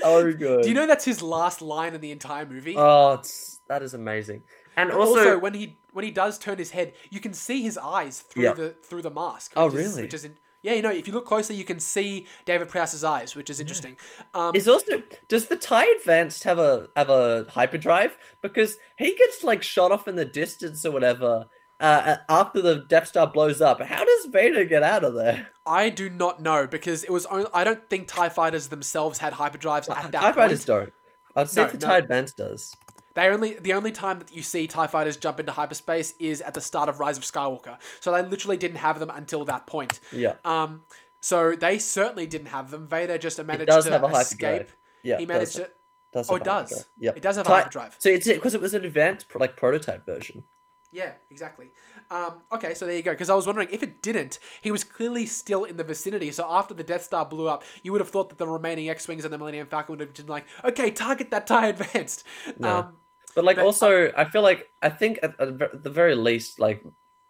so 0.00 0.32
good. 0.32 0.62
Do 0.62 0.68
you 0.68 0.74
know 0.74 0.86
that's 0.86 1.04
his 1.04 1.22
last 1.22 1.62
line 1.62 1.94
in 1.94 2.00
the 2.00 2.10
entire 2.10 2.46
movie? 2.46 2.74
Oh, 2.76 3.14
it's, 3.14 3.60
that 3.68 3.82
is 3.82 3.94
amazing. 3.94 4.42
And 4.76 4.90
also, 4.90 5.18
also, 5.18 5.38
when 5.38 5.54
he 5.54 5.76
when 5.92 6.04
he 6.04 6.10
does 6.10 6.38
turn 6.38 6.58
his 6.58 6.70
head, 6.70 6.94
you 7.10 7.20
can 7.20 7.34
see 7.34 7.62
his 7.62 7.76
eyes 7.78 8.20
through 8.20 8.44
Yeah. 8.44 8.52
the 8.54 8.70
through 8.82 9.02
the 9.02 9.10
mask. 9.10 9.52
Oh, 9.56 9.66
which 9.66 9.74
is- 9.74 9.90
really? 9.92 10.02
which 10.02 10.14
is 10.14 10.24
in, 10.24 10.38
yeah, 10.62 10.72
you 10.74 10.82
know, 10.82 10.90
if 10.90 11.06
you 11.06 11.12
look 11.12 11.26
closely, 11.26 11.56
you 11.56 11.64
can 11.64 11.80
see 11.80 12.26
David 12.44 12.68
Prowse's 12.68 13.02
eyes, 13.04 13.34
which 13.34 13.50
is 13.50 13.60
interesting. 13.60 13.96
Um, 14.32 14.54
is 14.54 14.68
also 14.68 15.02
does 15.28 15.46
the 15.48 15.56
Tie 15.56 15.86
Advanced 15.98 16.44
have 16.44 16.58
a 16.58 16.88
have 16.96 17.10
a 17.10 17.46
hyperdrive? 17.50 18.16
Because 18.40 18.76
he 18.96 19.14
gets 19.16 19.42
like 19.44 19.62
shot 19.62 19.92
off 19.92 20.08
in 20.08 20.16
the 20.16 20.24
distance 20.24 20.84
or 20.86 20.90
whatever. 20.92 21.46
Uh, 21.80 22.18
after 22.28 22.62
the 22.62 22.84
Death 22.88 23.08
Star 23.08 23.26
blows 23.26 23.60
up, 23.60 23.80
how 23.82 24.04
does 24.04 24.26
Vader 24.26 24.64
get 24.64 24.84
out 24.84 25.02
of 25.02 25.14
there? 25.14 25.48
I 25.66 25.88
do 25.90 26.08
not 26.08 26.40
know 26.40 26.68
because 26.68 27.02
it 27.02 27.10
was. 27.10 27.26
Only, 27.26 27.46
I 27.52 27.64
don't 27.64 27.90
think 27.90 28.06
Tie 28.06 28.28
Fighters 28.28 28.68
themselves 28.68 29.18
had 29.18 29.32
hyperdrives 29.32 29.90
at 29.90 30.12
that 30.12 30.12
Tie 30.12 30.20
point. 30.26 30.34
Fighters 30.36 30.64
don't. 30.64 30.92
I'd 31.34 31.50
say 31.50 31.62
No, 31.64 31.68
the 31.70 31.78
no. 31.78 31.86
Tie 31.88 31.98
Advanced 31.98 32.36
does. 32.36 32.76
They 33.14 33.28
only 33.28 33.54
the 33.54 33.72
only 33.74 33.92
time 33.92 34.18
that 34.18 34.34
you 34.34 34.42
see 34.42 34.66
Tie 34.66 34.86
Fighters 34.86 35.16
jump 35.16 35.40
into 35.40 35.52
hyperspace 35.52 36.14
is 36.18 36.40
at 36.40 36.54
the 36.54 36.60
start 36.60 36.88
of 36.88 37.00
Rise 37.00 37.18
of 37.18 37.24
Skywalker. 37.24 37.78
So 38.00 38.12
they 38.12 38.22
literally 38.22 38.56
didn't 38.56 38.78
have 38.78 38.98
them 38.98 39.10
until 39.10 39.44
that 39.46 39.66
point. 39.66 40.00
Yeah. 40.12 40.34
Um, 40.44 40.82
so 41.20 41.54
they 41.54 41.78
certainly 41.78 42.26
didn't 42.26 42.48
have 42.48 42.70
them. 42.70 42.86
Vader 42.88 43.18
just 43.18 43.42
managed 43.42 43.68
does 43.68 43.86
to 43.86 43.92
have 43.92 44.02
a 44.02 44.06
escape. 44.06 44.40
hyperdrive. 44.40 44.76
Yeah. 45.02 45.18
he 45.18 45.26
managed 45.26 45.56
does. 45.56 45.66
to. 45.66 45.70
Does 46.12 46.30
Oh, 46.30 46.34
it 46.36 46.44
does. 46.44 46.86
Yeah. 46.98 47.12
It 47.16 47.22
does 47.22 47.36
have 47.36 47.46
a 47.46 47.48
hyperdrive. 47.48 47.96
So 47.98 48.10
it's 48.10 48.28
because 48.28 48.54
it 48.54 48.60
was 48.60 48.74
an 48.74 48.84
advanced 48.84 49.26
like 49.34 49.56
prototype 49.56 50.04
version. 50.04 50.44
Yeah, 50.92 51.12
exactly. 51.30 51.70
Um, 52.10 52.42
okay, 52.52 52.74
so 52.74 52.84
there 52.84 52.94
you 52.94 53.02
go. 53.02 53.12
Because 53.12 53.30
I 53.30 53.34
was 53.34 53.46
wondering 53.46 53.68
if 53.72 53.82
it 53.82 54.02
didn't, 54.02 54.38
he 54.60 54.70
was 54.70 54.84
clearly 54.84 55.24
still 55.24 55.64
in 55.64 55.78
the 55.78 55.84
vicinity. 55.84 56.30
So 56.32 56.46
after 56.46 56.74
the 56.74 56.84
Death 56.84 57.04
Star 57.04 57.24
blew 57.24 57.48
up, 57.48 57.64
you 57.82 57.92
would 57.92 58.02
have 58.02 58.10
thought 58.10 58.28
that 58.28 58.36
the 58.36 58.46
remaining 58.46 58.90
X-wings 58.90 59.24
and 59.24 59.32
the 59.32 59.38
Millennium 59.38 59.66
Falcon 59.66 59.94
would 59.94 60.00
have 60.00 60.12
been 60.12 60.26
like, 60.26 60.44
okay, 60.62 60.90
target 60.90 61.30
that 61.30 61.46
tie 61.46 61.68
advanced. 61.68 62.24
No. 62.58 62.80
Um, 62.80 62.96
But 63.34 63.44
like 63.44 63.56
But- 63.56 63.64
also, 63.66 64.12
I 64.16 64.24
feel 64.24 64.42
like 64.42 64.68
I 64.82 64.88
think 64.90 65.18
at, 65.22 65.38
at 65.40 65.82
the- 65.82 65.90
very 65.90 66.14
least, 66.14 66.58
like 66.60 66.84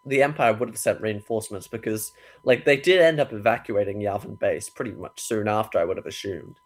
the 0.04 0.22
Empire 0.22 0.52
would 0.52 0.68
have 0.68 0.78
sent 0.78 1.00
reinforcements 1.00 1.68
because 1.68 2.12
like 2.42 2.64
they 2.64 2.76
did 2.76 3.00
end 3.00 3.20
up 3.20 3.32
evacuating 3.32 4.00
Yavin 4.00 4.38
base 4.38 4.68
pretty 4.68 4.92
much 4.92 5.20
soon 5.20 5.46
after. 5.48 5.78
I 5.78 5.84
would 5.84 5.96
have 5.96 6.06
assumed. 6.06 6.58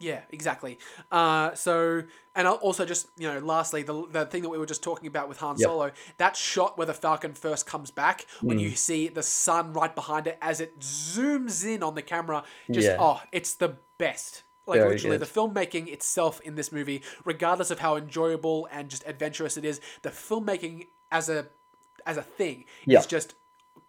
Yeah, 0.00 0.22
exactly. 0.30 0.80
Uh, 1.12 1.54
so, 1.54 2.02
and 2.34 2.48
I'll 2.48 2.54
also 2.54 2.84
just 2.84 3.06
you 3.16 3.32
know, 3.32 3.38
lastly, 3.38 3.84
the 3.84 4.04
the 4.10 4.26
thing 4.26 4.42
that 4.42 4.48
we 4.48 4.58
were 4.58 4.66
just 4.66 4.82
talking 4.82 5.06
about 5.06 5.28
with 5.28 5.38
Han 5.38 5.54
Yep. 5.58 5.64
Solo, 5.68 5.92
that 6.16 6.34
shot 6.36 6.76
where 6.76 6.88
the 6.88 6.94
Falcon 6.94 7.34
first 7.34 7.66
comes 7.68 7.92
back, 7.92 8.26
when 8.40 8.58
Mm. 8.58 8.62
you 8.62 8.70
see 8.74 9.06
the 9.06 9.22
sun 9.22 9.72
right 9.72 9.94
behind 9.94 10.26
it 10.26 10.38
as 10.42 10.60
it 10.60 10.80
zooms 10.80 11.64
in 11.64 11.84
on 11.84 11.94
the 11.94 12.02
camera, 12.02 12.42
just 12.68 12.88
Yeah. 12.88 12.96
oh, 12.98 13.22
it's 13.30 13.54
the 13.54 13.76
best. 13.98 14.42
Like 14.66 14.78
Very 14.80 14.94
literally, 14.94 15.18
good. 15.18 15.26
the 15.26 15.40
filmmaking 15.40 15.88
itself 15.92 16.40
in 16.42 16.54
this 16.54 16.70
movie, 16.70 17.02
regardless 17.24 17.70
of 17.70 17.80
how 17.80 17.96
enjoyable 17.96 18.68
and 18.70 18.88
just 18.88 19.02
adventurous 19.06 19.56
it 19.56 19.64
is, 19.64 19.80
the 20.02 20.10
filmmaking 20.10 20.86
as 21.10 21.28
a 21.28 21.46
as 22.06 22.16
a 22.16 22.22
thing 22.22 22.64
Yeah. 22.86 23.00
is 23.00 23.06
just 23.06 23.34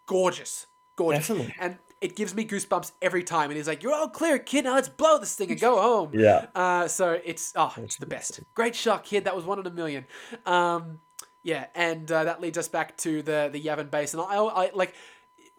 gorgeous, 0.06 0.68
gorgeous, 0.96 1.28
Definitely. 1.28 1.56
and 1.60 1.78
it 2.02 2.16
gives 2.16 2.36
me 2.36 2.46
goosebumps 2.46 2.92
every 3.02 3.24
time. 3.24 3.50
And 3.50 3.58
he's 3.58 3.68
like, 3.68 3.82
"You're 3.84 3.94
all 3.94 4.10
clear, 4.10 4.38
kid. 4.40 4.66
Now 4.66 4.76
let's 4.76 4.90
blow 4.90 5.20
this 5.20 5.36
thing 5.36 5.52
and 5.52 5.60
go 5.60 5.82
home." 5.82 6.12
Yeah. 6.20 6.48
Uh, 6.56 6.88
so 6.88 7.20
it's 7.24 7.54
oh, 7.56 7.74
it's 7.78 7.98
the 7.98 8.06
best. 8.06 8.42
Great 8.56 8.76
shot, 8.76 9.04
kid. 9.06 9.24
That 9.26 9.36
was 9.36 9.46
one 9.46 9.60
in 9.60 9.66
a 9.68 9.72
million. 9.72 10.06
Um, 10.46 11.00
yeah, 11.44 11.68
and 11.76 12.12
uh, 12.12 12.24
that 12.26 12.42
leads 12.42 12.58
us 12.58 12.68
back 12.68 12.98
to 12.98 13.22
the 13.22 13.50
the 13.52 13.62
Yavin 13.62 13.90
base, 13.92 14.14
and 14.14 14.22
I, 14.22 14.36
I 14.36 14.72
like. 14.74 14.96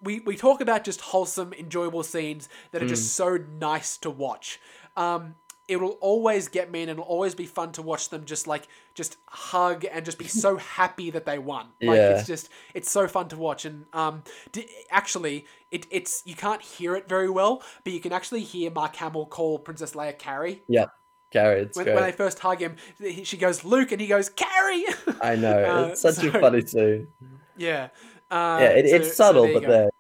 We, 0.03 0.21
we 0.21 0.37
talk 0.37 0.61
about 0.61 0.85
just 0.85 1.01
wholesome, 1.01 1.55
enjoyable 1.55 2.03
scenes 2.03 2.51
that 2.73 2.83
are 2.83 2.87
just 2.87 3.15
so 3.15 3.39
nice 3.59 3.97
to 3.99 4.11
watch. 4.11 4.61
Um, 4.97 5.35
it 5.67 5.81
will 5.81 5.97
always 6.03 6.49
get 6.49 6.71
me, 6.71 6.83
and 6.83 6.91
it'll 6.91 7.05
always 7.05 7.35
be 7.35 7.47
fun 7.47 7.73
to 7.73 7.81
watch 7.81 8.11
them 8.11 8.27
just 8.27 8.47
like 8.47 8.69
just 8.95 9.17
hug 9.29 9.87
and 9.91 10.05
just 10.05 10.19
be 10.19 10.27
so 10.27 10.57
happy 10.79 11.11
that 11.11 11.25
they 11.25 11.39
won. 11.39 11.69
Like 11.81 11.97
Yeah. 11.97 12.19
it's 12.19 12.27
just 12.27 12.51
it's 12.75 12.91
so 12.91 13.09
fun 13.09 13.29
to 13.29 13.37
watch. 13.39 13.65
And 13.65 13.87
um, 13.95 14.23
d- 14.53 14.69
actually, 14.91 15.47
it 15.71 15.87
it's 15.91 16.23
you 16.27 16.35
can't 16.35 16.61
hear 16.61 16.95
it 16.97 17.09
very 17.09 17.31
well, 17.31 17.63
but 17.83 17.95
you 17.95 18.01
can 18.01 18.13
actually 18.13 18.41
hear 18.43 18.71
Mark 18.71 18.95
Hamill 18.97 19.25
call 19.27 19.59
Princess 19.59 19.93
Leia 19.93 20.19
Carrie 20.19 20.63
yeah 20.69 20.87
Gary, 21.33 21.63
it's 21.63 21.77
when, 21.77 21.85
great. 21.87 21.95
when 21.95 22.05
they 22.05 22.13
first 22.13 22.39
hug 22.41 22.61
him, 22.61 22.77
he- 22.99 23.25
she 23.25 23.39
goes 23.39 23.65
Luke, 23.65 23.91
and 23.91 24.01
he 24.03 24.07
goes 24.07 24.29
Carrie. 24.29 24.85
I 25.23 25.35
know 25.37 25.65
Uh, 25.85 25.89
it's 25.93 26.03
such 26.03 26.23
a 26.23 26.31
funny 26.31 26.61
scene. 26.67 27.09
yeah, 27.57 27.89
uh, 28.31 28.59
Yeah, 28.61 28.69
it, 28.69 28.89
so- 28.91 28.97
it's 28.97 29.09
so 29.09 29.15
subtle, 29.15 29.45
there 29.47 29.55
but 29.55 29.67
there. 29.69 29.91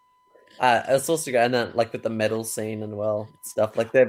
Uh, 0.60 0.82
it's 0.90 1.08
also 1.08 1.30
good, 1.32 1.38
and 1.40 1.54
then 1.54 1.72
like 1.74 1.90
with 1.92 2.02
the 2.02 2.10
medal 2.10 2.44
scene 2.44 2.82
and 2.82 2.96
well 2.98 3.28
stuff 3.40 3.76
like 3.78 3.90
they 3.92 4.04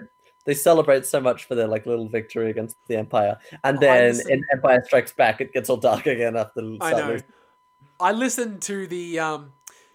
they 0.46 0.54
celebrate 0.54 1.06
so 1.06 1.20
much 1.20 1.46
for 1.46 1.56
their 1.56 1.68
like 1.68 1.86
little 1.86 2.08
victory 2.08 2.50
against 2.50 2.78
the 2.88 2.96
Empire, 2.98 3.38
and 3.64 3.80
then 3.80 4.14
listen- 4.14 4.32
in 4.32 4.44
Empire 4.54 4.82
Strikes 4.86 5.12
Back, 5.14 5.42
it 5.42 5.54
gets 5.54 5.70
all 5.70 5.78
dark 5.78 6.06
again 6.08 6.36
after 6.36 6.62
the 6.62 6.78
I 6.82 6.92
know. 6.92 7.18
I 8.00 8.12
listen 8.12 8.60
to 8.62 8.88
the 8.88 9.20
um 9.20 9.54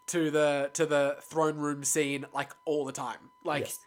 to 0.09 0.31
the 0.31 0.71
to 0.75 0.87
the 0.87 1.17
throne 1.23 1.59
room 1.59 1.85
scene 1.85 2.27
like 2.35 2.51
all 2.65 2.85
the 2.85 2.93
time. 2.93 3.31
Like 3.45 3.65
Yes. 3.65 3.79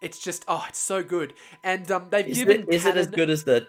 it's 0.00 0.18
just 0.18 0.44
oh, 0.48 0.64
it's 0.68 0.78
so 0.78 1.02
good. 1.02 1.34
And 1.62 1.90
um, 1.90 2.08
they've 2.10 2.26
Is, 2.26 2.38
given 2.38 2.62
it, 2.62 2.68
is 2.74 2.84
it 2.86 2.96
as 2.96 3.06
good 3.08 3.30
as 3.30 3.44
the? 3.44 3.60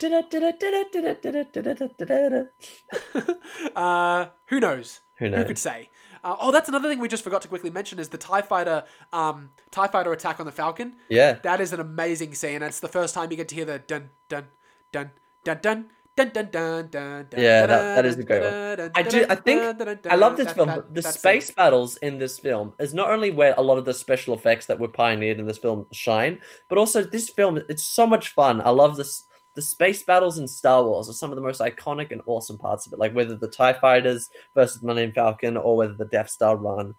Uh, 3.76 4.28
who 4.48 4.60
knows? 4.60 5.02
Who 5.20 5.30
knows? 5.30 5.40
Who 5.40 5.46
could 5.46 5.58
say? 5.58 5.90
Uh, 6.24 6.36
oh, 6.40 6.52
that's 6.52 6.70
another 6.70 6.90
thing 6.90 7.00
we 7.00 7.08
just 7.08 7.24
forgot 7.24 7.42
to 7.44 7.48
quickly 7.48 7.70
mention 7.70 8.00
is 8.00 8.10
the 8.10 8.18
Tie 8.18 8.42
Fighter, 8.42 8.84
um, 9.14 9.50
Tie 9.72 9.88
Fighter 9.88 10.12
attack 10.14 10.40
on 10.40 10.46
the 10.46 10.52
Falcon. 10.52 10.94
Yeah, 11.10 11.34
That 11.44 11.62
is 11.62 11.74
an 11.74 11.80
amazing 11.80 12.34
scene. 12.34 12.62
It's 12.62 12.80
the 12.80 12.88
first 12.88 13.14
time 13.14 13.32
you 13.32 13.38
get 13.38 13.48
to 13.50 13.56
hear 13.56 13.66
the 13.66 13.80
dun 13.80 14.10
dun 14.30 14.46
dun 14.92 15.12
dun 15.44 15.60
dun. 15.62 15.86
Dun, 16.18 16.30
dun, 16.34 16.50
dun, 16.50 16.88
dun, 16.88 17.28
dun, 17.30 17.40
Yeah, 17.40 17.68
dun, 17.68 17.70
that- 17.70 17.96
that 17.98 18.06
is 18.08 18.18
a 18.18 18.24
great 18.24 18.40
dun, 18.42 18.52
one. 18.70 18.78
dun, 18.78 18.92
I 18.96 19.02
do. 19.04 19.22
I 19.22 19.26
dun, 19.36 19.44
think 19.44 19.78
dun, 19.78 19.78
dun, 19.78 20.00
I 20.10 20.16
love 20.16 20.36
this 20.36 20.48
that- 20.48 20.56
film. 20.56 20.68
that- 20.70 20.92
the 20.92 21.04
space 21.04 21.46
scene. 21.46 21.54
battles 21.56 21.98
in 21.98 22.18
this 22.18 22.40
film 22.40 22.74
is 22.80 22.92
not 22.92 23.12
only 23.12 23.30
where 23.30 23.54
a 23.56 23.62
lot 23.62 23.78
of 23.78 23.86
the 23.86 23.94
special 23.94 24.34
effects 24.34 24.66
that 24.66 24.80
were 24.80 24.88
pioneered 24.88 25.40
in 25.40 25.46
this 25.46 25.60
film 25.60 25.86
shine, 25.92 26.42
but 26.70 26.80
also 26.80 27.04
this 27.04 27.30
film. 27.30 27.58
It's 27.70 27.84
so 27.84 28.08
much 28.08 28.30
fun. 28.30 28.62
I 28.62 28.72
love 28.72 28.98
this. 28.98 29.26
The 29.58 29.62
space 29.64 30.04
battles 30.04 30.38
in 30.38 30.48
Star 30.48 30.84
Wars 30.84 31.10
are 31.10 31.14
some 31.14 31.32
of 31.32 31.36
the 31.36 31.42
most 31.42 31.62
iconic 31.62 32.12
and 32.12 32.22
awesome 32.28 32.60
parts 32.60 32.86
of 32.86 32.94
it. 32.94 33.00
Like 33.00 33.14
whether 33.16 33.36
the 33.36 33.48
Tie 33.48 33.74
Fighters 33.74 34.30
versus 34.54 34.84
Millennium 34.84 35.14
Falcon 35.14 35.58
or 35.58 35.76
whether 35.76 35.96
the 35.96 36.06
Death 36.06 36.30
Star 36.30 36.56
run, 36.56 36.94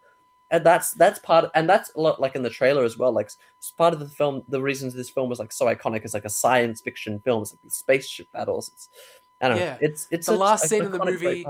and 0.51 0.66
that's 0.66 0.90
that's 0.90 1.20
part. 1.20 1.51
and 1.55 1.70
that's 1.70 1.93
a 1.94 2.01
lot 2.01 2.20
like 2.20 2.35
in 2.35 2.43
the 2.43 2.51
trailer 2.51 2.82
as 2.82 2.98
well. 2.98 3.12
Like 3.12 3.30
it's 3.59 3.70
part 3.70 3.94
of 3.94 4.01
the 4.01 4.09
film. 4.09 4.43
The 4.48 4.60
reasons 4.60 4.93
this 4.93 5.09
film 5.09 5.28
was 5.30 5.39
like 5.39 5.52
so 5.52 5.66
iconic 5.66 6.05
is 6.05 6.14
like 6.14 6.24
a 6.24 6.28
science 6.30 6.80
fiction 6.80 7.20
film. 7.20 7.43
It's 7.43 7.52
like 7.52 7.62
the 7.62 7.70
spaceship 7.70 8.26
battles. 8.32 8.70
It's 8.74 8.89
I 9.40 9.48
don't 9.48 9.59
know. 9.59 9.62
Yeah. 9.64 9.78
It's 9.80 10.09
it's 10.10 10.26
The 10.26 10.32
such 10.32 10.40
last 10.40 10.68
scene 10.68 10.85
in 10.85 10.90
the 10.90 11.05
movie- 11.05 11.47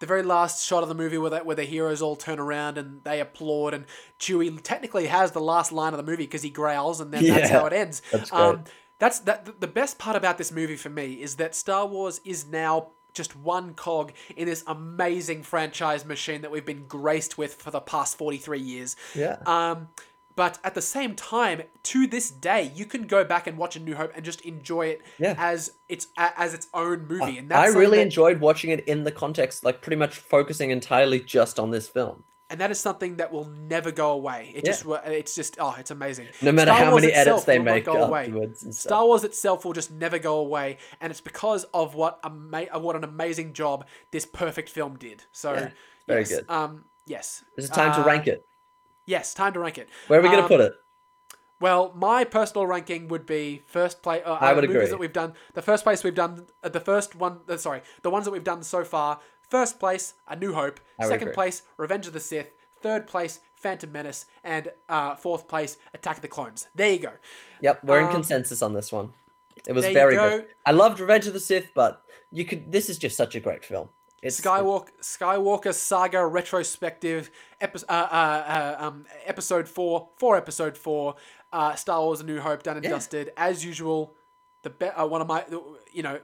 the 0.00 0.06
very 0.06 0.24
last 0.24 0.66
shot 0.66 0.82
of 0.82 0.88
the 0.90 0.94
movie 0.94 1.16
where, 1.16 1.30
that, 1.30 1.46
where 1.46 1.56
the 1.56 1.64
heroes 1.64 2.02
all 2.02 2.16
turn 2.16 2.38
around 2.38 2.76
and 2.76 3.02
they 3.04 3.20
applaud 3.20 3.72
and 3.72 3.86
Chewie 4.18 4.60
technically 4.60 5.06
has 5.06 5.30
the 5.30 5.40
last 5.40 5.72
line 5.72 5.94
of 5.94 5.96
the 5.96 6.02
movie 6.02 6.24
because 6.24 6.42
he 6.42 6.50
growls 6.50 7.00
and 7.00 7.12
then 7.14 7.24
that's 7.24 7.48
how 7.48 7.64
it 7.64 7.72
ends. 7.72 8.02
that's. 8.12 8.30
Um, 8.32 8.64
that's 8.98 9.18
that. 9.20 9.60
the- 9.60 9.66
best 9.66 9.98
part 9.98 10.16
about 10.16 10.38
this 10.38 10.52
movie 10.52 10.76
for 10.76 10.88
me 10.90 11.14
is 11.14 11.36
that 11.36 11.54
Star 11.54 11.86
Wars 11.86 12.20
is 12.24 12.46
now 12.46 12.88
just 13.12 13.36
one 13.36 13.74
cog 13.74 14.12
in 14.36 14.46
this 14.46 14.62
amazing 14.66 15.42
franchise 15.42 16.04
machine 16.04 16.42
that 16.42 16.50
we've 16.50 16.64
been 16.66 16.86
graced 16.86 17.36
with 17.38 17.54
for 17.54 17.70
the 17.70 17.80
past 17.80 18.16
forty 18.18 18.38
three 18.38 18.60
years. 18.60 18.96
Yeah. 19.14 19.38
Um, 19.46 19.88
but 20.36 20.58
at 20.64 20.74
the 20.74 20.82
same 20.82 21.14
time, 21.14 21.62
to 21.84 22.06
this 22.08 22.28
day, 22.28 22.72
you 22.74 22.86
can 22.86 23.06
go 23.06 23.22
back 23.22 23.46
and 23.46 23.56
watch 23.56 23.76
A 23.76 23.80
New 23.80 23.94
Hope 23.94 24.10
and 24.16 24.24
just 24.24 24.40
enjoy 24.40 24.86
it 24.86 25.02
Yeah. 25.18 25.34
as 25.38 25.72
its 25.88 26.08
as 26.16 26.54
its 26.54 26.66
own 26.74 27.06
movie. 27.06 27.38
And 27.38 27.48
that's 27.48 27.72
I 27.74 27.78
really 27.78 27.98
that- 27.98 28.02
enjoyed 28.04 28.40
watching 28.40 28.70
it 28.70 28.80
in 28.88 29.04
the 29.04 29.12
context, 29.12 29.64
like 29.64 29.80
pretty 29.80 29.96
much 29.96 30.16
focusing 30.18 30.70
entirely 30.70 31.20
just 31.20 31.58
on 31.60 31.70
this 31.70 31.88
film. 31.88 32.24
And 32.50 32.60
that 32.60 32.70
is 32.70 32.78
something 32.78 33.16
that 33.16 33.32
will 33.32 33.46
never 33.46 33.90
go 33.90 34.10
away. 34.12 34.52
It 34.54 34.64
Yeah. 34.64 34.72
just 34.72 34.84
it's 35.06 35.34
just 35.34 35.56
oh, 35.58 35.74
it's 35.78 35.90
amazing. 35.90 36.28
No 36.42 36.52
matter 36.52 36.70
Star 36.72 36.84
how 36.84 36.90
Wars 36.90 37.02
many 37.02 37.12
edits 37.12 37.44
they 37.44 37.58
make 37.58 37.84
go 37.84 37.94
away. 38.04 38.22
afterwards 38.26 38.62
and 38.62 38.74
stuff. 38.74 38.90
Star 38.90 39.06
Wars 39.06 39.24
itself 39.24 39.64
will 39.64 39.72
just 39.72 39.90
never 39.90 40.18
go 40.18 40.38
away, 40.38 40.78
and 41.00 41.10
it's 41.10 41.20
because 41.20 41.64
of 41.74 41.94
what 41.94 42.18
ama- 42.24 42.66
what 42.78 42.96
an 42.96 43.04
amazing 43.04 43.52
job 43.52 43.86
this 44.10 44.26
perfect 44.26 44.68
film 44.68 44.96
did. 44.96 45.24
So 45.32 45.52
Yeah, 45.54 45.70
very 46.06 46.20
yes, 46.20 46.28
good. 46.30 46.50
Um, 46.50 46.84
yes, 47.06 47.44
Is 47.56 47.66
it 47.70 47.72
time 47.74 47.92
Uh, 47.92 47.96
to 47.96 48.02
rank 48.02 48.26
it? 48.26 48.44
Yes, 49.06 49.34
time 49.34 49.52
to 49.54 49.60
rank 49.60 49.78
it. 49.78 49.88
Where 50.08 50.18
are 50.20 50.22
we 50.22 50.28
going 50.28 50.38
to 50.38 50.44
um, 50.44 50.48
put 50.48 50.60
it? 50.60 50.72
Well, 51.60 51.92
my 51.94 52.24
personal 52.24 52.66
ranking 52.66 53.08
would 53.08 53.26
be 53.26 53.62
first 53.66 54.02
place. 54.02 54.22
Uh, 54.26 54.32
I 54.40 54.50
uh, 54.50 54.54
would 54.56 54.64
movies 54.64 54.76
agree. 54.76 54.90
that 54.90 54.98
we've 54.98 55.12
done. 55.12 55.34
The 55.54 55.62
first 55.62 55.84
place 55.84 56.02
we've 56.04 56.14
done. 56.14 56.46
Uh, 56.62 56.68
the 56.68 56.80
first 56.80 57.14
one. 57.14 57.40
Uh, 57.48 57.56
sorry, 57.56 57.82
the 58.02 58.10
ones 58.10 58.24
that 58.26 58.32
we've 58.32 58.44
done 58.44 58.62
so 58.62 58.84
far. 58.84 59.20
First 59.48 59.78
place, 59.78 60.14
A 60.28 60.36
New 60.36 60.52
Hope. 60.52 60.80
I 60.98 61.04
Second 61.06 61.28
agree. 61.28 61.34
place, 61.34 61.62
Revenge 61.76 62.06
of 62.06 62.12
the 62.12 62.20
Sith. 62.20 62.50
Third 62.80 63.06
place, 63.06 63.40
Phantom 63.54 63.90
Menace, 63.90 64.26
and 64.42 64.70
uh, 64.88 65.14
fourth 65.14 65.48
place, 65.48 65.78
Attack 65.94 66.16
of 66.16 66.22
the 66.22 66.28
Clones. 66.28 66.68
There 66.74 66.90
you 66.92 66.98
go. 66.98 67.12
Yep, 67.62 67.84
we're 67.84 68.00
in 68.00 68.06
um, 68.06 68.12
consensus 68.12 68.60
on 68.60 68.74
this 68.74 68.92
one. 68.92 69.12
It 69.66 69.72
was 69.72 69.86
very 69.86 70.16
go. 70.16 70.38
good. 70.38 70.46
I 70.66 70.72
loved 70.72 71.00
Revenge 71.00 71.26
of 71.26 71.32
the 71.32 71.40
Sith, 71.40 71.70
but 71.74 72.02
you 72.30 72.44
could. 72.44 72.70
This 72.70 72.90
is 72.90 72.98
just 72.98 73.16
such 73.16 73.34
a 73.34 73.40
great 73.40 73.64
film. 73.64 73.88
It's 74.22 74.40
Skywalker, 74.40 74.88
Skywalker 75.02 75.72
Saga 75.74 76.26
retrospective, 76.26 77.30
epi- 77.60 77.80
uh, 77.88 77.92
uh, 77.92 78.74
uh, 78.80 78.84
um, 78.86 79.04
episode 79.24 79.68
four, 79.68 80.08
for 80.16 80.36
episode 80.36 80.76
four, 80.76 81.14
uh, 81.52 81.74
Star 81.76 82.00
Wars: 82.00 82.20
A 82.20 82.24
New 82.24 82.40
Hope, 82.40 82.62
done 82.62 82.76
and 82.76 82.84
Yeah. 82.84 82.90
dusted 82.90 83.32
as 83.36 83.64
usual. 83.64 84.14
The 84.62 84.70
be- 84.70 84.86
uh, 84.86 85.06
one 85.06 85.20
of 85.20 85.26
my, 85.26 85.44
you 85.92 86.02
know, 86.02 86.20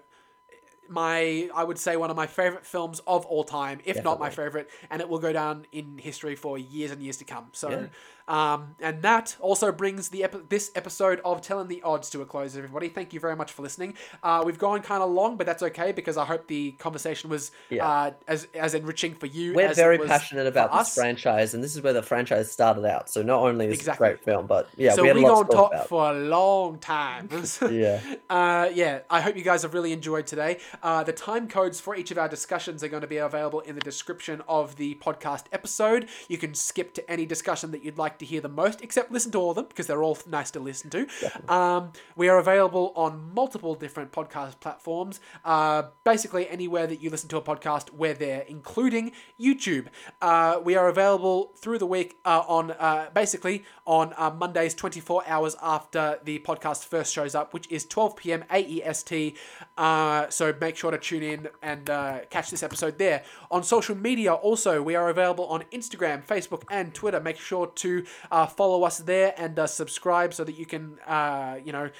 my 0.90 1.48
I 1.54 1.64
would 1.64 1.78
say 1.78 1.96
one 1.96 2.10
of 2.10 2.16
my 2.16 2.26
favorite 2.26 2.66
films 2.66 3.00
of 3.06 3.24
all 3.26 3.44
time, 3.44 3.80
if 3.84 3.96
not 4.04 4.18
my 4.20 4.28
favorite, 4.30 4.68
and 4.90 5.00
it 5.00 5.08
will 5.08 5.18
go 5.18 5.32
down 5.32 5.66
in 5.72 5.98
history 5.98 6.34
for 6.36 6.58
years 6.58 6.90
and 6.90 7.02
years 7.02 7.16
to 7.18 7.24
come. 7.24 7.46
So, 7.52 7.70
Yeah. 7.70 7.86
Um, 8.30 8.76
and 8.80 9.02
that 9.02 9.36
also 9.40 9.72
brings 9.72 10.08
the 10.10 10.24
epi- 10.24 10.38
this 10.48 10.70
episode 10.74 11.20
of 11.24 11.42
Telling 11.42 11.68
the 11.68 11.82
Odds 11.82 12.08
to 12.10 12.22
a 12.22 12.24
close. 12.24 12.56
Everybody, 12.56 12.88
thank 12.88 13.12
you 13.12 13.18
very 13.20 13.34
much 13.34 13.50
for 13.52 13.62
listening. 13.62 13.94
Uh, 14.22 14.42
we've 14.46 14.58
gone 14.58 14.80
kind 14.82 15.02
of 15.02 15.10
long, 15.10 15.36
but 15.36 15.46
that's 15.46 15.62
okay 15.64 15.90
because 15.92 16.16
I 16.16 16.24
hope 16.24 16.46
the 16.46 16.70
conversation 16.72 17.28
was 17.28 17.50
Yeah. 17.70 17.86
uh, 17.86 18.10
as 18.28 18.46
as 18.54 18.74
enriching 18.74 19.14
for 19.14 19.26
you. 19.26 19.52
We're 19.54 19.66
as 19.68 19.78
it 19.78 19.82
very 19.82 19.98
was 19.98 20.08
passionate 20.08 20.46
about 20.46 20.70
this 20.70 20.80
us. 20.82 20.94
franchise, 20.94 21.54
and 21.54 21.62
this 21.64 21.74
is 21.74 21.82
where 21.82 21.92
the 21.92 22.02
franchise 22.02 22.50
started 22.52 22.84
out. 22.84 23.10
So 23.10 23.22
not 23.22 23.40
only 23.40 23.66
is 23.66 23.74
Exactly. 23.80 24.06
it 24.06 24.10
a 24.10 24.14
great 24.14 24.24
film, 24.24 24.46
but 24.46 24.68
yeah, 24.76 24.92
so 24.94 25.02
we 25.02 25.08
had 25.08 25.16
a 25.16 25.20
we 25.20 25.24
to 25.26 25.30
talk 25.52 25.72
talk 25.72 25.86
for 25.88 26.10
a 26.10 26.14
long 26.14 26.78
time. 26.78 27.28
Yeah. 27.70 28.00
Uh, 28.28 28.68
yeah. 28.72 29.00
I 29.10 29.20
hope 29.20 29.36
you 29.36 29.42
guys 29.42 29.62
have 29.62 29.74
really 29.74 29.92
enjoyed 29.92 30.26
today. 30.26 30.58
Uh, 30.82 31.02
the 31.02 31.12
time 31.12 31.48
codes 31.48 31.80
for 31.80 31.96
each 31.96 32.10
of 32.12 32.18
our 32.18 32.28
discussions 32.28 32.84
are 32.84 32.88
going 32.88 33.00
to 33.00 33.06
be 33.08 33.16
available 33.16 33.60
in 33.60 33.74
the 33.74 33.80
description 33.80 34.40
of 34.48 34.76
the 34.76 34.94
podcast 34.96 35.44
episode. 35.52 36.08
You 36.28 36.38
can 36.38 36.54
skip 36.54 36.94
to 36.94 37.10
any 37.10 37.26
discussion 37.26 37.70
that 37.72 37.84
you'd 37.84 37.98
like 37.98 38.18
to 38.20 38.24
hear 38.26 38.40
the 38.40 38.48
most, 38.48 38.80
except 38.82 39.10
listen 39.10 39.32
to 39.32 39.38
all 39.38 39.50
of 39.50 39.56
them 39.56 39.66
because 39.68 39.86
they're 39.86 40.02
all 40.02 40.16
nice 40.26 40.50
to 40.52 40.60
listen 40.60 40.90
to. 40.90 41.06
Um, 41.48 41.92
we 42.16 42.28
are 42.28 42.38
available 42.38 42.92
on 42.96 43.32
multiple 43.34 43.74
different 43.74 44.12
podcast 44.12 44.60
platforms. 44.60 45.20
Uh, 45.44 45.84
basically, 46.04 46.48
anywhere 46.48 46.86
that 46.86 47.00
you 47.02 47.10
listen 47.10 47.28
to 47.30 47.36
a 47.36 47.42
podcast, 47.42 47.92
we're 47.92 48.14
there, 48.14 48.42
including 48.48 49.12
YouTube. 49.40 49.86
Uh, 50.22 50.60
we 50.62 50.76
are 50.76 50.88
available 50.88 51.52
through 51.56 51.78
the 51.78 51.86
week 51.86 52.16
uh, 52.24 52.42
on 52.46 52.70
uh, 52.72 53.08
basically 53.14 53.64
on 53.86 54.14
uh, 54.16 54.30
Mondays, 54.30 54.74
24 54.74 55.24
hours 55.26 55.56
after 55.62 56.18
the 56.24 56.38
podcast 56.40 56.84
first 56.84 57.12
shows 57.12 57.34
up, 57.34 57.52
which 57.52 57.70
is 57.70 57.84
12 57.86 58.16
p.m. 58.16 58.44
AEST. 58.50 59.34
Uh, 59.76 60.28
so 60.28 60.54
make 60.60 60.76
sure 60.76 60.90
to 60.90 60.98
tune 60.98 61.22
in 61.22 61.48
and 61.62 61.90
uh, 61.90 62.20
catch 62.30 62.50
this 62.50 62.62
episode 62.62 62.98
there. 62.98 63.24
On 63.50 63.62
social 63.62 63.96
media, 63.96 64.32
also, 64.32 64.82
we 64.82 64.94
are 64.94 65.08
available 65.08 65.46
on 65.46 65.64
Instagram, 65.72 66.24
Facebook, 66.24 66.62
and 66.70 66.94
Twitter. 66.94 67.20
Make 67.20 67.38
sure 67.38 67.66
to 67.66 67.99
uh, 68.30 68.46
follow 68.46 68.84
us 68.84 68.98
there 68.98 69.34
and 69.36 69.58
uh, 69.58 69.66
subscribe 69.66 70.34
so 70.34 70.44
that 70.44 70.56
you 70.56 70.66
can, 70.66 70.98
uh, 71.06 71.58
you 71.64 71.72
know, 71.72 71.90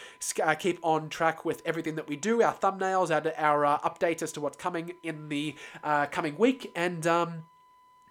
uh, 0.43 0.55
keep 0.55 0.79
on 0.83 1.09
track 1.09 1.45
with 1.45 1.63
everything 1.65 1.97
that 1.97 2.09
we 2.09 2.17
do, 2.17 2.43
our 2.43 2.55
thumbnails, 2.55 3.11
our, 3.11 3.33
our 3.37 3.67
uh, 3.67 3.79
updates 3.81 4.23
as 4.23 4.33
to 4.33 4.41
what's 4.41 4.57
coming 4.57 4.93
in 5.03 5.29
the 5.29 5.55
uh, 5.83 6.07
coming 6.07 6.37
week, 6.39 6.73
and 6.75 7.07
um, 7.07 7.45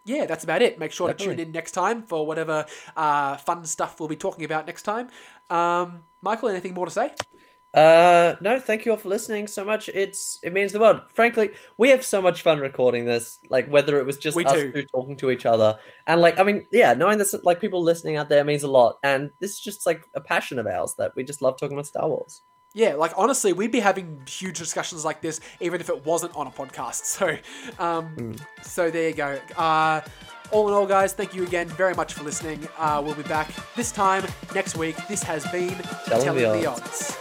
yeah, 0.06 0.26
that's 0.26 0.44
about 0.44 0.62
it. 0.62 0.80
Make 0.80 0.92
sure 0.92 1.08
to 1.08 1.14
tune 1.14 1.40
in 1.40 1.52
next 1.52 1.72
time 1.72 2.04
for 2.04 2.26
whatever 2.26 2.66
uh, 2.96 3.38
fun 3.38 3.66
stuff 3.66 4.00
we'll 4.00 4.10
be 4.10 4.16
talking 4.16 4.46
about 4.46 4.66
next 4.66 4.84
time. 4.84 5.10
Um, 5.50 6.04
Michael, 6.22 6.50
anything 6.50 6.74
more 6.74 6.86
to 6.86 6.92
say? 6.92 7.12
Uh, 7.74 8.36
no, 8.42 8.60
thank 8.60 8.86
you 8.86 8.92
all 8.92 8.98
for 8.98 9.10
listening 9.10 9.46
so 9.46 9.64
much. 9.64 9.90
It's 9.90 10.40
it 10.42 10.54
means 10.54 10.72
the 10.72 10.80
world. 10.80 11.02
Frankly, 11.14 11.52
we 11.78 11.90
have 11.90 12.04
so 12.04 12.22
much 12.22 12.42
fun 12.42 12.60
recording 12.60 13.06
this. 13.06 13.38
Like 13.50 13.68
whether 13.68 14.00
it 14.00 14.06
was 14.06 14.18
just 14.18 14.36
We 14.36 14.44
us 14.46 14.54
two 14.54 14.86
talking 14.92 15.16
to 15.18 15.30
each 15.30 15.46
other, 15.46 15.78
and 16.08 16.20
like 16.20 16.40
I 16.40 16.44
mean, 16.44 16.66
yeah, 16.72 16.94
knowing 16.94 17.20
this 17.20 17.36
like 17.44 17.62
people 17.62 17.84
listening 17.84 18.18
out 18.18 18.28
there 18.28 18.44
means 18.44 18.64
a 18.64 18.68
lot. 18.68 18.98
And 19.04 19.30
this 19.40 19.52
is 19.52 19.60
just 19.60 19.86
like 19.86 20.04
a 20.16 20.22
passion 20.22 20.58
of 20.58 20.66
ours 20.66 20.96
that 20.98 21.16
we 21.16 21.24
just 21.24 21.44
love 21.44 21.60
talking 21.60 21.78
about 21.78 21.86
Star 21.86 22.08
Wars. 22.10 22.42
Yeah, 22.74 22.96
like 22.96 23.14
honestly, 23.16 23.54
we'd 23.54 23.72
be 23.72 23.80
having 23.80 24.22
huge 24.28 24.58
discussions 24.58 25.06
like 25.06 25.22
this 25.22 25.40
even 25.60 25.80
if 25.82 25.90
it 25.90 26.06
wasn't 26.06 26.36
on 26.36 26.48
a 26.48 26.52
podcast. 26.52 27.04
So, 27.20 27.38
um, 27.84 28.36
so 28.64 28.90
there 28.90 29.10
you 29.10 29.16
go. 29.16 29.40
Uh, 29.56 30.02
all 30.52 30.68
in 30.68 30.74
all, 30.74 30.88
guys, 30.88 31.14
thank 31.14 31.36
you 31.36 31.44
again 31.44 31.68
very 31.68 31.94
much 31.94 32.14
for 32.14 32.24
listening. 32.24 32.68
Uh, 32.78 33.02
we'll 33.04 33.16
be 33.16 33.24
back 33.24 33.52
this 33.76 33.92
time 33.92 34.24
next 34.56 34.76
week. 34.76 34.96
This 35.08 35.22
has 35.24 35.46
been 35.52 35.76
Telling 36.08 36.36
the 36.36 36.42
the 36.42 36.66
Odds. 36.66 36.82
odds. 36.82 37.18